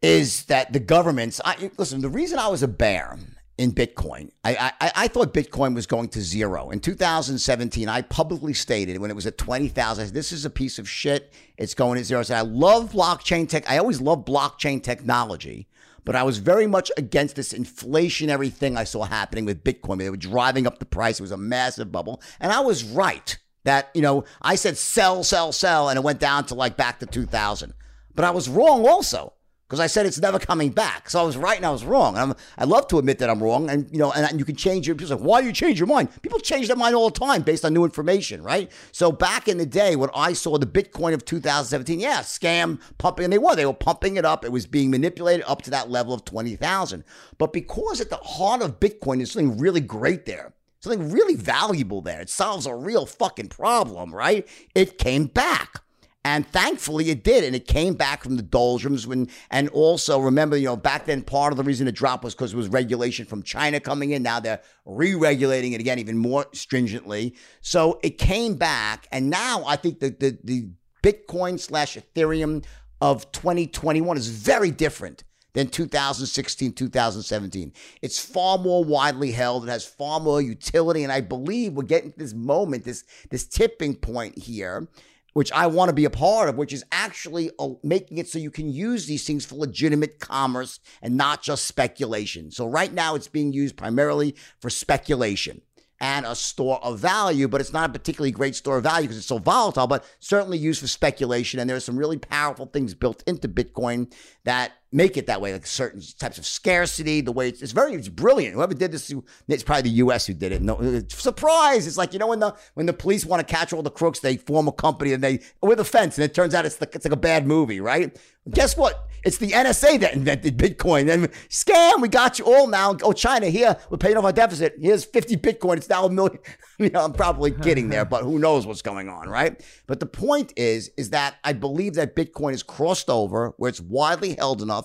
is 0.01 0.45
that 0.45 0.73
the 0.73 0.81
governments 0.81 1.39
I, 1.45 1.71
listen 1.77 2.01
the 2.01 2.09
reason 2.09 2.39
I 2.39 2.49
was 2.49 2.63
a 2.63 2.69
bear 2.69 3.19
in 3.63 3.71
Bitcoin. 3.71 4.29
I, 4.43 4.73
I, 4.81 4.93
I 4.97 5.09
thought 5.09 5.33
Bitcoin 5.33 5.73
was 5.73 5.87
going 5.87 6.09
to 6.09 6.21
zero. 6.21 6.71
In 6.71 6.81
2017, 6.81 7.89
I 7.89 8.03
publicly 8.03 8.55
stated 8.55 8.99
when 8.99 9.09
it 9.09 9.15
was 9.15 9.25
at 9.25 9.39
20,000, 9.39 10.13
this 10.13 10.33
is 10.33 10.45
a 10.45 10.51
piece 10.51 10.81
of 10.81 10.89
shit. 10.89 11.33
It's 11.57 11.73
going 11.73 11.97
to 11.97 12.05
zero. 12.05 12.21
I 12.21 12.25
said, 12.25 12.39
I 12.39 12.41
love 12.41 12.91
blockchain 12.91 13.49
tech. 13.49 13.71
I 13.71 13.79
always 13.79 14.01
love 14.01 14.25
blockchain 14.25 14.83
technology, 14.83 15.69
but 16.05 16.17
I 16.17 16.25
was 16.25 16.39
very 16.39 16.67
much 16.67 16.91
against 16.97 17.37
this 17.37 17.53
inflationary 17.53 18.53
thing 18.53 18.77
I 18.77 18.83
saw 18.83 19.05
happening 19.05 19.45
with 19.45 19.63
Bitcoin. 19.63 19.99
They 19.99 20.11
were 20.11 20.17
driving 20.17 20.67
up 20.67 20.81
the 20.81 20.85
price. 20.85 21.21
It 21.21 21.23
was 21.23 21.31
a 21.31 21.37
massive 21.37 21.93
bubble. 21.93 22.21
And 22.41 22.51
I 22.51 22.59
was 22.61 22.83
right 22.83 23.39
that, 23.63 23.91
you 23.95 24.03
know, 24.03 24.25
I 24.43 24.57
said 24.57 24.77
sell, 24.77 25.23
sell, 25.23 25.53
sell, 25.53 25.89
and 25.89 25.97
it 25.97 26.03
went 26.03 26.19
down 26.19 26.47
to 26.47 26.57
like 26.57 26.77
back 26.77 26.99
to 26.99 27.07
2000. 27.07 27.75
But 28.13 28.25
I 28.25 28.33
was 28.33 28.49
wrong 28.49 28.89
also 28.89 29.35
because 29.73 29.81
I 29.81 29.87
said 29.87 30.05
it's 30.05 30.21
never 30.21 30.39
coming 30.39 30.69
back. 30.69 31.09
So 31.09 31.19
I 31.19 31.23
was 31.23 31.39
right 31.39 31.57
and 31.57 31.65
I 31.65 31.71
was 31.71 31.83
wrong. 31.83 32.19
I'm, 32.19 32.35
I 32.59 32.65
love 32.65 32.89
to 32.89 32.99
admit 32.99 33.19
that 33.21 33.31
I'm 33.31 33.43
wrong, 33.43 33.71
and 33.71 33.91
you 33.91 33.97
know, 33.97 34.13
and, 34.13 34.29
and 34.29 34.39
you 34.39 34.45
can 34.45 34.55
change 34.55 34.87
your. 34.87 34.95
People 34.95 35.17
say, 35.17 35.25
"Why 35.25 35.41
do 35.41 35.47
you 35.47 35.53
change 35.55 35.81
your 35.81 35.87
mind?" 35.87 36.11
People 36.21 36.41
change 36.41 36.67
their 36.67 36.77
mind 36.77 36.95
all 36.95 37.09
the 37.09 37.19
time 37.19 37.41
based 37.41 37.65
on 37.65 37.73
new 37.73 37.83
information, 37.83 38.43
right? 38.43 38.71
So 38.93 39.11
back 39.11 39.49
in 39.49 39.57
the 39.57 39.65
day 39.65 39.97
when 39.97 40.11
I 40.15 40.35
saw 40.35 40.59
the 40.59 40.67
Bitcoin 40.67 41.15
of 41.15 41.25
2017, 41.25 42.01
yeah, 42.01 42.19
scam 42.19 42.83
pumping, 42.99 43.25
and 43.25 43.33
they 43.33 43.39
were 43.39 43.57
they 43.57 43.65
were 43.65 43.73
pumping 43.73 44.17
it 44.17 44.27
up. 44.27 44.45
It 44.45 44.53
was 44.53 44.67
being 44.67 44.91
manipulated 44.91 45.47
up 45.49 45.63
to 45.63 45.71
that 45.71 45.91
level 45.91 46.13
of 46.13 46.27
twenty 46.27 46.55
thousand. 46.55 47.05
But 47.39 47.55
because 47.55 48.03
at 48.03 48.11
the 48.11 48.17
heart 48.17 48.61
of 48.61 48.79
Bitcoin 48.79 49.23
is 49.23 49.33
something 49.33 49.57
really 49.57 49.81
great 49.81 50.27
there 50.27 50.53
something 50.81 51.13
really 51.13 51.37
valuable 51.37 52.03
there. 52.03 52.21
It 52.21 52.29
solves 52.29 52.67
a 52.67 52.75
real 52.75 53.07
fucking 53.07 53.51
problem, 53.51 54.13
right? 54.13 54.49
It 54.75 54.99
came 54.99 55.27
back. 55.27 55.82
And 56.25 56.47
thankfully 56.47 57.11
it 57.11 57.25
did. 57.25 57.45
And 57.45 57.57
it 57.57 57.67
came 57.67 57.95
back 57.95 58.23
from 58.23 58.37
the 58.37 58.43
doldrums 58.43 59.07
when, 59.07 59.29
and 59.51 59.69
also 59.71 60.21
remember, 60.21 60.57
you 60.57 60.67
know, 60.67 60.77
back 60.77 61.07
then 61.07 61.23
part 61.23 61.53
of 61.53 61.57
the 61.57 61.65
reason 61.65 61.89
it 61.89 61.95
dropped 61.95 62.23
was 62.23 62.35
because 62.35 62.53
it 62.53 62.57
was 62.57 62.69
regulation 62.69 63.27
from 63.27 63.43
China 63.43 63.81
coming 63.81 64.13
in. 64.13 64.23
Now 64.23 64.39
they're 64.39 64.61
re-regulating 64.85 65.73
it 65.73 65.81
again, 65.81 65.99
even 65.99 66.17
more 66.17 66.47
stringently. 66.53 67.35
So 67.61 67.99
it 68.03 68.19
came 68.19 68.55
back. 68.55 69.09
And 69.11 69.31
now 69.31 69.65
I 69.67 69.77
think 69.77 69.99
the, 69.99 70.11
the, 70.11 70.39
the 70.45 70.69
Bitcoin 71.03 71.59
slash 71.59 71.97
Ethereum 71.97 72.65
of 73.01 73.31
2021 73.33 74.17
is 74.17 74.29
very 74.29 74.71
different 74.71 75.25
than 75.55 75.67
2016, 75.69 76.73
2017. 76.73 77.73
It's 78.01 78.19
far 78.25 78.59
more 78.59 78.85
widely 78.85 79.33
held. 79.33 79.65
It 79.65 79.71
has 79.71 79.85
far 79.85 80.21
more 80.21 80.41
utility. 80.41 81.03
And 81.03 81.13
I 81.13 81.21
believe 81.21 81.73
we're 81.73 81.83
getting 81.83 82.13
to 82.13 82.19
this 82.19 82.33
moment, 82.33 82.85
this, 82.85 83.05
this 83.31 83.45
tipping 83.45 83.97
point 83.97 84.39
here 84.39 84.89
which 85.33 85.53
I 85.53 85.67
want 85.67 85.89
to 85.89 85.95
be 85.95 86.05
a 86.05 86.11
part 86.11 86.49
of, 86.49 86.57
which 86.57 86.73
is 86.73 86.85
actually 86.93 87.51
uh, 87.59 87.71
making 87.83 88.19
it 88.19 88.29
so 88.29 88.39
you 88.39 88.51
can 88.51 88.71
use 88.71 89.07
these 89.07 89.27
things 89.27 89.45
for 89.45 89.57
legitimate 89.57 90.19
commerce 90.19 90.81
and 91.01 91.17
not 91.17 91.43
just 91.43 91.67
speculation. 91.67 92.51
So 92.51 92.67
right 92.67 92.93
now 92.93 93.15
it's 93.15 93.29
being 93.29 93.53
used 93.53 93.77
primarily 93.77 94.35
for 94.61 94.71
speculation 94.71 95.63
and 96.01 96.27
a 96.27 96.35
store 96.35 96.85
of 96.85 96.99
value, 96.99 97.47
but 97.47 97.61
it's 97.61 97.73
not 97.73 97.89
a 97.89 97.93
particularly 97.93 98.33
great 98.33 98.57
store 98.57 98.79
of 98.79 98.83
value 98.83 99.05
because 99.05 99.19
it's 99.19 99.27
so 99.27 99.39
volatile, 99.39 99.87
but 99.87 100.05
certainly 100.19 100.59
used 100.59 100.81
for 100.81 100.89
speculation. 100.89 101.61
And 101.61 101.71
there 101.71 101.77
are 101.77 101.81
some 101.81 101.97
really 101.97 102.19
powerful 102.19 102.67
things 102.67 102.93
built 102.93 103.23
into 103.27 103.49
Bitcoin 103.49 104.13
that 104.45 104.73
make 104.93 105.17
it 105.17 105.27
that 105.27 105.41
way, 105.41 105.53
like 105.53 105.67
certain 105.67 106.03
types 106.19 106.39
of 106.39 106.47
scarcity, 106.47 107.21
the 107.21 107.33
way 107.33 107.49
it's, 107.49 107.63
it's 107.63 107.73
very, 107.73 107.95
it's 107.95 108.09
brilliant. 108.09 108.55
Whoever 108.55 108.75
did 108.75 108.93
this, 108.93 109.13
it's 109.49 109.63
probably 109.63 109.83
the 109.83 109.97
U.S. 109.97 110.27
who 110.27 110.35
did 110.35 110.53
it. 110.53 110.63
No 110.63 111.03
surprise! 111.09 111.87
It's 111.87 111.97
like 111.97 112.13
you 112.13 112.19
know 112.19 112.29
when 112.29 112.41
the 112.41 112.55
when 112.75 112.87
the 112.87 112.93
police 112.93 113.25
want 113.25 113.47
to 113.47 113.53
catch 113.53 113.73
all 113.73 113.83
the 113.83 113.91
crooks, 113.91 114.21
they 114.21 114.37
form 114.37 114.69
a 114.69 114.73
company 114.73 115.13
and 115.13 115.25
they 115.25 115.41
with 115.61 115.81
a 115.81 115.85
fence, 115.85 116.19
and 116.19 116.25
it 116.25 116.35
turns 116.35 116.55
out 116.55 116.67
it's 116.67 116.81
like 116.81 116.95
it's 116.95 117.05
like 117.05 117.13
a 117.13 117.17
bad 117.17 117.47
movie, 117.47 117.81
right? 117.81 118.17
Guess 118.51 118.77
what? 118.77 119.09
It's 119.25 119.39
the 119.39 119.51
NSA 119.51 120.01
that 120.01 120.15
invented 120.15 120.59
Bitcoin. 120.59 121.09
And 121.09 121.31
scam, 121.49 122.01
we 122.01 122.09
got 122.09 122.41
you 122.41 122.45
all 122.45 122.67
now. 122.67 122.97
Oh, 123.03 123.13
China, 123.13 123.47
here, 123.47 123.77
we're 123.89 123.99
paying 123.99 124.17
off 124.17 124.25
our 124.25 124.33
deficit. 124.33 124.75
Here's 124.81 125.05
50 125.05 125.37
Bitcoin. 125.37 125.77
It's 125.77 125.89
now 125.89 126.07
a 126.07 126.11
million. 126.11 126.41
you 126.79 126.91
know, 126.91 127.05
I'm 127.05 127.13
probably 127.13 127.53
kidding 127.53 127.89
there, 127.89 128.05
but 128.05 128.25
who 128.25 128.41
knows 128.41 128.67
what's 128.67 128.83
going 128.83 129.09
on, 129.09 129.29
right? 129.29 129.63
But 129.87 130.01
the 130.01 130.07
point 130.07 130.53
is, 130.57 130.91
is 130.97 131.11
that 131.11 131.37
I 131.45 131.53
believe 131.53 131.95
that 131.95 132.17
Bitcoin 132.17 132.53
is 132.53 132.65
crossed 132.65 133.09
over 133.09 133.55
where 133.59 133.69
it's 133.69 133.81
widely 133.81 134.35
held 134.35 134.61
enough 134.61 134.82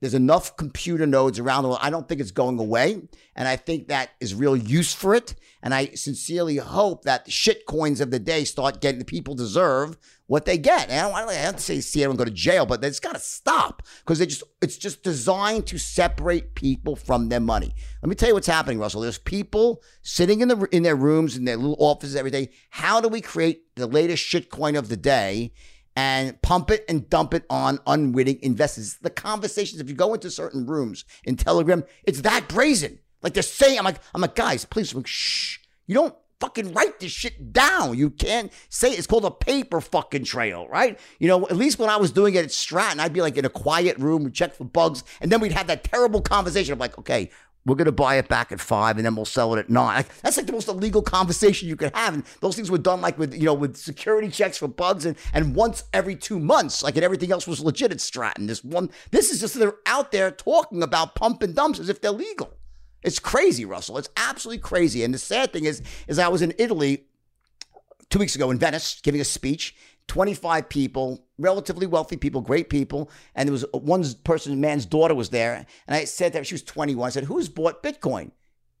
there's 0.00 0.12
enough 0.12 0.56
computer 0.56 1.06
nodes 1.06 1.38
around 1.38 1.62
the 1.62 1.70
world. 1.70 1.80
I 1.82 1.88
don't 1.88 2.06
think 2.06 2.20
it's 2.20 2.30
going 2.30 2.58
away. 2.58 3.00
And 3.36 3.48
I 3.48 3.56
think 3.56 3.88
that 3.88 4.10
is 4.20 4.34
real 4.34 4.54
use 4.54 4.92
for 4.92 5.14
it. 5.14 5.34
And 5.62 5.72
I 5.72 5.86
sincerely 5.94 6.58
hope 6.58 7.04
that 7.04 7.24
the 7.24 7.30
shit 7.30 7.64
coins 7.64 8.02
of 8.02 8.10
the 8.10 8.18
day 8.18 8.44
start 8.44 8.82
getting 8.82 8.98
the 8.98 9.06
people 9.06 9.34
deserve 9.34 9.96
what 10.26 10.44
they 10.44 10.58
get. 10.58 10.90
And 10.90 11.00
I 11.00 11.08
don't, 11.08 11.14
I 11.14 11.20
don't 11.20 11.34
have 11.34 11.56
to 11.56 11.62
say 11.62 11.80
see 11.80 12.02
everyone 12.02 12.18
go 12.18 12.24
to 12.26 12.30
jail, 12.30 12.66
but 12.66 12.84
it's 12.84 13.00
got 13.00 13.14
to 13.14 13.18
stop 13.18 13.82
because 14.00 14.18
they 14.18 14.26
just 14.26 14.42
it's 14.60 14.76
just 14.76 15.02
designed 15.02 15.66
to 15.68 15.78
separate 15.78 16.54
people 16.54 16.96
from 16.96 17.30
their 17.30 17.40
money. 17.40 17.74
Let 18.02 18.08
me 18.10 18.14
tell 18.14 18.28
you 18.28 18.34
what's 18.34 18.46
happening, 18.46 18.78
Russell. 18.78 19.00
There's 19.00 19.16
people 19.16 19.82
sitting 20.02 20.40
in 20.40 20.48
the 20.48 20.68
in 20.70 20.82
their 20.82 20.96
rooms 20.96 21.36
in 21.36 21.46
their 21.46 21.56
little 21.56 21.76
offices 21.78 22.16
every 22.16 22.30
day. 22.30 22.50
How 22.68 23.00
do 23.00 23.08
we 23.08 23.22
create 23.22 23.74
the 23.76 23.86
latest 23.86 24.22
shit 24.22 24.50
coin 24.50 24.76
of 24.76 24.90
the 24.90 24.98
day? 24.98 25.52
And 25.96 26.40
pump 26.42 26.70
it 26.70 26.84
and 26.88 27.08
dump 27.08 27.34
it 27.34 27.44
on 27.48 27.78
unwitting 27.86 28.38
investors. 28.42 28.98
The 29.00 29.10
conversations, 29.10 29.80
if 29.80 29.88
you 29.88 29.94
go 29.94 30.14
into 30.14 30.30
certain 30.30 30.66
rooms 30.66 31.04
in 31.24 31.36
Telegram, 31.36 31.84
it's 32.04 32.22
that 32.22 32.48
brazen. 32.48 32.98
Like 33.22 33.34
they're 33.34 33.42
saying, 33.42 33.78
I'm 33.78 33.84
like, 33.84 34.00
I'm 34.14 34.20
like, 34.20 34.34
guys, 34.34 34.64
please, 34.64 34.94
shh. 35.04 35.58
You 35.86 35.94
don't 35.94 36.14
fucking 36.40 36.74
write 36.74 37.00
this 37.00 37.12
shit 37.12 37.52
down. 37.52 37.96
You 37.96 38.10
can't 38.10 38.52
say 38.68 38.90
it's 38.90 39.06
called 39.06 39.24
a 39.24 39.30
paper 39.30 39.80
fucking 39.80 40.24
trail, 40.24 40.66
right? 40.68 40.98
You 41.18 41.28
know, 41.28 41.46
at 41.46 41.56
least 41.56 41.78
when 41.78 41.88
I 41.88 41.96
was 41.96 42.10
doing 42.10 42.34
it 42.34 42.44
at 42.44 42.52
Stratton, 42.52 43.00
I'd 43.00 43.12
be 43.12 43.22
like 43.22 43.36
in 43.36 43.44
a 43.44 43.50
quiet 43.50 43.98
room, 43.98 44.24
we'd 44.24 44.34
check 44.34 44.54
for 44.54 44.64
bugs, 44.64 45.04
and 45.20 45.30
then 45.30 45.40
we'd 45.40 45.52
have 45.52 45.68
that 45.68 45.84
terrible 45.84 46.20
conversation 46.20 46.72
of 46.72 46.80
like, 46.80 46.98
okay, 46.98 47.30
we're 47.66 47.76
gonna 47.76 47.92
buy 47.92 48.16
it 48.16 48.28
back 48.28 48.52
at 48.52 48.60
five, 48.60 48.96
and 48.96 49.06
then 49.06 49.14
we'll 49.16 49.24
sell 49.24 49.54
it 49.54 49.58
at 49.58 49.70
nine. 49.70 49.96
Like, 49.96 50.20
that's 50.22 50.36
like 50.36 50.46
the 50.46 50.52
most 50.52 50.68
illegal 50.68 51.02
conversation 51.02 51.68
you 51.68 51.76
could 51.76 51.94
have. 51.94 52.14
And 52.14 52.24
those 52.40 52.56
things 52.56 52.70
were 52.70 52.78
done 52.78 53.00
like 53.00 53.18
with 53.18 53.34
you 53.34 53.44
know 53.44 53.54
with 53.54 53.76
security 53.76 54.28
checks 54.28 54.58
for 54.58 54.68
bugs, 54.68 55.06
and 55.06 55.16
and 55.32 55.54
once 55.54 55.84
every 55.92 56.16
two 56.16 56.38
months. 56.38 56.82
Like, 56.82 56.96
and 56.96 57.04
everything 57.04 57.32
else 57.32 57.46
was 57.46 57.60
legit 57.60 57.92
at 57.92 58.00
Stratton. 58.00 58.46
This 58.46 58.62
one, 58.62 58.90
this 59.10 59.30
is 59.30 59.40
just 59.40 59.54
they're 59.54 59.76
out 59.86 60.12
there 60.12 60.30
talking 60.30 60.82
about 60.82 61.14
pump 61.14 61.42
and 61.42 61.54
dumps 61.54 61.78
as 61.78 61.88
if 61.88 62.00
they're 62.00 62.10
legal. 62.10 62.52
It's 63.02 63.18
crazy, 63.18 63.64
Russell. 63.64 63.98
It's 63.98 64.08
absolutely 64.16 64.62
crazy. 64.62 65.04
And 65.04 65.12
the 65.12 65.18
sad 65.18 65.52
thing 65.52 65.64
is, 65.64 65.82
is 66.08 66.18
I 66.18 66.28
was 66.28 66.40
in 66.42 66.54
Italy 66.58 67.04
two 68.08 68.18
weeks 68.18 68.34
ago 68.34 68.50
in 68.50 68.58
Venice 68.58 69.00
giving 69.02 69.20
a 69.20 69.24
speech. 69.24 69.76
25 70.08 70.68
people, 70.68 71.26
relatively 71.38 71.86
wealthy 71.86 72.16
people, 72.16 72.40
great 72.40 72.68
people. 72.68 73.10
And 73.34 73.48
there 73.48 73.52
was 73.52 73.64
one 73.72 74.04
person, 74.24 74.60
man's 74.60 74.86
daughter 74.86 75.14
was 75.14 75.30
there. 75.30 75.66
And 75.86 75.96
I 75.96 76.04
said 76.04 76.32
that 76.34 76.46
she 76.46 76.54
was 76.54 76.62
21. 76.62 77.06
I 77.06 77.10
said, 77.10 77.24
Who's 77.24 77.48
bought 77.48 77.82
Bitcoin 77.82 78.32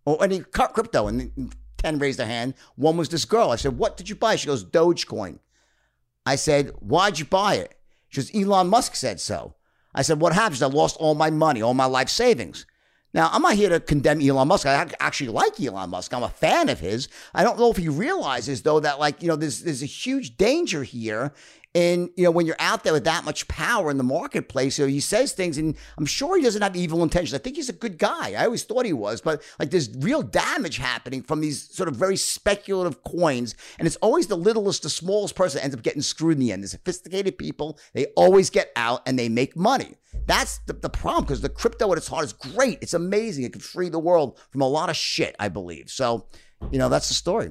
or 0.04 0.22
any 0.22 0.40
crypto? 0.40 1.08
And 1.08 1.54
10 1.78 1.98
raised 1.98 2.18
their 2.18 2.26
hand. 2.26 2.54
One 2.76 2.96
was 2.96 3.08
this 3.08 3.24
girl. 3.24 3.50
I 3.50 3.56
said, 3.56 3.78
What 3.78 3.96
did 3.96 4.08
you 4.08 4.16
buy? 4.16 4.36
She 4.36 4.46
goes, 4.46 4.64
Dogecoin. 4.64 5.38
I 6.26 6.36
said, 6.36 6.70
Why'd 6.80 7.18
you 7.18 7.24
buy 7.24 7.56
it? 7.56 7.78
She 8.08 8.20
goes, 8.20 8.34
Elon 8.34 8.68
Musk 8.68 8.94
said 8.94 9.20
so. 9.20 9.54
I 9.94 10.02
said, 10.02 10.20
What 10.20 10.34
happens? 10.34 10.62
I 10.62 10.66
lost 10.66 10.96
all 10.98 11.14
my 11.14 11.30
money, 11.30 11.62
all 11.62 11.74
my 11.74 11.86
life 11.86 12.08
savings. 12.08 12.66
Now, 13.14 13.30
I'm 13.32 13.42
not 13.42 13.54
here 13.54 13.68
to 13.68 13.78
condemn 13.78 14.20
Elon 14.20 14.48
Musk. 14.48 14.66
I 14.66 14.86
actually 14.98 15.30
like 15.30 15.60
Elon 15.60 15.90
Musk. 15.90 16.12
I'm 16.12 16.24
a 16.24 16.28
fan 16.28 16.68
of 16.68 16.80
his. 16.80 17.08
I 17.32 17.44
don't 17.44 17.58
know 17.58 17.70
if 17.70 17.76
he 17.76 17.88
realizes 17.88 18.62
though 18.62 18.80
that 18.80 18.98
like, 18.98 19.22
you 19.22 19.28
know, 19.28 19.36
there's 19.36 19.62
there's 19.62 19.82
a 19.82 19.86
huge 19.86 20.36
danger 20.36 20.82
here 20.82 21.32
and 21.74 22.10
you 22.16 22.24
know, 22.24 22.30
when 22.30 22.46
you're 22.46 22.56
out 22.60 22.84
there 22.84 22.92
with 22.92 23.04
that 23.04 23.24
much 23.24 23.48
power 23.48 23.90
in 23.90 23.98
the 23.98 24.04
marketplace, 24.04 24.78
you 24.78 24.84
know, 24.84 24.90
he 24.90 25.00
says 25.00 25.32
things, 25.32 25.58
and 25.58 25.76
I'm 25.98 26.06
sure 26.06 26.36
he 26.36 26.44
doesn't 26.44 26.62
have 26.62 26.76
evil 26.76 27.02
intentions. 27.02 27.34
I 27.34 27.38
think 27.38 27.56
he's 27.56 27.68
a 27.68 27.74
good 27.74 27.98
guy. 27.98 28.32
I 28.32 28.44
always 28.44 28.62
thought 28.62 28.86
he 28.86 28.92
was, 28.92 29.20
but 29.20 29.42
like 29.58 29.70
there's 29.70 29.90
real 29.98 30.22
damage 30.22 30.76
happening 30.76 31.22
from 31.22 31.40
these 31.40 31.68
sort 31.74 31.88
of 31.88 31.96
very 31.96 32.16
speculative 32.16 33.02
coins, 33.02 33.56
and 33.78 33.86
it's 33.86 33.96
always 33.96 34.28
the 34.28 34.36
littlest, 34.36 34.84
the 34.84 34.90
smallest 34.90 35.34
person 35.34 35.58
that 35.58 35.64
ends 35.64 35.76
up 35.76 35.82
getting 35.82 36.02
screwed 36.02 36.34
in 36.34 36.40
the 36.40 36.52
end. 36.52 36.62
The 36.62 36.68
sophisticated 36.68 37.38
people, 37.38 37.78
they 37.92 38.06
always 38.16 38.50
get 38.50 38.70
out 38.76 39.02
and 39.06 39.18
they 39.18 39.28
make 39.28 39.56
money. 39.56 39.96
That's 40.26 40.58
the, 40.66 40.74
the 40.74 40.88
problem 40.88 41.24
because 41.24 41.40
the 41.40 41.48
crypto 41.48 41.90
at 41.90 41.98
its 41.98 42.08
heart 42.08 42.24
is 42.24 42.32
great. 42.32 42.78
It's 42.82 42.94
amazing. 42.94 43.44
It 43.44 43.52
could 43.52 43.62
free 43.62 43.88
the 43.88 43.98
world 43.98 44.38
from 44.50 44.60
a 44.60 44.68
lot 44.68 44.90
of 44.90 44.96
shit, 44.96 45.34
I 45.38 45.48
believe. 45.48 45.90
So, 45.90 46.28
you 46.70 46.78
know, 46.78 46.88
that's 46.88 47.08
the 47.08 47.14
story. 47.14 47.50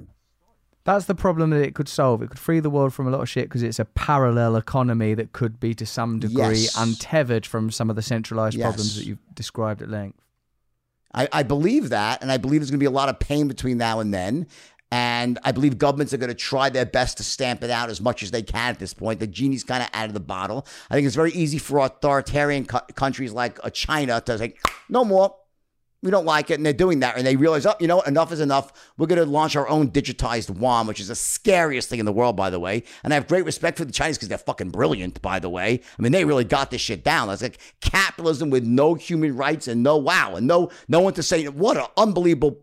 That's 0.85 1.05
the 1.05 1.15
problem 1.15 1.51
that 1.51 1.61
it 1.61 1.75
could 1.75 1.87
solve. 1.87 2.21
It 2.21 2.29
could 2.29 2.39
free 2.39 2.59
the 2.59 2.69
world 2.69 2.93
from 2.93 3.07
a 3.07 3.09
lot 3.11 3.21
of 3.21 3.29
shit 3.29 3.45
because 3.45 3.63
it's 3.63 3.79
a 3.79 3.85
parallel 3.85 4.57
economy 4.57 5.13
that 5.13 5.31
could 5.31 5.59
be 5.59 5.73
to 5.75 5.85
some 5.85 6.19
degree 6.19 6.35
Yes. 6.63 6.75
untethered 6.77 7.45
from 7.45 7.71
some 7.71 7.89
of 7.89 7.95
the 7.95 8.01
centralized 8.01 8.57
Yes. 8.57 8.65
problems 8.65 8.95
that 8.97 9.05
you've 9.05 9.19
described 9.33 9.81
at 9.81 9.89
length. 9.89 10.19
I, 11.13 11.29
I 11.31 11.43
believe 11.43 11.89
that, 11.89 12.21
and 12.21 12.31
I 12.31 12.37
believe 12.37 12.59
there's 12.59 12.71
going 12.71 12.79
to 12.79 12.83
be 12.83 12.87
a 12.87 12.91
lot 12.91 13.07
of 13.07 13.19
pain 13.19 13.47
between 13.47 13.77
now 13.77 13.99
and 14.01 14.13
then. 14.13 14.47
And 14.91 15.39
I 15.43 15.51
believe 15.51 15.77
governments 15.79 16.13
are 16.13 16.17
going 16.17 16.29
to 16.29 16.35
try 16.35 16.69
their 16.69 16.85
best 16.85 17.17
to 17.17 17.23
stamp 17.23 17.63
it 17.63 17.71
out 17.71 17.89
as 17.89 17.99
much 17.99 18.21
as 18.21 18.29
they 18.29 18.43
can 18.43 18.69
at 18.69 18.79
this 18.79 18.93
point. 18.93 19.19
The 19.19 19.25
genie's 19.25 19.63
kind 19.63 19.81
of 19.81 19.89
out 19.93 20.05
of 20.07 20.13
the 20.13 20.19
bottle. 20.19 20.67
I 20.91 20.93
think 20.95 21.07
it's 21.07 21.15
very 21.15 21.31
easy 21.31 21.57
for 21.57 21.79
authoritarian 21.79 22.65
co- 22.65 22.81
countries 22.93 23.31
like 23.31 23.59
uh, 23.63 23.69
China 23.71 24.21
to 24.21 24.37
say, 24.37 24.53
no 24.89 25.03
more. 25.03 25.35
We 26.03 26.11
don't 26.11 26.25
like 26.25 26.51
it. 26.51 26.55
And 26.55 26.65
they're 26.65 26.73
doing 26.73 26.99
that. 26.99 27.17
And 27.17 27.25
they 27.25 27.35
realize, 27.35 27.65
oh, 27.65 27.73
you 27.79 27.87
know 27.87 27.95
what? 27.95 28.07
Enough 28.07 28.31
is 28.33 28.41
enough. 28.41 28.91
We're 28.97 29.07
going 29.07 29.19
to 29.19 29.25
launch 29.25 29.55
our 29.55 29.67
own 29.69 29.89
digitized 29.89 30.55
yuan, 30.55 30.85
which 30.85 30.99
is 30.99 31.07
the 31.07 31.15
scariest 31.15 31.89
thing 31.89 31.99
in 31.99 32.05
the 32.05 32.11
world, 32.11 32.35
by 32.35 32.49
the 32.49 32.59
way. 32.59 32.83
And 33.03 33.13
I 33.13 33.15
have 33.15 33.27
great 33.27 33.45
respect 33.45 33.77
for 33.77 33.85
the 33.85 33.91
Chinese 33.91 34.17
because 34.17 34.27
they're 34.27 34.37
fucking 34.37 34.69
brilliant, 34.69 35.21
by 35.21 35.39
the 35.39 35.49
way. 35.49 35.79
I 35.97 36.01
mean, 36.01 36.11
they 36.11 36.25
really 36.25 36.43
got 36.43 36.69
this 36.71 36.81
shit 36.81 37.03
down. 37.03 37.29
It's 37.29 37.41
like 37.41 37.57
capitalism 37.81 38.49
with 38.49 38.65
no 38.65 38.93
human 38.95 39.35
rights 39.35 39.67
and 39.67 39.81
no 39.81 39.97
wow 39.97 40.35
and 40.35 40.45
no 40.45 40.69
no 40.87 40.99
one 40.99 41.13
to 41.13 41.23
say 41.23 41.45
what 41.47 41.77
an 41.77 41.85
unbelievable 41.97 42.59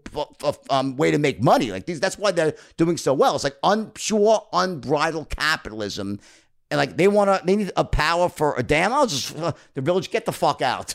um, 0.69 0.97
way 0.97 1.11
to 1.11 1.19
make 1.19 1.43
money. 1.43 1.71
Like 1.71 1.87
these, 1.87 1.99
that's 1.99 2.19
why 2.19 2.33
they're 2.33 2.55
doing 2.77 2.97
so 2.97 3.15
well. 3.15 3.35
It's 3.35 3.45
like 3.45 3.57
un, 3.63 3.91
pure, 3.93 4.47
unbridled 4.53 5.31
capitalism. 5.31 6.21
And 6.71 6.79
like 6.79 6.97
they 6.97 7.09
want 7.09 7.29
to, 7.29 7.45
they 7.45 7.57
need 7.57 7.73
a 7.77 7.85
power 7.85 8.29
for 8.29 8.55
a 8.57 8.63
damn. 8.63 8.93
I'll 8.93 9.07
just 9.07 9.37
uh, 9.37 9.53
the 9.75 9.81
village 9.81 10.11
get 10.11 10.27
the 10.27 10.33
fuck 10.33 10.63
out. 10.63 10.95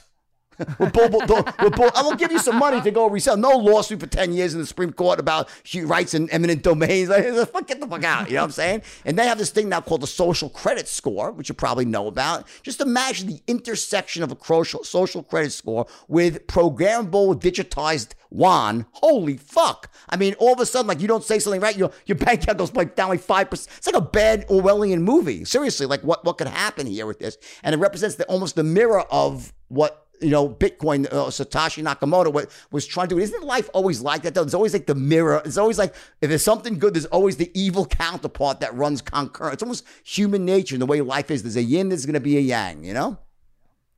We're 0.80 0.90
bull, 0.90 1.10
bull, 1.10 1.26
bull, 1.26 1.70
bull. 1.72 1.90
I 1.96 2.02
will 2.02 2.16
give 2.16 2.32
you 2.32 2.40
some 2.40 2.58
money 2.58 2.82
to 2.82 2.92
go 2.92 3.10
resell. 3.10 3.38
No 3.38 3.58
lawsuit 3.58 4.00
for 4.00 4.08
10 4.08 4.34
years 4.34 4.54
in 4.54 4.60
the 4.60 4.66
Supreme 4.66 4.94
Court 4.94 5.20
about 5.20 5.50
rights 5.84 6.14
and 6.14 6.30
eminent 6.32 6.64
domains. 6.64 7.10
Like, 7.56 7.68
get 7.68 7.80
the 7.80 7.88
fuck 7.88 8.04
out. 8.04 8.28
You 8.28 8.36
know 8.36 8.42
what 8.42 8.46
I'm 8.46 8.52
saying? 8.52 8.82
And 9.06 9.18
they 9.18 9.26
have 9.28 9.38
this 9.38 9.50
thing 9.50 9.70
now 9.70 9.82
called 9.82 10.02
the 10.02 10.08
social 10.08 10.50
credit 10.50 10.88
score, 10.88 11.32
which 11.32 11.50
you 11.50 11.56
probably 11.56 11.86
know 11.86 12.08
about. 12.08 12.48
Just 12.64 12.82
imagine 12.82 13.28
the 13.28 13.42
intersection 13.48 14.24
of 14.24 14.32
a 14.32 14.66
social 14.84 15.24
credit 15.24 15.52
score 15.52 15.86
with 16.08 16.48
programmable, 16.48 17.40
digitized 17.40 18.14
yuan. 18.32 18.86
Holy 18.92 19.38
fuck. 19.38 19.92
I 20.10 20.18
mean, 20.18 20.36
all 20.36 20.54
of 20.54 20.60
a 20.60 20.66
sudden, 20.66 20.88
like 20.88 21.00
you 21.00 21.08
don't 21.08 21.24
say 21.24 21.40
something 21.40 21.62
right, 21.62 21.76
your, 21.76 21.92
your 22.06 22.18
bank 22.18 22.44
account 22.44 22.58
goes 22.58 22.74
like 22.74 22.96
down 22.96 23.10
like 23.10 23.22
5%. 23.22 23.52
It's 23.52 23.88
like 23.88 23.96
a 23.96 24.02
bad 24.02 24.48
Orwellian 24.48 25.02
movie. 25.02 25.46
Seriously, 25.46 25.86
like 25.86 26.02
what, 26.02 26.24
what 26.26 26.38
could 26.38 26.48
happen 26.48 26.88
here 26.88 27.06
with 27.06 27.20
this? 27.20 27.38
And 27.64 27.74
it 27.74 27.80
represents 27.80 28.16
the, 28.16 28.26
almost 28.26 28.56
the 28.56 28.64
mirror 28.64 29.02
of 29.02 29.54
what 29.68 30.05
you 30.22 30.30
know, 30.30 30.50
Bitcoin, 30.50 31.06
uh, 31.08 31.28
Satoshi 31.28 31.84
Nakamoto 31.84 32.32
what, 32.32 32.50
was 32.72 32.86
trying 32.86 33.08
to 33.10 33.16
do. 33.16 33.22
Isn't 33.22 33.44
life 33.44 33.70
always 33.74 34.02
like 34.02 34.24
that, 34.24 34.34
though? 34.34 34.44
It's 34.44 34.54
always 34.54 34.74
like 34.74 34.86
the 34.86 34.96
mirror. 34.96 35.42
It's 35.46 35.58
always 35.58 35.78
like 35.78 35.94
if 36.22 36.30
there's 36.30 36.44
something 36.44 36.80
good, 36.80 36.94
there's 36.94 37.06
always 37.08 37.38
the 37.38 37.52
evil 37.54 37.86
counterpart 37.86 38.60
that 38.62 38.74
runs 38.76 39.02
concurrent. 39.02 39.54
It's 39.54 39.64
almost 39.64 39.86
human 40.04 40.46
nature 40.46 40.76
in 40.76 40.80
the 40.80 40.86
way 40.86 41.02
life 41.02 41.32
is. 41.32 41.44
There's 41.44 41.56
a 41.56 41.64
yin, 41.64 41.90
there's 41.90 42.06
going 42.06 42.14
to 42.14 42.20
be 42.20 42.38
a 42.38 42.42
yang, 42.42 42.84
you 42.84 42.94
know? 42.94 43.18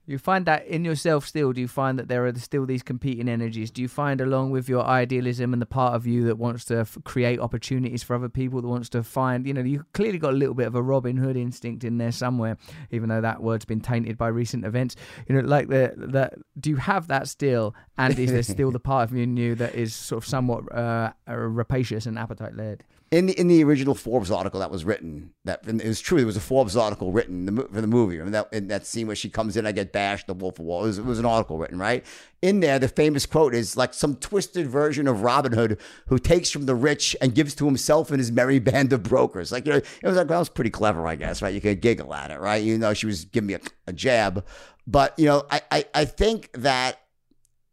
You 0.09 0.17
find 0.17 0.45
that 0.45 0.65
in 0.65 0.85
yourself 0.85 1.27
still? 1.27 1.51
Do 1.51 1.59
you 1.59 1.67
find 1.67 1.99
that 1.99 2.07
there 2.07 2.25
are 2.25 2.33
still 2.35 2.65
these 2.65 2.81
competing 2.81 3.27
energies? 3.27 3.69
Do 3.71 3.81
you 3.81 3.89
find, 3.89 4.21
along 4.21 4.51
with 4.51 4.69
your 4.69 4.85
idealism 4.85 5.51
and 5.51 5.61
the 5.61 5.65
part 5.65 5.95
of 5.95 6.07
you 6.07 6.23
that 6.27 6.37
wants 6.37 6.63
to 6.65 6.79
f- 6.79 6.97
create 7.03 7.41
opportunities 7.41 8.03
for 8.03 8.15
other 8.15 8.29
people, 8.29 8.61
that 8.61 8.69
wants 8.69 8.87
to 8.89 9.03
find, 9.03 9.45
you 9.45 9.53
know, 9.53 9.61
you 9.61 9.85
clearly 9.93 10.17
got 10.17 10.31
a 10.31 10.37
little 10.37 10.55
bit 10.55 10.65
of 10.65 10.75
a 10.75 10.81
Robin 10.81 11.17
Hood 11.17 11.35
instinct 11.35 11.83
in 11.83 11.97
there 11.97 12.13
somewhere, 12.13 12.55
even 12.89 13.09
though 13.09 13.19
that 13.19 13.43
word's 13.43 13.65
been 13.65 13.81
tainted 13.81 14.17
by 14.17 14.29
recent 14.29 14.63
events. 14.63 14.95
You 15.27 15.35
know, 15.35 15.41
like 15.41 15.67
the 15.67 15.93
that. 15.97 16.35
Do 16.57 16.69
you 16.69 16.77
have 16.77 17.07
that 17.07 17.27
still? 17.27 17.75
And 17.97 18.17
is 18.17 18.31
there 18.31 18.43
still 18.43 18.71
the 18.71 18.79
part 18.79 19.09
of 19.09 19.15
you 19.15 19.27
new 19.27 19.55
that 19.55 19.75
is 19.75 19.93
sort 19.93 20.23
of 20.23 20.29
somewhat 20.29 20.71
uh, 20.73 21.11
uh, 21.27 21.35
rapacious 21.35 22.05
and 22.05 22.17
appetite 22.17 22.55
led? 22.55 22.85
in 23.11 23.27
the 23.27 23.39
in 23.39 23.47
the 23.47 23.63
original 23.63 23.95
Forbes 23.95 24.29
article 24.29 24.59
that 24.59 24.69
was 24.69 24.83
written, 24.83 25.31
that 25.45 25.61
it 25.65 25.85
was 25.85 26.01
true. 26.01 26.17
There 26.17 26.25
was 26.25 26.35
a 26.35 26.41
Forbes 26.41 26.75
article 26.75 27.11
written 27.11 27.45
the, 27.45 27.67
for 27.71 27.81
the 27.81 27.87
movie. 27.87 28.17
Remember 28.17 28.49
that 28.51 28.55
in 28.55 28.67
that 28.67 28.85
scene 28.85 29.07
where 29.07 29.15
she 29.15 29.29
comes 29.29 29.55
in, 29.55 29.65
I 29.65 29.71
get 29.71 29.93
the 30.27 30.33
Wolf 30.33 30.59
of 30.59 30.65
Wall. 30.65 30.83
It 30.83 30.87
was, 30.87 30.97
it 30.99 31.05
was 31.05 31.19
an 31.19 31.25
article 31.25 31.57
written 31.57 31.79
right 31.79 32.05
in 32.41 32.59
there. 32.59 32.79
The 32.79 32.87
famous 32.87 33.25
quote 33.25 33.53
is 33.53 33.75
like 33.75 33.93
some 33.93 34.15
twisted 34.15 34.67
version 34.67 35.07
of 35.07 35.21
Robin 35.21 35.53
Hood 35.53 35.79
who 36.07 36.19
takes 36.19 36.49
from 36.49 36.65
the 36.65 36.75
rich 36.75 37.15
and 37.21 37.33
gives 37.33 37.55
to 37.55 37.65
himself 37.65 38.09
and 38.11 38.19
his 38.19 38.31
merry 38.31 38.59
band 38.67 38.93
of 38.93 39.03
brokers. 39.03 39.51
Like 39.51 39.65
you 39.65 39.73
know, 39.73 39.77
it 39.77 40.03
was 40.03 40.15
like 40.15 40.27
that 40.27 40.37
was 40.37 40.49
pretty 40.49 40.69
clever, 40.69 41.07
I 41.07 41.15
guess. 41.15 41.41
Right? 41.41 41.53
You 41.53 41.61
could 41.61 41.81
giggle 41.81 42.13
at 42.13 42.31
it, 42.31 42.39
right? 42.39 42.63
You 42.63 42.77
know, 42.77 42.93
she 42.93 43.05
was 43.05 43.25
giving 43.25 43.47
me 43.47 43.53
a, 43.55 43.61
a 43.87 43.93
jab, 43.93 44.45
but 44.85 45.17
you 45.17 45.25
know, 45.25 45.45
I, 45.49 45.61
I 45.71 45.85
I 45.93 46.05
think 46.05 46.49
that 46.53 47.01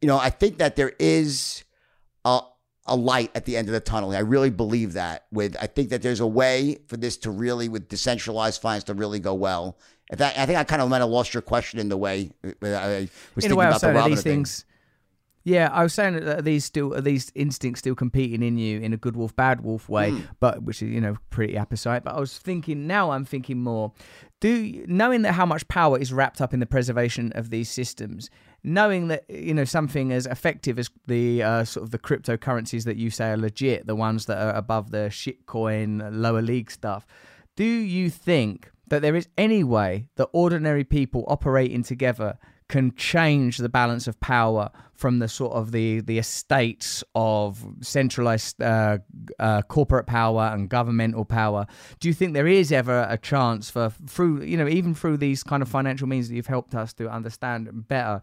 you 0.00 0.08
know, 0.08 0.18
I 0.18 0.30
think 0.30 0.58
that 0.58 0.76
there 0.76 0.92
is 0.98 1.64
a 2.24 2.40
a 2.86 2.96
light 2.96 3.30
at 3.34 3.44
the 3.46 3.56
end 3.56 3.68
of 3.68 3.72
the 3.72 3.80
tunnel. 3.80 4.14
I 4.14 4.18
really 4.18 4.50
believe 4.50 4.92
that. 4.94 5.26
With 5.32 5.56
I 5.60 5.66
think 5.66 5.88
that 5.90 6.02
there's 6.02 6.20
a 6.20 6.26
way 6.26 6.78
for 6.86 6.96
this 6.96 7.16
to 7.18 7.30
really, 7.30 7.68
with 7.68 7.88
decentralized 7.88 8.60
finance, 8.60 8.84
to 8.84 8.94
really 8.94 9.20
go 9.20 9.34
well. 9.34 9.78
In 10.10 10.18
fact, 10.18 10.38
I 10.38 10.46
think 10.46 10.58
I 10.58 10.64
kind 10.64 10.82
of 10.82 10.88
might 10.88 10.98
have 10.98 11.08
lost 11.08 11.32
your 11.34 11.40
question 11.42 11.78
in 11.80 11.88
the 11.88 11.96
way 11.96 12.30
uh, 12.44 12.48
I 12.62 13.08
was 13.34 13.44
in 13.44 13.50
thinking 13.50 13.56
way, 13.56 13.66
about 13.66 13.80
the 13.80 13.92
Robin 13.92 14.10
these 14.10 14.22
thing. 14.22 14.32
things. 14.36 14.64
Yeah, 15.46 15.68
I 15.70 15.82
was 15.82 15.92
saying 15.92 16.14
that 16.14 16.38
are 16.38 16.42
these 16.42 16.64
still 16.64 16.94
are 16.94 17.02
these 17.02 17.30
instincts 17.34 17.80
still 17.80 17.94
competing 17.94 18.42
in 18.42 18.56
you 18.56 18.80
in 18.80 18.92
a 18.94 18.96
good 18.96 19.14
wolf, 19.14 19.36
bad 19.36 19.60
wolf 19.62 19.88
way, 19.90 20.10
Hmm. 20.10 20.20
but 20.40 20.62
which 20.62 20.82
is 20.82 20.88
you 20.90 21.00
know 21.02 21.16
pretty 21.30 21.54
apposite. 21.56 22.02
But 22.04 22.14
I 22.16 22.20
was 22.20 22.38
thinking 22.38 22.86
now, 22.86 23.10
I'm 23.10 23.24
thinking 23.26 23.62
more. 23.62 23.92
Do 24.40 24.84
knowing 24.88 25.22
that 25.22 25.32
how 25.32 25.44
much 25.46 25.66
power 25.68 25.98
is 25.98 26.12
wrapped 26.12 26.40
up 26.40 26.54
in 26.54 26.60
the 26.60 26.66
preservation 26.66 27.30
of 27.34 27.50
these 27.50 27.68
systems, 27.70 28.30
knowing 28.62 29.08
that 29.08 29.24
you 29.28 29.52
know 29.54 29.64
something 29.64 30.12
as 30.12 30.26
effective 30.26 30.78
as 30.78 30.88
the 31.06 31.42
uh, 31.42 31.64
sort 31.64 31.84
of 31.84 31.90
the 31.90 31.98
cryptocurrencies 31.98 32.84
that 32.84 32.96
you 32.96 33.10
say 33.10 33.30
are 33.30 33.36
legit, 33.36 33.86
the 33.86 33.94
ones 33.96 34.24
that 34.26 34.38
are 34.38 34.54
above 34.54 34.92
the 34.92 35.08
shitcoin 35.10 36.08
lower 36.12 36.42
league 36.42 36.70
stuff. 36.70 37.06
Do 37.56 37.64
you 37.64 38.08
think 38.10 38.70
that 38.88 39.02
there 39.02 39.16
is 39.16 39.28
any 39.36 39.64
way 39.64 40.06
that 40.16 40.28
ordinary 40.32 40.84
people 40.84 41.24
operating 41.28 41.82
together 41.82 42.38
can 42.68 42.94
change 42.94 43.58
the 43.58 43.68
balance 43.68 44.06
of 44.06 44.18
power 44.20 44.70
from 44.94 45.18
the 45.18 45.28
sort 45.28 45.52
of 45.52 45.72
the 45.72 46.00
the 46.00 46.18
estates 46.18 47.04
of 47.14 47.64
centralized 47.80 48.60
uh, 48.62 48.98
uh, 49.38 49.60
corporate 49.62 50.06
power 50.06 50.50
and 50.52 50.68
governmental 50.68 51.24
power. 51.24 51.66
Do 52.00 52.08
you 52.08 52.14
think 52.14 52.32
there 52.32 52.46
is 52.46 52.72
ever 52.72 53.06
a 53.08 53.18
chance 53.18 53.70
for 53.70 53.90
through 54.06 54.42
you 54.42 54.56
know 54.56 54.68
even 54.68 54.94
through 54.94 55.18
these 55.18 55.42
kind 55.42 55.62
of 55.62 55.68
financial 55.68 56.08
means 56.08 56.28
that 56.28 56.36
you've 56.36 56.46
helped 56.46 56.74
us 56.74 56.92
to 56.94 57.08
understand 57.08 57.86
better? 57.88 58.22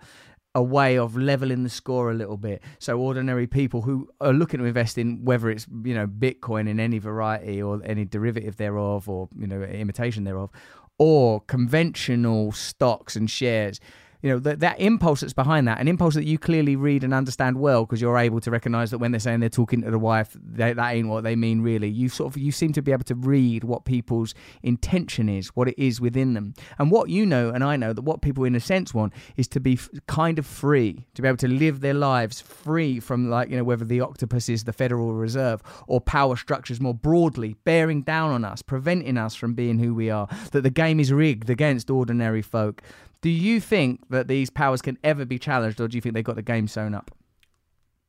A 0.53 0.61
way 0.61 0.97
of 0.97 1.15
leveling 1.15 1.63
the 1.63 1.69
score 1.69 2.11
a 2.11 2.13
little 2.13 2.37
bit. 2.37 2.61
So 2.79 2.99
ordinary 2.99 3.47
people 3.47 3.81
who 3.81 4.09
are 4.19 4.33
looking 4.33 4.59
to 4.59 4.65
invest 4.65 4.97
in 4.97 5.23
whether 5.23 5.49
it's 5.49 5.67
you 5.83 5.93
know 5.93 6.07
Bitcoin 6.07 6.67
in 6.67 6.79
any 6.79 6.99
variety 6.99 7.61
or 7.61 7.81
any 7.85 8.05
derivative 8.05 8.57
thereof 8.57 9.07
or 9.07 9.29
you 9.37 9.47
know 9.47 9.61
imitation 9.61 10.23
thereof, 10.23 10.49
or 10.97 11.41
conventional 11.41 12.51
stocks 12.51 13.15
and 13.15 13.29
shares 13.29 13.79
you 14.21 14.29
know 14.29 14.39
that 14.39 14.59
that 14.59 14.79
impulse 14.79 15.21
that's 15.21 15.33
behind 15.33 15.67
that, 15.67 15.79
an 15.79 15.87
impulse 15.87 16.15
that 16.15 16.25
you 16.25 16.37
clearly 16.37 16.75
read 16.75 17.03
and 17.03 17.13
understand 17.13 17.59
well 17.59 17.85
because 17.85 18.01
you're 18.01 18.17
able 18.17 18.39
to 18.41 18.51
recognize 18.51 18.91
that 18.91 18.99
when 18.99 19.11
they're 19.11 19.19
saying 19.19 19.39
they're 19.39 19.49
talking 19.49 19.81
to 19.81 19.91
the 19.91 19.99
wife, 19.99 20.35
they, 20.43 20.73
that 20.73 20.91
ain't 20.93 21.07
what 21.07 21.23
they 21.23 21.35
mean 21.35 21.61
really. 21.61 21.89
You 21.89 22.09
sort 22.09 22.33
of 22.33 22.41
you 22.41 22.51
seem 22.51 22.73
to 22.73 22.81
be 22.81 22.91
able 22.91 23.03
to 23.05 23.15
read 23.15 23.63
what 23.63 23.85
people's 23.85 24.33
intention 24.61 25.27
is, 25.29 25.49
what 25.49 25.67
it 25.67 25.75
is 25.77 25.99
within 25.99 26.33
them, 26.33 26.53
and 26.77 26.91
what 26.91 27.09
you 27.09 27.25
know 27.25 27.49
and 27.49 27.63
I 27.63 27.75
know 27.75 27.93
that 27.93 28.03
what 28.03 28.21
people 28.21 28.43
in 28.43 28.55
a 28.55 28.59
sense 28.59 28.93
want 28.93 29.13
is 29.37 29.47
to 29.49 29.59
be 29.59 29.73
f- 29.73 29.89
kind 30.07 30.37
of 30.37 30.45
free, 30.45 31.07
to 31.15 31.21
be 31.21 31.27
able 31.27 31.37
to 31.37 31.47
live 31.47 31.81
their 31.81 31.93
lives 31.93 32.41
free 32.41 32.99
from 32.99 33.29
like 33.29 33.49
you 33.49 33.57
know 33.57 33.63
whether 33.63 33.85
the 33.85 34.01
octopus 34.01 34.49
is 34.49 34.65
the 34.65 34.73
Federal 34.73 35.13
Reserve 35.13 35.63
or 35.87 35.99
power 35.99 36.35
structures 36.35 36.79
more 36.79 36.93
broadly 36.93 37.55
bearing 37.63 38.01
down 38.03 38.31
on 38.31 38.45
us, 38.45 38.61
preventing 38.61 39.17
us 39.17 39.35
from 39.35 39.53
being 39.53 39.79
who 39.79 39.93
we 39.93 40.09
are. 40.09 40.27
That 40.51 40.61
the 40.61 40.69
game 40.69 40.99
is 40.99 41.11
rigged 41.11 41.49
against 41.49 41.89
ordinary 41.89 42.41
folk 42.41 42.81
do 43.21 43.29
you 43.29 43.59
think 43.59 44.09
that 44.09 44.27
these 44.27 44.49
powers 44.49 44.81
can 44.81 44.97
ever 45.03 45.25
be 45.25 45.39
challenged, 45.39 45.79
or 45.79 45.87
do 45.87 45.95
you 45.95 46.01
think 46.01 46.15
they've 46.15 46.23
got 46.23 46.35
the 46.35 46.41
game 46.41 46.67
sewn 46.67 46.93
up? 46.93 47.11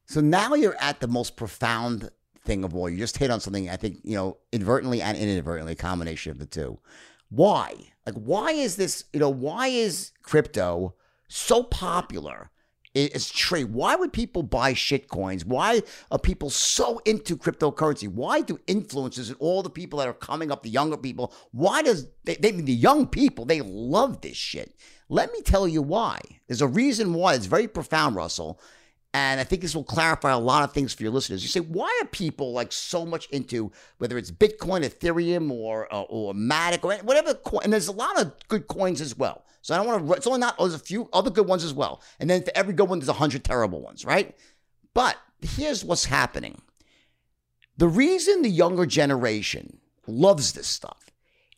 So 0.07 0.21
now 0.21 0.55
you're 0.55 0.77
at 0.81 1.01
the 1.01 1.09
most 1.09 1.37
profound 1.37 2.11
thing 2.45 2.65
of 2.65 2.75
all. 2.75 2.89
You 2.89 2.99
just 2.99 3.19
hit 3.19 3.31
on 3.31 3.41
something 3.41 3.71
I 3.71 3.77
think, 3.77 4.01
you 4.03 4.17
know, 4.17 4.39
inadvertently 4.51 5.01
and 5.01 5.17
inadvertently, 5.17 5.73
a 5.73 5.77
combination 5.77 6.33
of 6.33 6.39
the 6.39 6.47
two. 6.47 6.79
Why? 7.29 7.75
Like, 8.05 8.17
why 8.17 8.51
is 8.51 8.77
this, 8.77 9.05
you 9.13 9.21
know, 9.21 9.31
why 9.31 9.69
is 9.69 10.13
crypto 10.23 10.95
so 11.29 11.63
popular? 11.63 12.51
It's 12.95 13.31
trade. 13.31 13.73
Why 13.73 13.97
would 13.97 14.13
people 14.13 14.43
buy 14.43 14.75
shit 14.75 15.09
coins? 15.09 15.47
Why 15.47 15.83
are 16.11 16.19
people 16.19 16.51
so 16.51 17.01
into 17.07 17.39
cryptocurrency? 17.39 18.07
Why 18.07 18.43
do 18.43 18.59
influencers 18.67 19.29
and 19.29 19.37
all 19.39 19.63
the 19.63 19.71
people 19.71 19.99
that 19.99 20.09
are 20.09 20.13
coming 20.13 20.51
up, 20.51 20.63
the 20.63 20.69
younger 20.69 20.99
people, 20.99 21.33
why 21.53 21.81
does 21.81 22.09
they, 22.25 22.35
they 22.35 22.51
the 22.51 22.73
young 22.73 23.07
people, 23.07 23.47
they 23.47 23.63
love 23.63 24.21
this 24.21 24.37
shit. 24.37 24.77
Let 25.09 25.33
me 25.33 25.41
tell 25.41 25.67
you 25.67 25.81
why. 25.81 26.21
There's 26.47 26.61
a 26.61 26.67
reason 26.67 27.15
why. 27.15 27.35
It's 27.35 27.47
very 27.47 27.69
profound, 27.69 28.17
Russell. 28.17 28.61
And 29.15 29.41
I 29.41 29.45
think 29.45 29.61
this 29.61 29.75
will 29.75 29.85
clarify 29.85 30.31
a 30.31 30.39
lot 30.39 30.65
of 30.65 30.73
things 30.73 30.95
for 30.95 31.03
your 31.03 31.13
listeners. 31.13 31.43
You 31.43 31.49
say, 31.49 31.61
why 31.61 32.01
are 32.03 32.07
people 32.07 32.53
like 32.53 32.73
so 32.73 33.05
much 33.05 33.29
into 33.29 33.71
whether 33.99 34.17
it's 34.17 34.31
Bitcoin, 34.31 34.85
Ethereum, 34.85 35.51
or 35.51 35.93
uh, 35.93 36.03
or 36.03 36.33
Matic, 36.33 36.83
or 36.83 36.97
whatever? 37.05 37.35
Coin? 37.35 37.61
And 37.65 37.73
there's 37.73 37.89
a 37.89 37.93
lot 37.93 38.19
of 38.21 38.33
good 38.49 38.69
coins 38.69 39.03
as 39.03 39.17
well. 39.17 39.45
So 39.61 39.75
I 39.75 39.77
don't 39.77 39.87
want 39.87 40.07
to. 40.07 40.13
It's 40.15 40.27
only 40.27 40.41
not. 40.41 40.57
There's 40.59 40.75
a 40.75 40.79
few 40.79 41.11
other 41.13 41.31
good 41.31 41.47
ones 41.47 41.63
as 41.63 41.75
well. 41.75 42.01
And 42.21 42.31
then 42.31 42.43
for 42.43 42.53
every 42.55 42.73
good 42.73 42.89
one, 42.89 43.01
there's 43.01 43.09
a 43.11 43.15
hundred 43.15 43.45
terrible 43.45 43.83
ones, 43.83 44.05
right? 44.07 44.35
But 44.95 45.17
here's 45.43 45.85
what's 45.85 46.07
happening. 46.07 46.63
The 47.77 47.89
reason 47.89 48.43
the 48.43 48.49
younger 48.49 48.87
generation 48.87 49.79
loves 50.07 50.53
this 50.53 50.67
stuff 50.67 51.11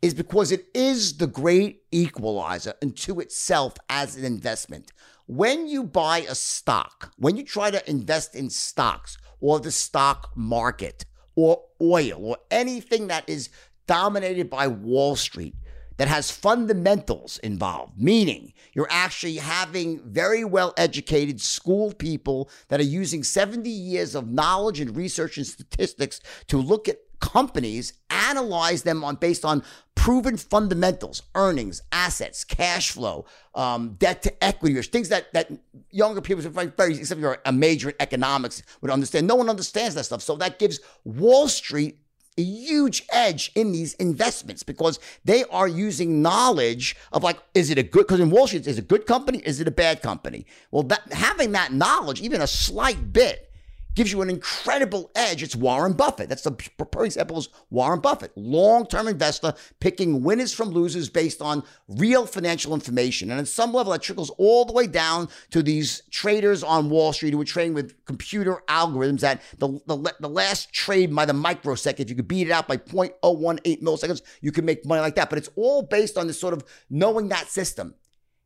is 0.02 0.12
because 0.12 0.52
it 0.52 0.66
is 0.74 1.16
the 1.16 1.26
great 1.26 1.82
equalizer 1.90 2.74
into 2.82 3.20
itself 3.20 3.74
as 3.88 4.16
an 4.16 4.24
investment. 4.24 4.92
When 5.26 5.66
you 5.66 5.84
buy 5.84 6.18
a 6.18 6.34
stock, 6.34 7.12
when 7.16 7.36
you 7.36 7.44
try 7.44 7.70
to 7.70 7.90
invest 7.90 8.34
in 8.34 8.50
stocks 8.50 9.16
or 9.40 9.58
the 9.58 9.70
stock 9.70 10.32
market 10.34 11.06
or 11.34 11.62
oil 11.80 12.18
or 12.20 12.36
anything 12.50 13.06
that 13.06 13.28
is 13.28 13.48
dominated 13.86 14.50
by 14.50 14.66
Wall 14.66 15.16
Street, 15.16 15.54
that 15.96 16.08
has 16.08 16.30
fundamentals 16.30 17.38
involved, 17.38 17.94
meaning 17.96 18.52
you're 18.74 18.88
actually 18.90 19.36
having 19.36 20.00
very 20.00 20.44
well 20.44 20.74
educated 20.76 21.40
school 21.40 21.92
people 21.92 22.50
that 22.68 22.80
are 22.80 22.84
using 22.84 23.22
70 23.22 23.70
years 23.70 24.14
of 24.14 24.28
knowledge 24.28 24.80
and 24.80 24.96
research 24.96 25.36
and 25.36 25.46
statistics 25.46 26.20
to 26.48 26.58
look 26.58 26.88
at 26.88 26.98
companies, 27.20 27.92
analyze 28.10 28.82
them 28.82 29.04
on 29.04 29.14
based 29.16 29.44
on 29.44 29.62
proven 30.04 30.36
fundamentals, 30.36 31.22
earnings, 31.34 31.80
assets, 31.90 32.44
cash 32.44 32.90
flow, 32.90 33.24
um, 33.54 33.94
debt 33.98 34.20
to 34.20 34.44
equity, 34.44 34.76
or 34.76 34.82
things 34.82 35.08
that 35.08 35.32
that 35.32 35.50
younger 35.90 36.20
people, 36.20 36.42
very 36.50 36.98
except 36.98 37.18
you're 37.18 37.38
a 37.46 37.52
major 37.52 37.88
in 37.88 37.94
economics, 38.00 38.62
would 38.82 38.90
understand. 38.90 39.26
No 39.26 39.34
one 39.34 39.48
understands 39.48 39.94
that 39.94 40.04
stuff, 40.04 40.20
so 40.20 40.36
that 40.36 40.58
gives 40.58 40.78
Wall 41.04 41.48
Street 41.48 41.96
a 42.36 42.42
huge 42.42 43.06
edge 43.12 43.50
in 43.54 43.72
these 43.72 43.94
investments 43.94 44.62
because 44.62 44.98
they 45.24 45.42
are 45.44 45.68
using 45.68 46.20
knowledge 46.20 46.96
of 47.10 47.22
like, 47.22 47.38
is 47.54 47.70
it 47.70 47.78
a 47.78 47.82
good, 47.82 48.06
because 48.06 48.20
in 48.20 48.28
Wall 48.28 48.46
Street, 48.46 48.66
is 48.66 48.76
it 48.76 48.84
a 48.84 48.86
good 48.86 49.06
company? 49.06 49.38
Is 49.38 49.58
it 49.58 49.68
a 49.68 49.70
bad 49.70 50.02
company? 50.02 50.44
Well, 50.70 50.82
that, 50.82 51.10
having 51.14 51.52
that 51.52 51.72
knowledge, 51.72 52.20
even 52.20 52.42
a 52.42 52.46
slight 52.46 53.10
bit, 53.10 53.50
gives 53.94 54.12
you 54.12 54.22
an 54.22 54.30
incredible 54.30 55.10
edge. 55.14 55.42
It's 55.42 55.56
Warren 55.56 55.92
Buffett. 55.92 56.28
That's 56.28 56.42
the 56.42 56.52
per 56.52 57.04
example 57.04 57.38
is 57.38 57.48
Warren 57.70 58.00
Buffett, 58.00 58.32
long-term 58.36 59.08
investor 59.08 59.54
picking 59.80 60.22
winners 60.22 60.52
from 60.52 60.70
losers 60.70 61.08
based 61.08 61.40
on 61.40 61.62
real 61.88 62.26
financial 62.26 62.74
information. 62.74 63.30
And 63.30 63.40
at 63.40 63.48
some 63.48 63.72
level, 63.72 63.92
that 63.92 64.02
trickles 64.02 64.30
all 64.30 64.64
the 64.64 64.72
way 64.72 64.86
down 64.86 65.28
to 65.50 65.62
these 65.62 66.02
traders 66.10 66.62
on 66.62 66.90
Wall 66.90 67.12
Street 67.12 67.32
who 67.32 67.40
are 67.40 67.44
trading 67.44 67.74
with 67.74 68.04
computer 68.04 68.62
algorithms 68.68 69.20
that 69.20 69.42
the, 69.58 69.68
the, 69.86 70.14
the 70.20 70.28
last 70.28 70.72
trade 70.72 71.14
by 71.14 71.24
the 71.24 71.32
microsecond, 71.32 72.06
if 72.06 72.10
you 72.10 72.16
could 72.16 72.28
beat 72.28 72.48
it 72.48 72.52
out 72.52 72.68
by 72.68 72.76
0.018 72.76 73.82
milliseconds, 73.82 74.22
you 74.40 74.52
can 74.52 74.64
make 74.64 74.84
money 74.84 75.00
like 75.00 75.14
that. 75.14 75.30
But 75.30 75.38
it's 75.38 75.50
all 75.56 75.82
based 75.82 76.18
on 76.18 76.26
this 76.26 76.40
sort 76.40 76.54
of 76.54 76.64
knowing 76.90 77.28
that 77.28 77.48
system. 77.48 77.94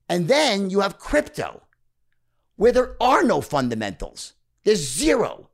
And 0.09 0.29
then 0.29 0.70
you 0.70 0.81
have 0.81 0.99
crypto, 0.99 1.62
where 2.57 2.73
there 2.73 2.97
are 3.01 3.23
no 3.23 3.41
fundamentals. 3.41 4.35
There's 4.65 4.87
zero. 4.87 5.49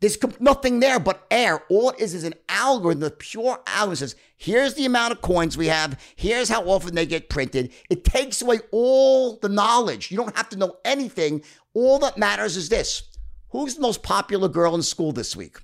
There's 0.00 0.18
nothing 0.38 0.80
there 0.80 1.00
but 1.00 1.26
air. 1.30 1.62
All 1.70 1.90
it 1.90 2.00
is 2.00 2.14
is 2.14 2.24
an 2.24 2.34
algorithm, 2.48 3.00
the 3.00 3.10
pure 3.10 3.60
algorithm 3.66 3.96
says, 3.96 4.16
here's 4.36 4.74
the 4.74 4.84
amount 4.84 5.12
of 5.12 5.22
coins 5.22 5.56
we 5.56 5.68
have, 5.68 5.98
here's 6.16 6.48
how 6.48 6.62
often 6.64 6.94
they 6.94 7.06
get 7.06 7.30
printed. 7.30 7.72
It 7.88 8.04
takes 8.04 8.42
away 8.42 8.60
all 8.70 9.38
the 9.38 9.48
knowledge. 9.48 10.10
You 10.10 10.18
don't 10.18 10.36
have 10.36 10.50
to 10.50 10.58
know 10.58 10.76
anything. 10.84 11.42
All 11.72 11.98
that 12.00 12.18
matters 12.18 12.56
is 12.56 12.68
this 12.68 13.04
who's 13.48 13.76
the 13.76 13.80
most 13.80 14.02
popular 14.02 14.48
girl 14.48 14.74
in 14.74 14.82
school 14.82 15.12
this 15.12 15.34
week? 15.34 15.58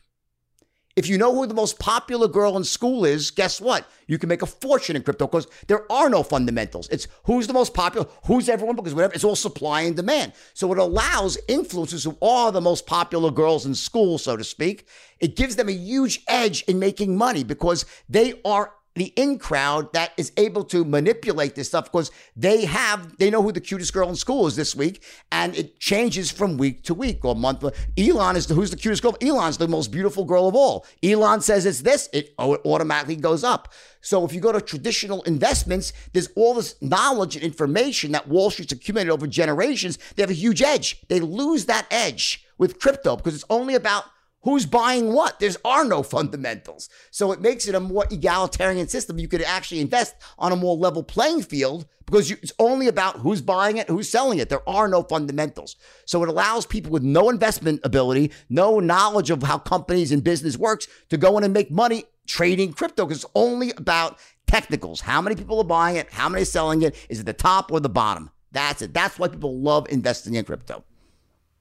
If 0.96 1.08
you 1.08 1.18
know 1.18 1.32
who 1.32 1.46
the 1.46 1.54
most 1.54 1.78
popular 1.78 2.26
girl 2.26 2.56
in 2.56 2.64
school 2.64 3.04
is, 3.04 3.30
guess 3.30 3.60
what? 3.60 3.88
You 4.08 4.18
can 4.18 4.28
make 4.28 4.42
a 4.42 4.46
fortune 4.46 4.96
in 4.96 5.02
crypto 5.02 5.26
because 5.26 5.46
there 5.68 5.90
are 5.90 6.10
no 6.10 6.24
fundamentals. 6.24 6.88
It's 6.88 7.06
who's 7.24 7.46
the 7.46 7.52
most 7.52 7.74
popular, 7.74 8.08
who's 8.26 8.48
everyone, 8.48 8.74
because 8.74 8.94
whatever, 8.94 9.14
it's 9.14 9.22
all 9.22 9.36
supply 9.36 9.82
and 9.82 9.94
demand. 9.94 10.32
So 10.52 10.70
it 10.72 10.78
allows 10.78 11.38
influencers 11.48 12.04
who 12.04 12.18
are 12.20 12.50
the 12.50 12.60
most 12.60 12.86
popular 12.86 13.30
girls 13.30 13.66
in 13.66 13.74
school, 13.74 14.18
so 14.18 14.36
to 14.36 14.42
speak, 14.42 14.88
it 15.20 15.36
gives 15.36 15.54
them 15.54 15.68
a 15.68 15.72
huge 15.72 16.22
edge 16.26 16.62
in 16.62 16.80
making 16.80 17.16
money 17.16 17.44
because 17.44 17.84
they 18.08 18.40
are 18.44 18.72
the 19.00 19.14
in 19.16 19.38
crowd 19.38 19.90
that 19.94 20.12
is 20.18 20.30
able 20.36 20.62
to 20.62 20.84
manipulate 20.84 21.54
this 21.54 21.68
stuff 21.68 21.90
because 21.90 22.10
they 22.36 22.66
have 22.66 23.16
they 23.16 23.30
know 23.30 23.42
who 23.42 23.50
the 23.50 23.58
cutest 23.58 23.94
girl 23.94 24.10
in 24.10 24.14
school 24.14 24.46
is 24.46 24.56
this 24.56 24.76
week 24.76 25.02
and 25.32 25.56
it 25.56 25.80
changes 25.80 26.30
from 26.30 26.58
week 26.58 26.84
to 26.84 26.92
week 26.92 27.24
or 27.24 27.34
month. 27.34 27.64
Elon 27.96 28.36
is 28.36 28.46
the 28.46 28.52
who's 28.52 28.70
the 28.70 28.76
cutest 28.76 29.02
girl? 29.02 29.16
Elon's 29.22 29.56
the 29.56 29.66
most 29.66 29.90
beautiful 29.90 30.26
girl 30.26 30.46
of 30.46 30.54
all. 30.54 30.84
Elon 31.02 31.40
says 31.40 31.64
it's 31.64 31.80
this 31.80 32.10
it, 32.12 32.34
oh, 32.38 32.52
it 32.52 32.60
automatically 32.66 33.16
goes 33.16 33.42
up. 33.42 33.72
So 34.02 34.22
if 34.26 34.34
you 34.34 34.40
go 34.42 34.52
to 34.52 34.60
traditional 34.60 35.22
investments 35.22 35.94
there's 36.12 36.28
all 36.36 36.52
this 36.52 36.74
knowledge 36.82 37.36
and 37.36 37.42
information 37.42 38.12
that 38.12 38.28
wall 38.28 38.50
street's 38.50 38.72
accumulated 38.72 39.10
over 39.10 39.26
generations. 39.26 39.98
They 40.14 40.22
have 40.22 40.28
a 40.28 40.34
huge 40.34 40.60
edge. 40.60 41.00
They 41.08 41.20
lose 41.20 41.64
that 41.64 41.86
edge 41.90 42.44
with 42.58 42.78
crypto 42.78 43.16
because 43.16 43.34
it's 43.34 43.46
only 43.48 43.74
about 43.74 44.04
Who's 44.42 44.64
buying 44.64 45.12
what? 45.12 45.38
There 45.38 45.50
are 45.64 45.84
no 45.84 46.02
fundamentals. 46.02 46.88
So 47.10 47.30
it 47.32 47.42
makes 47.42 47.68
it 47.68 47.74
a 47.74 47.80
more 47.80 48.06
egalitarian 48.10 48.88
system. 48.88 49.18
You 49.18 49.28
could 49.28 49.42
actually 49.42 49.80
invest 49.80 50.16
on 50.38 50.50
a 50.50 50.56
more 50.56 50.76
level 50.76 51.02
playing 51.02 51.42
field 51.42 51.86
because 52.06 52.30
you, 52.30 52.36
it's 52.42 52.52
only 52.58 52.88
about 52.88 53.18
who's 53.18 53.42
buying 53.42 53.76
it, 53.76 53.88
who's 53.88 54.08
selling 54.08 54.38
it. 54.38 54.48
There 54.48 54.66
are 54.68 54.88
no 54.88 55.02
fundamentals. 55.02 55.76
So 56.06 56.22
it 56.22 56.28
allows 56.28 56.64
people 56.64 56.90
with 56.90 57.02
no 57.02 57.28
investment 57.28 57.80
ability, 57.84 58.32
no 58.48 58.80
knowledge 58.80 59.30
of 59.30 59.42
how 59.42 59.58
companies 59.58 60.10
and 60.10 60.24
business 60.24 60.56
works 60.56 60.88
to 61.10 61.18
go 61.18 61.36
in 61.36 61.44
and 61.44 61.52
make 61.52 61.70
money 61.70 62.04
trading 62.26 62.72
crypto 62.72 63.04
because 63.04 63.24
it's 63.24 63.32
only 63.34 63.72
about 63.76 64.18
technicals. 64.46 65.02
How 65.02 65.20
many 65.20 65.36
people 65.36 65.58
are 65.58 65.64
buying 65.64 65.96
it? 65.96 66.10
How 66.10 66.28
many 66.30 66.42
are 66.42 66.46
selling 66.46 66.82
it? 66.82 66.96
Is 67.10 67.20
it 67.20 67.26
the 67.26 67.34
top 67.34 67.70
or 67.70 67.78
the 67.78 67.88
bottom? 67.88 68.30
That's 68.52 68.82
it. 68.82 68.94
That's 68.94 69.18
why 69.18 69.28
people 69.28 69.60
love 69.60 69.86
investing 69.90 70.34
in 70.34 70.44
crypto. 70.44 70.84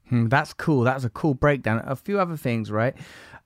Hmm, 0.10 0.28
that's 0.28 0.54
cool. 0.54 0.84
That's 0.84 1.04
a 1.04 1.10
cool 1.10 1.34
breakdown. 1.34 1.82
A 1.86 1.96
few 1.96 2.20
other 2.20 2.38
things, 2.38 2.72
right? 2.72 2.96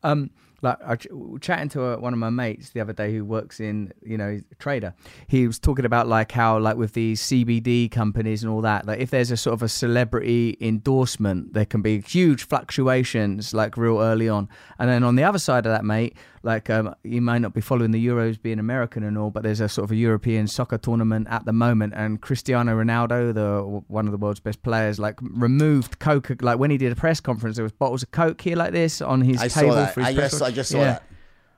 Um, 0.03 0.31
like 0.63 0.77
I 0.85 0.95
ch- 0.95 1.07
chatting 1.41 1.67
to 1.69 1.83
a, 1.83 1.99
one 1.99 2.13
of 2.13 2.19
my 2.19 2.29
mates 2.29 2.69
the 2.69 2.79
other 2.79 2.93
day 2.93 3.13
who 3.13 3.25
works 3.25 3.59
in, 3.59 3.93
you 4.01 4.17
know, 4.17 4.39
trader. 4.59 4.93
He 5.27 5.45
was 5.45 5.59
talking 5.59 5.83
about 5.83 6.07
like 6.07 6.31
how, 6.31 6.57
like 6.57 6.77
with 6.77 6.93
these 6.93 7.21
CBD 7.21 7.91
companies 7.91 8.43
and 8.43 8.51
all 8.51 8.61
that, 8.61 8.87
like 8.87 8.99
if 8.99 9.09
there's 9.09 9.29
a 9.29 9.37
sort 9.37 9.53
of 9.55 9.61
a 9.61 9.67
celebrity 9.67 10.57
endorsement, 10.61 11.53
there 11.53 11.65
can 11.65 11.81
be 11.81 11.99
huge 11.99 12.47
fluctuations 12.47 13.53
like 13.53 13.75
real 13.75 13.99
early 13.99 14.29
on. 14.29 14.47
And 14.79 14.89
then 14.89 15.03
on 15.03 15.15
the 15.15 15.23
other 15.23 15.39
side 15.39 15.65
of 15.65 15.73
that, 15.73 15.83
mate, 15.83 16.15
like 16.43 16.69
um, 16.69 16.93
you 17.03 17.21
might 17.21 17.39
not 17.39 17.53
be 17.53 17.61
following 17.61 17.91
the 17.91 18.05
Euros 18.05 18.39
being 18.41 18.59
American 18.59 19.03
and 19.03 19.17
all, 19.17 19.31
but 19.31 19.43
there's 19.43 19.61
a 19.61 19.69
sort 19.69 19.85
of 19.85 19.91
a 19.91 19.95
European 19.95 20.45
soccer 20.45 20.77
tournament 20.77 21.27
at 21.29 21.45
the 21.45 21.53
moment, 21.53 21.93
and 21.95 22.21
Cristiano 22.21 22.75
Ronaldo, 22.75 23.33
the 23.33 23.83
one 23.87 24.05
of 24.05 24.11
the 24.11 24.17
world's 24.17 24.41
best 24.41 24.61
players, 24.61 24.99
like 24.99 25.17
removed 25.21 25.99
Coke. 25.99 26.41
Like 26.41 26.59
when 26.59 26.69
he 26.69 26.77
did 26.77 26.91
a 26.91 26.95
press 26.95 27.19
conference, 27.19 27.55
there 27.55 27.63
was 27.63 27.71
bottles 27.71 28.03
of 28.03 28.11
Coke 28.11 28.41
here 28.41 28.57
like 28.57 28.73
this 28.73 29.01
on 29.01 29.21
his 29.21 29.41
I 29.41 29.47
table 29.47 29.73
saw 29.73 29.85
for 29.87 30.01
his 30.01 30.09
I 30.09 30.13
press 30.13 30.31
just, 30.31 30.43
I 30.43 30.51
just 30.51 30.71
saw 30.71 30.77
Yeah 30.77 30.85
that. 30.85 31.03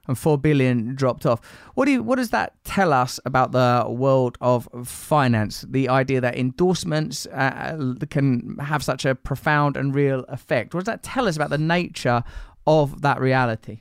and 0.07 0.17
four 0.17 0.37
billion 0.37 0.93
dropped 0.95 1.25
off. 1.25 1.41
What 1.73 1.85
do 1.85 1.91
you, 1.91 2.03
what 2.03 2.17
does 2.17 2.29
that 2.29 2.53
tell 2.63 2.93
us 2.93 3.19
about 3.25 3.51
the 3.51 3.85
world 3.89 4.37
of 4.39 4.69
finance? 4.85 5.65
The 5.67 5.89
idea 5.89 6.21
that 6.21 6.37
endorsements 6.37 7.25
uh, 7.27 7.95
can 8.09 8.57
have 8.59 8.83
such 8.83 9.05
a 9.05 9.15
profound 9.15 9.77
and 9.77 9.95
real 9.95 10.25
effect. 10.27 10.73
What 10.73 10.81
does 10.81 10.85
that 10.85 11.03
tell 11.03 11.27
us 11.27 11.35
about 11.35 11.49
the 11.49 11.57
nature 11.57 12.23
of 12.67 13.01
that 13.01 13.19
reality? 13.19 13.79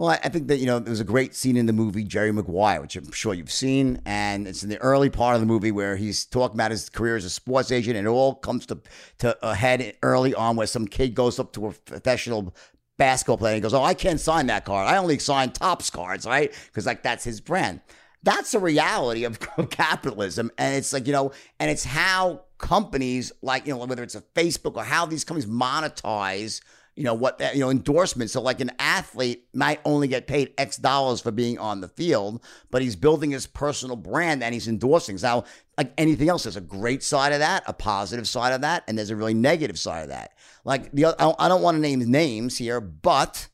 Well, 0.00 0.08
I, 0.08 0.30
think 0.30 0.48
that 0.48 0.56
you 0.56 0.64
know 0.64 0.78
there 0.78 0.88
was 0.88 1.00
a 1.00 1.04
great 1.04 1.34
scene 1.34 1.58
in 1.58 1.66
the 1.66 1.74
movie 1.74 2.04
Jerry 2.04 2.32
Maguire, 2.32 2.80
which 2.80 2.96
I'm 2.96 3.12
sure 3.12 3.34
you've 3.34 3.52
seen, 3.52 4.00
and 4.06 4.48
it's 4.48 4.62
in 4.62 4.70
the 4.70 4.78
early 4.78 5.10
part 5.10 5.34
of 5.34 5.42
the 5.42 5.46
movie 5.46 5.72
where 5.72 5.96
he's 5.96 6.24
talking 6.24 6.56
about 6.56 6.70
his 6.70 6.88
career 6.88 7.16
as 7.16 7.26
a 7.26 7.28
sports 7.28 7.70
agent, 7.70 7.98
and 7.98 8.06
it 8.06 8.10
all 8.10 8.34
comes 8.34 8.64
to 8.64 8.78
to 9.18 9.36
a 9.46 9.54
head 9.54 9.94
early 10.02 10.34
on 10.34 10.56
where 10.56 10.66
some 10.66 10.88
kid 10.88 11.14
goes 11.14 11.38
up 11.38 11.52
to 11.52 11.66
a 11.66 11.72
professional 11.72 12.54
basketball 12.96 13.36
player 13.36 13.52
and 13.52 13.56
he 13.56 13.60
goes, 13.60 13.74
"Oh, 13.74 13.82
I 13.82 13.92
can't 13.92 14.18
sign 14.18 14.46
that 14.46 14.64
card. 14.64 14.88
I 14.88 14.96
only 14.96 15.18
sign 15.18 15.50
Topps 15.50 15.90
cards, 15.90 16.24
right? 16.24 16.50
Because 16.68 16.86
like 16.86 17.02
that's 17.02 17.24
his 17.24 17.42
brand." 17.42 17.82
That's 18.22 18.52
the 18.52 18.58
reality 18.58 19.24
of 19.26 19.38
capitalism, 19.68 20.50
and 20.56 20.76
it's 20.76 20.94
like 20.94 21.06
you 21.08 21.12
know, 21.12 21.32
and 21.58 21.70
it's 21.70 21.84
how 21.84 22.44
companies 22.56 23.32
like 23.42 23.66
you 23.66 23.74
know 23.74 23.84
whether 23.84 24.02
it's 24.02 24.14
a 24.14 24.22
Facebook 24.34 24.76
or 24.76 24.82
how 24.84 25.04
these 25.04 25.24
companies 25.24 25.46
monetize 25.46 26.62
you 27.00 27.06
know 27.06 27.14
what 27.14 27.38
that 27.38 27.54
you 27.54 27.60
know 27.60 27.70
endorsements 27.70 28.34
so 28.34 28.42
like 28.42 28.60
an 28.60 28.70
athlete 28.78 29.46
might 29.54 29.80
only 29.86 30.06
get 30.06 30.26
paid 30.26 30.52
x 30.58 30.76
dollars 30.76 31.18
for 31.18 31.30
being 31.30 31.58
on 31.58 31.80
the 31.80 31.88
field 31.88 32.44
but 32.70 32.82
he's 32.82 32.94
building 32.94 33.30
his 33.30 33.46
personal 33.46 33.96
brand 33.96 34.42
and 34.42 34.52
he's 34.52 34.68
endorsing. 34.68 35.16
So 35.16 35.44
like 35.78 35.94
anything 35.96 36.28
else 36.28 36.42
there's 36.42 36.56
a 36.56 36.60
great 36.60 37.02
side 37.02 37.32
of 37.32 37.38
that 37.38 37.62
a 37.66 37.72
positive 37.72 38.28
side 38.28 38.52
of 38.52 38.60
that 38.60 38.84
and 38.86 38.98
there's 38.98 39.08
a 39.08 39.16
really 39.16 39.32
negative 39.32 39.78
side 39.78 40.02
of 40.02 40.08
that. 40.10 40.32
Like 40.66 40.92
the 40.92 41.06
i 41.06 41.48
don't, 41.48 41.62
want 41.62 41.76
to 41.76 41.80
name 41.80 42.00
names 42.00 42.58
here 42.58 42.82
but 42.82 43.48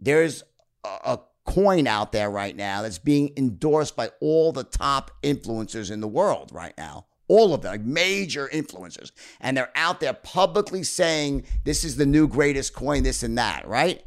there's 0.00 0.42
a 0.82 1.18
coin 1.44 1.86
out 1.86 2.12
there 2.12 2.30
right 2.30 2.56
now 2.56 2.80
that's 2.80 2.98
being 2.98 3.34
endorsed 3.36 3.96
by 3.96 4.08
all 4.22 4.50
the 4.50 4.64
top 4.64 5.10
influencers 5.22 5.90
in 5.90 6.00
the 6.00 6.08
world 6.08 6.52
right 6.54 6.72
now 6.78 7.04
all 7.28 7.54
of 7.54 7.62
them, 7.62 7.72
like 7.72 7.82
major 7.82 8.48
influencers, 8.52 9.12
and 9.40 9.56
they're 9.56 9.70
out 9.74 10.00
there 10.00 10.14
publicly 10.14 10.82
saying 10.82 11.44
this 11.64 11.84
is 11.84 11.96
the 11.96 12.06
new 12.06 12.26
greatest 12.26 12.74
coin, 12.74 13.02
this 13.02 13.22
and 13.22 13.38
that, 13.38 13.68
right? 13.68 14.02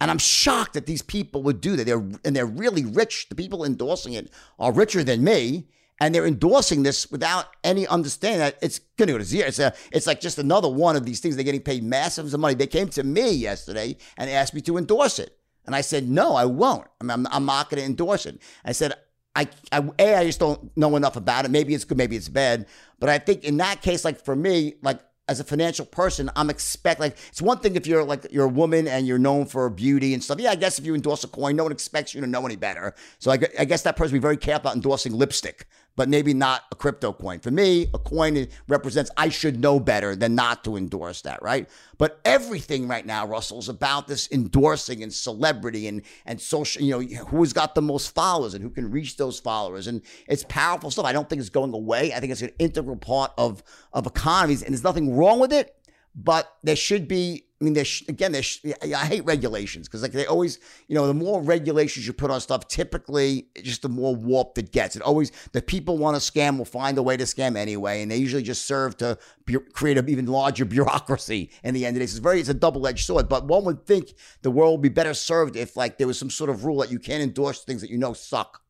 And 0.00 0.10
I'm 0.10 0.18
shocked 0.18 0.74
that 0.74 0.86
these 0.86 1.02
people 1.02 1.44
would 1.44 1.60
do 1.60 1.76
that. 1.76 1.84
They're 1.84 2.04
and 2.24 2.34
they're 2.34 2.46
really 2.46 2.84
rich. 2.84 3.28
The 3.28 3.36
people 3.36 3.64
endorsing 3.64 4.14
it 4.14 4.30
are 4.58 4.72
richer 4.72 5.04
than 5.04 5.22
me, 5.22 5.68
and 6.00 6.12
they're 6.12 6.26
endorsing 6.26 6.82
this 6.82 7.08
without 7.10 7.46
any 7.62 7.86
understanding 7.86 8.40
that 8.40 8.58
it's 8.60 8.80
going 8.96 9.06
to 9.06 9.12
go 9.12 9.18
to 9.18 9.24
zero. 9.24 9.46
It's 9.46 9.60
a, 9.60 9.72
it's 9.92 10.08
like 10.08 10.20
just 10.20 10.38
another 10.38 10.68
one 10.68 10.96
of 10.96 11.06
these 11.06 11.20
things. 11.20 11.36
They're 11.36 11.44
getting 11.44 11.60
paid 11.60 11.84
massive 11.84 12.24
amounts 12.24 12.34
of 12.34 12.40
money. 12.40 12.54
They 12.54 12.66
came 12.66 12.88
to 12.88 13.04
me 13.04 13.30
yesterday 13.30 13.96
and 14.16 14.28
asked 14.28 14.54
me 14.54 14.60
to 14.62 14.76
endorse 14.76 15.20
it, 15.20 15.38
and 15.66 15.76
I 15.76 15.82
said 15.82 16.08
no, 16.08 16.34
I 16.34 16.46
won't. 16.46 16.88
I 17.00 17.04
mean, 17.04 17.10
I'm, 17.12 17.26
I'm 17.30 17.46
not 17.46 17.70
going 17.70 17.80
to 17.80 17.86
endorse 17.86 18.26
it. 18.26 18.40
I 18.64 18.72
said 18.72 18.94
I, 19.34 19.48
I, 19.70 19.88
a, 19.98 20.16
I 20.16 20.24
just 20.24 20.40
don't 20.40 20.76
know 20.76 20.94
enough 20.96 21.16
about 21.16 21.44
it. 21.44 21.50
Maybe 21.50 21.74
it's 21.74 21.84
good, 21.84 21.98
maybe 21.98 22.16
it's 22.16 22.28
bad. 22.28 22.66
But 23.00 23.08
I 23.08 23.18
think 23.18 23.44
in 23.44 23.56
that 23.58 23.82
case, 23.82 24.04
like 24.04 24.22
for 24.22 24.36
me, 24.36 24.74
like 24.82 25.00
as 25.28 25.40
a 25.40 25.44
financial 25.44 25.86
person, 25.86 26.30
I'm 26.36 26.50
expect 26.50 27.00
like 27.00 27.16
it's 27.28 27.40
one 27.40 27.58
thing 27.58 27.76
if 27.76 27.86
you're 27.86 28.04
like 28.04 28.26
you're 28.30 28.44
a 28.44 28.48
woman 28.48 28.86
and 28.86 29.06
you're 29.06 29.18
known 29.18 29.46
for 29.46 29.68
beauty 29.70 30.14
and 30.14 30.22
stuff. 30.22 30.40
Yeah, 30.40 30.50
I 30.50 30.56
guess 30.56 30.78
if 30.78 30.84
you 30.84 30.94
endorse 30.94 31.24
a 31.24 31.28
coin, 31.28 31.56
no 31.56 31.62
one 31.62 31.72
expects 31.72 32.14
you 32.14 32.20
to 32.20 32.26
know 32.26 32.44
any 32.44 32.56
better. 32.56 32.94
So 33.18 33.30
I, 33.30 33.38
I 33.58 33.64
guess 33.64 33.82
that 33.82 33.96
person 33.96 34.12
would 34.12 34.20
be 34.20 34.22
very 34.22 34.36
careful 34.36 34.62
about 34.62 34.74
endorsing 34.74 35.14
lipstick, 35.14 35.66
but 35.96 36.08
maybe 36.08 36.32
not 36.32 36.62
a 36.72 36.74
crypto 36.74 37.12
coin. 37.12 37.40
For 37.40 37.50
me, 37.50 37.86
a 37.92 37.98
coin 37.98 38.48
represents 38.68 39.10
I 39.16 39.28
should 39.28 39.60
know 39.60 39.78
better 39.78 40.16
than 40.16 40.34
not 40.34 40.64
to 40.64 40.76
endorse 40.76 41.22
that, 41.22 41.42
right? 41.42 41.68
But 41.98 42.20
everything 42.24 42.88
right 42.88 43.04
now, 43.04 43.26
Russell, 43.26 43.58
is 43.58 43.68
about 43.68 44.08
this 44.08 44.30
endorsing 44.32 45.02
and 45.02 45.12
celebrity 45.12 45.86
and 45.86 46.02
and 46.24 46.40
social. 46.40 46.82
You 46.82 46.90
know, 46.92 47.24
who's 47.26 47.52
got 47.52 47.74
the 47.74 47.82
most 47.82 48.14
followers 48.14 48.54
and 48.54 48.62
who 48.62 48.70
can 48.70 48.90
reach 48.90 49.16
those 49.16 49.38
followers, 49.38 49.86
and 49.86 50.02
it's 50.26 50.44
powerful 50.48 50.90
stuff. 50.90 51.04
I 51.04 51.12
don't 51.12 51.28
think 51.28 51.40
it's 51.40 51.50
going 51.50 51.74
away. 51.74 52.12
I 52.12 52.20
think 52.20 52.32
it's 52.32 52.42
an 52.42 52.52
integral 52.58 52.96
part 52.96 53.32
of 53.36 53.62
of 53.92 54.06
economies, 54.06 54.62
and 54.62 54.72
there's 54.72 54.84
nothing 54.84 55.16
wrong 55.16 55.40
with 55.40 55.52
it. 55.52 55.76
But 56.14 56.52
there 56.62 56.76
should 56.76 57.08
be. 57.08 57.46
I 57.62 57.64
mean, 57.64 57.76
again. 58.08 58.34
I 58.34 59.06
hate 59.06 59.24
regulations 59.24 59.86
because 59.86 60.02
like 60.02 60.10
they 60.10 60.26
always, 60.26 60.58
you 60.88 60.96
know, 60.96 61.06
the 61.06 61.14
more 61.14 61.40
regulations 61.40 62.04
you 62.04 62.12
put 62.12 62.28
on 62.28 62.40
stuff, 62.40 62.66
typically 62.66 63.50
just 63.62 63.82
the 63.82 63.88
more 63.88 64.16
warped 64.16 64.58
it 64.58 64.72
gets. 64.72 64.96
It 64.96 65.02
always 65.02 65.30
the 65.52 65.62
people 65.62 65.96
want 65.96 66.20
to 66.20 66.32
scam 66.32 66.58
will 66.58 66.64
find 66.64 66.98
a 66.98 67.04
way 67.04 67.16
to 67.16 67.22
scam 67.22 67.56
anyway, 67.56 68.02
and 68.02 68.10
they 68.10 68.16
usually 68.16 68.42
just 68.42 68.66
serve 68.66 68.96
to 68.96 69.16
bu- 69.46 69.60
create 69.72 69.96
an 69.96 70.08
even 70.08 70.26
larger 70.26 70.64
bureaucracy. 70.76 71.50
In 71.62 71.72
the 71.72 71.86
end 71.86 71.96
of 71.96 72.00
the 72.00 72.06
day, 72.06 72.10
it's 72.10 72.18
very 72.18 72.40
it's 72.40 72.48
a 72.48 72.54
double 72.54 72.84
edged 72.84 73.06
sword. 73.06 73.28
But 73.28 73.46
one 73.46 73.64
would 73.64 73.86
think 73.86 74.14
the 74.42 74.50
world 74.50 74.72
would 74.72 74.82
be 74.82 74.88
better 74.88 75.14
served 75.14 75.54
if 75.54 75.76
like 75.76 75.98
there 75.98 76.08
was 76.08 76.18
some 76.18 76.30
sort 76.30 76.50
of 76.50 76.64
rule 76.64 76.78
that 76.78 76.90
you 76.90 76.98
can't 76.98 77.22
endorse 77.22 77.62
things 77.62 77.80
that 77.82 77.90
you 77.90 77.98
know 77.98 78.12
suck. 78.12 78.60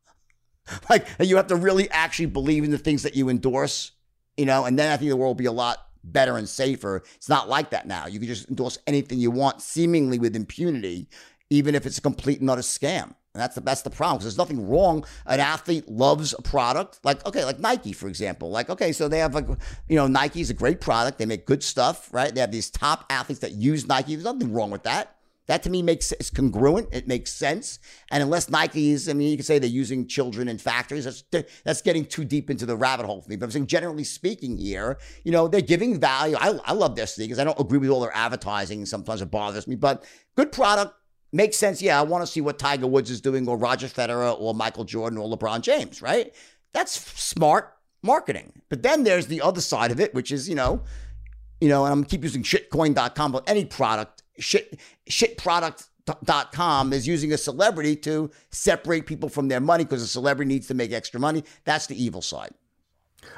Like 0.89 1.07
you 1.19 1.35
have 1.37 1.47
to 1.47 1.55
really 1.55 1.89
actually 1.89 2.27
believe 2.27 2.63
in 2.63 2.69
the 2.69 2.77
things 2.77 3.03
that 3.03 3.15
you 3.15 3.27
endorse, 3.27 3.91
you 4.37 4.45
know, 4.45 4.65
and 4.65 4.77
then 4.77 4.91
I 4.91 4.97
think 4.97 5.09
the 5.09 5.17
world 5.17 5.31
will 5.31 5.41
be 5.41 5.45
a 5.45 5.51
lot 5.51 5.79
better 6.03 6.37
and 6.37 6.47
safer. 6.47 7.03
It's 7.15 7.29
not 7.29 7.49
like 7.49 7.69
that 7.71 7.87
now. 7.87 8.07
You 8.07 8.19
can 8.19 8.27
just 8.27 8.49
endorse 8.49 8.77
anything 8.87 9.19
you 9.19 9.31
want, 9.31 9.61
seemingly 9.61 10.19
with 10.19 10.35
impunity, 10.35 11.07
even 11.49 11.75
if 11.75 11.85
it's 11.85 11.97
a 11.97 12.01
complete 12.01 12.41
and 12.41 12.49
utter 12.49 12.61
scam. 12.61 13.15
And 13.33 13.41
that's 13.41 13.55
the 13.55 13.61
that's 13.61 13.81
the 13.81 13.89
problem 13.89 14.17
because 14.17 14.25
there's 14.25 14.37
nothing 14.37 14.69
wrong. 14.69 15.05
An 15.25 15.39
athlete 15.39 15.89
loves 15.89 16.35
a 16.37 16.41
product, 16.43 16.99
like 17.03 17.25
okay, 17.25 17.43
like 17.43 17.59
Nike, 17.59 17.91
for 17.91 18.07
example. 18.07 18.51
Like 18.51 18.69
okay, 18.69 18.91
so 18.91 19.07
they 19.07 19.17
have 19.17 19.33
like 19.33 19.47
you 19.89 19.95
know 19.95 20.05
Nike's 20.05 20.51
a 20.51 20.53
great 20.53 20.79
product. 20.79 21.17
They 21.17 21.25
make 21.25 21.47
good 21.47 21.63
stuff, 21.63 22.13
right? 22.13 22.33
They 22.33 22.41
have 22.41 22.51
these 22.51 22.69
top 22.69 23.05
athletes 23.09 23.41
that 23.41 23.53
use 23.53 23.87
Nike. 23.87 24.13
There's 24.13 24.25
nothing 24.25 24.53
wrong 24.53 24.69
with 24.69 24.83
that. 24.83 25.12
That 25.47 25.61
to 25.63 25.69
me 25.69 25.81
makes 25.81 26.11
it's 26.13 26.29
congruent. 26.29 26.87
It 26.93 27.07
makes 27.07 27.31
sense. 27.31 27.79
And 28.09 28.23
unless 28.23 28.49
Nike 28.49 28.91
is, 28.91 29.09
I 29.09 29.13
mean, 29.13 29.29
you 29.29 29.37
can 29.37 29.45
say 29.45 29.59
they're 29.59 29.69
using 29.69 30.07
children 30.07 30.47
in 30.47 30.57
factories. 30.57 31.03
That's 31.03 31.51
that's 31.65 31.81
getting 31.81 32.05
too 32.05 32.23
deep 32.23 32.49
into 32.49 32.65
the 32.65 32.77
rabbit 32.77 33.05
hole 33.05 33.21
for 33.21 33.29
me. 33.29 33.35
But 33.35 33.45
I'm 33.45 33.51
saying, 33.51 33.67
generally 33.67 34.05
speaking, 34.05 34.57
here, 34.57 34.97
you 35.25 35.31
know, 35.31 35.49
they're 35.49 35.61
giving 35.61 35.99
value. 35.99 36.37
I, 36.39 36.57
I 36.63 36.71
love 36.73 36.95
their 36.95 37.07
sneakers. 37.07 37.39
I 37.39 37.43
don't 37.43 37.59
agree 37.59 37.77
with 37.77 37.89
all 37.89 37.99
their 37.99 38.15
advertising. 38.15 38.85
Sometimes 38.85 39.21
it 39.21 39.31
bothers 39.31 39.67
me, 39.67 39.75
but 39.75 40.05
good 40.37 40.53
product 40.53 40.95
makes 41.33 41.57
sense. 41.57 41.81
Yeah, 41.81 41.99
I 41.99 42.03
want 42.03 42.25
to 42.25 42.31
see 42.31 42.39
what 42.41 42.57
Tiger 42.57 42.87
Woods 42.87 43.11
is 43.11 43.19
doing, 43.19 43.45
or 43.47 43.57
Roger 43.57 43.87
Federer, 43.87 44.39
or 44.39 44.53
Michael 44.53 44.85
Jordan, 44.85 45.19
or 45.19 45.27
LeBron 45.35 45.61
James. 45.61 46.01
Right? 46.01 46.33
That's 46.73 46.93
smart 47.21 47.75
marketing. 48.01 48.61
But 48.69 48.81
then 48.81 49.03
there's 49.03 49.27
the 49.27 49.41
other 49.41 49.61
side 49.61 49.91
of 49.91 49.99
it, 49.99 50.13
which 50.13 50.31
is 50.31 50.47
you 50.47 50.55
know, 50.55 50.83
you 51.59 51.67
know, 51.67 51.83
and 51.83 51.91
I'm 51.91 52.03
keep 52.05 52.23
using 52.23 52.43
shitcoin.com, 52.43 53.33
but 53.33 53.43
any 53.49 53.65
product 53.65 54.22
shit 54.39 54.79
shitproduct.com 55.09 56.93
is 56.93 57.07
using 57.07 57.31
a 57.33 57.37
celebrity 57.37 57.95
to 57.97 58.29
separate 58.51 59.05
people 59.05 59.29
from 59.29 59.47
their 59.47 59.59
money 59.59 59.83
because 59.83 60.01
a 60.01 60.07
celebrity 60.07 60.49
needs 60.49 60.67
to 60.67 60.73
make 60.73 60.91
extra 60.91 61.19
money. 61.19 61.43
That's 61.65 61.87
the 61.87 62.01
evil 62.01 62.21
side. 62.21 62.53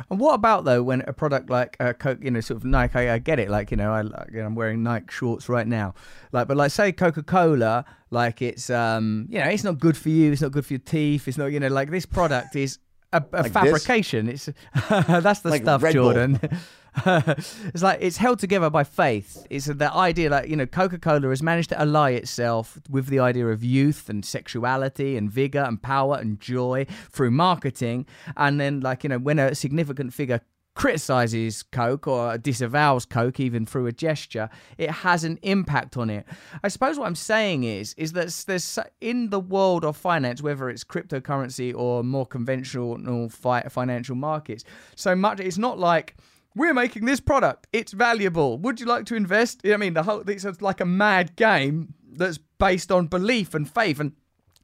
And 0.09 0.19
what 0.19 0.33
about 0.33 0.65
though 0.65 0.81
when 0.81 1.01
a 1.01 1.13
product 1.13 1.49
like 1.51 1.77
uh, 1.79 1.93
Coke, 1.93 2.17
you 2.21 2.31
know, 2.31 2.41
sort 2.41 2.57
of 2.57 2.65
Nike, 2.65 2.97
I, 2.97 3.13
I 3.15 3.17
get 3.19 3.39
it. 3.39 3.49
Like 3.49 3.69
you 3.69 3.77
know, 3.77 3.91
I 3.91 4.01
you 4.01 4.39
know, 4.39 4.45
I'm 4.45 4.55
wearing 4.55 4.81
Nike 4.81 5.05
shorts 5.11 5.47
right 5.47 5.67
now. 5.67 5.93
Like, 6.31 6.47
but 6.47 6.57
like 6.57 6.71
say 6.71 6.91
Coca 6.91 7.21
Cola, 7.21 7.85
like 8.09 8.41
it's 8.41 8.71
um, 8.71 9.27
you 9.29 9.37
know, 9.39 9.45
it's 9.45 9.63
not 9.63 9.77
good 9.79 9.95
for 9.95 10.09
you. 10.09 10.31
It's 10.31 10.41
not 10.41 10.51
good 10.51 10.65
for 10.65 10.73
your 10.73 10.79
teeth. 10.79 11.27
It's 11.27 11.37
not, 11.37 11.47
you 11.47 11.59
know, 11.59 11.67
like 11.67 11.91
this 11.91 12.05
product 12.07 12.55
is 12.55 12.79
a, 13.13 13.17
a 13.31 13.43
Like 13.43 13.43
this? 13.43 13.51
fabrication. 13.53 14.27
It's 14.27 14.45
that's 14.89 15.41
the 15.41 15.49
Like 15.51 15.61
stuff, 15.61 15.83
Red. 15.83 15.93
Jordan. 15.93 16.39
it's 17.05 17.83
like 17.83 17.99
it's 18.01 18.17
held 18.17 18.39
together 18.39 18.69
by 18.69 18.83
faith. 18.83 19.45
It's 19.49 19.65
the 19.65 19.93
idea 19.93 20.29
that 20.29 20.49
you 20.49 20.55
know 20.55 20.65
Coca 20.65 20.97
Cola 20.97 21.29
has 21.29 21.43
managed 21.43 21.69
to 21.69 21.79
ally 21.79 22.11
itself 22.11 22.79
with 22.89 23.07
the 23.07 23.19
idea 23.19 23.47
of 23.47 23.63
youth 23.63 24.09
and 24.09 24.23
sexuality 24.23 25.17
and 25.17 25.29
vigor 25.29 25.63
and 25.63 25.81
power 25.81 26.17
and 26.17 26.39
joy 26.39 26.85
through 27.09 27.31
marketing, 27.31 28.05
and 28.37 28.59
then 28.59 28.79
like 28.79 29.03
you 29.03 29.09
know 29.09 29.17
when 29.17 29.39
a 29.39 29.53
significant 29.55 30.13
figure 30.13 30.41
criticizes 30.75 31.63
Coke 31.63 32.05
or 32.05 32.37
disavows 32.37 33.05
Coke 33.05 33.39
even 33.39 33.65
through 33.65 33.87
a 33.87 33.91
gesture, 33.91 34.49
it 34.77 34.91
has 34.91 35.23
an 35.23 35.39
impact 35.41 35.97
on 35.97 36.09
it. 36.09 36.25
I 36.63 36.67
suppose 36.67 36.99
what 36.99 37.07
I'm 37.07 37.15
saying 37.15 37.63
is 37.63 37.93
is 37.97 38.13
that 38.13 38.29
there's 38.45 38.79
in 39.01 39.29
the 39.29 39.39
world 39.39 39.83
of 39.83 39.97
finance, 39.97 40.41
whether 40.41 40.69
it's 40.69 40.83
cryptocurrency 40.83 41.73
or 41.75 42.03
more 42.03 42.25
conventional 42.25 43.29
fi- 43.29 43.63
financial 43.63 44.15
markets, 44.15 44.63
so 44.95 45.15
much 45.15 45.39
it's 45.39 45.57
not 45.57 45.79
like 45.79 46.15
we're 46.55 46.73
making 46.73 47.05
this 47.05 47.19
product. 47.19 47.67
It's 47.73 47.91
valuable. 47.91 48.57
Would 48.59 48.79
you 48.79 48.85
like 48.85 49.05
to 49.07 49.15
invest? 49.15 49.61
I 49.65 49.77
mean, 49.77 49.93
the 49.93 50.03
whole 50.03 50.23
it's 50.27 50.45
like 50.61 50.81
a 50.81 50.85
mad 50.85 51.35
game 51.35 51.93
that's 52.13 52.39
based 52.57 52.91
on 52.91 53.07
belief 53.07 53.53
and 53.53 53.69
faith 53.69 53.99
and 53.99 54.13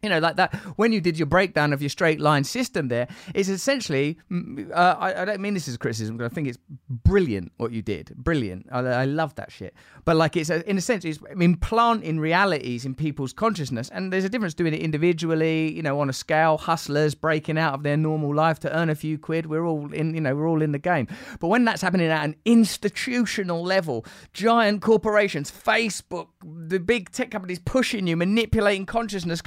you 0.02 0.10
know, 0.10 0.19
like 0.19 0.36
that. 0.38 0.53
When 0.78 0.91
you 0.91 1.02
did 1.02 1.18
your 1.18 1.26
breakdown 1.28 1.73
of 1.73 1.82
your 1.82 1.90
straight 1.90 2.19
line 2.19 2.44
system, 2.44 2.88
there 2.88 3.07
is 3.36 3.49
essentially. 3.49 4.18
mm, 4.32 4.72
Uh, 4.72 4.95
I, 4.99 5.22
I 5.22 5.26
don't 5.26 5.41
mean 5.41 5.53
this 5.53 5.68
as 5.68 5.76
a 5.76 5.78
criticism, 5.78 6.18
but 6.18 6.26
I 6.26 6.30
think 6.30 6.48
it's 6.48 6.57
brilliant 6.90 7.52
what 7.57 7.72
you 7.72 7.82
did. 7.82 8.14
Brilliant. 8.15 8.68
I, 8.72 8.80
I 8.80 9.06
love 9.06 9.36
that 9.36 9.52
shit. 9.52 9.73
But 10.06 10.15
like, 10.15 10.36
it's 10.38 10.49
a, 10.49 10.68
in 10.69 10.78
a 10.78 10.82
sense, 10.82 11.06
it's 11.06 11.19
implanting 11.40 12.19
realities 12.19 12.86
in 12.86 12.95
people's 12.95 13.34
consciousness, 13.34 13.90
and 13.90 14.11
there's 14.11 14.23
a 14.26 14.30
difference 14.30 14.53
doing 14.53 14.73
it 14.73 14.82
individually. 14.82 15.72
You 15.72 15.82
know, 15.82 15.99
on 15.99 16.10
a 16.10 16.14
scale, 16.14 16.57
hustlers 16.57 17.15
breaking 17.15 17.57
out 17.57 17.73
of 17.73 17.84
their 17.84 17.98
normal 17.98 18.34
life 18.34 18.60
to 18.61 18.76
earn 18.76 18.90
a 18.90 18.95
few 18.95 19.18
quid. 19.18 19.45
We're 19.45 19.65
all 19.65 19.91
in. 19.94 20.14
You 20.15 20.22
know, 20.22 20.36
we're 20.36 20.48
all 20.48 20.61
in 20.61 20.72
the 20.72 20.80
game. 20.80 21.07
But 21.40 21.48
when 21.49 21.65
that's 21.65 21.82
happening 21.82 22.07
at 22.07 22.23
an 22.23 22.36
institutional 22.45 23.64
level, 23.64 24.06
giant 24.34 24.82
corporations, 24.82 25.52
Facebook, 25.52 26.28
the 26.44 26.80
big 26.80 27.11
tech 27.11 27.32
companies 27.32 27.60
pushing 27.60 28.07
you, 28.07 28.15
manipulating 28.18 28.86
consciousness, 28.86 29.41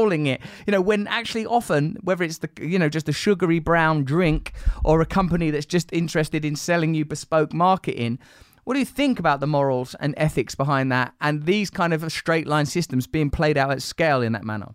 controlling 0.00 0.26
it. 0.26 0.40
You 0.66 0.72
know, 0.72 0.80
when 0.80 1.06
actually 1.06 1.46
often, 1.46 1.96
whether 2.02 2.24
it's 2.24 2.38
the 2.38 2.50
you 2.60 2.78
know 2.78 2.88
just 2.88 3.08
a 3.08 3.12
sugary 3.12 3.58
brown 3.58 4.04
drink 4.04 4.52
or 4.84 5.00
a 5.00 5.06
company 5.06 5.50
that's 5.50 5.66
just 5.66 5.92
interested 5.92 6.44
in 6.44 6.56
selling 6.56 6.94
you 6.94 7.04
bespoke 7.04 7.52
marketing. 7.52 8.18
What 8.64 8.74
do 8.74 8.80
you 8.80 8.86
think 8.86 9.18
about 9.18 9.40
the 9.40 9.46
morals 9.46 9.96
and 10.00 10.14
ethics 10.16 10.54
behind 10.54 10.92
that, 10.92 11.14
and 11.20 11.44
these 11.44 11.70
kind 11.70 11.92
of 11.92 12.12
straight 12.12 12.46
line 12.46 12.66
systems 12.66 13.06
being 13.06 13.30
played 13.30 13.56
out 13.56 13.70
at 13.70 13.82
scale 13.82 14.22
in 14.22 14.32
that 14.32 14.44
manner? 14.44 14.74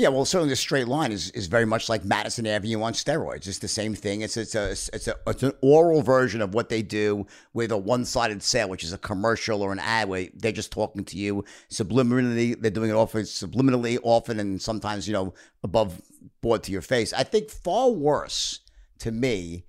Yeah, 0.00 0.08
well, 0.08 0.24
certainly 0.24 0.48
the 0.48 0.56
straight 0.56 0.88
line 0.88 1.12
is, 1.12 1.28
is 1.32 1.46
very 1.46 1.66
much 1.66 1.90
like 1.90 2.06
Madison 2.06 2.46
Avenue 2.46 2.80
on 2.80 2.94
steroids. 2.94 3.46
It's 3.46 3.58
the 3.58 3.68
same 3.68 3.94
thing. 3.94 4.22
It's 4.22 4.38
it's 4.38 4.54
a 4.54 4.70
it's 4.70 5.08
a 5.08 5.14
it's 5.26 5.42
an 5.42 5.52
oral 5.60 6.00
version 6.00 6.40
of 6.40 6.54
what 6.54 6.70
they 6.70 6.80
do 6.80 7.26
with 7.52 7.70
a 7.70 7.76
one 7.76 8.06
sided 8.06 8.42
sale, 8.42 8.70
which 8.70 8.82
is 8.82 8.94
a 8.94 8.98
commercial 8.98 9.60
or 9.60 9.72
an 9.72 9.78
ad 9.78 10.08
where 10.08 10.28
they're 10.32 10.52
just 10.52 10.72
talking 10.72 11.04
to 11.04 11.18
you 11.18 11.44
subliminally. 11.70 12.58
They're 12.58 12.70
doing 12.70 12.88
it 12.88 12.94
often 12.94 13.24
subliminally, 13.24 13.98
often, 14.02 14.40
and 14.40 14.62
sometimes 14.62 15.06
you 15.06 15.12
know 15.12 15.34
above 15.62 16.00
board 16.40 16.62
to 16.62 16.72
your 16.72 16.80
face. 16.80 17.12
I 17.12 17.22
think 17.22 17.50
far 17.50 17.90
worse 17.90 18.60
to 19.00 19.12
me 19.12 19.66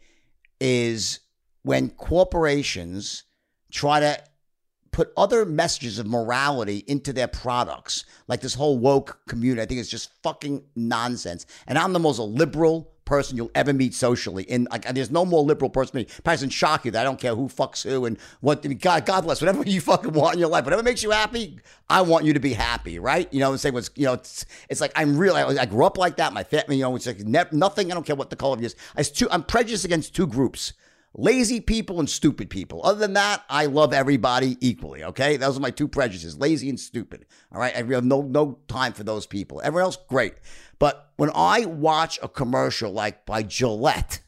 is 0.61 1.19
when 1.63 1.89
corporations 1.89 3.25
try 3.69 3.99
to 3.99 4.23
put 4.91 5.11
other 5.15 5.45
messages 5.45 5.99
of 5.99 6.05
morality 6.05 6.84
into 6.88 7.13
their 7.13 7.27
products, 7.27 8.05
like 8.27 8.41
this 8.41 8.53
whole 8.53 8.77
woke 8.77 9.19
community. 9.27 9.61
I 9.61 9.65
think 9.65 9.80
it's 9.80 9.89
just 9.89 10.11
fucking 10.22 10.63
nonsense. 10.76 11.45
And 11.68 11.77
I'm 11.77 11.93
the 11.93 11.99
most 11.99 12.19
liberal 12.19 12.91
person 13.05 13.35
you'll 13.35 13.51
ever 13.55 13.73
meet 13.73 13.93
socially. 13.93 14.49
And 14.49 14.68
like, 14.72 14.85
there's 14.93 15.11
no 15.11 15.26
more 15.26 15.43
liberal 15.43 15.69
person. 15.69 15.97
me. 15.97 16.07
Probably 16.23 16.49
shock 16.49 16.85
you 16.85 16.91
that 16.91 17.01
I 17.01 17.03
don't 17.03 17.19
care 17.19 17.35
who 17.35 17.47
fucks 17.47 17.84
who 17.84 18.05
and 18.05 18.18
what. 18.41 18.61
God, 18.80 19.05
God 19.05 19.22
bless 19.22 19.41
whatever 19.41 19.63
you 19.65 19.81
fucking 19.81 20.13
want 20.13 20.35
in 20.35 20.39
your 20.39 20.49
life. 20.49 20.63
Whatever 20.65 20.84
makes 20.84 21.03
you 21.03 21.11
happy, 21.11 21.59
I 21.89 22.01
want 22.01 22.26
you 22.26 22.34
to 22.34 22.39
be 22.39 22.53
happy, 22.53 22.99
right? 22.99 23.31
You 23.34 23.39
know, 23.39 23.51
and 23.51 23.59
say 23.59 23.72
what's 23.72 23.91
you 23.95 24.05
know, 24.05 24.13
it's, 24.13 24.45
it's 24.69 24.81
like 24.81 24.91
I'm 24.95 25.18
real. 25.18 25.35
I, 25.35 25.43
I 25.43 25.65
grew 25.65 25.85
up 25.85 25.97
like 25.97 26.18
that. 26.18 26.34
My 26.34 26.43
family, 26.43 26.77
you 26.77 26.84
know, 26.84 26.95
it's 26.95 27.07
like 27.07 27.19
ne- 27.19 27.43
nothing. 27.51 27.91
I 27.91 27.95
don't 27.95 28.05
care 28.05 28.15
what 28.15 28.30
the 28.30 28.35
color 28.35 28.53
of 28.53 28.61
you 28.61 28.68
is. 28.68 28.76
I, 28.95 29.03
two, 29.03 29.30
I'm 29.30 29.43
prejudiced 29.43 29.85
against 29.85 30.15
two 30.15 30.27
groups 30.27 30.73
lazy 31.13 31.59
people 31.59 31.99
and 31.99 32.09
stupid 32.09 32.49
people. 32.49 32.81
Other 32.83 32.99
than 32.99 33.13
that, 33.13 33.43
I 33.49 33.65
love 33.65 33.93
everybody 33.93 34.57
equally. 34.59 35.03
Okay, 35.03 35.38
those 35.38 35.57
are 35.57 35.61
my 35.61 35.71
two 35.71 35.88
prejudices: 35.88 36.38
lazy 36.38 36.69
and 36.69 36.79
stupid. 36.79 37.25
All 37.51 37.59
right, 37.59 37.73
I 37.73 37.77
have 37.77 38.05
no 38.05 38.21
no 38.21 38.59
time 38.67 38.93
for 38.93 39.03
those 39.03 39.25
people. 39.25 39.61
Everyone 39.63 39.85
else, 39.85 39.97
great. 40.07 40.35
But 40.79 41.11
when 41.17 41.31
I 41.35 41.65
watch 41.65 42.19
a 42.23 42.27
commercial 42.27 42.91
like 42.91 43.25
by 43.25 43.43
Gillette, 43.43 44.21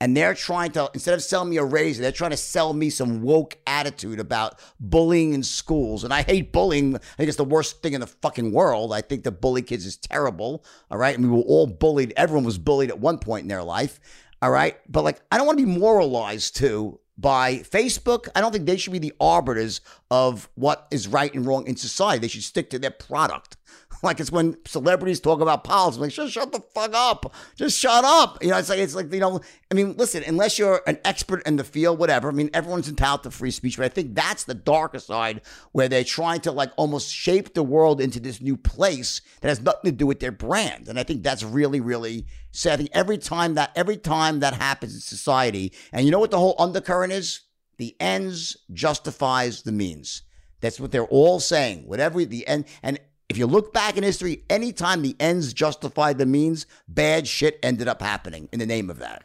and 0.00 0.16
they're 0.16 0.34
trying 0.34 0.72
to 0.72 0.90
instead 0.94 1.14
of 1.14 1.22
selling 1.22 1.50
me 1.50 1.58
a 1.58 1.64
razor, 1.64 2.02
they're 2.02 2.12
trying 2.12 2.30
to 2.30 2.36
sell 2.36 2.72
me 2.72 2.88
some 2.88 3.20
woke 3.20 3.58
attitude 3.66 4.18
about 4.18 4.58
bullying 4.80 5.34
in 5.34 5.42
schools. 5.42 6.04
And 6.04 6.12
I 6.12 6.22
hate 6.22 6.52
bullying. 6.52 6.96
I 6.96 6.98
think 6.98 7.28
it's 7.28 7.36
the 7.36 7.44
worst 7.44 7.82
thing 7.82 7.92
in 7.92 8.00
the 8.00 8.06
fucking 8.06 8.52
world. 8.52 8.94
I 8.94 9.02
think 9.02 9.24
the 9.24 9.32
bully 9.32 9.62
kids 9.62 9.84
is 9.84 9.98
terrible. 9.98 10.64
All 10.90 10.98
right, 10.98 11.16
and 11.16 11.30
we 11.30 11.36
were 11.36 11.44
all 11.44 11.66
bullied. 11.66 12.14
Everyone 12.16 12.44
was 12.44 12.56
bullied 12.56 12.90
at 12.90 12.98
one 12.98 13.18
point 13.18 13.42
in 13.42 13.48
their 13.48 13.62
life. 13.62 14.00
All 14.42 14.50
right. 14.50 14.76
But 14.88 15.04
like, 15.04 15.20
I 15.30 15.36
don't 15.36 15.46
want 15.46 15.58
to 15.58 15.66
be 15.66 15.78
moralized 15.78 16.56
to 16.56 17.00
by 17.18 17.56
Facebook. 17.56 18.28
I 18.34 18.40
don't 18.40 18.52
think 18.52 18.66
they 18.66 18.78
should 18.78 18.92
be 18.92 18.98
the 18.98 19.12
arbiters 19.20 19.82
of 20.10 20.48
what 20.54 20.86
is 20.90 21.06
right 21.06 21.32
and 21.34 21.44
wrong 21.44 21.66
in 21.66 21.76
society. 21.76 22.20
They 22.20 22.28
should 22.28 22.42
stick 22.42 22.70
to 22.70 22.78
their 22.78 22.90
product. 22.90 23.56
Like 24.10 24.18
it's 24.18 24.32
when 24.32 24.56
celebrities 24.66 25.20
talk 25.20 25.40
about 25.40 25.62
politics, 25.62 25.96
I'm 25.96 26.02
like 26.02 26.12
just 26.12 26.32
shut 26.32 26.52
the 26.52 26.60
fuck 26.74 26.94
up, 26.94 27.34
just 27.54 27.78
shut 27.78 28.02
up. 28.02 28.42
You 28.42 28.48
know, 28.48 28.56
it's 28.56 28.70
like 28.70 28.78
it's 28.78 28.94
like 28.94 29.12
you 29.12 29.20
know. 29.20 29.40
I 29.70 29.74
mean, 29.74 29.94
listen, 29.98 30.24
unless 30.26 30.58
you're 30.58 30.80
an 30.86 30.98
expert 31.04 31.46
in 31.46 31.56
the 31.56 31.64
field, 31.64 31.98
whatever. 31.98 32.30
I 32.30 32.32
mean, 32.32 32.48
everyone's 32.54 32.88
entitled 32.88 33.24
to 33.24 33.30
free 33.30 33.50
speech, 33.50 33.76
but 33.76 33.84
I 33.84 33.88
think 33.88 34.14
that's 34.14 34.44
the 34.44 34.54
darker 34.54 34.98
side 34.98 35.42
where 35.72 35.86
they're 35.86 36.02
trying 36.02 36.40
to 36.40 36.52
like 36.52 36.72
almost 36.76 37.12
shape 37.12 37.52
the 37.52 37.62
world 37.62 38.00
into 38.00 38.20
this 38.20 38.40
new 38.40 38.56
place 38.56 39.20
that 39.42 39.48
has 39.48 39.60
nothing 39.60 39.90
to 39.90 39.96
do 39.96 40.06
with 40.06 40.20
their 40.20 40.32
brand, 40.32 40.88
and 40.88 40.98
I 40.98 41.02
think 41.02 41.22
that's 41.22 41.44
really, 41.44 41.80
really 41.80 42.26
sad. 42.52 42.74
I 42.74 42.76
think 42.78 42.90
every 42.94 43.18
time 43.18 43.54
that 43.54 43.70
every 43.76 43.98
time 43.98 44.40
that 44.40 44.54
happens 44.54 44.94
in 44.94 45.00
society, 45.00 45.74
and 45.92 46.06
you 46.06 46.10
know 46.10 46.20
what 46.20 46.30
the 46.30 46.38
whole 46.38 46.56
undercurrent 46.58 47.12
is, 47.12 47.42
the 47.76 47.94
ends 48.00 48.56
justifies 48.72 49.62
the 49.62 49.72
means. 49.72 50.22
That's 50.60 50.80
what 50.80 50.92
they're 50.92 51.04
all 51.04 51.40
saying. 51.40 51.86
Whatever 51.86 52.24
the 52.24 52.46
end, 52.46 52.64
and 52.82 52.98
if 53.30 53.38
you 53.38 53.46
look 53.46 53.72
back 53.72 53.96
in 53.96 54.02
history, 54.02 54.42
anytime 54.50 55.02
the 55.02 55.14
ends 55.20 55.54
justified 55.54 56.18
the 56.18 56.26
means, 56.26 56.66
bad 56.88 57.28
shit 57.28 57.60
ended 57.62 57.86
up 57.86 58.02
happening 58.02 58.48
in 58.50 58.58
the 58.58 58.66
name 58.66 58.90
of 58.90 58.98
that. 58.98 59.22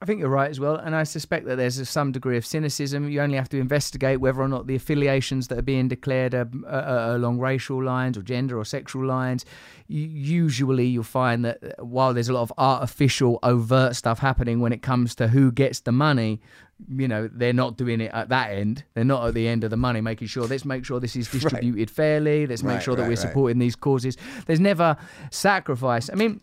I 0.00 0.04
think 0.06 0.20
you're 0.20 0.28
right 0.28 0.48
as 0.48 0.60
well, 0.60 0.76
and 0.76 0.94
I 0.94 1.02
suspect 1.02 1.46
that 1.46 1.56
there's 1.56 1.76
a, 1.78 1.84
some 1.84 2.12
degree 2.12 2.36
of 2.36 2.46
cynicism. 2.46 3.08
You 3.08 3.20
only 3.20 3.36
have 3.36 3.48
to 3.48 3.58
investigate 3.58 4.20
whether 4.20 4.40
or 4.40 4.46
not 4.46 4.68
the 4.68 4.76
affiliations 4.76 5.48
that 5.48 5.58
are 5.58 5.62
being 5.62 5.88
declared 5.88 6.34
are, 6.34 6.48
are, 6.68 6.80
are 6.82 7.14
along 7.16 7.40
racial 7.40 7.82
lines 7.82 8.16
or 8.16 8.22
gender 8.22 8.56
or 8.56 8.64
sexual 8.64 9.04
lines. 9.04 9.44
Usually, 9.88 10.86
you'll 10.86 11.02
find 11.02 11.44
that 11.44 11.58
uh, 11.64 11.84
while 11.84 12.14
there's 12.14 12.28
a 12.28 12.32
lot 12.32 12.42
of 12.42 12.52
artificial, 12.58 13.40
overt 13.42 13.96
stuff 13.96 14.20
happening 14.20 14.60
when 14.60 14.72
it 14.72 14.82
comes 14.82 15.16
to 15.16 15.26
who 15.26 15.50
gets 15.50 15.80
the 15.80 15.90
money, 15.90 16.40
you 16.88 17.08
know, 17.08 17.28
they're 17.32 17.52
not 17.52 17.76
doing 17.76 18.00
it 18.00 18.12
at 18.14 18.28
that 18.28 18.52
end. 18.52 18.84
They're 18.94 19.02
not 19.02 19.26
at 19.26 19.34
the 19.34 19.48
end 19.48 19.64
of 19.64 19.70
the 19.70 19.76
money, 19.76 20.00
making 20.00 20.28
sure 20.28 20.46
let's 20.46 20.64
make 20.64 20.84
sure 20.84 21.00
this 21.00 21.16
is 21.16 21.26
distributed 21.32 21.90
fairly. 21.90 22.46
Let's 22.46 22.62
make 22.62 22.74
Right, 22.74 22.82
sure 22.84 22.94
that 22.94 23.02
right, 23.02 23.08
we're 23.08 23.16
right. 23.16 23.18
supporting 23.18 23.58
these 23.58 23.74
causes. 23.74 24.16
There's 24.46 24.60
never 24.60 24.96
sacrifice. 25.32 26.08
I 26.08 26.14
mean. 26.14 26.40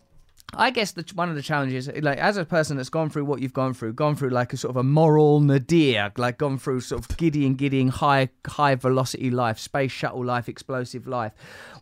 I 0.54 0.70
guess 0.70 0.92
the, 0.92 1.04
one 1.14 1.28
of 1.28 1.34
the 1.34 1.42
challenges, 1.42 1.90
like 2.00 2.18
as 2.18 2.36
a 2.36 2.44
person 2.44 2.76
that's 2.76 2.88
gone 2.88 3.10
through 3.10 3.24
what 3.24 3.40
you've 3.40 3.52
gone 3.52 3.74
through, 3.74 3.94
gone 3.94 4.14
through 4.14 4.30
like 4.30 4.52
a 4.52 4.56
sort 4.56 4.70
of 4.70 4.76
a 4.76 4.82
moral 4.82 5.40
nadir, 5.40 6.12
like 6.16 6.38
gone 6.38 6.58
through 6.58 6.80
sort 6.80 7.04
of 7.04 7.16
giddy 7.16 7.46
and 7.46 7.58
giddying 7.58 7.88
high 7.88 8.28
high 8.46 8.74
velocity 8.74 9.30
life, 9.30 9.58
space 9.58 9.92
shuttle 9.92 10.24
life, 10.24 10.48
explosive 10.48 11.06
life. 11.06 11.32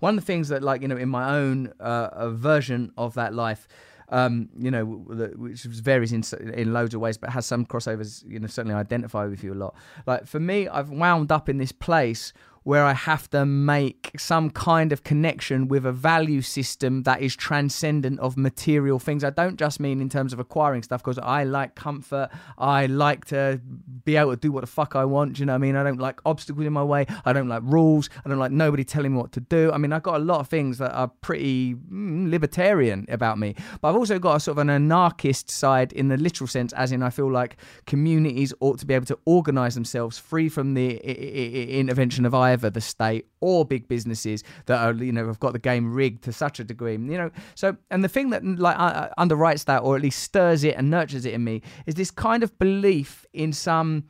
One 0.00 0.16
of 0.18 0.24
the 0.24 0.26
things 0.26 0.48
that, 0.48 0.62
like 0.62 0.82
you 0.82 0.88
know, 0.88 0.96
in 0.96 1.08
my 1.08 1.36
own 1.36 1.72
uh, 1.78 2.30
version 2.30 2.92
of 2.96 3.14
that 3.14 3.34
life, 3.34 3.68
um, 4.08 4.48
you 4.58 4.70
know, 4.70 4.84
which 4.84 5.62
varies 5.62 6.12
in 6.12 6.24
in 6.54 6.72
loads 6.72 6.94
of 6.94 7.00
ways, 7.00 7.18
but 7.18 7.30
has 7.30 7.46
some 7.46 7.66
crossovers. 7.66 8.24
You 8.26 8.40
know, 8.40 8.46
certainly 8.46 8.74
identify 8.74 9.26
with 9.26 9.44
you 9.44 9.52
a 9.52 9.54
lot. 9.54 9.74
Like 10.06 10.26
for 10.26 10.40
me, 10.40 10.68
I've 10.68 10.90
wound 10.90 11.30
up 11.30 11.48
in 11.48 11.58
this 11.58 11.72
place 11.72 12.32
where 12.64 12.84
I 12.84 12.94
have 12.94 13.28
to 13.30 13.44
make 13.46 14.10
some 14.18 14.50
kind 14.50 14.90
of 14.92 15.04
connection 15.04 15.68
with 15.68 15.84
a 15.86 15.92
value 15.92 16.40
system 16.42 17.02
that 17.04 17.20
is 17.22 17.36
transcendent 17.36 18.18
of 18.20 18.36
material 18.36 18.98
things. 18.98 19.22
I 19.22 19.30
don't 19.30 19.58
just 19.58 19.80
mean 19.80 20.00
in 20.00 20.08
terms 20.08 20.32
of 20.32 20.38
acquiring 20.38 20.82
stuff 20.82 21.02
because 21.02 21.18
I 21.18 21.44
like 21.44 21.74
comfort. 21.74 22.30
I 22.58 22.86
like 22.86 23.26
to 23.26 23.60
be 24.04 24.16
able 24.16 24.30
to 24.30 24.36
do 24.36 24.50
what 24.50 24.62
the 24.62 24.66
fuck 24.66 24.96
I 24.96 25.04
want. 25.04 25.38
You 25.38 25.46
know 25.46 25.52
what 25.52 25.56
I 25.56 25.58
mean? 25.58 25.76
I 25.76 25.82
don't 25.82 25.98
like 26.00 26.20
obstacles 26.24 26.66
in 26.66 26.72
my 26.72 26.82
way. 26.82 27.06
I 27.24 27.32
don't 27.34 27.48
like 27.48 27.62
rules. 27.64 28.08
I 28.24 28.28
don't 28.28 28.38
like 28.38 28.52
nobody 28.52 28.82
telling 28.82 29.12
me 29.12 29.18
what 29.18 29.32
to 29.32 29.40
do. 29.40 29.70
I 29.70 29.78
mean, 29.78 29.92
I've 29.92 30.02
got 30.02 30.16
a 30.16 30.24
lot 30.24 30.40
of 30.40 30.48
things 30.48 30.78
that 30.78 30.92
are 30.92 31.08
pretty 31.08 31.74
mm, 31.74 32.30
libertarian 32.30 33.04
about 33.10 33.38
me, 33.38 33.54
but 33.80 33.88
I've 33.90 33.96
also 33.96 34.18
got 34.18 34.36
a 34.36 34.40
sort 34.40 34.54
of 34.54 34.58
an 34.62 34.70
anarchist 34.70 35.50
side 35.50 35.92
in 35.92 36.08
the 36.08 36.16
literal 36.16 36.48
sense, 36.48 36.72
as 36.72 36.92
in 36.92 37.02
I 37.02 37.10
feel 37.10 37.30
like 37.30 37.56
communities 37.86 38.54
ought 38.60 38.78
to 38.78 38.86
be 38.86 38.94
able 38.94 39.06
to 39.06 39.18
organize 39.26 39.74
themselves 39.74 40.18
free 40.18 40.48
from 40.48 40.74
the 40.74 41.00
I- 41.04 41.08
I- 41.10 41.12
I- 41.12 41.78
intervention 41.80 42.24
of 42.24 42.34
the 42.62 42.80
state 42.80 43.26
or 43.40 43.64
big 43.64 43.88
businesses 43.88 44.42
that 44.66 44.80
are, 44.80 44.92
you 44.92 45.12
know, 45.12 45.26
have 45.26 45.40
got 45.40 45.52
the 45.52 45.58
game 45.58 45.92
rigged 45.92 46.24
to 46.24 46.32
such 46.32 46.60
a 46.60 46.64
degree. 46.64 46.92
You 46.92 47.18
know, 47.18 47.30
so 47.54 47.76
and 47.90 48.02
the 48.04 48.08
thing 48.08 48.30
that 48.30 48.44
like 48.44 48.78
uh, 48.78 49.08
underwrites 49.18 49.64
that, 49.66 49.82
or 49.82 49.96
at 49.96 50.02
least 50.02 50.22
stirs 50.22 50.64
it 50.64 50.76
and 50.76 50.90
nurtures 50.90 51.24
it 51.24 51.34
in 51.34 51.44
me, 51.44 51.62
is 51.86 51.94
this 51.94 52.10
kind 52.10 52.42
of 52.42 52.58
belief 52.58 53.26
in 53.32 53.52
some 53.52 54.04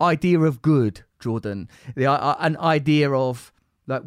idea 0.00 0.40
of 0.40 0.62
good, 0.62 1.02
Jordan. 1.18 1.68
The 1.94 2.06
uh, 2.06 2.36
an 2.38 2.56
idea 2.58 3.12
of 3.12 3.52
like 3.86 4.02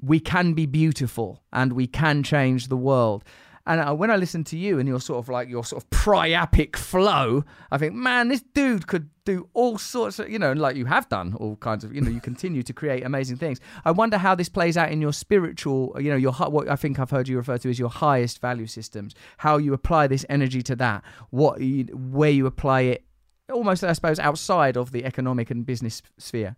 we 0.00 0.20
can 0.20 0.54
be 0.54 0.66
beautiful 0.66 1.42
and 1.52 1.72
we 1.72 1.86
can 1.86 2.22
change 2.22 2.68
the 2.68 2.76
world. 2.76 3.24
And 3.66 3.80
uh, 3.80 3.94
when 3.94 4.10
I 4.10 4.16
listen 4.16 4.44
to 4.44 4.58
you 4.58 4.78
and 4.78 4.86
your 4.86 5.00
sort 5.00 5.18
of 5.20 5.28
like 5.30 5.48
your 5.48 5.64
sort 5.64 5.82
of 5.82 5.90
priapic 5.90 6.76
flow, 6.76 7.44
I 7.70 7.78
think, 7.78 7.94
man, 7.94 8.28
this 8.28 8.42
dude 8.42 8.86
could 8.86 9.08
do 9.24 9.48
all 9.54 9.78
sorts 9.78 10.18
of, 10.18 10.28
you 10.28 10.38
know, 10.38 10.52
like 10.52 10.76
you 10.76 10.84
have 10.84 11.08
done 11.08 11.34
all 11.40 11.56
kinds 11.56 11.82
of, 11.82 11.94
you 11.94 12.02
know, 12.02 12.10
you 12.10 12.20
continue 12.20 12.62
to 12.62 12.72
create 12.74 13.04
amazing 13.04 13.36
things. 13.36 13.60
I 13.86 13.90
wonder 13.90 14.18
how 14.18 14.34
this 14.34 14.50
plays 14.50 14.76
out 14.76 14.92
in 14.92 15.00
your 15.00 15.14
spiritual, 15.14 15.96
you 15.98 16.10
know, 16.10 16.16
your 16.16 16.32
what 16.32 16.68
I 16.68 16.76
think 16.76 16.98
I've 16.98 17.10
heard 17.10 17.26
you 17.26 17.38
refer 17.38 17.56
to 17.56 17.70
as 17.70 17.78
your 17.78 17.88
highest 17.88 18.40
value 18.40 18.66
systems. 18.66 19.14
How 19.38 19.56
you 19.56 19.72
apply 19.72 20.08
this 20.08 20.26
energy 20.28 20.60
to 20.62 20.76
that, 20.76 21.02
what 21.30 21.60
you, 21.60 21.84
where 21.84 22.30
you 22.30 22.44
apply 22.44 22.82
it, 22.82 23.04
almost 23.50 23.82
I 23.82 23.94
suppose 23.94 24.18
outside 24.18 24.76
of 24.76 24.92
the 24.92 25.06
economic 25.06 25.50
and 25.50 25.64
business 25.64 26.02
sphere. 26.18 26.56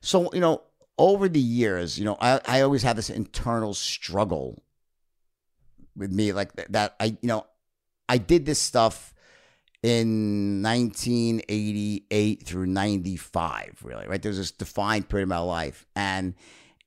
So, 0.00 0.32
you 0.32 0.40
know, 0.40 0.62
over 0.98 1.28
the 1.28 1.40
years, 1.40 1.98
you 1.98 2.04
know, 2.04 2.16
I, 2.20 2.40
I 2.46 2.60
always 2.60 2.84
have 2.84 2.94
this 2.94 3.10
internal 3.10 3.74
struggle 3.74 4.62
with 5.96 6.12
me, 6.12 6.32
like 6.32 6.52
that. 6.54 6.96
I, 7.00 7.16
you 7.20 7.28
know, 7.28 7.46
I 8.08 8.18
did 8.18 8.46
this 8.46 8.58
stuff 8.58 9.14
in 9.82 10.62
1988 10.62 12.42
through 12.42 12.66
95, 12.66 13.80
really, 13.82 14.06
right? 14.06 14.22
There's 14.22 14.38
this 14.38 14.50
defined 14.50 15.08
period 15.08 15.24
of 15.24 15.28
my 15.28 15.38
life. 15.38 15.84
And 15.94 16.34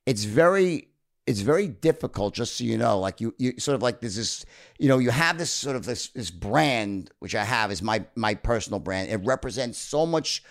it's 0.04 0.24
very, 0.24 0.88
it's 1.24 1.40
very 1.40 1.68
difficult, 1.68 2.34
just 2.34 2.56
so 2.56 2.64
you 2.64 2.76
know, 2.76 2.98
like 2.98 3.20
you, 3.20 3.34
you 3.38 3.54
sort 3.58 3.76
of 3.76 3.82
like 3.82 4.00
there's 4.00 4.16
this, 4.16 4.44
you 4.78 4.88
know, 4.88 4.98
you 4.98 5.10
have 5.10 5.38
this 5.38 5.50
sort 5.50 5.76
of 5.76 5.84
this, 5.84 6.08
this 6.08 6.32
brand, 6.32 7.10
which 7.20 7.36
I 7.36 7.44
have 7.44 7.70
is 7.70 7.82
my, 7.82 8.04
my 8.16 8.34
personal 8.34 8.80
brand. 8.80 9.10
It 9.10 9.20
represents 9.24 9.78
so 9.78 10.04
much 10.04 10.42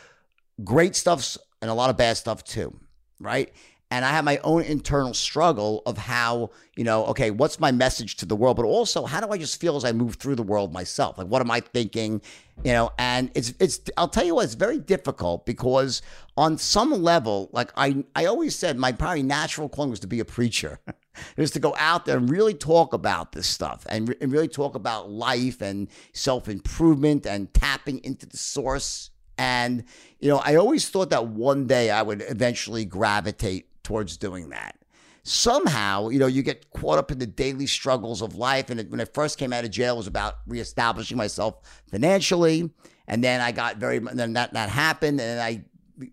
great 0.63 0.95
stuff 0.95 1.37
and 1.61 1.69
a 1.69 1.73
lot 1.73 1.89
of 1.89 1.97
bad 1.97 2.15
stuff 2.15 2.45
too, 2.45 2.79
right? 3.19 3.51
And 3.89 4.03
I 4.03 4.09
have 4.09 4.25
my 4.25 4.37
own 4.43 4.63
internal 4.63 5.13
struggle 5.13 5.81
of 5.85 5.97
how, 5.97 6.49
you 6.75 6.83
know, 6.83 7.05
okay, 7.05 7.31
what's 7.31 7.57
my 7.57 7.71
message 7.71 8.17
to 8.17 8.25
the 8.25 8.35
world, 8.35 8.57
but 8.57 8.65
also 8.65 9.05
how 9.05 9.21
do 9.21 9.29
I 9.31 9.37
just 9.37 9.61
feel 9.61 9.77
as 9.77 9.85
I 9.85 9.93
move 9.93 10.15
through 10.15 10.35
the 10.35 10.43
world 10.43 10.73
myself? 10.73 11.17
Like, 11.17 11.27
what 11.27 11.41
am 11.41 11.49
I 11.49 11.61
thinking? 11.61 12.21
You 12.65 12.73
know, 12.73 12.91
and 12.97 13.31
it's, 13.33 13.53
it's, 13.61 13.79
I'll 13.95 14.09
tell 14.09 14.25
you 14.25 14.35
what, 14.35 14.43
it's 14.43 14.55
very 14.55 14.77
difficult 14.77 15.45
because 15.45 16.01
on 16.35 16.57
some 16.57 16.91
level, 16.91 17.49
like 17.53 17.71
I, 17.77 18.03
I 18.13 18.25
always 18.25 18.57
said, 18.57 18.77
my 18.77 18.91
probably 18.91 19.23
natural 19.23 19.69
calling 19.69 19.91
was 19.91 20.01
to 20.01 20.07
be 20.07 20.19
a 20.19 20.25
preacher. 20.25 20.79
was 21.37 21.51
to 21.51 21.59
go 21.59 21.73
out 21.77 22.05
there 22.05 22.17
and 22.17 22.29
really 22.29 22.53
talk 22.53 22.93
about 22.93 23.31
this 23.31 23.47
stuff 23.47 23.85
and, 23.89 24.09
re- 24.09 24.15
and 24.21 24.31
really 24.31 24.47
talk 24.47 24.75
about 24.75 25.09
life 25.09 25.61
and 25.61 25.87
self 26.13 26.47
improvement 26.49 27.25
and 27.25 27.53
tapping 27.53 28.03
into 28.03 28.25
the 28.25 28.37
source. 28.37 29.11
And, 29.37 29.83
you 30.19 30.29
know, 30.29 30.41
I 30.43 30.55
always 30.55 30.89
thought 30.89 31.11
that 31.11 31.27
one 31.27 31.67
day 31.67 31.89
I 31.91 32.01
would 32.01 32.23
eventually 32.27 32.85
gravitate 32.85 33.67
towards 33.87 34.17
doing 34.17 34.49
that. 34.49 34.75
Somehow, 35.23 36.09
you 36.09 36.19
know, 36.19 36.27
you 36.27 36.43
get 36.43 36.69
caught 36.71 36.97
up 36.97 37.09
in 37.09 37.19
the 37.19 37.25
daily 37.25 37.67
struggles 37.67 38.21
of 38.21 38.35
life. 38.35 38.69
And 38.69 38.81
it, 38.81 38.91
when 38.91 38.99
I 38.99 39.05
first 39.05 39.37
came 39.37 39.53
out 39.53 39.63
of 39.63 39.71
jail, 39.71 39.95
it 39.95 39.97
was 39.97 40.07
about 40.07 40.35
reestablishing 40.45 41.15
myself 41.15 41.55
financially. 41.89 42.69
And 43.07 43.23
then 43.23 43.39
I 43.39 43.53
got 43.53 43.77
very, 43.77 43.99
then 43.99 44.33
that, 44.33 44.51
that 44.53 44.67
happened. 44.67 45.21
And 45.21 45.39
I 45.39 45.63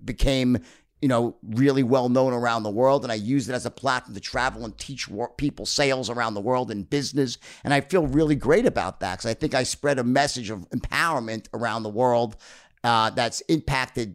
became, 0.04 0.58
you 1.02 1.08
know, 1.08 1.36
really 1.42 1.82
well 1.82 2.08
known 2.08 2.32
around 2.32 2.62
the 2.62 2.70
world. 2.70 3.02
And 3.02 3.10
I 3.10 3.16
used 3.16 3.48
it 3.48 3.54
as 3.54 3.66
a 3.66 3.72
platform 3.72 4.14
to 4.14 4.20
travel 4.20 4.64
and 4.64 4.78
teach 4.78 5.08
people 5.36 5.66
sales 5.66 6.10
around 6.10 6.34
the 6.34 6.40
world 6.40 6.70
and 6.70 6.88
business. 6.88 7.38
And 7.64 7.74
I 7.74 7.80
feel 7.80 8.06
really 8.06 8.36
great 8.36 8.66
about 8.66 9.00
that 9.00 9.18
because 9.18 9.26
I 9.26 9.34
think 9.34 9.52
I 9.52 9.64
spread 9.64 9.98
a 9.98 10.04
message 10.04 10.48
of 10.48 10.68
empowerment 10.70 11.48
around 11.52 11.82
the 11.82 11.90
world 11.90 12.36
uh, 12.84 13.10
that's 13.10 13.40
impacted 13.42 14.14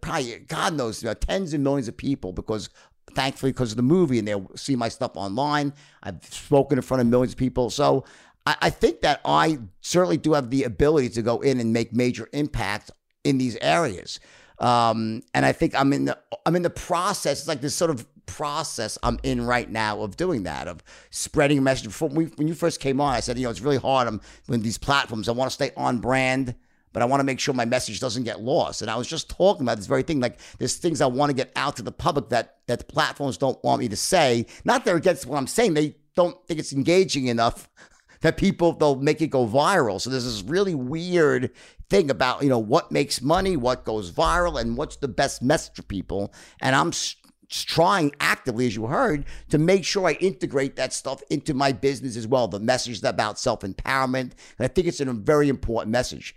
probably 0.00 0.38
God 0.40 0.74
knows 0.74 1.02
you 1.02 1.08
know, 1.08 1.14
tens 1.14 1.54
of 1.54 1.60
millions 1.60 1.88
of 1.88 1.96
people 1.96 2.32
because 2.32 2.68
thankfully 3.14 3.52
because 3.52 3.72
of 3.72 3.76
the 3.76 3.82
movie 3.82 4.18
and 4.18 4.26
they'll 4.26 4.50
see 4.56 4.76
my 4.76 4.88
stuff 4.88 5.12
online. 5.16 5.72
I've 6.02 6.24
spoken 6.24 6.78
in 6.78 6.82
front 6.82 7.00
of 7.00 7.06
millions 7.06 7.32
of 7.32 7.38
people. 7.38 7.70
So 7.70 8.04
I, 8.46 8.56
I 8.62 8.70
think 8.70 9.02
that 9.02 9.20
I 9.24 9.58
certainly 9.80 10.16
do 10.16 10.32
have 10.32 10.50
the 10.50 10.64
ability 10.64 11.10
to 11.10 11.22
go 11.22 11.40
in 11.40 11.60
and 11.60 11.72
make 11.72 11.92
major 11.92 12.28
impact 12.32 12.90
in 13.24 13.38
these 13.38 13.56
areas. 13.56 14.20
Um, 14.58 15.22
and 15.34 15.44
I 15.44 15.52
think 15.52 15.74
I'm 15.74 15.92
in 15.92 16.04
the 16.06 16.18
I'm 16.46 16.54
in 16.54 16.62
the 16.62 16.70
process. 16.70 17.40
It's 17.40 17.48
like 17.48 17.60
this 17.60 17.74
sort 17.74 17.90
of 17.90 18.06
process 18.26 18.96
I'm 19.02 19.18
in 19.22 19.44
right 19.44 19.68
now 19.68 20.02
of 20.02 20.16
doing 20.16 20.44
that, 20.44 20.68
of 20.68 20.82
spreading 21.10 21.58
a 21.58 21.60
message. 21.60 21.86
Before 21.86 22.08
we, 22.08 22.26
when 22.26 22.46
you 22.46 22.54
first 22.54 22.80
came 22.80 23.00
on, 23.00 23.12
I 23.12 23.20
said, 23.20 23.38
you 23.38 23.44
know, 23.44 23.50
it's 23.50 23.60
really 23.60 23.78
hard. 23.78 24.06
I'm 24.06 24.20
with 24.48 24.62
these 24.62 24.78
platforms. 24.78 25.28
I 25.28 25.32
want 25.32 25.50
to 25.50 25.54
stay 25.54 25.72
on 25.76 25.98
brand 25.98 26.54
but 26.92 27.02
I 27.02 27.06
want 27.06 27.20
to 27.20 27.24
make 27.24 27.40
sure 27.40 27.54
my 27.54 27.64
message 27.64 28.00
doesn't 28.00 28.24
get 28.24 28.40
lost. 28.40 28.82
And 28.82 28.90
I 28.90 28.96
was 28.96 29.06
just 29.06 29.30
talking 29.30 29.62
about 29.62 29.76
this 29.76 29.86
very 29.86 30.02
thing. 30.02 30.20
Like 30.20 30.38
there's 30.58 30.76
things 30.76 31.00
I 31.00 31.06
want 31.06 31.30
to 31.30 31.34
get 31.34 31.52
out 31.56 31.76
to 31.76 31.82
the 31.82 31.92
public 31.92 32.28
that 32.30 32.56
that 32.66 32.78
the 32.78 32.84
platforms 32.84 33.36
don't 33.38 33.62
want 33.64 33.80
me 33.80 33.88
to 33.88 33.96
say. 33.96 34.46
Not 34.64 34.80
that 34.80 34.84
they're 34.84 34.96
against 34.96 35.26
what 35.26 35.38
I'm 35.38 35.46
saying. 35.46 35.74
They 35.74 35.96
don't 36.14 36.36
think 36.46 36.60
it's 36.60 36.72
engaging 36.72 37.26
enough 37.26 37.68
that 38.20 38.36
people 38.36 38.72
they'll 38.72 38.96
make 38.96 39.20
it 39.20 39.28
go 39.28 39.46
viral. 39.46 40.00
So 40.00 40.10
there's 40.10 40.24
this 40.24 40.42
really 40.42 40.74
weird 40.74 41.50
thing 41.90 42.10
about 42.10 42.42
you 42.42 42.48
know 42.48 42.58
what 42.58 42.90
makes 42.92 43.20
money, 43.22 43.56
what 43.56 43.84
goes 43.84 44.10
viral, 44.10 44.60
and 44.60 44.76
what's 44.76 44.96
the 44.96 45.08
best 45.08 45.42
message 45.42 45.76
for 45.76 45.82
people. 45.82 46.32
And 46.60 46.74
I'm 46.74 46.88
s- 46.88 47.16
trying 47.52 48.12
actively, 48.18 48.66
as 48.66 48.74
you 48.74 48.86
heard, 48.86 49.26
to 49.50 49.58
make 49.58 49.84
sure 49.84 50.06
I 50.06 50.12
integrate 50.12 50.76
that 50.76 50.92
stuff 50.92 51.22
into 51.30 51.52
my 51.52 51.72
business 51.72 52.16
as 52.16 52.26
well. 52.26 52.48
The 52.48 52.58
message 52.58 53.02
about 53.04 53.38
self 53.38 53.60
empowerment, 53.60 54.32
and 54.58 54.60
I 54.60 54.68
think 54.68 54.86
it's 54.86 55.00
a 55.00 55.04
very 55.12 55.48
important 55.48 55.92
message 55.92 56.34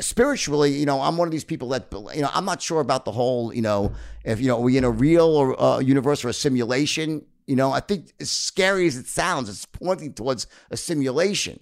spiritually, 0.00 0.72
you 0.72 0.86
know, 0.86 1.00
I'm 1.00 1.16
one 1.16 1.28
of 1.28 1.32
these 1.32 1.44
people 1.44 1.68
that, 1.70 1.86
you 2.14 2.22
know, 2.22 2.30
I'm 2.32 2.44
not 2.44 2.60
sure 2.60 2.80
about 2.80 3.04
the 3.04 3.12
whole, 3.12 3.54
you 3.54 3.62
know, 3.62 3.92
if, 4.24 4.40
you 4.40 4.48
know, 4.48 4.56
are 4.56 4.62
we 4.62 4.76
in 4.76 4.84
a 4.84 4.90
real 4.90 5.26
or 5.26 5.60
uh, 5.60 5.78
universe 5.78 6.24
or 6.24 6.28
a 6.28 6.32
simulation? 6.32 7.24
You 7.46 7.56
know, 7.56 7.72
I 7.72 7.80
think 7.80 8.12
as 8.20 8.30
scary 8.30 8.86
as 8.86 8.96
it 8.96 9.06
sounds, 9.06 9.48
it's 9.48 9.66
pointing 9.66 10.14
towards 10.14 10.46
a 10.70 10.76
simulation, 10.76 11.60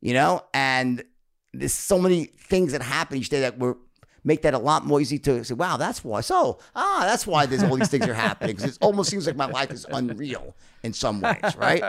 you 0.00 0.14
know, 0.14 0.42
and 0.52 1.04
there's 1.52 1.74
so 1.74 1.98
many 1.98 2.24
things 2.24 2.72
that 2.72 2.82
happen 2.82 3.18
each 3.18 3.28
day 3.28 3.40
that 3.40 3.58
were 3.58 3.76
make 4.24 4.42
that 4.42 4.54
a 4.54 4.58
lot 4.58 4.84
more 4.84 5.00
easy 5.00 5.18
to 5.18 5.44
say, 5.44 5.54
wow, 5.54 5.76
that's 5.76 6.04
why. 6.04 6.20
So, 6.20 6.58
ah, 6.74 7.02
that's 7.04 7.26
why 7.26 7.46
there's 7.46 7.62
all 7.62 7.76
these 7.76 7.88
things 7.88 8.06
are 8.06 8.14
happening 8.14 8.56
because 8.56 8.76
it 8.76 8.78
almost 8.82 9.10
seems 9.10 9.26
like 9.26 9.36
my 9.36 9.46
life 9.46 9.70
is 9.70 9.86
unreal 9.90 10.54
in 10.82 10.92
some 10.92 11.20
ways, 11.20 11.56
right? 11.56 11.82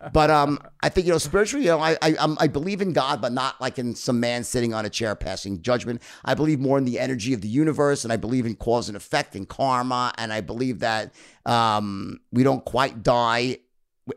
but 0.12 0.30
um, 0.30 0.58
I 0.82 0.88
think 0.88 1.06
you 1.06 1.12
know 1.12 1.18
spiritually, 1.18 1.66
you 1.66 1.72
know, 1.72 1.80
I 1.80 1.96
I, 2.02 2.14
um, 2.14 2.36
I 2.40 2.46
believe 2.46 2.80
in 2.80 2.92
God, 2.92 3.20
but 3.20 3.32
not 3.32 3.60
like 3.60 3.78
in 3.78 3.94
some 3.94 4.20
man 4.20 4.44
sitting 4.44 4.74
on 4.74 4.84
a 4.84 4.90
chair 4.90 5.14
passing 5.14 5.62
judgment. 5.62 6.02
I 6.24 6.34
believe 6.34 6.60
more 6.60 6.78
in 6.78 6.84
the 6.84 6.98
energy 6.98 7.34
of 7.34 7.40
the 7.40 7.48
universe, 7.48 8.04
and 8.04 8.12
I 8.12 8.16
believe 8.16 8.46
in 8.46 8.54
cause 8.56 8.88
and 8.88 8.96
effect 8.96 9.34
and 9.34 9.48
karma, 9.48 10.12
and 10.18 10.32
I 10.32 10.40
believe 10.40 10.80
that 10.80 11.14
um, 11.46 12.20
we 12.32 12.42
don't 12.42 12.64
quite 12.64 13.02
die 13.02 13.58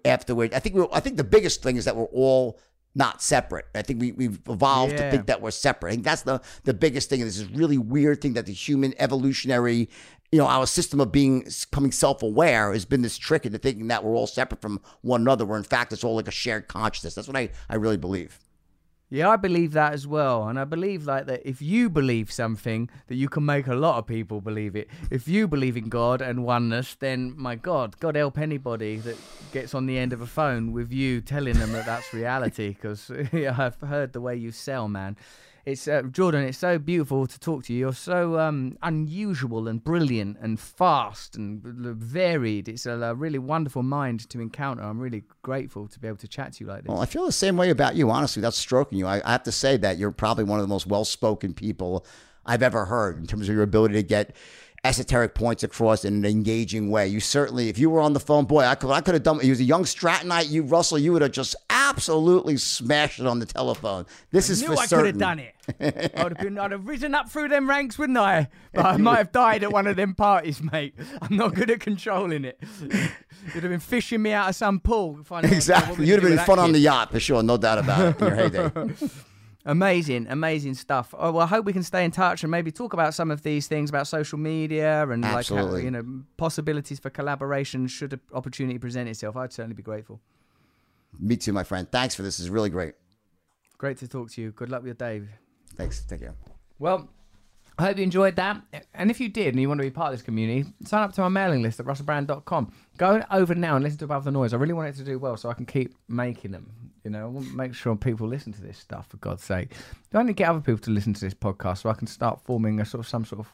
afterward. 0.05 0.53
I 0.53 0.59
think 0.59 0.75
we 0.75 0.85
I 0.91 0.99
think 0.99 1.17
the 1.17 1.23
biggest 1.23 1.63
thing 1.63 1.77
is 1.77 1.85
that 1.85 1.95
we're 1.95 2.05
all 2.05 2.59
not 2.93 3.21
separate. 3.21 3.65
I 3.73 3.81
think 3.81 4.01
we, 4.01 4.11
we've 4.11 4.39
evolved 4.49 4.97
to 4.97 5.09
think 5.11 5.27
that 5.27 5.41
we're 5.41 5.51
separate. 5.51 5.91
I 5.91 5.93
think 5.93 6.03
that's 6.03 6.23
the, 6.23 6.41
the 6.63 6.73
biggest 6.73 7.09
thing. 7.09 7.21
And 7.21 7.27
this 7.27 7.37
is 7.37 7.49
really 7.51 7.77
weird 7.77 8.21
thing 8.21 8.33
that 8.33 8.45
the 8.45 8.53
human 8.53 8.93
evolutionary, 8.99 9.89
you 10.31 10.39
know, 10.39 10.47
our 10.47 10.67
system 10.67 10.99
of 10.99 11.11
being 11.11 11.47
becoming 11.71 11.91
self-aware 11.91 12.73
has 12.73 12.85
been 12.85 13.01
this 13.01 13.17
trick 13.17 13.45
into 13.45 13.57
thinking 13.57 13.87
that 13.87 14.03
we're 14.03 14.15
all 14.15 14.27
separate 14.27 14.61
from 14.61 14.81
one 15.01 15.21
another, 15.21 15.45
where 15.45 15.57
in 15.57 15.63
fact 15.63 15.93
it's 15.93 16.03
all 16.03 16.15
like 16.15 16.27
a 16.27 16.31
shared 16.31 16.67
consciousness. 16.67 17.15
That's 17.15 17.27
what 17.27 17.37
I, 17.37 17.49
I 17.69 17.75
really 17.75 17.97
believe. 17.97 18.39
Yeah, 19.13 19.29
I 19.29 19.35
believe 19.35 19.73
that 19.73 19.91
as 19.91 20.07
well. 20.07 20.47
And 20.47 20.57
I 20.57 20.63
believe 20.63 21.05
like 21.05 21.25
that 21.25 21.41
if 21.45 21.61
you 21.61 21.89
believe 21.89 22.31
something, 22.31 22.89
that 23.07 23.15
you 23.15 23.27
can 23.27 23.45
make 23.45 23.67
a 23.67 23.75
lot 23.75 23.97
of 23.97 24.07
people 24.07 24.39
believe 24.39 24.73
it. 24.73 24.87
If 25.11 25.27
you 25.27 25.49
believe 25.49 25.75
in 25.75 25.89
God 25.89 26.21
and 26.21 26.45
oneness, 26.45 26.95
then 26.95 27.33
my 27.35 27.55
God, 27.55 27.99
God 27.99 28.15
help 28.15 28.37
anybody 28.37 28.95
that 28.99 29.17
gets 29.51 29.75
on 29.75 29.85
the 29.85 29.97
end 29.97 30.13
of 30.13 30.21
a 30.21 30.25
phone 30.25 30.71
with 30.71 30.93
you 30.93 31.19
telling 31.19 31.59
them 31.59 31.73
that 31.73 31.85
that's 31.85 32.13
reality. 32.13 32.69
Because 32.69 33.11
I've 33.33 33.81
heard 33.81 34.13
the 34.13 34.21
way 34.21 34.37
you 34.37 34.53
sell, 34.53 34.87
man. 34.87 35.17
It's 35.65 35.87
uh, 35.87 36.03
Jordan. 36.03 36.43
It's 36.43 36.57
so 36.57 36.79
beautiful 36.79 37.27
to 37.27 37.39
talk 37.39 37.65
to 37.65 37.73
you. 37.73 37.79
You're 37.79 37.93
so 37.93 38.39
um, 38.39 38.77
unusual 38.81 39.67
and 39.67 39.83
brilliant 39.83 40.37
and 40.41 40.59
fast 40.59 41.35
and 41.35 41.61
varied. 41.61 42.67
It's 42.67 42.85
a, 42.85 42.93
a 42.93 43.13
really 43.13 43.39
wonderful 43.39 43.83
mind 43.83 44.27
to 44.29 44.41
encounter. 44.41 44.83
I'm 44.83 44.99
really 44.99 45.23
grateful 45.43 45.87
to 45.87 45.99
be 45.99 46.07
able 46.07 46.17
to 46.17 46.27
chat 46.27 46.53
to 46.53 46.63
you 46.63 46.69
like 46.69 46.83
this. 46.83 46.89
Well, 46.89 47.01
I 47.01 47.05
feel 47.05 47.25
the 47.25 47.31
same 47.31 47.57
way 47.57 47.69
about 47.69 47.95
you, 47.95 48.09
honestly, 48.09 48.41
that's 48.41 48.57
stroking 48.57 48.97
you. 48.97 49.05
I, 49.05 49.21
I 49.23 49.31
have 49.33 49.43
to 49.43 49.51
say 49.51 49.77
that 49.77 49.97
you're 49.97 50.11
probably 50.11 50.45
one 50.45 50.59
of 50.59 50.63
the 50.63 50.69
most 50.73 50.87
well 50.87 51.05
spoken 51.05 51.53
people 51.53 52.05
I've 52.45 52.63
ever 52.63 52.85
heard 52.85 53.19
in 53.19 53.27
terms 53.27 53.47
of 53.47 53.53
your 53.53 53.63
ability 53.63 53.93
to 53.95 54.03
get 54.03 54.35
esoteric 54.83 55.35
points 55.35 55.63
across 55.63 56.03
in 56.03 56.15
an 56.15 56.25
engaging 56.25 56.89
way. 56.89 57.07
You 57.07 57.19
certainly, 57.19 57.69
if 57.69 57.77
you 57.77 57.89
were 57.89 57.99
on 57.99 58.13
the 58.13 58.19
phone, 58.19 58.45
boy, 58.45 58.63
I 58.63 58.75
could, 58.75 58.89
I 58.89 59.01
could 59.01 59.13
have 59.13 59.23
done. 59.23 59.37
It. 59.37 59.43
He 59.43 59.49
was 59.49 59.59
a 59.59 59.63
young 59.63 59.83
Strattonite. 59.83 60.49
You, 60.49 60.63
Russell, 60.63 60.97
you 60.97 61.13
would 61.13 61.21
have 61.21 61.31
just 61.31 61.55
absolutely 61.69 62.57
smashed 62.57 63.19
it 63.19 63.27
on 63.27 63.39
the 63.39 63.45
telephone. 63.45 64.05
This 64.31 64.49
is 64.49 64.61
knew 64.61 64.69
for 64.69 64.79
I 64.81 64.87
could 64.87 65.05
have 65.05 65.17
done 65.17 65.39
it. 65.39 65.55
I 66.17 66.23
would 66.23 66.37
have 66.37 66.39
been, 66.39 66.57
I'd 66.57 66.71
have 66.71 66.87
risen 66.87 67.13
up 67.13 67.29
through 67.29 67.49
them 67.49 67.69
ranks, 67.69 67.99
wouldn't 67.99 68.17
I? 68.17 68.49
But 68.73 68.85
I 68.85 68.97
might 68.97 69.17
have 69.17 69.31
died 69.31 69.63
at 69.63 69.71
one 69.71 69.85
of 69.85 69.95
them 69.95 70.15
parties, 70.15 70.61
mate. 70.63 70.95
I'm 71.21 71.37
not 71.37 71.53
good 71.53 71.69
at 71.69 71.79
controlling 71.79 72.45
it. 72.45 72.59
You'd 72.81 73.63
have 73.63 73.71
been 73.71 73.79
fishing 73.79 74.21
me 74.21 74.31
out 74.31 74.49
of 74.49 74.55
some 74.55 74.79
pool. 74.79 75.19
Exactly. 75.43 76.07
You'd 76.07 76.23
have 76.23 76.29
been 76.29 76.39
fun 76.39 76.59
on 76.59 76.71
the 76.71 76.79
yacht 76.79 77.11
for 77.11 77.19
sure, 77.19 77.43
no 77.43 77.57
doubt 77.57 77.77
about 77.77 78.21
it. 78.21 78.21
In 78.21 78.27
your 78.27 78.35
heyday. 78.35 78.93
Amazing, 79.65 80.27
amazing 80.29 80.73
stuff. 80.73 81.13
Oh, 81.17 81.31
well, 81.31 81.43
I 81.43 81.47
hope 81.47 81.65
we 81.65 81.73
can 81.73 81.83
stay 81.83 82.03
in 82.03 82.11
touch 82.11 82.43
and 82.43 82.49
maybe 82.49 82.71
talk 82.71 82.93
about 82.93 83.13
some 83.13 83.29
of 83.29 83.43
these 83.43 83.67
things 83.67 83.89
about 83.89 84.07
social 84.07 84.39
media 84.39 85.07
and 85.07 85.21
like 85.21 85.47
how, 85.47 85.75
you 85.75 85.91
know 85.91 86.03
possibilities 86.37 86.99
for 86.99 87.09
collaboration 87.11 87.87
should 87.87 88.13
an 88.13 88.21
opportunity 88.33 88.79
present 88.79 89.07
itself. 89.07 89.37
I'd 89.37 89.53
certainly 89.53 89.75
be 89.75 89.83
grateful. 89.83 90.19
Me 91.19 91.37
too, 91.37 91.53
my 91.53 91.63
friend. 91.63 91.87
Thanks 91.91 92.15
for 92.15 92.23
this. 92.23 92.37
This 92.37 92.45
is 92.45 92.49
really 92.49 92.69
great. 92.69 92.95
Great 93.77 93.97
to 93.97 94.07
talk 94.07 94.31
to 94.31 94.41
you. 94.41 94.51
Good 94.51 94.69
luck 94.69 94.81
with 94.81 94.87
your 94.87 94.95
day. 94.95 95.27
Thanks. 95.75 96.01
Take 96.05 96.21
care. 96.21 96.35
Well, 96.79 97.09
I 97.77 97.85
hope 97.85 97.97
you 97.97 98.03
enjoyed 98.03 98.35
that. 98.35 98.61
And 98.93 99.09
if 99.11 99.19
you 99.19 99.29
did 99.29 99.53
and 99.53 99.61
you 99.61 99.67
want 99.67 99.79
to 99.79 99.83
be 99.83 99.91
part 99.91 100.13
of 100.13 100.19
this 100.19 100.23
community, 100.23 100.69
sign 100.85 101.03
up 101.03 101.13
to 101.13 101.21
my 101.21 101.29
mailing 101.29 101.61
list 101.61 101.79
at 101.79 101.85
russellbrand.com. 101.85 102.71
Go 102.97 103.23
over 103.31 103.55
now 103.55 103.75
and 103.75 103.83
listen 103.83 103.99
to 103.99 104.05
Above 104.05 104.23
the 104.23 104.31
Noise. 104.31 104.53
I 104.53 104.57
really 104.57 104.73
want 104.73 104.89
it 104.89 104.95
to 104.95 105.03
do 105.03 105.19
well 105.19 105.37
so 105.37 105.49
I 105.49 105.53
can 105.53 105.65
keep 105.65 105.95
making 106.07 106.51
them. 106.51 106.90
You 107.03 107.09
know, 107.09 107.23
I 107.23 107.27
want 107.27 107.47
to 107.47 107.55
make 107.55 107.73
sure 107.73 107.95
people 107.95 108.27
listen 108.27 108.53
to 108.53 108.61
this 108.61 108.77
stuff, 108.77 109.07
for 109.07 109.17
God's 109.17 109.43
sake. 109.43 109.71
I 110.13 110.19
only 110.19 110.33
get 110.33 110.49
other 110.49 110.59
people 110.59 110.79
to 110.79 110.91
listen 110.91 111.13
to 111.13 111.21
this 111.21 111.33
podcast 111.33 111.79
so 111.79 111.89
I 111.89 111.93
can 111.93 112.05
start 112.05 112.39
forming 112.43 112.79
a 112.79 112.85
sort 112.85 112.99
of 112.99 113.07
some 113.07 113.25
sort 113.25 113.39
of 113.39 113.51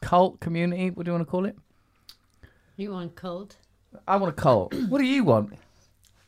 cult 0.00 0.40
community. 0.40 0.90
What 0.90 1.04
do 1.04 1.10
you 1.10 1.14
want 1.14 1.26
to 1.26 1.30
call 1.30 1.46
it? 1.46 1.56
You 2.76 2.90
want 2.90 3.12
a 3.12 3.14
cult? 3.14 3.56
I 4.08 4.16
want 4.16 4.32
a 4.32 4.40
cult. 4.40 4.74
what 4.88 4.98
do 4.98 5.04
you 5.04 5.22
want? 5.22 5.54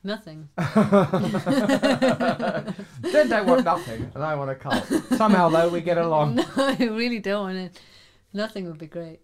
Nothing. 0.04 0.48
then 0.56 0.74
don't 3.28 3.46
want 3.46 3.64
nothing, 3.64 4.12
and 4.14 4.22
I 4.22 4.34
want 4.34 4.50
a 4.50 4.54
cult. 4.54 4.84
Somehow, 5.16 5.48
though, 5.48 5.70
we 5.70 5.80
get 5.80 5.98
along. 5.98 6.36
No, 6.36 6.44
I 6.56 6.76
really 6.78 7.18
don't 7.18 7.42
want 7.44 7.56
it. 7.56 7.80
Nothing 8.32 8.66
would 8.66 8.78
be 8.78 8.86
great. 8.86 9.20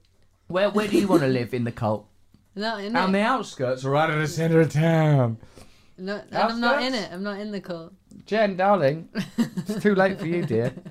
Where 0.49 0.71
Where 0.71 0.89
do 0.89 0.99
you 0.99 1.07
want 1.07 1.23
to 1.23 1.29
live 1.29 1.55
in 1.55 1.65
the 1.65 1.73
cult? 1.73 2.09
No, 2.57 2.79
in 2.79 2.97
On 2.97 3.13
the 3.13 3.21
outskirts, 3.21 3.85
or 3.85 3.91
right 3.91 4.11
in 4.11 4.19
the 4.19 4.27
centre 4.27 4.61
of 4.61 4.73
town. 4.73 5.39
No, 6.01 6.17
and 6.17 6.37
I'm 6.37 6.61
not 6.61 6.83
in 6.83 6.95
it. 6.95 7.13
I'm 7.13 7.23
not 7.23 7.39
in 7.39 7.53
the 7.53 7.61
cult. 7.61 7.93
Jen, 8.25 8.57
darling, 8.57 9.09
it's 9.37 9.83
too 9.83 9.95
late 9.95 10.19
for 10.19 10.27
you, 10.27 10.45
dear. 10.45 10.73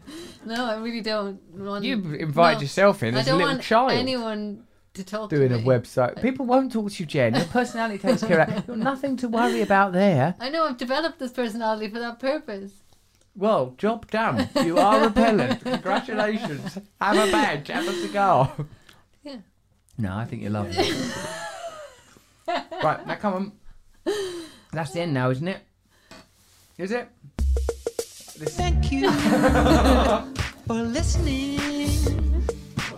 No, 0.45 0.65
I 0.65 0.77
really 0.77 1.01
don't 1.01 1.41
want. 1.51 1.83
You 1.83 1.95
invited 2.13 2.57
no, 2.57 2.61
yourself 2.61 3.03
in 3.03 3.13
as 3.13 3.27
a 3.27 3.31
don't 3.31 3.39
little 3.39 3.53
want 3.53 3.61
child. 3.61 3.91
anyone 3.91 4.63
to 4.93 5.03
talk 5.03 5.29
doing 5.29 5.49
to 5.49 5.55
a 5.55 5.59
website. 5.59 6.21
People 6.21 6.45
won't 6.45 6.71
talk 6.71 6.89
to 6.91 7.03
you, 7.03 7.05
Jen. 7.05 7.35
Your 7.35 7.43
personality 7.45 7.97
takes 7.99 8.23
care 8.23 8.39
of 8.39 8.47
that. 8.47 8.67
You've 8.67 8.77
nothing 8.77 9.17
to 9.17 9.27
worry 9.27 9.61
about 9.61 9.91
there. 9.91 10.35
I 10.39 10.49
know 10.49 10.63
I've 10.65 10.77
developed 10.77 11.19
this 11.19 11.33
personality 11.33 11.89
for 11.89 11.99
that 11.99 12.19
purpose. 12.19 12.71
Well, 13.35 13.75
job 13.77 14.09
done. 14.09 14.49
You 14.63 14.77
are 14.77 15.07
repellent. 15.07 15.61
Congratulations. 15.63 16.79
Have 17.01 17.17
a 17.17 17.31
badge. 17.31 17.67
Have 17.67 17.87
a 17.87 17.93
cigar. 17.93 18.53
Yeah. 19.23 19.37
No, 19.97 20.15
I 20.15 20.23
think 20.23 20.41
you're 20.41 20.51
lovely. 20.51 20.89
right, 22.47 23.05
now 23.05 23.15
come 23.15 23.33
on. 23.33 23.51
That's 24.71 24.91
the 24.91 25.01
end 25.01 25.13
now, 25.13 25.29
isn't 25.31 25.47
it? 25.47 25.61
Is 26.77 26.91
it? 26.91 27.07
Thank 28.57 28.91
you 28.91 29.11
for 30.67 30.75
listening 30.75 31.57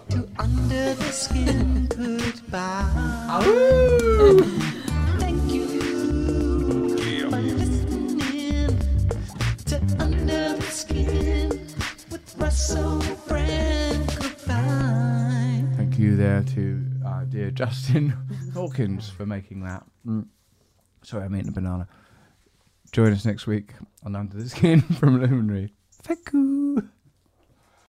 to 0.10 0.28
Under 0.38 0.94
the 0.94 1.12
Skin 1.12 1.88
Goodbye. 1.88 2.90
Thank 5.20 5.52
you 5.52 5.68
for 7.30 7.38
listening 7.38 8.78
to 9.66 9.96
Under 10.00 10.56
the 10.58 10.62
Skin 10.70 11.50
with 12.12 12.36
Russell 12.38 13.02
Brand. 13.28 14.08
Goodbye. 14.20 15.64
Thank 15.78 15.98
you 15.98 16.16
there 16.18 16.44
to 16.56 16.86
uh, 17.06 17.24
dear 17.24 17.50
Justin 17.52 18.10
Hawkins 18.54 19.10
for 19.10 19.26
making 19.26 19.64
that. 19.64 19.84
Mm. 20.06 20.26
Sorry, 21.04 21.24
I'm 21.24 21.36
eating 21.36 21.50
a 21.50 21.52
banana. 21.52 21.88
Join 22.92 23.14
us 23.14 23.26
next 23.26 23.48
week 23.48 23.74
on 24.04 24.16
Under 24.16 24.38
the 24.38 24.50
Skin 24.50 24.82
from 25.00 25.22
Luminary. 25.22 25.74
Thank 26.04 26.32
you. 26.34 26.90